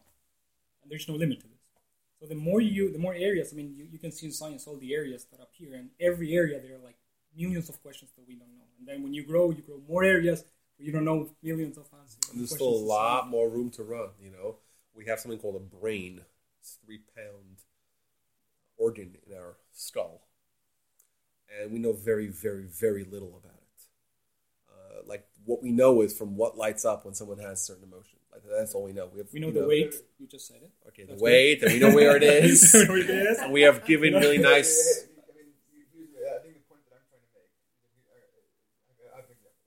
and 0.81 0.91
there's 0.91 1.07
no 1.07 1.15
limit 1.15 1.39
to 1.41 1.47
this. 1.47 1.53
So 2.19 2.27
the 2.27 2.35
more 2.35 2.61
you, 2.61 2.91
the 2.91 2.99
more 2.99 3.13
areas. 3.13 3.51
I 3.51 3.57
mean, 3.57 3.73
you, 3.75 3.85
you 3.91 3.99
can 3.99 4.11
see 4.11 4.27
in 4.27 4.31
science 4.31 4.65
all 4.65 4.77
the 4.77 4.93
areas 4.93 5.25
that 5.31 5.41
appear, 5.41 5.75
and 5.75 5.89
every 5.99 6.34
area 6.34 6.59
there 6.61 6.75
are 6.75 6.84
like 6.84 6.95
millions 7.35 7.69
of 7.69 7.81
questions 7.81 8.11
that 8.15 8.27
we 8.27 8.35
don't 8.35 8.55
know. 8.55 8.63
And 8.80 8.88
then 8.88 9.03
when 9.03 9.13
you 9.13 9.23
grow, 9.23 9.51
you 9.51 9.61
grow 9.61 9.81
more 9.88 10.03
areas 10.03 10.43
where 10.77 10.85
you 10.85 10.91
don't 10.93 11.05
know 11.05 11.30
millions 11.41 11.77
of 11.77 11.85
answers. 11.99 12.19
And 12.31 12.39
there's 12.39 12.53
still 12.53 12.67
a 12.67 12.85
lot 12.85 13.21
solve. 13.21 13.31
more 13.31 13.49
room 13.49 13.69
to 13.71 13.84
run. 13.84 14.09
You 14.21 14.31
know, 14.31 14.55
we 14.95 15.05
have 15.05 15.19
something 15.19 15.39
called 15.39 15.55
a 15.55 15.77
brain, 15.77 16.21
it's 16.59 16.77
a 16.81 16.85
three 16.85 17.01
pound 17.15 17.57
organ 18.77 19.15
in 19.27 19.35
our 19.35 19.57
skull, 19.71 20.21
and 21.59 21.71
we 21.71 21.80
know 21.80 21.93
very, 21.93 22.27
very, 22.27 22.63
very 22.63 23.03
little 23.03 23.30
about 23.30 23.57
it. 23.57 23.81
Uh, 24.69 25.01
like 25.07 25.27
what 25.45 25.61
we 25.61 25.72
know 25.72 26.02
is 26.02 26.18
from 26.18 26.36
what 26.38 26.57
lights 26.57 26.86
up 26.86 27.06
when 27.06 27.14
someone 27.14 27.40
has 27.40 27.64
certain 27.64 27.84
emotion. 27.84 28.18
Like 28.32 28.44
that's 28.49 28.74
all 28.74 28.84
we 28.84 28.94
know. 28.94 29.07
We, 29.14 29.20
have, 29.20 29.28
We 29.34 29.40
know 29.40 29.48
you 29.48 29.53
the 29.61 29.68
weight. 29.68 29.94
You 30.20 30.28
just 30.28 30.48
said 30.48 30.61
it. 30.64 30.72
Okay, 30.90 31.03
the 31.03 31.10
That's 31.14 31.22
weight, 31.22 31.64
and 31.64 31.74
we 31.74 31.80
know 31.80 31.94
where 31.94 32.15
it 32.18 32.24
is. 32.45 32.74
Where 32.74 32.98
it 32.98 33.10
is. 33.10 33.38
and 33.44 33.52
we 33.53 33.61
have 33.61 33.86
given 33.86 34.14
really 34.15 34.38
nice. 34.40 35.06
I 35.07 35.34
mean, 35.36 35.53
you- 35.74 35.86
you- 35.94 36.28
I 36.28 36.40
think 36.41 36.56
the 36.56 36.65
point 36.70 36.82
that 36.90 36.95
I'm 36.98 37.06
trying 37.10 37.22
to 37.22 37.30
make. 37.36 37.52
I, 38.10 38.18
I, 38.18 39.14
I 39.14 39.15
have 39.22 39.26
an 39.30 39.36
example. 39.38 39.61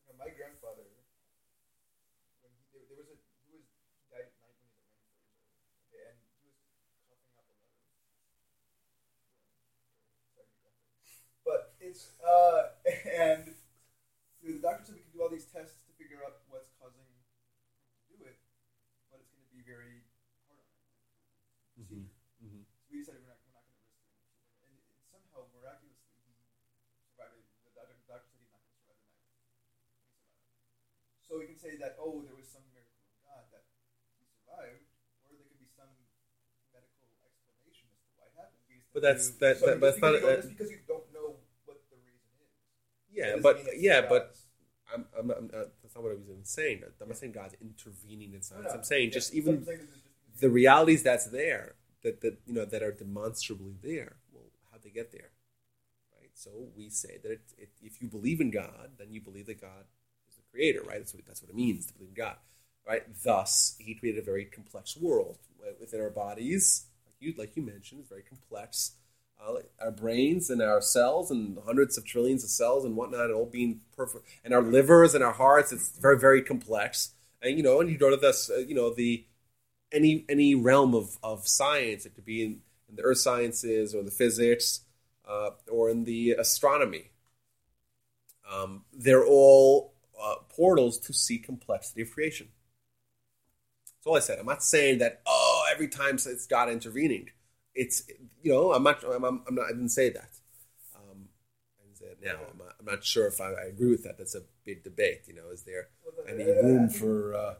You 0.00 0.12
know, 0.12 0.16
my 0.24 0.30
grandfather, 0.32 0.84
when 2.40 2.52
he 2.56 2.62
there, 2.72 2.84
there 2.88 2.98
was 3.04 3.10
a 3.12 3.16
he 3.44 3.52
was 3.52 3.64
he 3.68 4.06
died 4.08 4.24
at 4.30 4.36
night 4.40 4.54
when 4.56 4.64
he 4.70 4.76
was 4.78 4.88
nine 4.88 5.04
years 5.04 5.20
old. 5.20 5.36
Okay, 5.90 6.04
and 6.08 6.16
he 6.40 6.46
was 6.48 6.56
coughing 7.04 7.20
up 7.20 7.36
a 7.36 7.44
lot 7.44 7.48
of. 7.48 7.60
But 11.44 11.76
it's 11.80 12.16
uh 12.24 12.72
and 13.12 13.52
the 14.44 14.60
doctor 14.60 14.84
said 14.84 14.96
we 14.96 15.02
can 15.04 15.12
do 15.12 15.20
all 15.24 15.32
these 15.32 15.48
tests 15.48 15.84
to 15.88 15.92
figure 15.96 16.20
out 16.24 16.40
what's 16.52 16.68
causing 16.80 17.00
him 17.00 17.16
to 18.08 18.14
do 18.16 18.24
it, 18.28 18.36
but 19.08 19.20
it's 19.24 19.32
going 19.32 19.44
to 19.44 19.52
be 19.56 19.64
very 19.64 20.04
hard 20.44 20.60
on 20.60 20.68
him. 20.68 20.84
Mhm, 21.80 22.04
mhm. 22.44 22.62
So 22.84 22.88
we 22.92 23.00
decided 23.00 23.24
we're 23.24 23.32
not, 23.32 23.40
we're 23.48 23.56
not 23.56 23.64
going 23.64 23.80
to 23.80 23.84
risk 23.88 24.04
it. 24.04 24.20
And, 24.68 24.74
and 24.92 25.00
somehow, 25.08 25.48
miraculously, 25.56 26.12
he 26.28 26.36
survived 27.08 27.40
it. 27.40 27.44
The 27.64 27.72
doctor, 27.72 27.96
the 27.96 28.04
doctor 28.08 28.28
said 28.28 28.40
he's 28.44 28.52
not 28.52 28.60
going 28.64 28.76
to 28.76 28.80
survive 28.84 29.00
the 29.00 29.08
night. 29.16 29.32
He 29.32 30.84
survived. 30.84 31.13
So 31.28 31.38
we 31.40 31.46
can 31.46 31.58
say 31.58 31.76
that, 31.80 31.96
oh, 31.98 32.22
there 32.22 32.36
was 32.36 32.46
some 32.48 32.62
miracle 32.72 33.00
of 33.00 33.16
God 33.24 33.42
that 33.50 33.64
he 34.20 34.24
survived, 34.28 34.84
or 35.24 35.32
there 35.34 35.46
could 35.48 35.58
be 35.58 35.68
some 35.72 35.90
medical 36.70 37.08
explanation 37.24 37.88
as 37.90 38.00
to 38.04 38.08
why 38.20 38.28
it 38.28 38.34
happened. 38.36 38.60
But 38.92 39.02
that's- 39.02 39.30
that- 39.40 39.58
so 39.58 39.66
that- 39.66 39.80
but 39.80 39.96
it's 39.96 40.02
not- 40.04 40.12
because 40.12 40.20
you 40.20 40.28
don't- 40.28 40.42
that- 40.42 40.48
because 40.52 40.70
you 40.70 40.80
don't 40.86 41.08
know 41.16 41.28
what 41.64 41.78
the 41.90 41.96
reason 42.04 42.30
is. 42.44 42.52
Yeah, 43.10 43.36
but 43.40 43.56
yeah, 43.80 44.00
but 44.06 44.36
I'm, 44.92 45.06
I'm, 45.16 45.30
I'm 45.30 45.46
uh, 45.52 45.64
that's 45.82 45.94
not 45.96 46.04
what 46.04 46.12
I 46.12 46.16
was 46.20 46.28
even 46.28 46.44
saying. 46.44 46.84
I'm 47.00 47.08
not 47.08 47.16
saying 47.16 47.32
God's 47.32 47.56
intervening 47.60 48.34
in 48.34 48.42
science. 48.42 48.66
no. 48.68 48.74
I'm 48.78 48.84
saying 48.84 49.08
Yeah, 49.08 49.14
just 49.18 49.34
even 49.34 49.64
saying 49.64 49.88
just 49.90 50.40
the 50.40 50.50
realities 50.50 51.02
that's 51.02 51.26
there 51.26 51.74
that 52.02 52.20
that 52.20 52.38
you 52.46 52.52
know 52.52 52.64
that 52.66 52.82
are 52.82 52.92
demonstrably 52.92 53.74
there. 53.82 54.16
Well, 54.30 54.44
how'd 54.70 54.82
they 54.82 54.90
get 54.90 55.10
there? 55.10 55.30
Right. 56.20 56.30
So 56.34 56.50
we 56.76 56.90
say 56.90 57.18
that 57.22 57.32
it, 57.32 57.52
it, 57.56 57.70
if 57.82 58.00
you 58.02 58.08
believe 58.08 58.40
in 58.40 58.50
God, 58.50 58.92
then 58.98 59.10
you 59.10 59.20
believe 59.22 59.46
that 59.46 59.60
God 59.60 59.86
creator. 60.54 60.82
Right. 60.86 60.98
That's 60.98 61.12
what 61.14 61.26
that's 61.26 61.42
what 61.42 61.50
it 61.50 61.56
means 61.56 61.86
to 61.86 61.94
believe 61.94 62.10
in 62.10 62.14
God. 62.14 62.36
Right. 62.86 63.02
Thus, 63.24 63.76
He 63.78 63.94
created 63.94 64.22
a 64.22 64.24
very 64.24 64.44
complex 64.44 64.96
world 64.96 65.38
within 65.80 66.00
our 66.00 66.10
bodies. 66.10 66.86
Like 67.06 67.16
you 67.20 67.34
like 67.36 67.56
you 67.56 67.62
mentioned, 67.62 68.00
it's 68.00 68.08
very 68.08 68.22
complex. 68.22 68.92
Uh, 69.44 69.56
our 69.82 69.90
brains 69.90 70.48
and 70.48 70.62
our 70.62 70.80
cells 70.80 71.30
and 71.30 71.58
hundreds 71.66 71.98
of 71.98 72.06
trillions 72.06 72.44
of 72.44 72.50
cells 72.50 72.84
and 72.84 72.96
whatnot, 72.96 73.30
all 73.30 73.46
being 73.46 73.80
perfect, 73.96 74.24
and 74.44 74.54
our 74.54 74.62
livers 74.62 75.14
and 75.14 75.24
our 75.24 75.32
hearts. 75.32 75.72
It's 75.72 75.98
very 75.98 76.18
very 76.18 76.42
complex. 76.42 77.10
And 77.42 77.56
you 77.56 77.62
know, 77.62 77.80
and 77.80 77.90
you 77.90 77.98
go 77.98 78.10
to 78.10 78.16
this, 78.16 78.50
uh, 78.50 78.58
you 78.58 78.74
know, 78.74 78.94
the 78.94 79.26
any 79.92 80.24
any 80.28 80.54
realm 80.54 80.94
of, 80.94 81.18
of 81.22 81.48
science. 81.48 82.06
It 82.06 82.14
could 82.14 82.24
be 82.24 82.42
in, 82.42 82.60
in 82.88 82.96
the 82.96 83.02
earth 83.02 83.18
sciences 83.18 83.94
or 83.94 84.02
the 84.02 84.10
physics 84.10 84.80
uh, 85.28 85.50
or 85.70 85.90
in 85.90 86.04
the 86.04 86.32
astronomy. 86.32 87.10
Um, 88.50 88.84
they're 88.92 89.24
all 89.24 89.93
uh, 90.20 90.36
portals 90.48 90.98
to 90.98 91.12
see 91.12 91.38
complexity 91.38 92.02
of 92.02 92.10
creation. 92.10 92.48
That's 93.86 94.06
all 94.06 94.16
I 94.16 94.20
said. 94.20 94.38
I'm 94.38 94.46
not 94.46 94.62
saying 94.62 94.98
that 94.98 95.22
oh 95.26 95.64
every 95.72 95.88
time 95.88 96.16
it's 96.16 96.46
God 96.46 96.68
intervening. 96.68 97.30
It's 97.74 98.02
you 98.42 98.52
know 98.52 98.72
I'm 98.72 98.82
not 98.82 99.02
I'm, 99.04 99.24
I'm 99.24 99.42
I'm 99.48 99.54
not 99.54 99.66
I 99.66 99.72
didn't 99.72 99.90
say 99.90 100.10
that. 100.10 100.30
Um, 100.94 101.28
I 101.78 101.84
didn't 101.84 101.98
say 101.98 102.06
it 102.06 102.18
now. 102.22 102.38
I'm 102.50 102.58
not, 102.58 102.74
I'm 102.78 102.86
not 102.86 103.04
sure 103.04 103.26
if 103.26 103.40
I, 103.40 103.52
I 103.52 103.64
agree 103.66 103.90
with 103.90 104.04
that. 104.04 104.18
That's 104.18 104.34
a 104.34 104.42
big 104.64 104.84
debate. 104.84 105.22
You 105.26 105.34
know, 105.34 105.50
is 105.52 105.62
there 105.62 105.88
any 106.28 106.44
room 106.44 106.88
for 106.88 107.34
uh, 107.34 107.54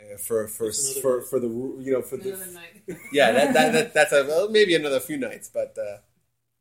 uh, 0.00 0.16
for 0.16 0.46
for 0.48 0.72
for, 1.02 1.22
for 1.22 1.38
the 1.38 1.48
you 1.48 1.92
know 1.92 2.02
for 2.02 2.16
the 2.16 2.30
Another 2.30 2.52
night. 2.52 2.82
yeah 3.12 3.32
that, 3.32 3.52
that, 3.54 3.72
that 3.72 3.94
that's 3.94 4.12
a 4.12 4.24
well, 4.24 4.48
maybe 4.48 4.74
another 4.74 5.00
few 5.00 5.18
nights 5.18 5.50
but 5.52 5.76
uh, 5.78 5.98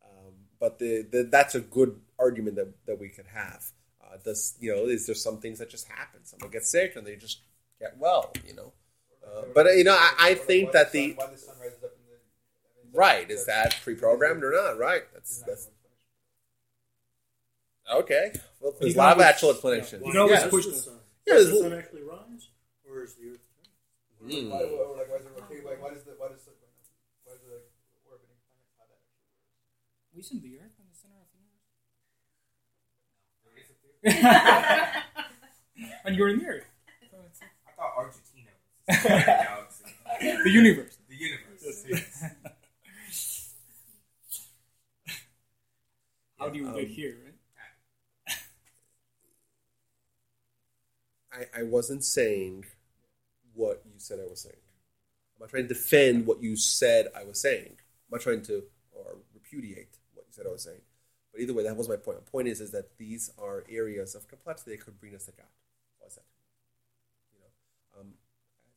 um, 0.04 0.34
but 0.60 0.80
the, 0.80 1.08
the 1.10 1.24
that's 1.24 1.56
a 1.56 1.62
good 1.62 2.00
argument 2.18 2.58
that, 2.58 2.74
that 2.86 3.00
we 3.00 3.08
could 3.10 3.28
have 3.28 3.72
Uh, 4.12 4.18
does 4.24 4.56
you 4.60 4.76
know? 4.76 4.86
Is 4.86 5.06
there 5.06 5.16
some 5.16 5.38
things 5.38 5.60
that 5.60 5.70
just 5.70 5.88
happen? 5.88 6.24
Someone 6.26 6.50
gets 6.52 6.70
sick 6.72 6.96
and 6.96 7.06
they 7.06 7.16
just 7.16 7.40
get 7.80 7.98
well. 7.98 8.32
You 8.48 8.56
know. 8.56 8.74
Uh, 9.26 9.44
but 9.54 9.68
uh, 9.68 9.72
you 9.72 9.84
know, 9.84 9.94
I, 9.94 10.14
I 10.20 10.34
think 10.36 10.72
that 10.72 10.92
the 10.92 11.12
the 11.14 11.20
sun, 11.22 11.32
the 11.32 11.38
sun 11.38 11.56
rises 11.62 11.84
up 11.84 11.92
in 11.96 12.92
the 12.92 12.98
right 12.98 13.30
is 13.30 13.46
that 13.46 13.78
pre-programmed 13.84 14.44
or 14.44 14.52
not? 14.52 14.78
Right. 14.80 15.04
That's 15.14 15.44
that's 15.46 15.68
okay. 17.92 18.32
Well, 18.60 18.72
You 18.74 18.78
there's 18.82 18.96
a 18.96 18.98
lot 18.98 19.16
of 19.18 19.22
actual 19.22 19.52
explanations. 19.52 20.04
You 20.06 20.12
can 20.12 20.22
always 20.22 20.40
Yeah. 20.40 20.50
push 20.50 20.66
the 20.66 20.72
the- 20.72 20.78
sun. 20.78 21.00
Yeah, 21.28 21.34
Does 21.36 21.52
the 21.52 21.58
sun 21.58 21.74
actually 21.74 22.02
rise, 22.04 22.50
or 22.90 23.04
is 23.04 23.14
the 23.16 23.30
earth 23.38 23.46
turning? 24.22 24.50
Mm. 24.50 24.50
Why, 24.50 24.64
or 24.64 24.98
like, 24.98 25.10
why 25.10 25.18
is 25.18 25.26
it? 25.26 25.66
Like, 25.66 25.82
why 25.82 25.90
does 25.94 26.04
the, 26.04 26.12
why 26.18 26.28
does 26.30 26.44
the, 26.44 26.52
why 27.24 27.34
is 27.38 27.42
it 27.46 27.52
like 27.54 27.70
orbiting 28.10 28.40
planets? 28.50 28.74
How 28.76 28.86
that 28.90 28.98
actually 28.98 29.30
works? 29.30 30.26
Isn't 30.26 30.42
the 30.42 30.58
Earth 30.58 30.74
in 30.82 30.86
the 30.90 30.98
center 30.98 31.22
of 31.22 31.30
the 31.30 31.38
There 33.46 33.54
is 33.62 33.70
a 33.70 33.78
theory. 33.78 33.78
universe? 33.78 33.86
and 36.06 36.16
you're 36.16 36.30
in 36.30 36.40
the 36.40 36.46
Earth. 36.46 36.66
I 37.68 37.72
thought 37.76 37.94
Argentina 37.98 38.50
was 38.88 38.98
the 39.04 39.10
galaxy. 39.10 39.84
the 40.44 40.50
universe. 40.50 40.98
The 41.08 41.16
universe. 41.16 41.86
yes. 41.88 42.24
How 46.40 46.50
do 46.50 46.58
you 46.58 46.68
Um, 46.68 46.74
get 46.74 46.88
here, 46.88 47.18
right? 47.24 47.34
I, 51.32 51.62
I 51.62 51.64
wasn't 51.64 52.04
saying 52.04 52.66
what 53.54 53.84
you 53.86 53.94
said 54.00 54.20
I 54.20 54.28
was 54.30 54.42
saying. 54.42 54.56
I'm 55.38 55.42
not 55.46 55.50
trying 55.50 55.68
to 55.68 55.74
defend 55.74 56.28
what 56.28 56.42
you 56.44 56.56
said 56.58 57.08
I 57.16 57.24
was 57.26 57.42
saying. 57.42 57.72
I'm 57.78 58.12
not 58.14 58.22
trying 58.22 58.44
to 58.44 58.64
or 58.92 59.18
repudiate 59.34 59.98
what 60.14 60.26
you 60.28 60.34
said 60.34 60.48
I 60.48 60.52
was 60.52 60.64
saying. 60.64 60.82
But 61.32 61.42
either 61.42 61.54
way, 61.54 61.64
that 61.64 61.78
was 61.78 61.90
my 61.90 61.96
point. 61.96 62.20
My 62.20 62.32
point 62.32 62.48
is, 62.48 62.60
is 62.62 62.72
that 62.72 62.98
these 62.98 63.32
are 63.38 63.64
areas 63.70 64.16
of 64.16 64.28
complexity 64.28 64.72
that 64.72 64.84
could 64.84 65.00
bring 65.00 65.16
us 65.16 65.26
to 65.26 65.32
God. 65.32 65.46
All 66.02 66.08
I. 66.08 66.22
You 67.34 67.40
know, 67.42 68.02
um, 68.02 68.14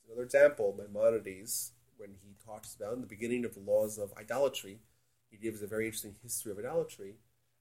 another 0.06 0.22
example, 0.22 0.76
Maimonides, 0.76 1.72
when 1.96 2.10
he 2.22 2.34
talks 2.44 2.74
about 2.74 2.94
in 2.94 3.00
the 3.00 3.06
beginning 3.06 3.44
of 3.44 3.54
the 3.54 3.60
laws 3.60 3.98
of 3.98 4.12
idolatry, 4.18 4.80
he 5.30 5.36
gives 5.36 5.62
a 5.62 5.66
very 5.66 5.86
interesting 5.86 6.16
history 6.22 6.52
of 6.52 6.58
idolatry 6.58 7.14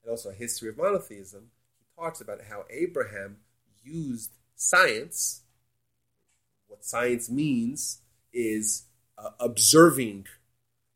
and 0.03 0.11
also 0.11 0.29
a 0.29 0.33
history 0.33 0.69
of 0.69 0.77
monotheism. 0.77 1.51
He 1.79 1.85
talks 2.01 2.19
about 2.19 2.39
how 2.49 2.65
Abraham 2.69 3.37
used 3.83 4.31
science. 4.55 5.41
What 6.67 6.83
science 6.83 7.29
means 7.29 8.01
is 8.33 8.83
uh, 9.17 9.29
observing 9.39 10.27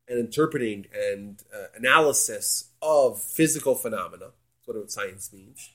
and 0.08 0.18
interpreting 0.18 0.86
and 0.94 1.42
uh, 1.54 1.66
analysis 1.76 2.70
of 2.82 3.20
physical 3.20 3.74
phenomena. 3.74 4.26
That's 4.66 4.76
what 4.76 4.90
science 4.90 5.32
means. 5.32 5.70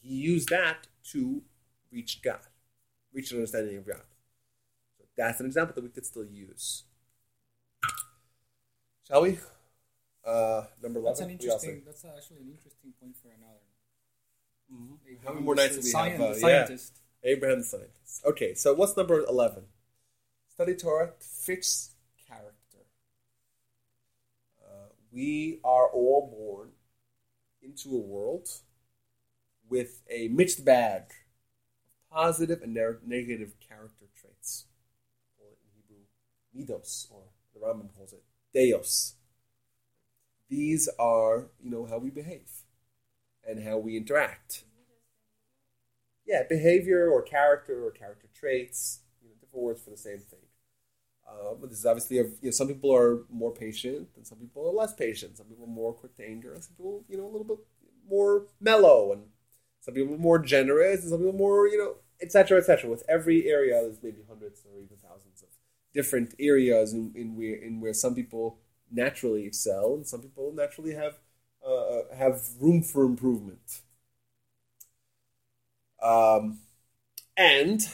He 0.00 0.14
used 0.14 0.48
that 0.50 0.86
to 1.12 1.42
reach 1.92 2.22
God, 2.22 2.40
reach 3.12 3.30
an 3.30 3.38
understanding 3.38 3.76
of 3.76 3.86
God. 3.86 4.02
So 4.98 5.04
that's 5.16 5.40
an 5.40 5.46
example 5.46 5.74
that 5.74 5.84
we 5.84 5.90
could 5.90 6.06
still 6.06 6.24
use. 6.24 6.84
Shall 9.06 9.22
we? 9.22 9.38
Uh, 10.24 10.64
number 10.82 11.00
That's 11.00 11.20
eleven. 11.20 11.24
an 11.24 11.30
What 11.30 11.40
do 11.40 11.46
y'all 11.46 11.54
interesting. 11.54 11.82
That's 11.86 12.04
actually 12.04 12.36
an 12.40 12.50
interesting 12.50 12.92
point 13.00 13.16
for 13.16 13.28
another. 13.28 13.64
Mm-hmm. 14.70 15.26
How 15.26 15.32
many 15.32 15.44
more 15.44 15.54
nights 15.54 15.76
do 15.76 15.80
we 15.80 15.88
Science, 15.88 16.20
have? 16.20 16.30
Uh, 16.30 16.34
the 16.34 16.40
yeah. 16.40 16.66
scientist. 16.66 16.98
Abraham 17.24 17.58
the 17.58 17.64
scientist. 17.64 18.22
Okay, 18.26 18.54
so 18.54 18.74
what's 18.74 18.96
number 18.96 19.24
11? 19.24 19.64
Study 20.48 20.74
Torah 20.74 21.12
fits 21.20 21.92
character. 22.28 22.84
Uh, 24.62 24.88
we 25.12 25.60
are 25.64 25.88
all 25.88 26.30
born 26.30 26.70
into 27.62 27.96
a 27.96 28.00
world 28.00 28.48
with 29.68 30.02
a 30.10 30.28
mixed 30.28 30.64
bag 30.64 31.02
of 31.02 32.16
positive 32.16 32.62
and 32.62 32.74
negative 32.74 33.54
character 33.66 34.06
traits. 34.18 34.66
Or 35.38 35.48
in 35.62 35.70
Hebrew, 35.74 36.76
midos, 36.76 37.10
or 37.10 37.22
the 37.54 37.60
Rambam 37.60 37.94
calls 37.94 38.12
it 38.12 38.22
deos. 38.52 39.14
These 40.48 40.88
are, 40.98 41.48
you 41.62 41.70
know, 41.70 41.86
how 41.86 41.98
we 41.98 42.10
behave 42.10 42.64
and 43.46 43.62
how 43.62 43.78
we 43.78 43.96
interact 43.96 44.64
yeah, 46.28 46.42
behavior 46.46 47.10
or 47.10 47.22
character 47.22 47.86
or 47.86 47.90
character 47.90 48.28
traits, 48.38 49.00
you 49.22 49.28
know, 49.28 49.34
different 49.40 49.64
words 49.64 49.80
for 49.80 49.90
the 49.90 49.96
same 49.96 50.18
thing. 50.18 50.47
Uh, 51.28 51.54
this 51.66 51.80
is 51.80 51.86
obviously, 51.86 52.18
a, 52.18 52.22
you 52.24 52.38
know, 52.44 52.50
some 52.50 52.68
people 52.68 52.94
are 52.94 53.24
more 53.30 53.52
patient 53.52 54.08
and 54.16 54.26
some 54.26 54.38
people 54.38 54.66
are 54.66 54.72
less 54.72 54.94
patient. 54.94 55.36
Some 55.36 55.46
people 55.46 55.64
are 55.64 55.68
more 55.68 55.92
quick 55.92 56.16
to 56.16 56.26
anger, 56.26 56.56
some 56.60 56.74
people, 56.74 57.04
you 57.08 57.16
know, 57.18 57.24
a 57.24 57.32
little 57.32 57.44
bit 57.44 57.58
more 58.08 58.46
mellow, 58.60 59.12
and 59.12 59.24
some 59.80 59.94
people 59.94 60.16
more 60.16 60.38
generous, 60.38 61.02
and 61.02 61.10
some 61.10 61.18
people 61.20 61.34
more, 61.34 61.68
you 61.68 61.78
know, 61.78 61.96
etc., 62.20 62.58
etc. 62.58 62.90
With 62.90 63.04
every 63.08 63.46
area, 63.48 63.80
there's 63.82 64.02
maybe 64.02 64.22
hundreds 64.28 64.62
or 64.64 64.80
even 64.80 64.96
thousands 64.96 65.42
of 65.42 65.48
different 65.92 66.34
areas 66.38 66.92
in, 66.92 67.12
in 67.14 67.36
where 67.36 67.56
in 67.56 67.80
where 67.80 67.94
some 67.94 68.14
people 68.14 68.58
naturally 68.90 69.44
excel 69.44 69.94
and 69.94 70.06
some 70.06 70.22
people 70.22 70.52
naturally 70.52 70.94
have 70.94 71.18
uh, 71.66 72.14
have 72.16 72.42
room 72.60 72.82
for 72.82 73.04
improvement. 73.04 73.82
Um, 76.02 76.60
and 77.36 77.88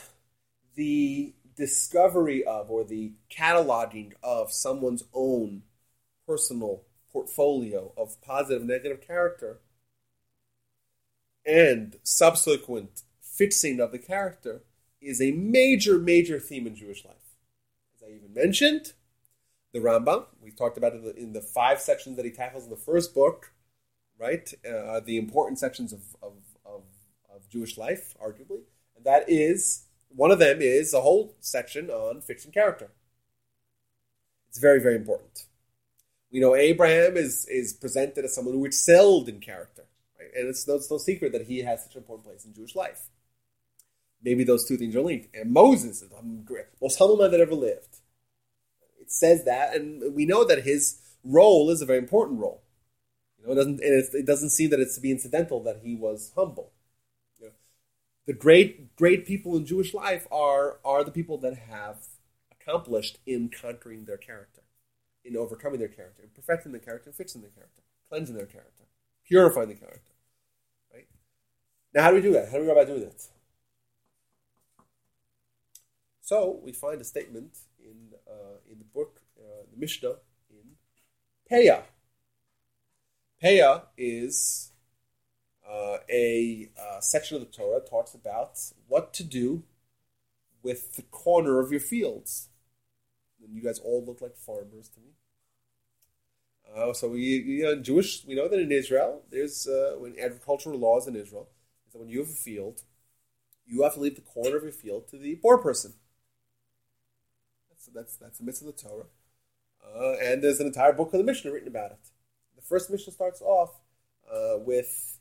the 0.74 1.34
discovery 1.56 2.44
of 2.44 2.70
or 2.70 2.84
the 2.84 3.12
cataloging 3.30 4.12
of 4.22 4.52
someone's 4.52 5.04
own 5.12 5.62
personal 6.26 6.82
portfolio 7.12 7.92
of 7.96 8.20
positive 8.22 8.64
negative 8.64 9.00
character 9.00 9.60
and 11.46 11.96
subsequent 12.02 13.02
fixing 13.20 13.80
of 13.80 13.92
the 13.92 13.98
character 13.98 14.62
is 15.00 15.20
a 15.20 15.32
major, 15.32 15.98
major 15.98 16.40
theme 16.40 16.66
in 16.66 16.74
Jewish 16.74 17.04
life. 17.04 17.36
As 17.94 18.02
I 18.02 18.12
even 18.12 18.32
mentioned, 18.32 18.94
the 19.72 19.80
Rambam, 19.80 20.26
we 20.40 20.50
talked 20.50 20.78
about 20.78 20.94
it 20.94 20.96
in 20.96 21.04
the, 21.04 21.16
in 21.16 21.32
the 21.32 21.42
five 21.42 21.80
sections 21.80 22.16
that 22.16 22.24
he 22.24 22.30
tackles 22.30 22.64
in 22.64 22.70
the 22.70 22.76
first 22.76 23.14
book, 23.14 23.52
right? 24.18 24.52
Uh, 24.66 25.00
the 25.00 25.18
important 25.18 25.58
sections 25.58 25.92
of, 25.92 26.00
of, 26.22 26.32
of, 26.64 26.82
of 27.34 27.48
Jewish 27.50 27.76
life, 27.76 28.14
arguably. 28.22 28.62
And 28.96 29.04
that 29.04 29.28
is, 29.28 29.83
one 30.14 30.30
of 30.30 30.38
them 30.38 30.58
is 30.60 30.94
a 30.94 31.00
whole 31.00 31.34
section 31.40 31.90
on 31.90 32.20
fiction 32.20 32.52
character. 32.52 32.90
It's 34.48 34.58
very, 34.58 34.80
very 34.80 34.96
important. 34.96 35.46
We 36.30 36.40
know 36.40 36.54
Abraham 36.54 37.16
is, 37.16 37.46
is 37.46 37.72
presented 37.72 38.24
as 38.24 38.34
someone 38.34 38.54
who 38.54 38.64
excelled 38.64 39.28
in 39.28 39.40
character. 39.40 39.84
Right? 40.18 40.30
And 40.36 40.48
it's 40.48 40.66
no, 40.66 40.74
it's 40.74 40.90
no 40.90 40.98
secret 40.98 41.32
that 41.32 41.46
he 41.46 41.60
has 41.60 41.82
such 41.82 41.94
an 41.94 42.02
important 42.02 42.26
place 42.26 42.44
in 42.44 42.54
Jewish 42.54 42.74
life. 42.74 43.08
Maybe 44.22 44.44
those 44.44 44.66
two 44.66 44.76
things 44.76 44.96
are 44.96 45.02
linked. 45.02 45.34
And 45.34 45.52
Moses 45.52 46.02
is 46.02 46.08
the 46.08 46.64
most 46.80 46.98
humble 46.98 47.16
man 47.16 47.30
that 47.30 47.40
ever 47.40 47.54
lived. 47.54 47.98
It 49.00 49.12
says 49.12 49.44
that, 49.44 49.74
and 49.74 50.14
we 50.14 50.24
know 50.24 50.44
that 50.44 50.64
his 50.64 50.98
role 51.24 51.70
is 51.70 51.82
a 51.82 51.86
very 51.86 51.98
important 51.98 52.40
role. 52.40 52.62
You 53.38 53.46
know, 53.46 53.52
it 53.52 53.56
doesn't 53.56 53.80
it, 53.82 54.04
it 54.14 54.26
doesn't 54.26 54.50
seem 54.50 54.70
that 54.70 54.80
it's 54.80 54.94
to 54.94 55.00
be 55.00 55.10
incidental 55.10 55.62
that 55.64 55.80
he 55.82 55.94
was 55.94 56.32
humble. 56.34 56.72
The 58.26 58.32
great 58.32 58.96
great 58.96 59.26
people 59.26 59.56
in 59.56 59.66
Jewish 59.66 59.92
life 59.92 60.26
are 60.32 60.78
are 60.84 61.04
the 61.04 61.10
people 61.10 61.38
that 61.38 61.56
have 61.56 62.06
accomplished 62.50 63.18
in 63.26 63.50
conquering 63.50 64.06
their 64.06 64.16
character, 64.16 64.62
in 65.24 65.36
overcoming 65.36 65.78
their 65.78 65.88
character, 65.88 66.22
in 66.22 66.30
perfecting 66.30 66.72
their 66.72 66.80
character, 66.80 67.12
fixing 67.12 67.42
their 67.42 67.50
character, 67.50 67.82
cleansing 68.08 68.36
their 68.36 68.46
character, 68.46 68.84
purifying 69.26 69.68
the 69.68 69.74
character. 69.74 70.12
Right 70.92 71.06
now, 71.94 72.02
how 72.04 72.10
do 72.10 72.16
we 72.16 72.22
do 72.22 72.32
that? 72.32 72.48
How 72.48 72.54
do 72.54 72.60
we 72.60 72.66
go 72.66 72.72
about 72.72 72.86
doing 72.86 73.00
that? 73.00 73.28
So 76.22 76.58
we 76.64 76.72
find 76.72 77.00
a 77.02 77.04
statement 77.04 77.58
in 77.78 78.14
uh, 78.26 78.56
in 78.70 78.78
the 78.78 78.84
book, 78.84 79.20
uh, 79.38 79.64
the 79.70 79.78
Mishnah 79.78 80.16
in 80.48 80.76
Peah. 81.50 81.82
Peah 83.42 83.82
is 83.98 84.72
uh, 85.68 85.98
a 86.10 86.70
uh, 86.78 87.00
section 87.00 87.36
of 87.36 87.42
the 87.42 87.56
Torah 87.56 87.80
talks 87.80 88.14
about 88.14 88.58
what 88.88 89.14
to 89.14 89.24
do 89.24 89.62
with 90.62 90.96
the 90.96 91.02
corner 91.02 91.60
of 91.60 91.70
your 91.70 91.80
fields. 91.80 92.48
And 93.42 93.54
you 93.54 93.62
guys 93.62 93.78
all 93.78 94.04
look 94.04 94.20
like 94.20 94.36
farmers 94.36 94.88
to 94.88 95.00
me. 95.00 95.10
Uh, 96.74 96.92
so 96.92 97.08
we, 97.08 97.20
you 97.20 97.62
know, 97.62 97.76
Jewish, 97.76 98.24
we 98.26 98.34
know 98.34 98.48
that 98.48 98.58
in 98.58 98.72
Israel, 98.72 99.22
there's 99.30 99.68
uh, 99.68 99.94
when 99.98 100.18
agricultural 100.18 100.78
laws 100.78 101.06
in 101.06 101.14
Israel 101.14 101.48
is 101.86 101.92
that 101.92 101.98
when 102.00 102.08
you 102.08 102.20
have 102.20 102.28
a 102.28 102.32
field, 102.32 102.82
you 103.66 103.82
have 103.82 103.94
to 103.94 104.00
leave 104.00 104.16
the 104.16 104.22
corner 104.22 104.56
of 104.56 104.62
your 104.62 104.72
field 104.72 105.08
to 105.08 105.18
the 105.18 105.36
poor 105.36 105.58
person. 105.58 105.94
That's 107.70 107.86
that's 107.86 108.16
that's 108.16 108.38
the 108.38 108.44
mitzvah 108.44 108.70
of 108.70 108.76
the 108.76 108.82
Torah, 108.82 109.04
uh, 109.94 110.16
and 110.22 110.42
there's 110.42 110.58
an 110.58 110.66
entire 110.66 110.92
book 110.92 111.12
of 111.12 111.18
the 111.18 111.24
Mishnah 111.24 111.52
written 111.52 111.68
about 111.68 111.92
it. 111.92 112.10
The 112.56 112.62
first 112.62 112.90
Mishnah 112.90 113.12
starts 113.12 113.42
off 113.42 113.80
uh, 114.30 114.58
with 114.58 115.13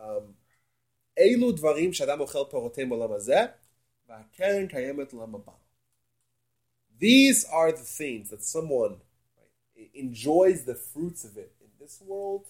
Eilu 0.00 1.52
dvarim 1.58 1.90
shadam 1.90 2.20
ochel 2.26 2.50
perotem 2.50 2.90
olam 2.90 3.10
hazeh 3.10 3.50
v'akeren 4.08 4.70
kayemet 4.72 5.12
olam 5.14 5.32
haba. 5.32 5.54
These 6.98 7.44
are 7.44 7.70
the 7.72 7.78
things 7.78 8.30
that 8.30 8.42
someone 8.42 8.96
enjoys 9.94 10.64
the 10.64 10.74
fruits 10.74 11.24
of 11.24 11.36
it 11.36 11.52
in 11.60 11.68
this 11.80 12.00
world, 12.04 12.46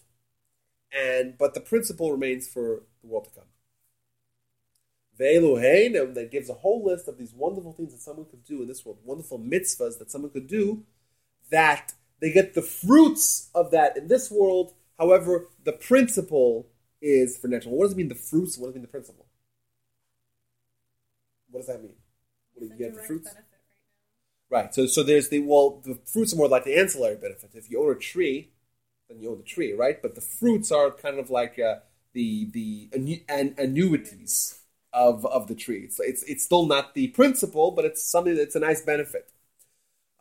and 0.93 1.37
but 1.37 1.55
the 1.55 1.61
principle 1.61 2.11
remains 2.12 2.49
for 2.49 2.83
the 3.03 3.07
world 3.07 3.25
to 3.25 3.31
come. 3.31 3.49
Ve'eluhein, 5.19 6.15
that 6.15 6.31
gives 6.31 6.49
a 6.49 6.55
whole 6.55 6.85
list 6.85 7.09
of 7.09 7.19
these 7.19 7.35
wonderful 7.35 7.73
things 7.73 7.93
that 7.93 8.01
someone 8.01 8.27
could 8.27 8.45
do 8.45 8.62
in 8.62 8.69
this 8.69 8.87
world, 8.87 8.99
wonderful 9.05 9.39
mitzvahs 9.39 9.99
that 9.99 10.11
someone 10.11 10.31
could 10.31 10.47
do, 10.47 10.85
that 11.51 11.93
they 12.20 12.31
get 12.31 12.55
the 12.55 12.62
fruits 12.62 13.49
of 13.55 13.70
that 13.70 13.97
in 13.97 14.09
this 14.09 14.31
world. 14.31 14.75
However, 14.99 15.49
the 15.65 15.73
principle 15.73 16.69
is 17.01 17.39
for 17.39 17.49
world. 17.49 17.65
What 17.66 17.85
does 17.87 17.93
it 17.93 17.97
mean, 17.97 18.09
the 18.09 18.15
fruits? 18.15 18.59
What 18.59 18.69
does 18.69 18.75
it 18.75 18.79
mean, 18.79 18.83
the 18.83 18.89
principle? 18.89 19.27
What 21.51 21.61
does 21.61 21.69
that 21.69 21.83
mean? 21.83 21.95
What 22.55 22.61
do 22.61 22.66
you 22.66 22.79
get 22.79 22.95
the 22.95 23.03
fruits? 23.03 23.25
benefit 23.25 23.39
right 23.39 23.45
Right. 24.51 24.75
So 24.75 24.87
so 24.87 25.03
there's 25.03 25.29
the 25.29 25.41
well 25.41 25.83
the 25.85 25.99
fruits 26.07 26.33
are 26.33 26.37
more 26.37 26.49
like 26.49 26.65
the 26.65 26.79
ancillary 26.79 27.16
benefit. 27.16 27.51
If 27.55 27.70
you 27.70 27.83
own 27.83 27.93
a 27.93 27.99
tree, 27.99 28.51
then 29.09 29.20
you 29.20 29.31
own 29.31 29.39
the 29.39 29.45
tree, 29.45 29.73
right? 29.75 30.01
But 30.01 30.15
the 30.15 30.20
fruits 30.23 30.73
are 30.73 30.91
kind 30.91 31.19
of 31.19 31.31
like 31.31 31.59
uh, 31.59 31.81
the 32.15 32.51
the 32.51 32.89
annu- 32.89 33.25
an, 33.29 33.55
annuities 33.59 34.61
of 34.93 35.27
of 35.27 35.49
the 35.49 35.55
tree. 35.55 35.83
It's, 35.85 36.01
it's 36.01 36.23
it's 36.23 36.45
still 36.45 36.66
not 36.66 36.95
the 36.95 37.09
principle, 37.09 37.73
but 37.73 37.85
it's 37.85 38.03
something 38.11 38.37
that's 38.37 38.57
a 38.57 38.61
nice 38.61 38.81
benefit. 38.81 39.31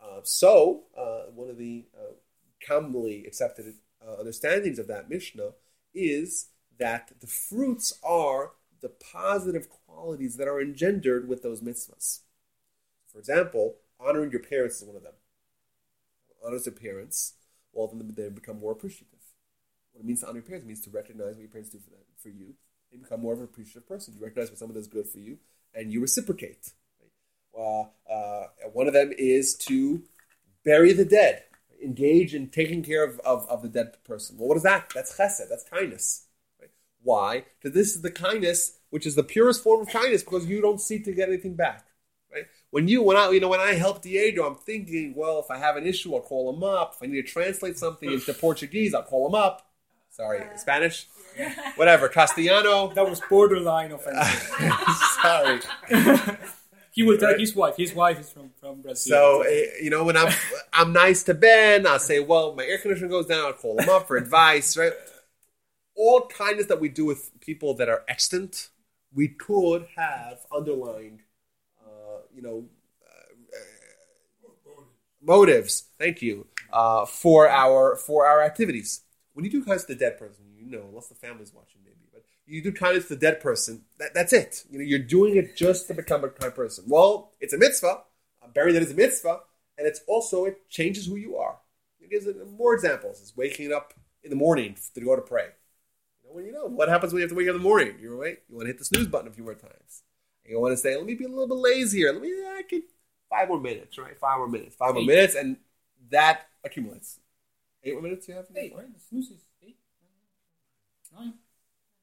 Uh, 0.01 0.21
so 0.23 0.83
uh, 0.97 1.31
one 1.33 1.49
of 1.49 1.57
the 1.57 1.85
uh, 1.97 2.13
commonly 2.65 3.25
accepted 3.25 3.75
uh, 4.05 4.19
understandings 4.19 4.79
of 4.79 4.87
that 4.87 5.09
Mishnah 5.09 5.51
is 5.93 6.47
that 6.79 7.11
the 7.19 7.27
fruits 7.27 7.97
are 8.03 8.51
the 8.81 8.89
positive 8.89 9.67
qualities 9.69 10.37
that 10.37 10.47
are 10.47 10.61
engendered 10.61 11.27
with 11.27 11.41
those 11.41 11.61
mitzvahs. 11.61 12.19
For 13.11 13.19
example, 13.19 13.77
honoring 13.99 14.31
your 14.31 14.41
parents 14.43 14.81
is 14.81 14.87
one 14.87 14.95
of 14.95 15.03
them. 15.03 15.13
Honors 16.45 16.65
your 16.65 16.75
parents, 16.75 17.33
well, 17.73 17.87
then 17.87 18.13
they 18.15 18.29
become 18.29 18.59
more 18.59 18.71
appreciative. 18.71 19.19
What 19.91 20.01
it 20.01 20.05
means 20.05 20.21
to 20.21 20.27
honor 20.27 20.37
your 20.37 20.43
parents 20.43 20.67
means 20.67 20.81
to 20.81 20.89
recognize 20.91 21.35
what 21.35 21.39
your 21.39 21.49
parents 21.49 21.71
do 21.71 21.79
for 21.79 21.89
them, 21.89 21.99
for 22.21 22.29
you. 22.29 22.53
They 22.91 22.97
become 22.97 23.21
more 23.21 23.33
of 23.33 23.39
an 23.39 23.45
appreciative 23.45 23.87
person. 23.87 24.13
You 24.15 24.23
recognize 24.23 24.49
what 24.49 24.59
someone 24.59 24.75
does 24.75 24.87
good 24.87 25.07
for 25.07 25.19
you, 25.19 25.39
and 25.73 25.91
you 25.91 25.99
reciprocate. 25.99 26.71
Uh, 27.57 27.85
uh, 28.09 28.47
one 28.71 28.87
of 28.87 28.93
them 28.93 29.11
is 29.17 29.55
to 29.55 30.03
bury 30.63 30.93
the 30.93 31.05
dead, 31.05 31.43
engage 31.83 32.35
in 32.35 32.49
taking 32.49 32.83
care 32.83 33.03
of, 33.03 33.19
of, 33.21 33.49
of 33.49 33.61
the 33.63 33.69
dead 33.69 34.03
person. 34.03 34.37
Well, 34.37 34.47
what 34.47 34.57
is 34.57 34.63
that? 34.63 34.91
That's 34.93 35.17
chesed. 35.17 35.49
That's 35.49 35.63
kindness. 35.63 36.26
Right? 37.07 37.13
Why? 37.13 37.45
Because 37.61 37.73
this 37.75 37.95
is 37.95 38.01
the 38.01 38.11
kindness, 38.11 38.77
which 38.89 39.05
is 39.05 39.15
the 39.15 39.23
purest 39.23 39.63
form 39.63 39.81
of 39.81 39.87
kindness, 39.89 40.23
because 40.23 40.45
you 40.47 40.61
don't 40.61 40.81
seek 40.81 41.05
to 41.05 41.13
get 41.13 41.29
anything 41.29 41.55
back. 41.55 41.85
Right? 42.33 42.45
When 42.71 42.87
you 42.87 43.01
when 43.01 43.15
I 43.17 43.29
you 43.31 43.39
know 43.39 43.47
when 43.47 43.61
I 43.61 43.73
help 43.73 44.01
Diego, 44.01 44.45
I'm 44.45 44.55
thinking, 44.55 45.13
well, 45.15 45.39
if 45.39 45.49
I 45.49 45.57
have 45.57 45.77
an 45.77 45.85
issue, 45.87 46.13
I'll 46.13 46.21
call 46.21 46.53
him 46.53 46.63
up. 46.63 46.93
If 46.95 47.03
I 47.03 47.05
need 47.07 47.21
to 47.25 47.31
translate 47.31 47.77
something 47.77 48.11
into 48.11 48.33
Portuguese, 48.33 48.93
I'll 48.93 49.03
call 49.03 49.27
him 49.27 49.35
up. 49.35 49.63
Sorry, 50.09 50.41
Spanish, 50.57 51.07
whatever, 51.75 52.09
Castellano. 52.09 52.87
That 52.95 53.07
was 53.09 53.21
borderline 53.29 53.91
offensive. 53.91 54.51
Sorry. 55.21 55.59
he 56.91 57.03
will 57.03 57.17
tell 57.17 57.29
Right. 57.31 57.39
his 57.39 57.55
wife. 57.55 57.75
His 57.77 57.93
wife 57.93 58.19
is 58.19 58.29
from, 58.31 58.49
from 58.59 58.81
Brazil. 58.81 59.11
So 59.15 59.41
eh, 59.43 59.65
you 59.83 59.89
know 59.89 60.03
when 60.03 60.17
I'm 60.17 60.33
I'm 60.73 60.91
nice 60.91 61.23
to 61.23 61.33
Ben, 61.33 61.85
I'll 61.87 61.99
say, 61.99 62.19
well, 62.19 62.53
my 62.55 62.65
air 62.65 62.79
conditioner 62.79 63.09
goes 63.09 63.27
down. 63.27 63.45
I'll 63.45 63.53
call 63.53 63.77
him 63.79 63.89
up 63.89 64.07
for 64.07 64.17
advice. 64.17 64.75
Right? 64.75 64.93
All 65.97 66.27
kindness 66.27 66.67
that 66.67 66.79
we 66.79 66.89
do 66.89 67.05
with 67.05 67.31
people 67.41 67.73
that 67.75 67.89
are 67.89 68.03
extant, 68.07 68.69
we 69.13 69.27
could 69.27 69.87
have 69.95 70.45
underlined, 70.55 71.21
uh, 71.83 72.19
you 72.33 72.41
know, 72.41 72.65
uh, 73.03 73.67
motives. 75.21 75.89
Thank 75.97 76.21
you 76.21 76.47
uh, 76.71 77.05
for 77.05 77.49
our 77.49 77.95
for 77.95 78.27
our 78.27 78.41
activities. 78.41 79.01
When 79.33 79.43
you 79.43 79.51
do 79.51 79.63
kindness 79.63 79.85
to 79.85 79.93
the 79.93 79.99
dead 79.99 80.17
person, 80.17 80.45
you 80.55 80.69
know, 80.69 80.85
unless 80.89 81.07
the 81.07 81.15
family's 81.15 81.53
watching, 81.53 81.81
maybe, 81.83 82.07
but 82.13 82.23
you 82.45 82.61
do 82.61 82.71
kindness 82.71 83.07
to 83.07 83.15
the 83.15 83.19
dead 83.19 83.39
person. 83.39 83.83
That, 83.99 84.13
that's 84.13 84.33
it. 84.33 84.65
You 84.69 84.79
know, 84.79 84.85
you're 84.85 84.99
doing 84.99 85.35
it 85.35 85.55
just 85.55 85.87
to 85.87 85.93
become 85.93 86.23
a 86.23 86.29
kind 86.29 86.53
person. 86.53 86.85
Well, 86.87 87.33
it's 87.39 87.53
a 87.53 87.57
mitzvah. 87.57 88.03
Uh, 88.43 88.47
burying 88.53 88.73
that 88.75 88.83
is 88.83 88.91
a 88.91 88.95
mitzvah, 88.95 89.39
and 89.77 89.87
it's 89.87 90.01
also 90.07 90.45
it 90.45 90.69
changes 90.69 91.07
who 91.07 91.15
you 91.15 91.37
are. 91.37 91.57
It 91.99 92.09
gives 92.11 92.27
more 92.57 92.73
examples. 92.73 93.21
It's 93.21 93.35
waking 93.35 93.73
up 93.73 93.93
in 94.23 94.29
the 94.29 94.35
morning 94.35 94.75
to 94.93 95.01
go 95.01 95.15
to 95.15 95.21
pray. 95.21 95.47
You 96.45 96.51
know, 96.51 96.63
you 96.63 96.69
know 96.69 96.75
what 96.75 96.89
happens 96.89 97.13
when 97.13 97.19
you 97.19 97.23
have 97.23 97.31
to 97.31 97.35
wake 97.35 97.47
up 97.47 97.55
in 97.55 97.61
the 97.61 97.67
morning. 97.67 97.95
You're 97.99 98.13
awake. 98.13 98.43
You 98.49 98.55
want 98.55 98.65
to 98.65 98.67
hit 98.67 98.79
the 98.79 98.85
snooze 98.85 99.07
button 99.07 99.27
a 99.27 99.31
few 99.31 99.43
more 99.43 99.55
times. 99.55 100.03
And 100.43 100.51
you 100.51 100.59
want 100.59 100.73
to 100.73 100.77
say, 100.77 100.95
"Let 100.95 101.05
me 101.05 101.15
be 101.15 101.25
a 101.25 101.29
little 101.29 101.47
bit 101.47 101.55
lazier. 101.55 102.11
Let 102.13 102.21
me. 102.21 102.29
I 102.29 102.63
can 102.69 102.83
five 103.29 103.47
more 103.47 103.59
minutes, 103.59 103.97
right? 103.97 104.17
Five 104.19 104.37
more 104.37 104.47
minutes. 104.47 104.75
Five 104.75 104.93
more 104.93 105.03
Eight. 105.03 105.07
minutes, 105.07 105.35
and 105.35 105.57
that 106.09 106.47
accumulates. 106.63 107.19
Eight 107.83 107.93
more 107.93 108.01
minutes. 108.01 108.27
You 108.27 108.35
have 108.35 108.45
eight, 108.55 108.73
right? 108.75 108.93
The 108.93 108.99
snooze 108.99 109.29
is 109.31 109.41
eight, 109.63 109.77
nine. 111.17 111.33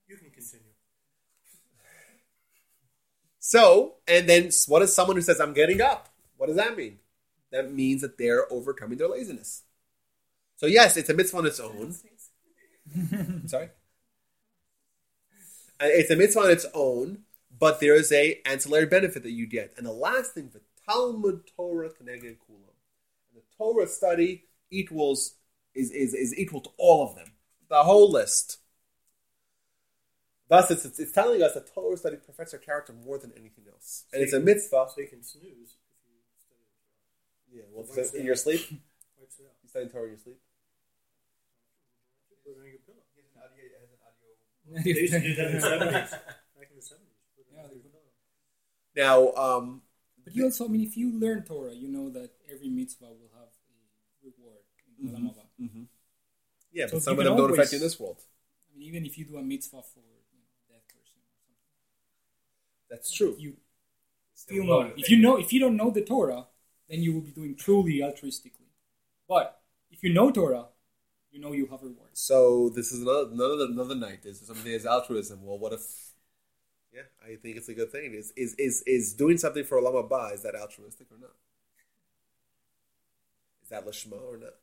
You 0.09 0.16
can 0.16 0.31
continue. 0.31 0.66
So, 3.39 3.97
and 4.09 4.27
then 4.27 4.51
what 4.69 4.81
is 4.81 4.94
someone 4.94 5.16
who 5.16 5.23
says, 5.23 5.39
I'm 5.39 5.52
getting 5.52 5.82
up? 5.82 6.09
What 6.39 6.47
does 6.47 6.56
that 6.56 6.78
mean? 6.78 6.98
That 7.52 7.70
means 7.73 8.01
that 8.01 8.16
they're 8.16 8.51
overcoming 8.51 8.97
their 8.97 9.09
laziness. 9.09 9.65
So, 10.56 10.65
yes, 10.65 10.97
it's 10.97 11.11
a 11.11 11.15
mitzvah 11.15 11.36
on 11.39 11.47
its 11.47 11.61
own. 11.61 11.94
Sorry? 13.47 13.69
Uh, 15.81 15.87
It's 15.87 16.11
a 16.11 16.17
mitzvah 16.17 16.41
on 16.41 16.51
its 16.51 16.67
own, 16.75 17.21
but 17.59 17.81
there 17.81 17.95
is 17.95 18.13
a 18.13 18.41
ancillary 18.45 18.87
benefit 18.87 19.23
that 19.23 19.33
you 19.33 19.47
get. 19.47 19.75
And 19.77 19.87
the 19.87 19.93
last 19.93 20.33
thing, 20.35 20.51
the 20.53 20.61
Talmud 20.89 21.43
Torah 21.57 21.91
Keneged 21.91 22.37
Kulam. 22.39 22.75
The 23.35 23.43
Torah 23.57 23.87
study 23.87 24.45
equals 24.71 25.35
is, 25.75 25.91
is, 25.91 26.15
is 26.15 26.37
equal 26.39 26.61
to 26.63 26.71
all 26.79 27.09
of 27.09 27.17
them. 27.17 27.33
The 27.69 27.83
whole 27.83 28.11
list. 28.11 28.59
Thus, 30.49 30.71
it's, 30.71 30.85
it's, 30.85 30.99
it's 31.01 31.13
telling 31.13 31.43
us 31.43 31.55
that 31.55 31.73
Torah 31.73 31.97
study 31.97 32.17
perfects 32.17 32.53
our 32.53 32.61
character 32.61 32.93
more 32.93 33.19
than 33.19 33.33
anything 33.33 33.65
else. 33.69 34.05
And 34.13 34.23
it's 34.23 34.33
a 34.33 34.41
mitzvah. 34.41 34.87
So 34.95 35.01
you 35.01 35.09
can 35.09 35.23
snooze 35.23 35.43
if 35.51 36.05
you 36.05 36.21
study. 36.39 36.61
Yeah, 37.51 37.63
well, 37.73 37.87
in 38.15 38.27
your 38.27 38.37
sleep? 38.37 38.61
You 39.63 39.69
study 39.71 39.89
Torah 39.89 40.05
in 40.05 40.11
your 40.11 40.19
sleep? 40.19 40.39
Put 42.45 42.53
it 42.53 42.61
on 42.61 42.69
your 42.69 42.79
pillow. 42.85 43.01
He 43.17 43.25
has 43.25 43.33
an 43.33 43.41
audio. 43.41 43.73
Has 43.81 43.89
an 43.89 43.99
audio. 44.05 44.37
They 44.85 44.91
used 44.91 45.12
to 45.12 45.20
do 45.20 45.35
that 45.35 45.47
in 45.47 45.55
the 45.57 45.61
seventies. 45.61 46.11
Back 46.11 46.69
in 46.70 46.77
the 46.77 46.82
seventies. 46.82 47.11
Yeah, 47.53 47.62
on 47.62 47.69
they 47.69 47.77
your 47.77 47.93
Now, 48.97 49.32
um, 49.35 49.82
But 50.24 50.35
you 50.35 50.45
also, 50.45 50.65
I 50.65 50.69
mean, 50.69 50.81
if 50.81 50.97
you 50.97 51.12
learn 51.12 51.45
Torah, 51.45 51.74
you 51.74 51.89
know 51.89 52.09
that 52.11 52.31
every 52.51 52.69
mitzvah 52.69 53.07
will 53.12 53.31
have 53.35 53.51
a 53.53 53.77
reward 54.24 54.65
in 54.99 55.09
Mhm. 55.09 55.12
Olam 55.12 55.24
Haba. 55.28 55.45
yeah, 56.73 56.86
So 56.86 56.97
but 56.97 57.03
some 57.03 57.12
of 57.12 57.16
can 57.19 57.27
them 57.27 57.36
don't 57.36 57.51
affect 57.51 57.73
you 57.73 57.78
in 57.78 57.82
this 57.82 57.99
world. 58.01 58.20
I 58.73 58.78
mean, 58.78 58.89
even 58.89 59.07
if 59.07 59.19
you 59.19 59.24
do 59.24 59.36
a 59.36 59.43
mitzvah 59.43 59.82
for 59.82 60.01
you 60.01 60.39
know, 60.41 60.49
a 60.59 60.73
dead 60.73 60.82
person 60.89 61.20
or 61.23 61.36
something, 61.45 61.55
That's 62.91 63.11
true. 63.12 63.36
you 63.39 63.57
still 64.35 64.65
know. 64.65 64.93
If 64.97 65.11
you 65.11 65.19
know, 65.19 65.36
if 65.36 65.53
you 65.53 65.61
don't 65.61 65.77
know 65.77 65.91
the 65.91 66.03
Torah, 66.03 66.47
then 66.89 67.03
you 67.03 67.12
will 67.15 67.23
be 67.23 67.32
doing 67.32 67.57
truly 67.57 67.99
altruistically. 67.99 68.70
But 69.28 69.61
if 69.91 70.03
you 70.03 70.12
know 70.12 70.31
Torah, 70.31 70.66
you 71.35 71.40
know 71.40 71.52
you 71.52 71.66
have 71.66 71.82
rewards. 71.82 72.20
So 72.20 72.70
this 72.70 72.93
is 72.93 73.02
another 73.02 73.28
another, 73.32 73.65
another 73.65 73.94
night. 73.97 74.23
This 74.23 74.40
is 74.40 74.47
something 74.47 74.73
as 74.73 74.86
altruism. 74.86 75.44
Well, 75.44 75.59
what 75.59 75.73
if? 75.73 75.82
Yeah, 76.94 77.02
I 77.24 77.35
think 77.35 77.56
it's 77.56 77.69
a 77.69 77.74
good 77.74 77.90
thing. 77.90 78.15
Is 78.15 78.32
is 78.36 78.55
is 78.55 78.82
is 78.86 79.12
doing 79.12 79.36
something 79.36 79.65
for 79.65 79.81
Olam 79.81 80.09
Haba? 80.09 80.32
Is 80.32 80.43
that 80.44 80.55
altruistic 80.55 81.09
or 81.11 81.19
not? 81.20 81.35
Is 83.65 83.70
that 83.70 83.85
lishma 83.85 84.23
or 84.23 84.36
not? 84.36 84.55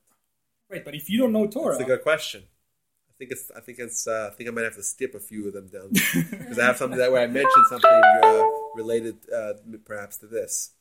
Right, 0.69 0.85
but 0.85 0.95
if 0.95 1.09
you 1.09 1.19
don't 1.19 1.33
know 1.33 1.47
Torah, 1.47 1.73
That's 1.73 1.83
a 1.83 1.87
good 1.87 2.03
question. 2.03 2.43
I 3.09 3.13
think 3.17 3.31
it's. 3.31 3.51
I 3.55 3.59
think 3.59 3.79
it's. 3.79 4.07
Uh, 4.07 4.29
I 4.31 4.35
think 4.35 4.49
I 4.49 4.53
might 4.53 4.63
have 4.63 4.75
to 4.75 4.83
skip 4.83 5.13
a 5.13 5.19
few 5.19 5.47
of 5.47 5.53
them 5.53 5.67
down 5.67 5.89
because 5.91 6.57
I 6.59 6.67
have 6.67 6.77
something 6.77 6.97
that 6.97 7.11
where 7.11 7.21
I 7.21 7.27
mentioned 7.27 7.65
something 7.67 8.01
uh, 8.23 8.43
related, 8.75 9.17
uh, 9.29 9.53
perhaps 9.83 10.15
to 10.19 10.27
this. 10.27 10.71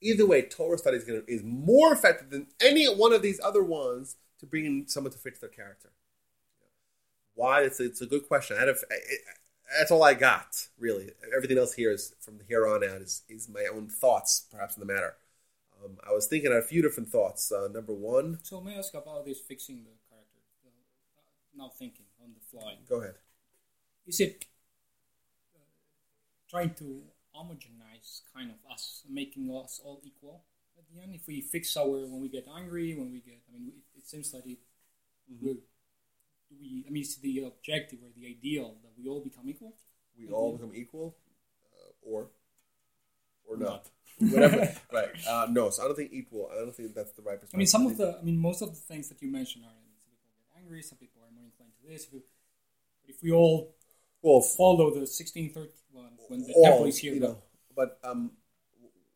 Either 0.00 0.26
way, 0.26 0.42
Torah 0.42 0.78
study 0.78 0.96
is, 0.96 1.04
gonna, 1.04 1.22
is 1.26 1.42
more 1.42 1.92
effective 1.92 2.30
than 2.30 2.46
any 2.60 2.86
one 2.86 3.12
of 3.12 3.20
these 3.20 3.40
other 3.44 3.64
ones 3.64 4.16
to 4.40 4.46
bring 4.46 4.64
in 4.64 4.88
someone 4.88 5.12
to 5.12 5.18
fix 5.18 5.40
their 5.40 5.48
character. 5.48 5.90
Why? 7.34 7.62
It's 7.62 7.80
a, 7.80 7.84
it's 7.84 8.00
a 8.00 8.06
good 8.06 8.26
question. 8.26 8.56
I 8.56 8.60
had 8.60 8.68
a, 8.68 8.72
it, 8.72 9.20
that's 9.78 9.90
all 9.90 10.02
I 10.02 10.14
got, 10.14 10.68
really. 10.78 11.10
Everything 11.34 11.58
else 11.58 11.74
here 11.74 11.92
is 11.92 12.14
from 12.20 12.40
here 12.48 12.66
on 12.66 12.82
out 12.82 13.02
is, 13.02 13.22
is 13.28 13.48
my 13.48 13.66
own 13.72 13.88
thoughts, 13.88 14.46
perhaps, 14.50 14.76
in 14.76 14.80
the 14.80 14.92
matter. 14.92 15.14
Um, 15.84 15.98
I 16.08 16.12
was 16.12 16.26
thinking 16.26 16.52
a 16.52 16.62
few 16.62 16.82
different 16.82 17.08
thoughts. 17.08 17.52
Uh, 17.52 17.68
number 17.68 17.92
one, 17.92 18.38
so 18.42 18.60
may 18.60 18.74
I 18.74 18.78
ask 18.78 18.94
about 18.94 19.24
this 19.24 19.40
fixing 19.40 19.76
the 19.76 19.90
character? 20.08 20.38
Uh, 20.66 20.70
now 21.56 21.70
thinking 21.78 22.06
on 22.22 22.30
the 22.34 22.40
fly. 22.58 22.76
go 22.88 23.00
ahead. 23.00 23.14
is 24.06 24.20
it 24.20 24.46
uh, 25.54 25.60
trying 26.50 26.74
to 26.74 27.02
homogenize 27.36 28.22
kind 28.34 28.50
of 28.50 28.72
us, 28.72 29.04
making 29.08 29.54
us 29.54 29.80
all 29.84 30.00
equal 30.04 30.42
at 30.78 30.84
the 30.94 31.02
end? 31.02 31.14
If 31.14 31.26
we 31.26 31.40
fix 31.40 31.76
our 31.76 32.06
when 32.06 32.20
we 32.20 32.28
get 32.28 32.46
angry, 32.56 32.94
when 32.94 33.10
we 33.10 33.20
get, 33.20 33.40
I 33.48 33.52
mean, 33.52 33.68
it, 33.68 33.98
it 33.98 34.08
seems 34.08 34.32
like 34.32 34.46
it. 34.46 34.58
Do 35.40 35.58
we? 36.60 36.84
I 36.86 36.90
mean, 36.90 37.02
is 37.02 37.16
the 37.16 37.44
objective 37.44 37.98
or 38.02 38.10
the 38.16 38.26
ideal 38.26 38.76
that 38.82 38.92
we 38.96 39.08
all 39.08 39.20
become 39.20 39.48
equal? 39.48 39.74
we 40.18 40.32
all 40.32 40.56
become 40.56 40.72
equal, 40.74 41.16
uh, 41.72 42.10
or 42.10 42.28
or 43.46 43.56
not. 43.56 43.88
Whatever. 44.18 44.68
right. 44.92 45.10
Uh, 45.28 45.46
no. 45.50 45.70
So 45.70 45.82
I 45.82 45.86
don't 45.86 45.96
think 45.96 46.12
equal. 46.12 46.50
I 46.52 46.56
don't 46.58 46.74
think 46.74 46.94
that's 46.94 47.12
the 47.12 47.22
right 47.22 47.40
perspective. 47.40 47.54
I 47.54 47.58
mean, 47.58 47.66
some 47.66 47.86
of 47.86 47.96
the, 47.96 48.18
I 48.18 48.22
mean, 48.22 48.36
most 48.36 48.62
of 48.62 48.70
the 48.70 48.80
things 48.80 49.08
that 49.10 49.22
you 49.22 49.30
mentioned 49.30 49.64
are. 49.64 49.70
I 49.70 49.78
mean, 49.78 49.94
some 50.02 50.10
people 50.10 50.28
get 50.34 50.60
angry, 50.60 50.82
some 50.82 50.98
people 50.98 51.22
are 51.22 51.30
more 51.34 51.44
inclined 51.44 51.72
to 51.80 51.88
this. 51.88 52.06
If 52.06 52.12
we, 52.12 52.18
but 53.06 53.14
if 53.14 53.22
we 53.22 53.30
all 53.30 53.76
well, 54.22 54.40
follow 54.40 54.92
the 54.92 55.06
16, 55.06 55.52
13, 55.52 55.70
well, 55.92 56.10
when 56.28 56.42
the 56.42 56.52
all, 56.54 56.64
temple 56.64 56.84
is 56.86 56.98
here. 56.98 57.14
you 57.14 57.20
know. 57.20 57.38
But 57.76 57.98
um, 58.02 58.32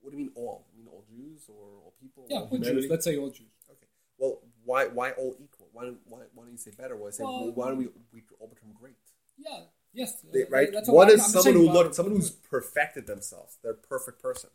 what 0.01 0.13
do 0.13 0.19
you 0.19 0.25
mean 0.25 0.33
all? 0.37 0.67
You 1.13 1.19
mean 1.19 1.27
all 1.29 1.35
Jews 1.35 1.45
or 1.49 1.65
all 1.85 1.95
people? 2.01 2.27
yeah, 2.31 2.39
all 2.39 2.49
all? 2.51 2.59
Jews. 2.59 2.87
Let's 2.91 3.05
say 3.05 3.17
all 3.17 3.31
Jews. 3.31 3.49
Okay. 3.71 3.87
Well, 4.19 4.41
why 4.65 4.87
why 4.87 5.11
all 5.13 5.37
equal? 5.43 5.69
Why 5.73 5.85
don't 5.85 5.99
why, 6.07 6.21
why 6.35 6.45
don't 6.45 6.53
you 6.53 6.59
say 6.59 6.73
better? 6.77 6.97
Why 6.97 7.11
say 7.11 7.25
Well- 7.25 7.53
why 7.53 7.69
don't 7.69 7.79
we 7.79 7.89
we 8.13 8.23
all 8.41 8.49
become 8.49 8.73
great? 8.79 8.97
Yeah. 9.37 9.61
Yes. 9.93 10.23
They, 10.33 10.45
right? 10.45 10.71
What 10.87 11.11
is 11.11 11.21
I'm- 11.21 11.31
someone 11.31 11.55
who 11.55 11.71
looked, 11.71 11.95
someone 11.95 12.17
who's 12.17 12.31
perfected 12.31 13.07
themselves. 13.07 13.59
They're 13.63 13.73
a 13.73 13.75
perfect 13.75 14.23
person. 14.23 14.51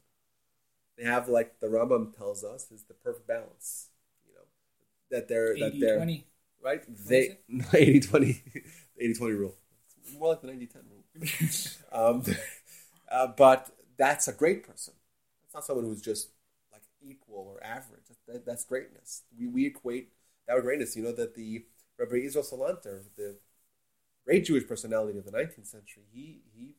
They 0.98 1.04
have 1.04 1.30
like 1.30 1.60
the 1.60 1.68
Rambam 1.68 2.16
tells 2.18 2.44
us 2.44 2.72
is 2.72 2.84
the 2.84 2.96
perfect 2.96 3.28
balance. 3.28 3.90
You 4.26 4.34
know 4.34 4.42
that 5.12 5.28
they're 5.28 5.56
that 5.60 5.80
they're 5.80 5.98
20. 5.98 6.26
right. 6.64 6.84
They 7.08 7.38
80 7.74 8.00
20 8.00 8.44
80 9.00 9.14
20 9.14 9.34
rule. 9.36 9.56
It's 10.02 10.14
more 10.18 10.30
like 10.30 10.42
the 10.42 10.48
90 10.48 10.66
10 10.68 10.82
rule. 10.90 11.04
um, 11.92 12.24
uh, 13.12 13.28
but 13.38 13.70
that's 13.98 14.28
a 14.28 14.34
great 14.34 14.66
person. 14.68 14.94
It's 15.46 15.54
not 15.54 15.66
someone 15.66 15.86
who's 15.86 16.02
just 16.02 16.30
equal 17.10 17.56
or 17.56 17.64
average. 17.64 18.04
That, 18.28 18.46
that's 18.46 18.66
greatness. 18.66 19.24
We, 19.38 19.48
we 19.48 19.66
equate 19.66 20.10
that 20.48 20.56
with 20.56 20.66
greatness. 20.66 20.96
You 20.96 21.04
know 21.04 21.12
that 21.14 21.36
the 21.36 21.66
Rabbi 21.98 22.18
Israel 22.18 22.44
Salanter, 22.44 23.04
the 23.16 23.38
great 24.26 24.46
Jewish 24.46 24.68
personality 24.68 25.18
of 25.18 25.26
the 25.26 25.32
19th 25.32 25.68
century, 25.68 26.04
he 26.12 26.42
he 26.54 26.76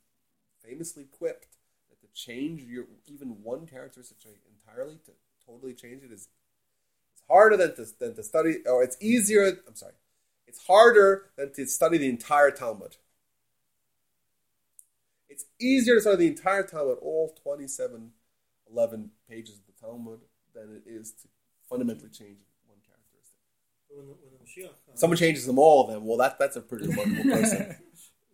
famously 0.64 1.04
quipped 1.04 1.56
that 1.88 2.00
to 2.00 2.06
change 2.14 2.62
your 2.62 2.84
even 3.06 3.42
one 3.42 3.66
characteristic 3.66 4.18
entirely 4.68 4.98
to 5.06 5.12
totally 5.46 5.74
change 5.74 6.02
it 6.02 6.12
is 6.12 6.28
it's 7.12 7.22
harder 7.28 7.56
than 7.56 7.74
to, 7.76 7.86
than 7.98 8.14
to 8.14 8.22
study, 8.22 8.58
or 8.66 8.82
it's 8.82 8.96
easier. 9.00 9.46
I'm 9.66 9.74
sorry, 9.74 9.94
it's 10.46 10.66
harder 10.66 11.26
than 11.36 11.52
to 11.54 11.66
study 11.66 11.98
the 11.98 12.08
entire 12.08 12.50
Talmud. 12.50 12.96
It's 15.28 15.44
easier 15.60 15.96
to 15.96 16.00
study 16.00 16.16
the 16.16 16.26
entire 16.28 16.62
Talmud, 16.62 16.98
all 17.00 17.34
27, 17.42 18.10
11 18.70 19.10
pages 19.28 19.60
Talmud, 19.80 20.20
than 20.54 20.76
it 20.76 20.88
is 20.90 21.12
to 21.22 21.28
fundamentally 21.68 22.10
change 22.10 22.38
one 22.66 22.78
characteristic. 22.84 23.40
When 23.88 24.06
the, 24.08 24.14
when 24.20 24.32
the 24.34 24.40
Mashiach 24.44 24.74
comes, 24.86 25.00
Someone 25.00 25.16
changes 25.16 25.46
them 25.46 25.58
all, 25.58 25.86
then 25.86 26.04
well, 26.04 26.18
that 26.18 26.38
that's 26.38 26.56
a 26.56 26.60
pretty 26.60 26.86
remarkable 26.88 27.24
person. 27.38 27.78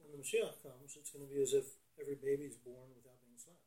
when 0.00 0.10
the 0.12 0.18
Mashiach 0.22 0.56
comes, 0.62 0.96
it's 0.96 1.10
going 1.10 1.26
to 1.26 1.30
be 1.32 1.42
as 1.42 1.52
if 1.52 1.64
every 2.00 2.16
baby 2.16 2.44
is 2.44 2.56
born 2.56 2.88
without 2.96 3.18
being 3.22 3.38
slapped. 3.38 3.60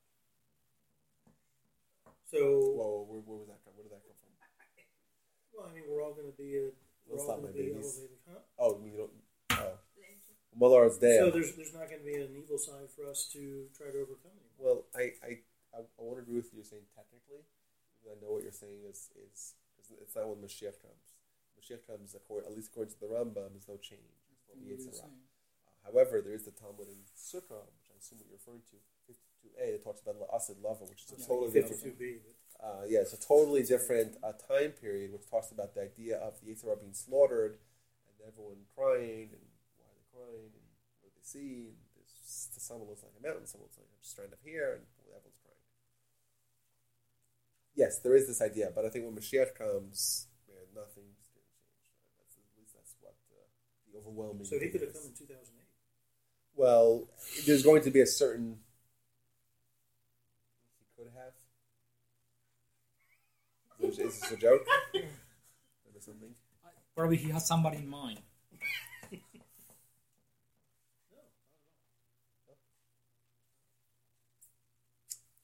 So, 2.28 2.40
Whoa, 2.76 3.08
where, 3.08 3.22
where 3.24 3.40
was 3.40 3.48
that 3.48 3.64
come? 3.64 3.74
Where 3.76 3.88
did 3.88 3.94
that 3.96 4.04
come 4.04 4.18
from? 4.20 4.34
well, 5.56 5.66
I 5.70 5.72
mean, 5.74 5.88
we're 5.88 6.04
all 6.04 6.12
going 6.14 6.28
to 6.28 6.36
be 6.36 6.60
a, 6.60 6.76
we're 7.08 7.20
all 7.24 7.40
going 7.40 7.48
to 7.48 7.56
be 7.56 7.72
babies. 7.72 8.04
elevated. 8.04 8.20
Huh? 8.28 8.42
Oh, 8.60 8.70
you 8.76 8.84
mean 8.84 8.96
don't. 9.00 9.16
Oh, 9.56 9.80
Mother 10.58 10.84
Earth's. 10.90 11.00
So 11.00 11.32
there's 11.32 11.56
there's 11.56 11.72
not 11.74 11.88
going 11.88 12.04
to 12.04 12.08
be 12.08 12.20
an 12.20 12.34
evil 12.36 12.58
side 12.58 12.90
for 12.92 13.08
us 13.08 13.30
to 13.32 13.72
try 13.78 13.88
to 13.94 13.98
overcome 14.04 14.36
anymore. 14.36 14.60
Well, 14.60 14.78
I, 14.92 15.14
I, 15.24 15.32
I, 15.72 15.80
I 15.88 16.02
want 16.04 16.20
to 16.20 16.24
agree 16.28 16.42
with 16.42 16.52
you 16.52 16.66
saying 16.68 16.84
technically, 16.98 17.46
I 18.06 18.16
know 18.22 18.38
what 18.38 18.44
you're 18.44 18.56
saying 18.56 18.86
is 18.86 19.10
is 19.18 19.56
is 19.82 19.92
it's 20.02 20.16
not 20.16 20.30
when 20.30 20.40
Mashiach 20.44 20.78
comes. 20.82 21.18
Mashiach 21.58 21.86
comes, 21.90 22.14
according, 22.14 22.50
at 22.50 22.56
least 22.56 22.70
according 22.72 22.94
to 22.94 23.00
the 23.02 23.10
Rambam, 23.10 23.58
is 23.58 23.68
no 23.68 23.78
change. 23.78 24.22
It's 24.32 24.46
what 24.46 24.62
the 24.62 24.70
Uh, 25.02 25.90
however, 25.90 26.22
there 26.22 26.34
is 26.38 26.46
the 26.46 26.52
Talmud 26.54 26.88
in 26.88 27.02
Sukkah, 27.18 27.66
which 27.74 27.90
I 27.90 27.98
assume 27.98 28.20
what 28.22 28.28
you're 28.30 28.38
referring 28.38 28.62
to, 28.72 28.78
52a, 29.10 29.72
that 29.74 29.84
talks 29.84 30.02
about 30.02 30.22
Asid 30.34 30.62
Lava, 30.62 30.86
which 30.86 31.04
is 31.06 31.18
a 31.18 31.20
Yeah, 31.20 31.28
totally 31.28 31.52
Fifty 31.52 31.74
different. 31.74 31.98
two 31.98 32.04
Uh, 32.62 32.84
yeah, 32.88 33.00
it's 33.02 33.14
a 33.14 33.22
totally 33.22 33.64
different 33.64 34.18
uh, 34.24 34.34
time 34.34 34.72
period, 34.72 35.14
which 35.14 35.26
talks 35.30 35.52
about 35.52 35.74
the 35.74 35.82
idea 35.82 36.18
of 36.18 36.40
the 36.42 36.50
Yetzer 36.54 36.66
Hara 36.66 36.78
being 36.78 36.94
slaughtered 36.94 37.58
and 38.10 38.16
everyone 38.28 38.66
crying 38.74 39.30
and 39.34 39.46
why 39.78 39.90
they're 39.94 40.10
crying 40.14 40.50
and 40.54 40.66
what 41.02 41.14
they 41.14 41.22
see. 41.22 41.70
And 41.74 41.78
there's, 41.94 42.50
to 42.54 42.60
someone 42.60 42.90
looks 42.90 43.04
like 43.06 43.14
a 43.18 43.22
mountain, 43.22 43.46
someone 43.46 43.70
looks 43.70 43.78
like 43.78 43.90
a 43.90 44.02
strand 44.06 44.34
of 44.34 44.42
hair, 44.42 44.82
and 44.82 44.86
everyone's 45.06 45.38
crying. 45.42 45.47
Yes, 47.78 48.00
there 48.00 48.16
is 48.16 48.26
this 48.26 48.42
idea, 48.42 48.72
but 48.74 48.86
I 48.86 48.90
think 48.90 49.06
when 49.06 49.14
Mashiach 49.14 49.54
comes, 49.54 50.26
man, 50.50 50.66
nothing's 50.74 51.22
going 51.30 51.46
to 51.46 51.62
change. 51.62 51.86
Right? 52.02 52.18
That's, 52.18 52.36
at 52.36 52.58
least 52.58 52.74
that's 52.74 52.96
what 53.00 53.14
uh, 53.30 53.46
the 53.94 54.00
overwhelming. 54.00 54.46
So 54.46 54.58
he 54.60 54.70
could 54.70 54.82
have 54.82 54.90
is. 54.90 54.98
come 54.98 55.06
in 55.06 55.14
two 55.14 55.26
thousand 55.32 55.54
eight. 55.62 55.70
Well, 56.56 57.08
there's 57.46 57.62
going 57.62 57.84
to 57.84 57.92
be 57.92 58.02
a 58.02 58.08
certain. 58.08 58.58
He 60.80 60.86
could 61.04 61.12
have. 61.14 61.34
Is 63.80 63.98
this, 63.98 64.16
is 64.16 64.22
this 64.22 64.32
a 64.32 64.38
joke? 64.38 64.66
Or 65.96 66.02
something? 66.02 66.30
Probably 66.96 67.18
he 67.18 67.30
has 67.30 67.48
somebody 67.48 67.78
in 67.78 67.88
mind. 67.88 68.20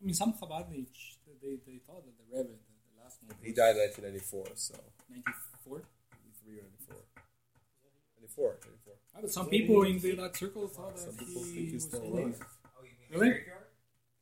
I 0.02 0.06
mean, 0.06 0.14
some 0.14 0.34
Chabadniks, 0.34 1.12
they, 1.44 1.60
they 1.68 1.78
thought 1.86 2.02
that 2.07 2.15
the 2.18 2.26
Rebbe, 2.32 2.49
the, 2.56 2.76
the 2.88 3.03
last 3.03 3.20
one, 3.28 3.36
He 3.44 3.52
died 3.52 3.76
in 3.76 3.84
1994, 3.84 4.56
so 4.56 4.74
94. 5.11 5.84
93 6.48 6.64
or 6.64 6.68
94. 6.88 6.95
94, 8.18 8.57
94. 8.64 8.94
Ah, 9.14 9.20
but 9.22 9.30
some 9.32 9.48
people 9.52 9.84
in 9.84 9.99
the, 9.99 10.15
that 10.15 10.36
circle 10.36 10.68
thought 10.68 10.95
that 10.95 11.02
Some 11.03 11.15
people 11.20 11.44
he 11.44 11.52
think 11.53 11.65
he's 11.70 11.74
was 11.76 11.84
still 11.84 12.02
alive. 12.03 12.34
alive. 12.34 12.48
Oh, 12.74 12.84
you 12.84 12.95
mean 12.98 13.10
Really? 13.11 13.30
Graveyard? 13.36 13.68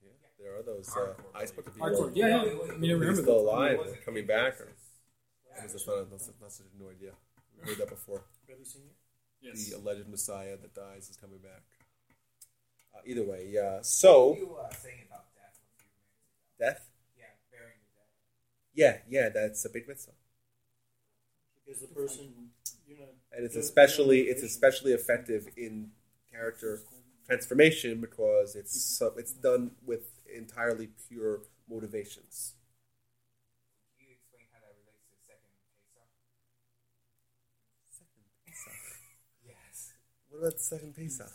Yeah, 0.03 0.11
there 0.39 0.51
are 0.59 0.63
those 0.63 0.89
uh, 0.97 1.13
ice 1.37 1.51
bucket 1.51 1.73
people. 1.73 1.87
Hardcore. 1.87 2.11
Yeah, 2.15 2.27
yeah. 2.27 2.41
I 2.41 2.77
mean, 2.77 2.91
I 2.91 2.93
He's 2.97 2.99
remember 2.99 3.21
still 3.21 3.45
that. 3.45 3.51
alive 3.51 3.77
Was 3.79 3.93
or 3.93 4.01
coming 4.03 4.25
back, 4.25 4.59
or 4.59 4.67
versus- 4.67 5.65
is 5.65 5.73
this 5.73 5.87
not, 5.87 6.09
that's, 6.09 6.27
that's 6.41 6.55
such 6.57 6.67
a 6.73 6.81
new 6.81 6.89
idea. 6.89 7.11
We 7.55 7.69
heard 7.69 7.77
that 7.77 7.89
before. 7.89 8.23
Rebbe 8.49 8.65
Senior. 8.65 8.91
Yes. 9.41 9.69
The 9.69 9.77
alleged 9.77 10.07
Messiah 10.09 10.57
that 10.57 10.73
dies 10.75 11.09
is 11.09 11.17
coming 11.17 11.39
back. 11.39 11.61
Uh, 12.93 12.99
either 13.05 13.23
way, 13.23 13.47
yeah. 13.49 13.79
So 13.81 14.29
What 14.29 14.39
were 14.39 14.45
you 14.45 14.55
uh, 14.57 14.69
saying 14.73 15.01
about 15.07 15.25
death 15.33 15.55
a 15.55 15.79
few 15.79 15.87
minutes 15.87 16.13
ago? 16.19 16.65
death. 16.65 16.81
Yeah, 17.17 17.31
burying 17.51 17.79
the 17.81 17.91
dead. 17.95 18.11
Yeah, 18.73 18.97
yeah, 19.09 19.29
that's 19.29 19.63
a 19.65 19.69
big 19.69 19.87
mitzvah. 19.87 20.13
Because 21.65 21.81
the 21.81 21.87
person, 21.87 22.49
you 22.87 22.97
know, 22.97 23.09
and 23.31 23.45
it's 23.45 23.55
especially 23.55 24.21
it's 24.21 24.43
especially 24.43 24.93
effective 24.93 25.47
in 25.57 25.91
character 26.31 26.81
transformation 27.27 28.01
because 28.01 28.55
it's 28.55 28.81
so, 28.97 29.13
it's 29.17 29.31
done 29.33 29.71
with 29.85 30.09
entirely 30.35 30.89
pure 31.07 31.41
motivations. 31.69 32.53
Can 33.97 34.07
you 34.09 34.15
explain 34.19 34.47
how 34.51 34.59
that 34.59 34.75
relates 34.83 35.07
to 35.07 35.15
second 35.23 35.47
Pesach? 35.55 36.09
Second 37.89 38.25
Pesach. 38.45 38.73
Yes. 39.45 39.93
What 40.29 40.39
about 40.39 40.53
the 40.57 40.63
second 40.63 40.95
Pesach? 40.95 41.31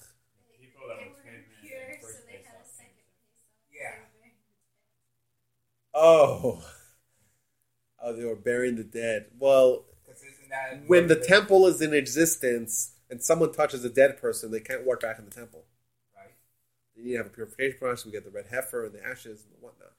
People 0.61 0.89
that 0.89 0.99
was 0.99 1.17
were 1.19 1.25
made 1.25 1.45
in 1.45 1.45
impure, 1.63 1.97
the 2.01 2.03
so 2.03 2.19
they 2.27 2.43
had 2.43 2.61
a 2.63 2.69
second 2.69 3.05
Pesach. 3.07 3.47
Yeah. 3.73 3.95
Oh, 5.95 6.63
oh, 8.07 8.13
they 8.17 8.25
were 8.25 8.37
burying 8.37 8.77
the 8.77 8.85
dead. 8.85 9.27
Well, 9.39 9.85
Because 10.07 10.23
isn't 10.23 10.49
that 10.51 10.83
when 10.87 11.09
the 11.09 11.17
temple 11.17 11.67
is 11.67 11.83
in 11.83 11.93
existence 11.93 12.93
and 13.11 13.23
someone 13.23 13.53
touches 13.53 13.85
a 13.85 13.91
dead 13.91 14.21
person, 14.21 14.51
they 14.51 14.61
can't 14.61 14.87
walk 14.87 15.01
back 15.01 15.19
in 15.19 15.25
the 15.25 15.31
temple. 15.31 15.65
Right. 16.17 16.31
You 16.97 17.05
need 17.05 17.13
to 17.13 17.17
have 17.19 17.27
a 17.27 17.31
purification 17.31 17.79
process. 17.79 18.07
We 18.07 18.13
get 18.13 18.25
the 18.25 18.31
red 18.31 18.47
heifer 18.51 18.85
and 18.87 18.95
the 18.95 19.05
ashes 19.05 19.45
and 19.45 19.61
whatnot. 19.61 19.93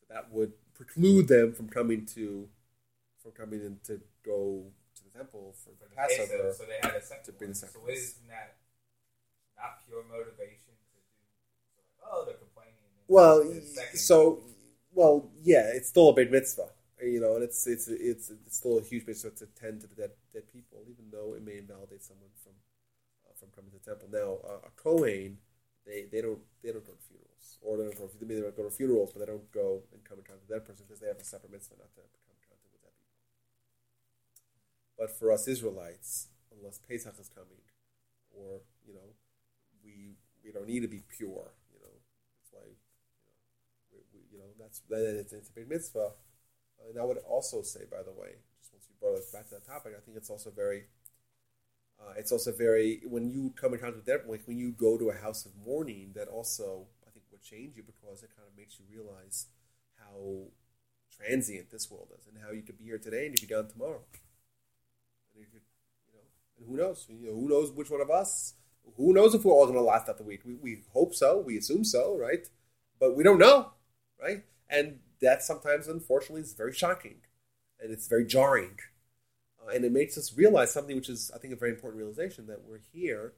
So 0.00 0.14
that 0.14 0.32
would 0.32 0.52
preclude 0.74 1.28
them 1.28 1.52
from 1.52 1.68
coming 1.68 2.06
to, 2.14 2.48
from 3.22 3.32
coming 3.32 3.60
in 3.60 3.78
to 3.84 4.00
go 4.24 4.64
to 4.96 5.04
the 5.04 5.10
temple 5.18 5.54
for, 5.64 5.70
For 5.78 5.88
the 5.88 5.96
Passover. 5.96 6.52
So 6.56 6.64
they 6.64 6.78
had 6.82 6.96
a 6.96 7.02
second 7.02 7.24
to 7.26 7.32
bring 7.32 7.50
the 7.50 7.56
So 7.56 7.66
sacrifice. 7.66 7.98
isn't 7.98 8.28
that 8.28 8.56
not 9.56 9.86
pure 9.86 10.02
motivation 10.10 10.72
to 10.74 10.86
do? 10.94 11.00
So 11.74 11.80
like, 12.02 12.12
oh, 12.12 12.24
they're 12.24 12.34
complaining. 12.34 12.74
Well, 13.08 13.44
the 13.44 13.98
so 13.98 14.40
well, 14.92 15.30
yeah, 15.42 15.70
it's 15.72 15.88
still 15.88 16.08
a 16.08 16.12
big 16.14 16.30
mitzvah, 16.30 16.68
you 17.02 17.20
know, 17.20 17.34
and 17.34 17.44
it's 17.44 17.66
it's 17.66 17.88
it's 17.88 18.30
it's 18.30 18.56
still 18.56 18.78
a 18.78 18.82
huge 18.82 19.06
mitzvah 19.06 19.30
to 19.30 19.46
tend 19.58 19.80
to 19.82 19.86
the 19.86 19.94
dead 19.94 20.12
dead 20.32 20.44
people, 20.52 20.84
even 20.90 21.06
though 21.10 21.34
it 21.34 21.42
may 21.44 21.58
invalidate 21.58 22.02
someone 22.02 22.30
from 22.42 22.52
uh, 23.26 23.34
from 23.38 23.48
coming 23.54 23.70
to 23.72 23.78
the 23.78 23.86
temple. 23.90 24.08
Now, 24.12 24.40
uh, 24.48 24.68
a 24.68 24.72
kohen, 24.76 25.38
they 25.86 26.06
they 26.10 26.20
don't 26.22 26.40
they 26.62 26.72
don't 26.72 26.86
go 26.86 26.92
to 26.92 27.04
funerals, 27.08 27.58
or 27.62 27.78
they 27.78 27.84
don't 27.84 27.98
go, 27.98 28.06
they 28.10 28.52
go 28.56 28.64
to 28.68 28.70
funerals, 28.74 29.12
but 29.12 29.20
they 29.20 29.30
don't 29.32 29.50
go 29.52 29.82
and 29.92 30.04
come 30.04 30.18
in 30.18 30.24
contact 30.24 30.48
with 30.48 30.54
that 30.56 30.66
person 30.66 30.86
because 30.88 31.00
they 31.00 31.08
have 31.08 31.20
a 31.20 31.24
separate 31.24 31.52
mitzvah 31.52 31.76
not 31.80 31.90
to 31.94 32.00
come 32.00 32.36
in 32.36 32.42
contact 32.48 32.72
with 32.74 32.82
that 32.84 32.94
people. 32.96 33.16
But 34.98 35.10
for 35.18 35.32
us 35.32 35.48
Israelites, 35.48 36.28
unless 36.52 36.78
Pesach 36.78 37.14
is 37.18 37.28
coming, 37.28 37.62
or 38.32 38.60
you 38.86 38.94
know, 38.94 39.14
we 39.84 40.16
we 40.44 40.52
don't 40.52 40.68
need 40.68 40.80
to 40.80 40.88
be 40.88 41.02
pure, 41.08 41.52
you 41.72 41.80
know. 41.80 41.94
That's 42.38 42.52
why 42.52 42.66
we, 43.92 43.98
we, 44.12 44.20
you 44.32 44.38
know, 44.38 44.50
that's 44.58 44.80
that 44.88 45.18
it's, 45.20 45.32
it's 45.32 45.48
a 45.48 45.52
big 45.52 45.68
mitzvah. 45.68 46.12
And 46.88 46.98
I 46.98 47.04
would 47.04 47.18
also 47.18 47.62
say, 47.62 47.82
by 47.90 48.02
the 48.02 48.12
way, 48.12 48.36
just 48.58 48.72
once 48.72 48.86
you 48.88 48.94
brought 49.00 49.18
us 49.18 49.30
back 49.30 49.48
to 49.48 49.54
that 49.54 49.66
topic, 49.66 49.94
I 49.96 50.00
think 50.00 50.16
it's 50.16 50.30
also 50.30 50.50
very, 50.50 50.84
uh, 52.00 52.14
it's 52.16 52.32
also 52.32 52.52
very 52.52 53.00
when 53.04 53.30
you 53.30 53.52
come 53.56 53.74
in 53.74 53.80
contact 53.80 53.96
with 53.96 54.06
that, 54.06 54.28
like 54.28 54.42
when 54.46 54.58
you 54.58 54.72
go 54.72 54.96
to 54.98 55.10
a 55.10 55.14
house 55.14 55.44
of 55.46 55.52
mourning, 55.64 56.12
that 56.14 56.28
also 56.28 56.86
I 57.06 57.10
think 57.10 57.24
would 57.30 57.42
change 57.42 57.76
you 57.76 57.82
because 57.82 58.22
it 58.22 58.30
kind 58.36 58.48
of 58.50 58.56
makes 58.56 58.78
you 58.78 58.86
realize 58.90 59.46
how 59.98 60.48
transient 61.16 61.70
this 61.70 61.90
world 61.90 62.08
is 62.18 62.26
and 62.26 62.42
how 62.42 62.52
you 62.52 62.62
could 62.62 62.78
be 62.78 62.84
here 62.84 62.98
today 62.98 63.26
and 63.26 63.34
you 63.34 63.38
could 63.40 63.48
be 63.48 63.54
gone 63.54 63.68
tomorrow. 63.68 64.00
And 65.34 65.40
you 65.44 65.46
could, 65.50 65.62
you 66.06 66.14
know, 66.14 66.24
and 66.58 66.66
who 66.68 66.76
knows? 66.76 67.06
You 67.08 67.28
know, 67.28 67.34
who 67.34 67.48
knows 67.48 67.70
which 67.72 67.90
one 67.90 68.00
of 68.00 68.10
us 68.10 68.54
Who 68.96 69.12
knows 69.12 69.34
if 69.34 69.44
we're 69.44 69.52
all 69.52 69.66
going 69.66 69.78
to 69.78 69.82
last 69.82 70.08
out 70.08 70.18
the 70.18 70.24
week? 70.24 70.40
We, 70.44 70.54
we 70.54 70.82
hope 70.92 71.14
so. 71.14 71.38
We 71.38 71.58
assume 71.58 71.84
so, 71.84 72.16
right? 72.18 72.48
But 72.98 73.16
we 73.16 73.22
don't 73.24 73.38
know, 73.38 73.70
right? 74.20 74.42
And 74.68 74.98
that 75.20 75.42
sometimes, 75.42 75.88
unfortunately, 75.88 76.42
is 76.42 76.54
very 76.54 76.72
shocking 76.72 77.16
and 77.80 77.92
it's 77.92 78.08
very 78.08 78.24
jarring. 78.24 78.78
Uh, 79.62 79.74
and 79.74 79.84
it 79.84 79.92
makes 79.92 80.16
us 80.16 80.36
realize 80.36 80.72
something 80.72 80.96
which 80.96 81.08
is, 81.08 81.30
I 81.34 81.38
think, 81.38 81.52
a 81.52 81.56
very 81.56 81.72
important 81.72 81.98
realization 81.98 82.46
that 82.46 82.64
we're 82.64 82.80
here. 82.92 83.34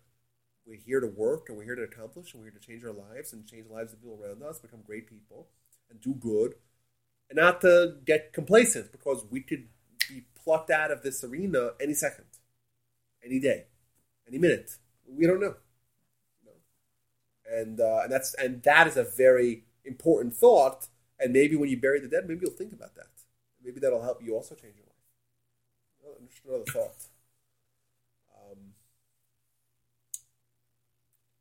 We're 0.65 0.79
here 0.79 1.01
to 1.01 1.09
work 1.09 1.49
and 1.49 1.59
we're 1.59 1.65
here 1.65 1.75
to 1.75 1.83
accomplish 1.83 2.33
and 2.33 2.43
we're 2.43 2.51
here 2.51 2.61
to 2.61 2.67
change 2.67 2.85
our 2.85 2.93
lives 2.93 3.33
and 3.33 3.47
change 3.47 3.67
the 3.67 3.73
lives 3.73 3.93
of 3.93 4.01
people 4.01 4.21
around 4.23 4.43
us, 4.43 4.61
become 4.61 4.83
great 4.87 5.09
people 5.09 5.49
and 5.91 6.01
do 6.01 6.15
good. 6.15 6.55
And 7.29 7.37
not 7.37 7.61
to 7.63 7.97
get 8.05 8.33
complacent 8.33 8.93
because 8.93 9.25
we 9.31 9.41
could 9.41 9.69
be 10.09 10.25
plucked 10.45 10.71
out 10.71 10.91
of 10.91 11.03
this 11.03 11.25
arena 11.25 11.71
any 11.81 11.95
second, 11.95 12.27
any 13.25 13.41
day, 13.41 13.65
any 14.29 14.39
minute. 14.39 14.71
We 15.09 15.27
don't 15.27 15.41
know. 15.41 15.55
You 16.43 16.47
know? 16.47 17.61
And, 17.61 17.81
uh, 17.81 18.01
and 18.05 18.13
that's 18.13 18.35
and 18.35 18.63
that 18.63 18.87
is 18.87 18.97
a 18.97 19.05
very 19.05 19.65
important 19.85 20.35
thought. 20.35 20.89
And 21.23 21.33
maybe 21.33 21.55
when 21.55 21.69
you 21.69 21.77
bury 21.77 22.01
the 22.01 22.09
dead, 22.09 22.25
maybe 22.27 22.41
you'll 22.43 22.57
think 22.57 22.73
about 22.73 22.97
that. 22.97 23.07
Maybe 23.65 23.79
that'll 23.79 24.03
help 24.03 24.21
you 24.23 24.35
also 24.35 24.55
change 24.55 24.75
your 24.77 24.87
life. 24.87 24.93
Another 26.45 26.65
thought. 26.65 27.05
Um, 28.35 28.59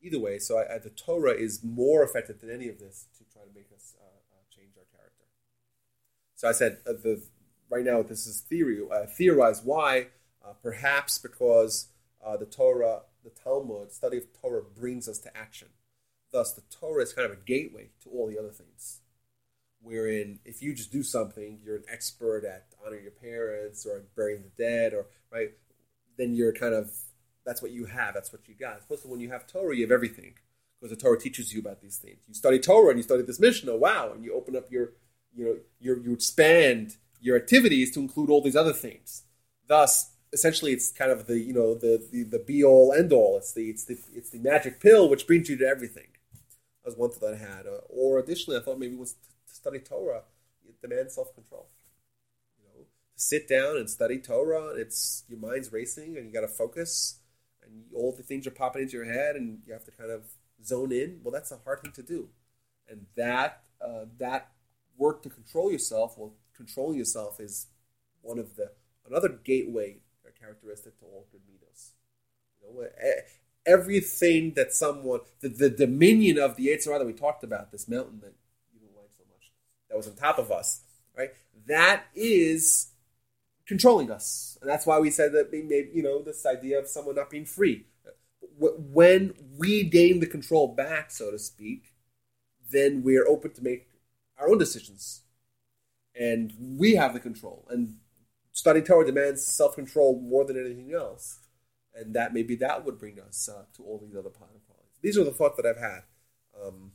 either 0.02 0.20
way, 0.20 0.38
so 0.38 0.60
I, 0.60 0.76
I, 0.76 0.78
the 0.78 0.92
Torah 0.92 1.34
is 1.34 1.64
more 1.64 2.04
effective 2.04 2.40
than 2.40 2.52
any 2.52 2.70
of 2.70 2.80
this 2.80 3.08
to 3.18 3.24
try 3.34 3.42
to 3.42 3.54
make 3.54 3.72
us 3.76 3.96
uh, 4.00 4.06
uh, 4.06 4.44
change 4.56 4.74
our 4.78 4.86
character. 4.96 5.26
So 6.36 6.48
I 6.48 6.52
said 6.52 6.78
uh, 6.88 6.94
the 6.94 7.24
right 7.70 7.84
now 7.84 8.04
this 8.04 8.28
is 8.28 8.42
theory. 8.42 8.80
Uh, 8.92 9.06
theorize 9.06 9.62
why, 9.64 10.08
uh, 10.46 10.54
perhaps 10.62 11.18
because 11.18 11.88
uh, 12.24 12.38
the 12.38 12.46
Torah, 12.46 13.02
the 13.24 13.32
Talmud, 13.32 13.92
study 13.92 14.18
of 14.18 14.26
Torah 14.40 14.62
brings 14.62 15.10
us 15.10 15.18
to 15.20 15.36
action. 15.36 15.70
Thus, 16.32 16.54
the 16.54 16.62
Torah 16.70 17.04
is 17.04 17.14
kind 17.14 17.26
of 17.26 17.38
a 17.38 17.42
gateway 17.42 17.90
to 18.04 18.10
all 18.10 18.28
the 18.28 18.38
other 18.38 18.52
things. 18.52 19.01
Wherein, 19.84 20.40
if 20.46 20.62
you 20.62 20.74
just 20.74 20.92
do 20.92 21.02
something, 21.02 21.60
you're 21.64 21.78
an 21.78 21.84
expert 21.92 22.46
at 22.46 22.68
honoring 22.86 23.04
your 23.04 23.12
parents 23.12 23.86
or 23.86 24.04
burying 24.16 24.44
the 24.44 24.64
dead, 24.64 24.94
or 24.94 25.08
right, 25.32 25.52
then 26.18 26.36
you're 26.36 26.54
kind 26.54 26.74
of 26.74 26.92
that's 27.46 27.62
what 27.62 27.72
you 27.72 27.86
have. 27.86 28.14
That's 28.14 28.32
what 28.32 28.48
you 28.48 28.56
got. 28.56 28.82
Supposed 28.82 29.04
to 29.04 29.08
when 29.08 29.20
you 29.20 29.32
have 29.32 29.48
Torah, 29.48 29.76
you 29.76 29.84
have 29.84 29.92
everything 29.92 30.36
because 30.80 30.96
the 30.96 31.02
Torah 31.02 31.20
teaches 31.20 31.54
you 31.54 31.60
about 31.60 31.82
these 31.82 31.98
things. 31.98 32.20
You 32.28 32.34
study 32.34 32.60
Torah 32.60 32.90
and 32.90 32.98
you 32.98 33.04
study 33.04 33.24
this 33.24 33.40
Mishnah. 33.40 33.76
Wow, 33.76 34.12
and 34.14 34.24
you 34.24 34.34
open 34.34 34.56
up 34.56 34.72
your, 34.72 34.92
you 35.36 35.46
know, 35.46 35.58
your 35.80 36.00
you 36.00 36.14
expand 36.14 36.98
your 37.20 37.36
activities 37.36 37.92
to 37.92 38.00
include 38.00 38.30
all 38.30 38.42
these 38.42 38.56
other 38.56 38.74
things. 38.74 39.24
Thus, 39.68 40.12
essentially, 40.34 40.74
it's 40.74 40.92
kind 40.92 41.12
of 41.12 41.28
the 41.28 41.40
you 41.40 41.54
know 41.54 41.74
the 41.74 42.06
the, 42.12 42.24
the 42.24 42.40
be 42.40 42.64
all 42.64 42.94
end 42.94 43.14
all. 43.14 43.38
It's 43.38 43.54
the 43.54 43.70
it's 43.70 43.86
the 43.86 43.98
it's 44.14 44.30
the 44.30 44.40
magic 44.40 44.80
pill 44.80 45.10
which 45.10 45.28
brings 45.28 45.50
you 45.50 45.58
to 45.58 45.68
everything. 45.68 46.08
That 46.84 46.90
was 46.90 46.98
one 46.98 47.12
thought 47.12 47.34
I 47.34 47.38
had. 47.38 47.68
Uh, 47.68 47.82
or 47.90 48.20
additionally, 48.20 48.60
I 48.60 48.64
thought 48.64 48.80
maybe 48.80 48.96
was 48.96 49.16
to 49.52 49.56
study 49.58 49.80
Torah 49.80 50.24
it 50.68 50.82
demands 50.82 51.16
self 51.16 51.34
control. 51.34 51.68
You 52.60 52.68
know, 52.68 52.84
to 52.84 53.20
sit 53.22 53.48
down 53.48 53.78
and 53.78 53.90
study 53.90 54.20
Torah, 54.20 54.74
it's 54.76 55.24
your 55.28 55.40
mind's 55.40 55.72
racing 55.72 56.18
and 56.18 56.28
you 56.28 56.34
got 56.34 56.42
to 56.42 56.48
focus 56.48 57.20
and 57.64 57.86
all 57.96 58.12
the 58.16 58.24
things 58.24 58.48
are 58.48 58.52
popping 58.52 58.84
into 58.84 58.98
your 58.98 59.06
head 59.12 59.36
and 59.36 59.60
you 59.66 59.74
have 59.74 59.84
to 59.86 59.92
kind 59.92 60.12
of 60.12 60.24
zone 60.64 60.92
in. 60.92 61.20
Well, 61.24 61.32
that's 61.32 61.52
a 61.52 61.58
hard 61.64 61.82
thing 61.82 61.92
to 61.94 62.04
do, 62.04 62.30
and 62.90 63.06
that 63.16 63.64
uh, 63.82 64.06
that 64.20 64.52
work 64.98 65.24
to 65.24 65.30
control 65.30 65.72
yourself. 65.72 66.18
Well, 66.18 66.34
controlling 66.56 66.98
yourself 66.98 67.40
is 67.40 67.68
one 68.22 68.40
of 68.40 68.56
the 68.56 68.72
another 69.08 69.30
gateway 69.30 69.98
or 70.24 70.32
characteristic 70.32 71.00
to 71.00 71.06
all 71.06 71.26
good 71.32 71.42
midos. 71.42 71.90
You 72.62 72.82
know, 72.82 72.88
everything 73.66 74.54
that 74.56 74.74
someone 74.74 75.22
the, 75.40 75.50
the 75.50 75.70
dominion 75.70 76.38
of 76.38 76.56
the 76.56 76.68
Yetzer 76.68 76.88
Ra 76.88 76.98
that 77.00 77.06
we 77.06 77.14
talked 77.14 77.44
about, 77.44 77.72
this 77.72 77.88
mountain 77.88 78.20
that 78.22 78.34
you 78.74 78.80
don't 78.80 78.96
like 78.96 79.12
so 79.18 79.24
much, 79.30 79.52
that 79.92 79.98
was 79.98 80.08
on 80.08 80.16
top 80.16 80.40
of 80.40 80.52
us, 80.52 80.82
right? 81.18 81.32
That 81.68 82.06
is 82.16 82.92
controlling 83.68 84.10
us, 84.10 84.58
and 84.62 84.70
that's 84.70 84.86
why 84.86 85.00
we 85.00 85.12
said 85.12 85.34
that 85.34 85.52
maybe 85.52 85.92
you 85.94 86.02
know 86.02 86.22
this 86.22 86.46
idea 86.46 86.80
of 86.80 86.88
someone 86.88 87.16
not 87.16 87.30
being 87.30 87.46
free. 87.46 87.86
When 88.58 89.34
we 89.58 89.84
gain 89.84 90.20
the 90.20 90.28
control 90.28 90.74
back, 90.74 91.12
so 91.12 91.32
to 91.32 91.40
speak, 91.40 91.94
then 92.72 93.02
we're 93.04 93.28
open 93.28 93.52
to 93.54 93.64
make 93.64 93.90
our 94.38 94.50
own 94.50 94.58
decisions, 94.58 95.22
and 96.16 96.54
we 96.58 96.96
have 96.96 97.14
the 97.14 97.20
control. 97.20 97.68
And 97.70 97.98
study 98.54 98.82
Torah 98.82 99.06
demands 99.06 99.46
self 99.46 99.76
control 99.76 100.22
more 100.22 100.46
than 100.46 100.60
anything 100.60 100.94
else, 100.94 101.40
and 101.94 102.14
that 102.16 102.34
maybe 102.34 102.56
that 102.56 102.86
would 102.86 102.98
bring 102.98 103.20
us 103.20 103.50
uh, 103.52 103.64
to 103.76 103.84
all 103.84 104.00
these 104.00 104.16
other 104.16 104.30
qualities. 104.30 104.62
These 105.02 105.18
are 105.18 105.24
the 105.24 105.32
thoughts 105.32 105.58
that 105.58 105.66
I've 105.66 105.82
had. 105.82 106.04
Um, 106.64 106.92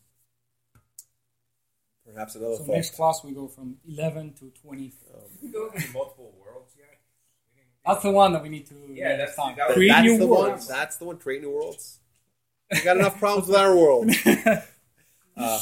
perhaps 2.13 2.35
another 2.37 2.57
So 2.57 2.65
thought. 2.65 2.73
next 2.75 2.95
class 2.95 3.23
we 3.25 3.33
go 3.33 3.49
from 3.49 3.77
11 3.89 4.35
to 4.41 4.53
20. 4.63 4.93
we 5.43 5.49
go 5.51 5.71
through 5.71 5.93
multiple 5.93 6.35
worlds 6.41 6.73
yet? 6.79 6.99
That's 7.85 8.03
the 8.03 8.11
one 8.11 8.33
that 8.33 8.43
we 8.43 8.49
need 8.49 8.67
to 8.67 8.75
Yeah, 8.75 9.13
do 9.13 9.17
that's- 9.17 9.19
next 9.19 9.37
time. 9.37 9.57
that 9.57 9.69
was- 9.69 9.75
Create 9.77 9.89
that's 9.91 10.07
new 10.07 10.19
the 10.19 10.27
one. 10.27 10.49
worlds. 10.51 10.69
That's 10.69 10.97
the 10.97 11.05
one. 11.05 11.19
Create 11.19 11.43
new 11.43 11.51
worlds. 11.53 11.99
We 12.73 12.81
got 12.83 12.97
enough 12.97 13.19
problems 13.19 13.49
with 13.49 13.57
our 13.57 13.75
world. 13.77 14.11
Uh, 15.39 15.59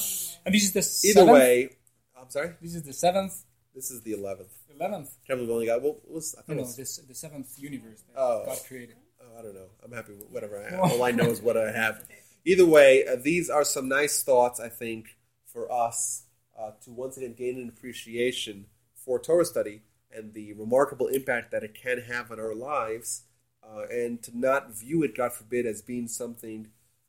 and 0.46 0.54
this 0.54 0.62
is 0.64 0.72
the 0.72 1.08
either 1.08 1.20
seventh. 1.20 1.32
way, 1.32 1.68
I'm 2.16 2.30
sorry. 2.30 2.52
This 2.62 2.76
is 2.76 2.82
the 2.84 2.92
seventh, 2.92 3.44
This 3.74 3.90
is 3.90 4.02
the 4.02 4.12
eleventh. 4.12 4.52
eleventh. 4.72 5.10
Can't 5.26 5.38
believe 5.40 5.48
we 5.48 5.52
only 5.54 5.66
got. 5.66 5.82
Well, 5.82 5.96
was, 6.06 6.34
I 6.36 6.42
thought 6.42 6.48
No, 6.50 6.54
no, 6.54 6.60
was- 6.62 6.76
this 6.76 6.98
the 6.98 7.12
seventh 7.14 7.58
universe 7.58 8.02
that 8.02 8.16
Oh. 8.20 8.44
God 8.46 8.58
created. 8.68 8.94
oh, 9.20 9.36
I 9.38 9.42
don't 9.42 9.54
know. 9.54 9.66
I'm 9.84 9.90
happy 9.90 10.12
with 10.12 10.30
whatever 10.30 10.64
I 10.64 10.70
have. 10.70 10.80
All 10.92 11.02
I 11.02 11.10
know 11.10 11.24
is 11.24 11.40
what 11.42 11.56
I 11.56 11.72
have. 11.76 12.04
Either 12.44 12.64
way, 12.66 13.04
uh, 13.04 13.16
these 13.16 13.50
are 13.50 13.64
some 13.64 13.88
nice 13.88 14.22
thoughts. 14.22 14.60
I 14.60 14.68
think 14.68 15.16
for 15.46 15.70
us 15.72 16.23
uh, 16.58 16.72
to 16.84 16.90
once 16.90 17.16
again 17.16 17.34
gain 17.34 17.56
an 17.58 17.68
appreciation 17.68 18.66
for 18.94 19.18
Torah 19.18 19.44
study 19.44 19.82
and 20.10 20.32
the 20.32 20.52
remarkable 20.54 21.08
impact 21.08 21.50
that 21.50 21.64
it 21.64 21.74
can 21.74 22.02
have 22.02 22.30
on 22.30 22.38
our 22.38 22.54
lives, 22.54 23.24
uh, 23.62 23.82
and 23.90 24.22
to 24.22 24.36
not 24.36 24.72
view 24.72 25.02
it, 25.02 25.16
God 25.16 25.32
forbid, 25.32 25.66
as 25.66 25.82
being 25.82 26.06
something 26.06 26.68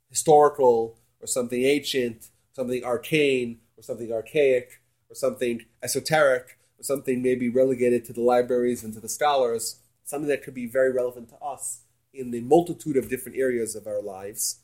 historical 0.10 0.98
or 1.20 1.28
something 1.28 1.64
ancient, 1.64 2.30
something 2.54 2.84
arcane 2.84 3.60
or 3.78 3.84
something 3.84 4.12
archaic 4.12 4.82
or 5.10 5.16
something 5.16 5.66
esoteric 5.84 6.58
or 6.80 6.84
something 6.84 7.22
maybe 7.22 7.50
relegated 7.50 8.06
to 8.06 8.14
the 8.14 8.22
libraries 8.22 8.84
and 8.84 8.94
to 8.94 9.00
the 9.00 9.10
scholars, 9.10 9.82
something 10.04 10.30
that 10.30 10.44
could 10.44 10.54
be 10.54 10.66
very 10.66 10.92
relevant 10.92 11.30
to 11.30 11.38
us 11.38 11.82
in 12.14 12.32
the 12.32 12.42
multitude 12.42 12.98
of 12.98 13.10
different 13.10 13.38
areas 13.38 13.76
of 13.76 13.88
our 13.88 14.02
lives. 14.02 14.62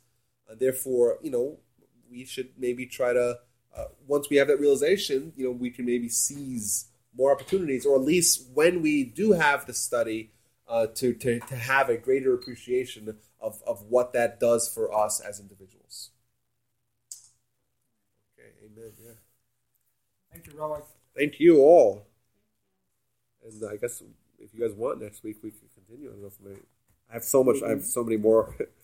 Uh, 0.49 0.55
therefore, 0.57 1.17
you 1.21 1.29
know, 1.29 1.59
we 2.09 2.25
should 2.25 2.49
maybe 2.57 2.85
try 2.85 3.13
to, 3.13 3.39
uh, 3.75 3.85
once 4.07 4.29
we 4.29 4.37
have 4.37 4.47
that 4.47 4.59
realization, 4.59 5.33
you 5.35 5.45
know, 5.45 5.51
we 5.51 5.69
can 5.69 5.85
maybe 5.85 6.09
seize 6.09 6.87
more 7.15 7.31
opportunities, 7.31 7.85
or 7.85 7.95
at 7.95 8.01
least 8.01 8.47
when 8.53 8.81
we 8.81 9.03
do 9.03 9.33
have 9.33 9.65
the 9.65 9.73
study, 9.73 10.31
uh, 10.67 10.87
to, 10.87 11.13
to, 11.13 11.39
to 11.41 11.55
have 11.55 11.89
a 11.89 11.97
greater 11.97 12.33
appreciation 12.33 13.13
of, 13.41 13.61
of 13.67 13.83
what 13.89 14.13
that 14.13 14.39
does 14.39 14.73
for 14.73 14.95
us 14.97 15.19
as 15.19 15.39
individuals. 15.39 16.11
Okay, 18.39 18.49
amen. 18.65 18.93
Yeah. 19.03 19.11
Thank 20.31 20.47
you, 20.47 20.53
Rabbi. 20.57 20.79
Thank 21.15 21.39
you 21.39 21.57
all. 21.57 22.07
And 23.43 23.69
I 23.69 23.75
guess 23.75 24.01
if 24.39 24.53
you 24.53 24.61
guys 24.61 24.73
want 24.75 25.01
next 25.01 25.23
week, 25.23 25.37
we 25.43 25.51
can 25.51 25.67
continue. 25.75 26.09
I 26.09 26.13
don't 26.13 26.21
know 26.21 26.27
if 26.27 26.39
my, 26.41 26.57
I 27.09 27.13
have 27.13 27.23
so 27.23 27.43
much. 27.43 27.61
I 27.61 27.69
have 27.69 27.83
so 27.83 28.03
many 28.03 28.17
more 28.17 28.55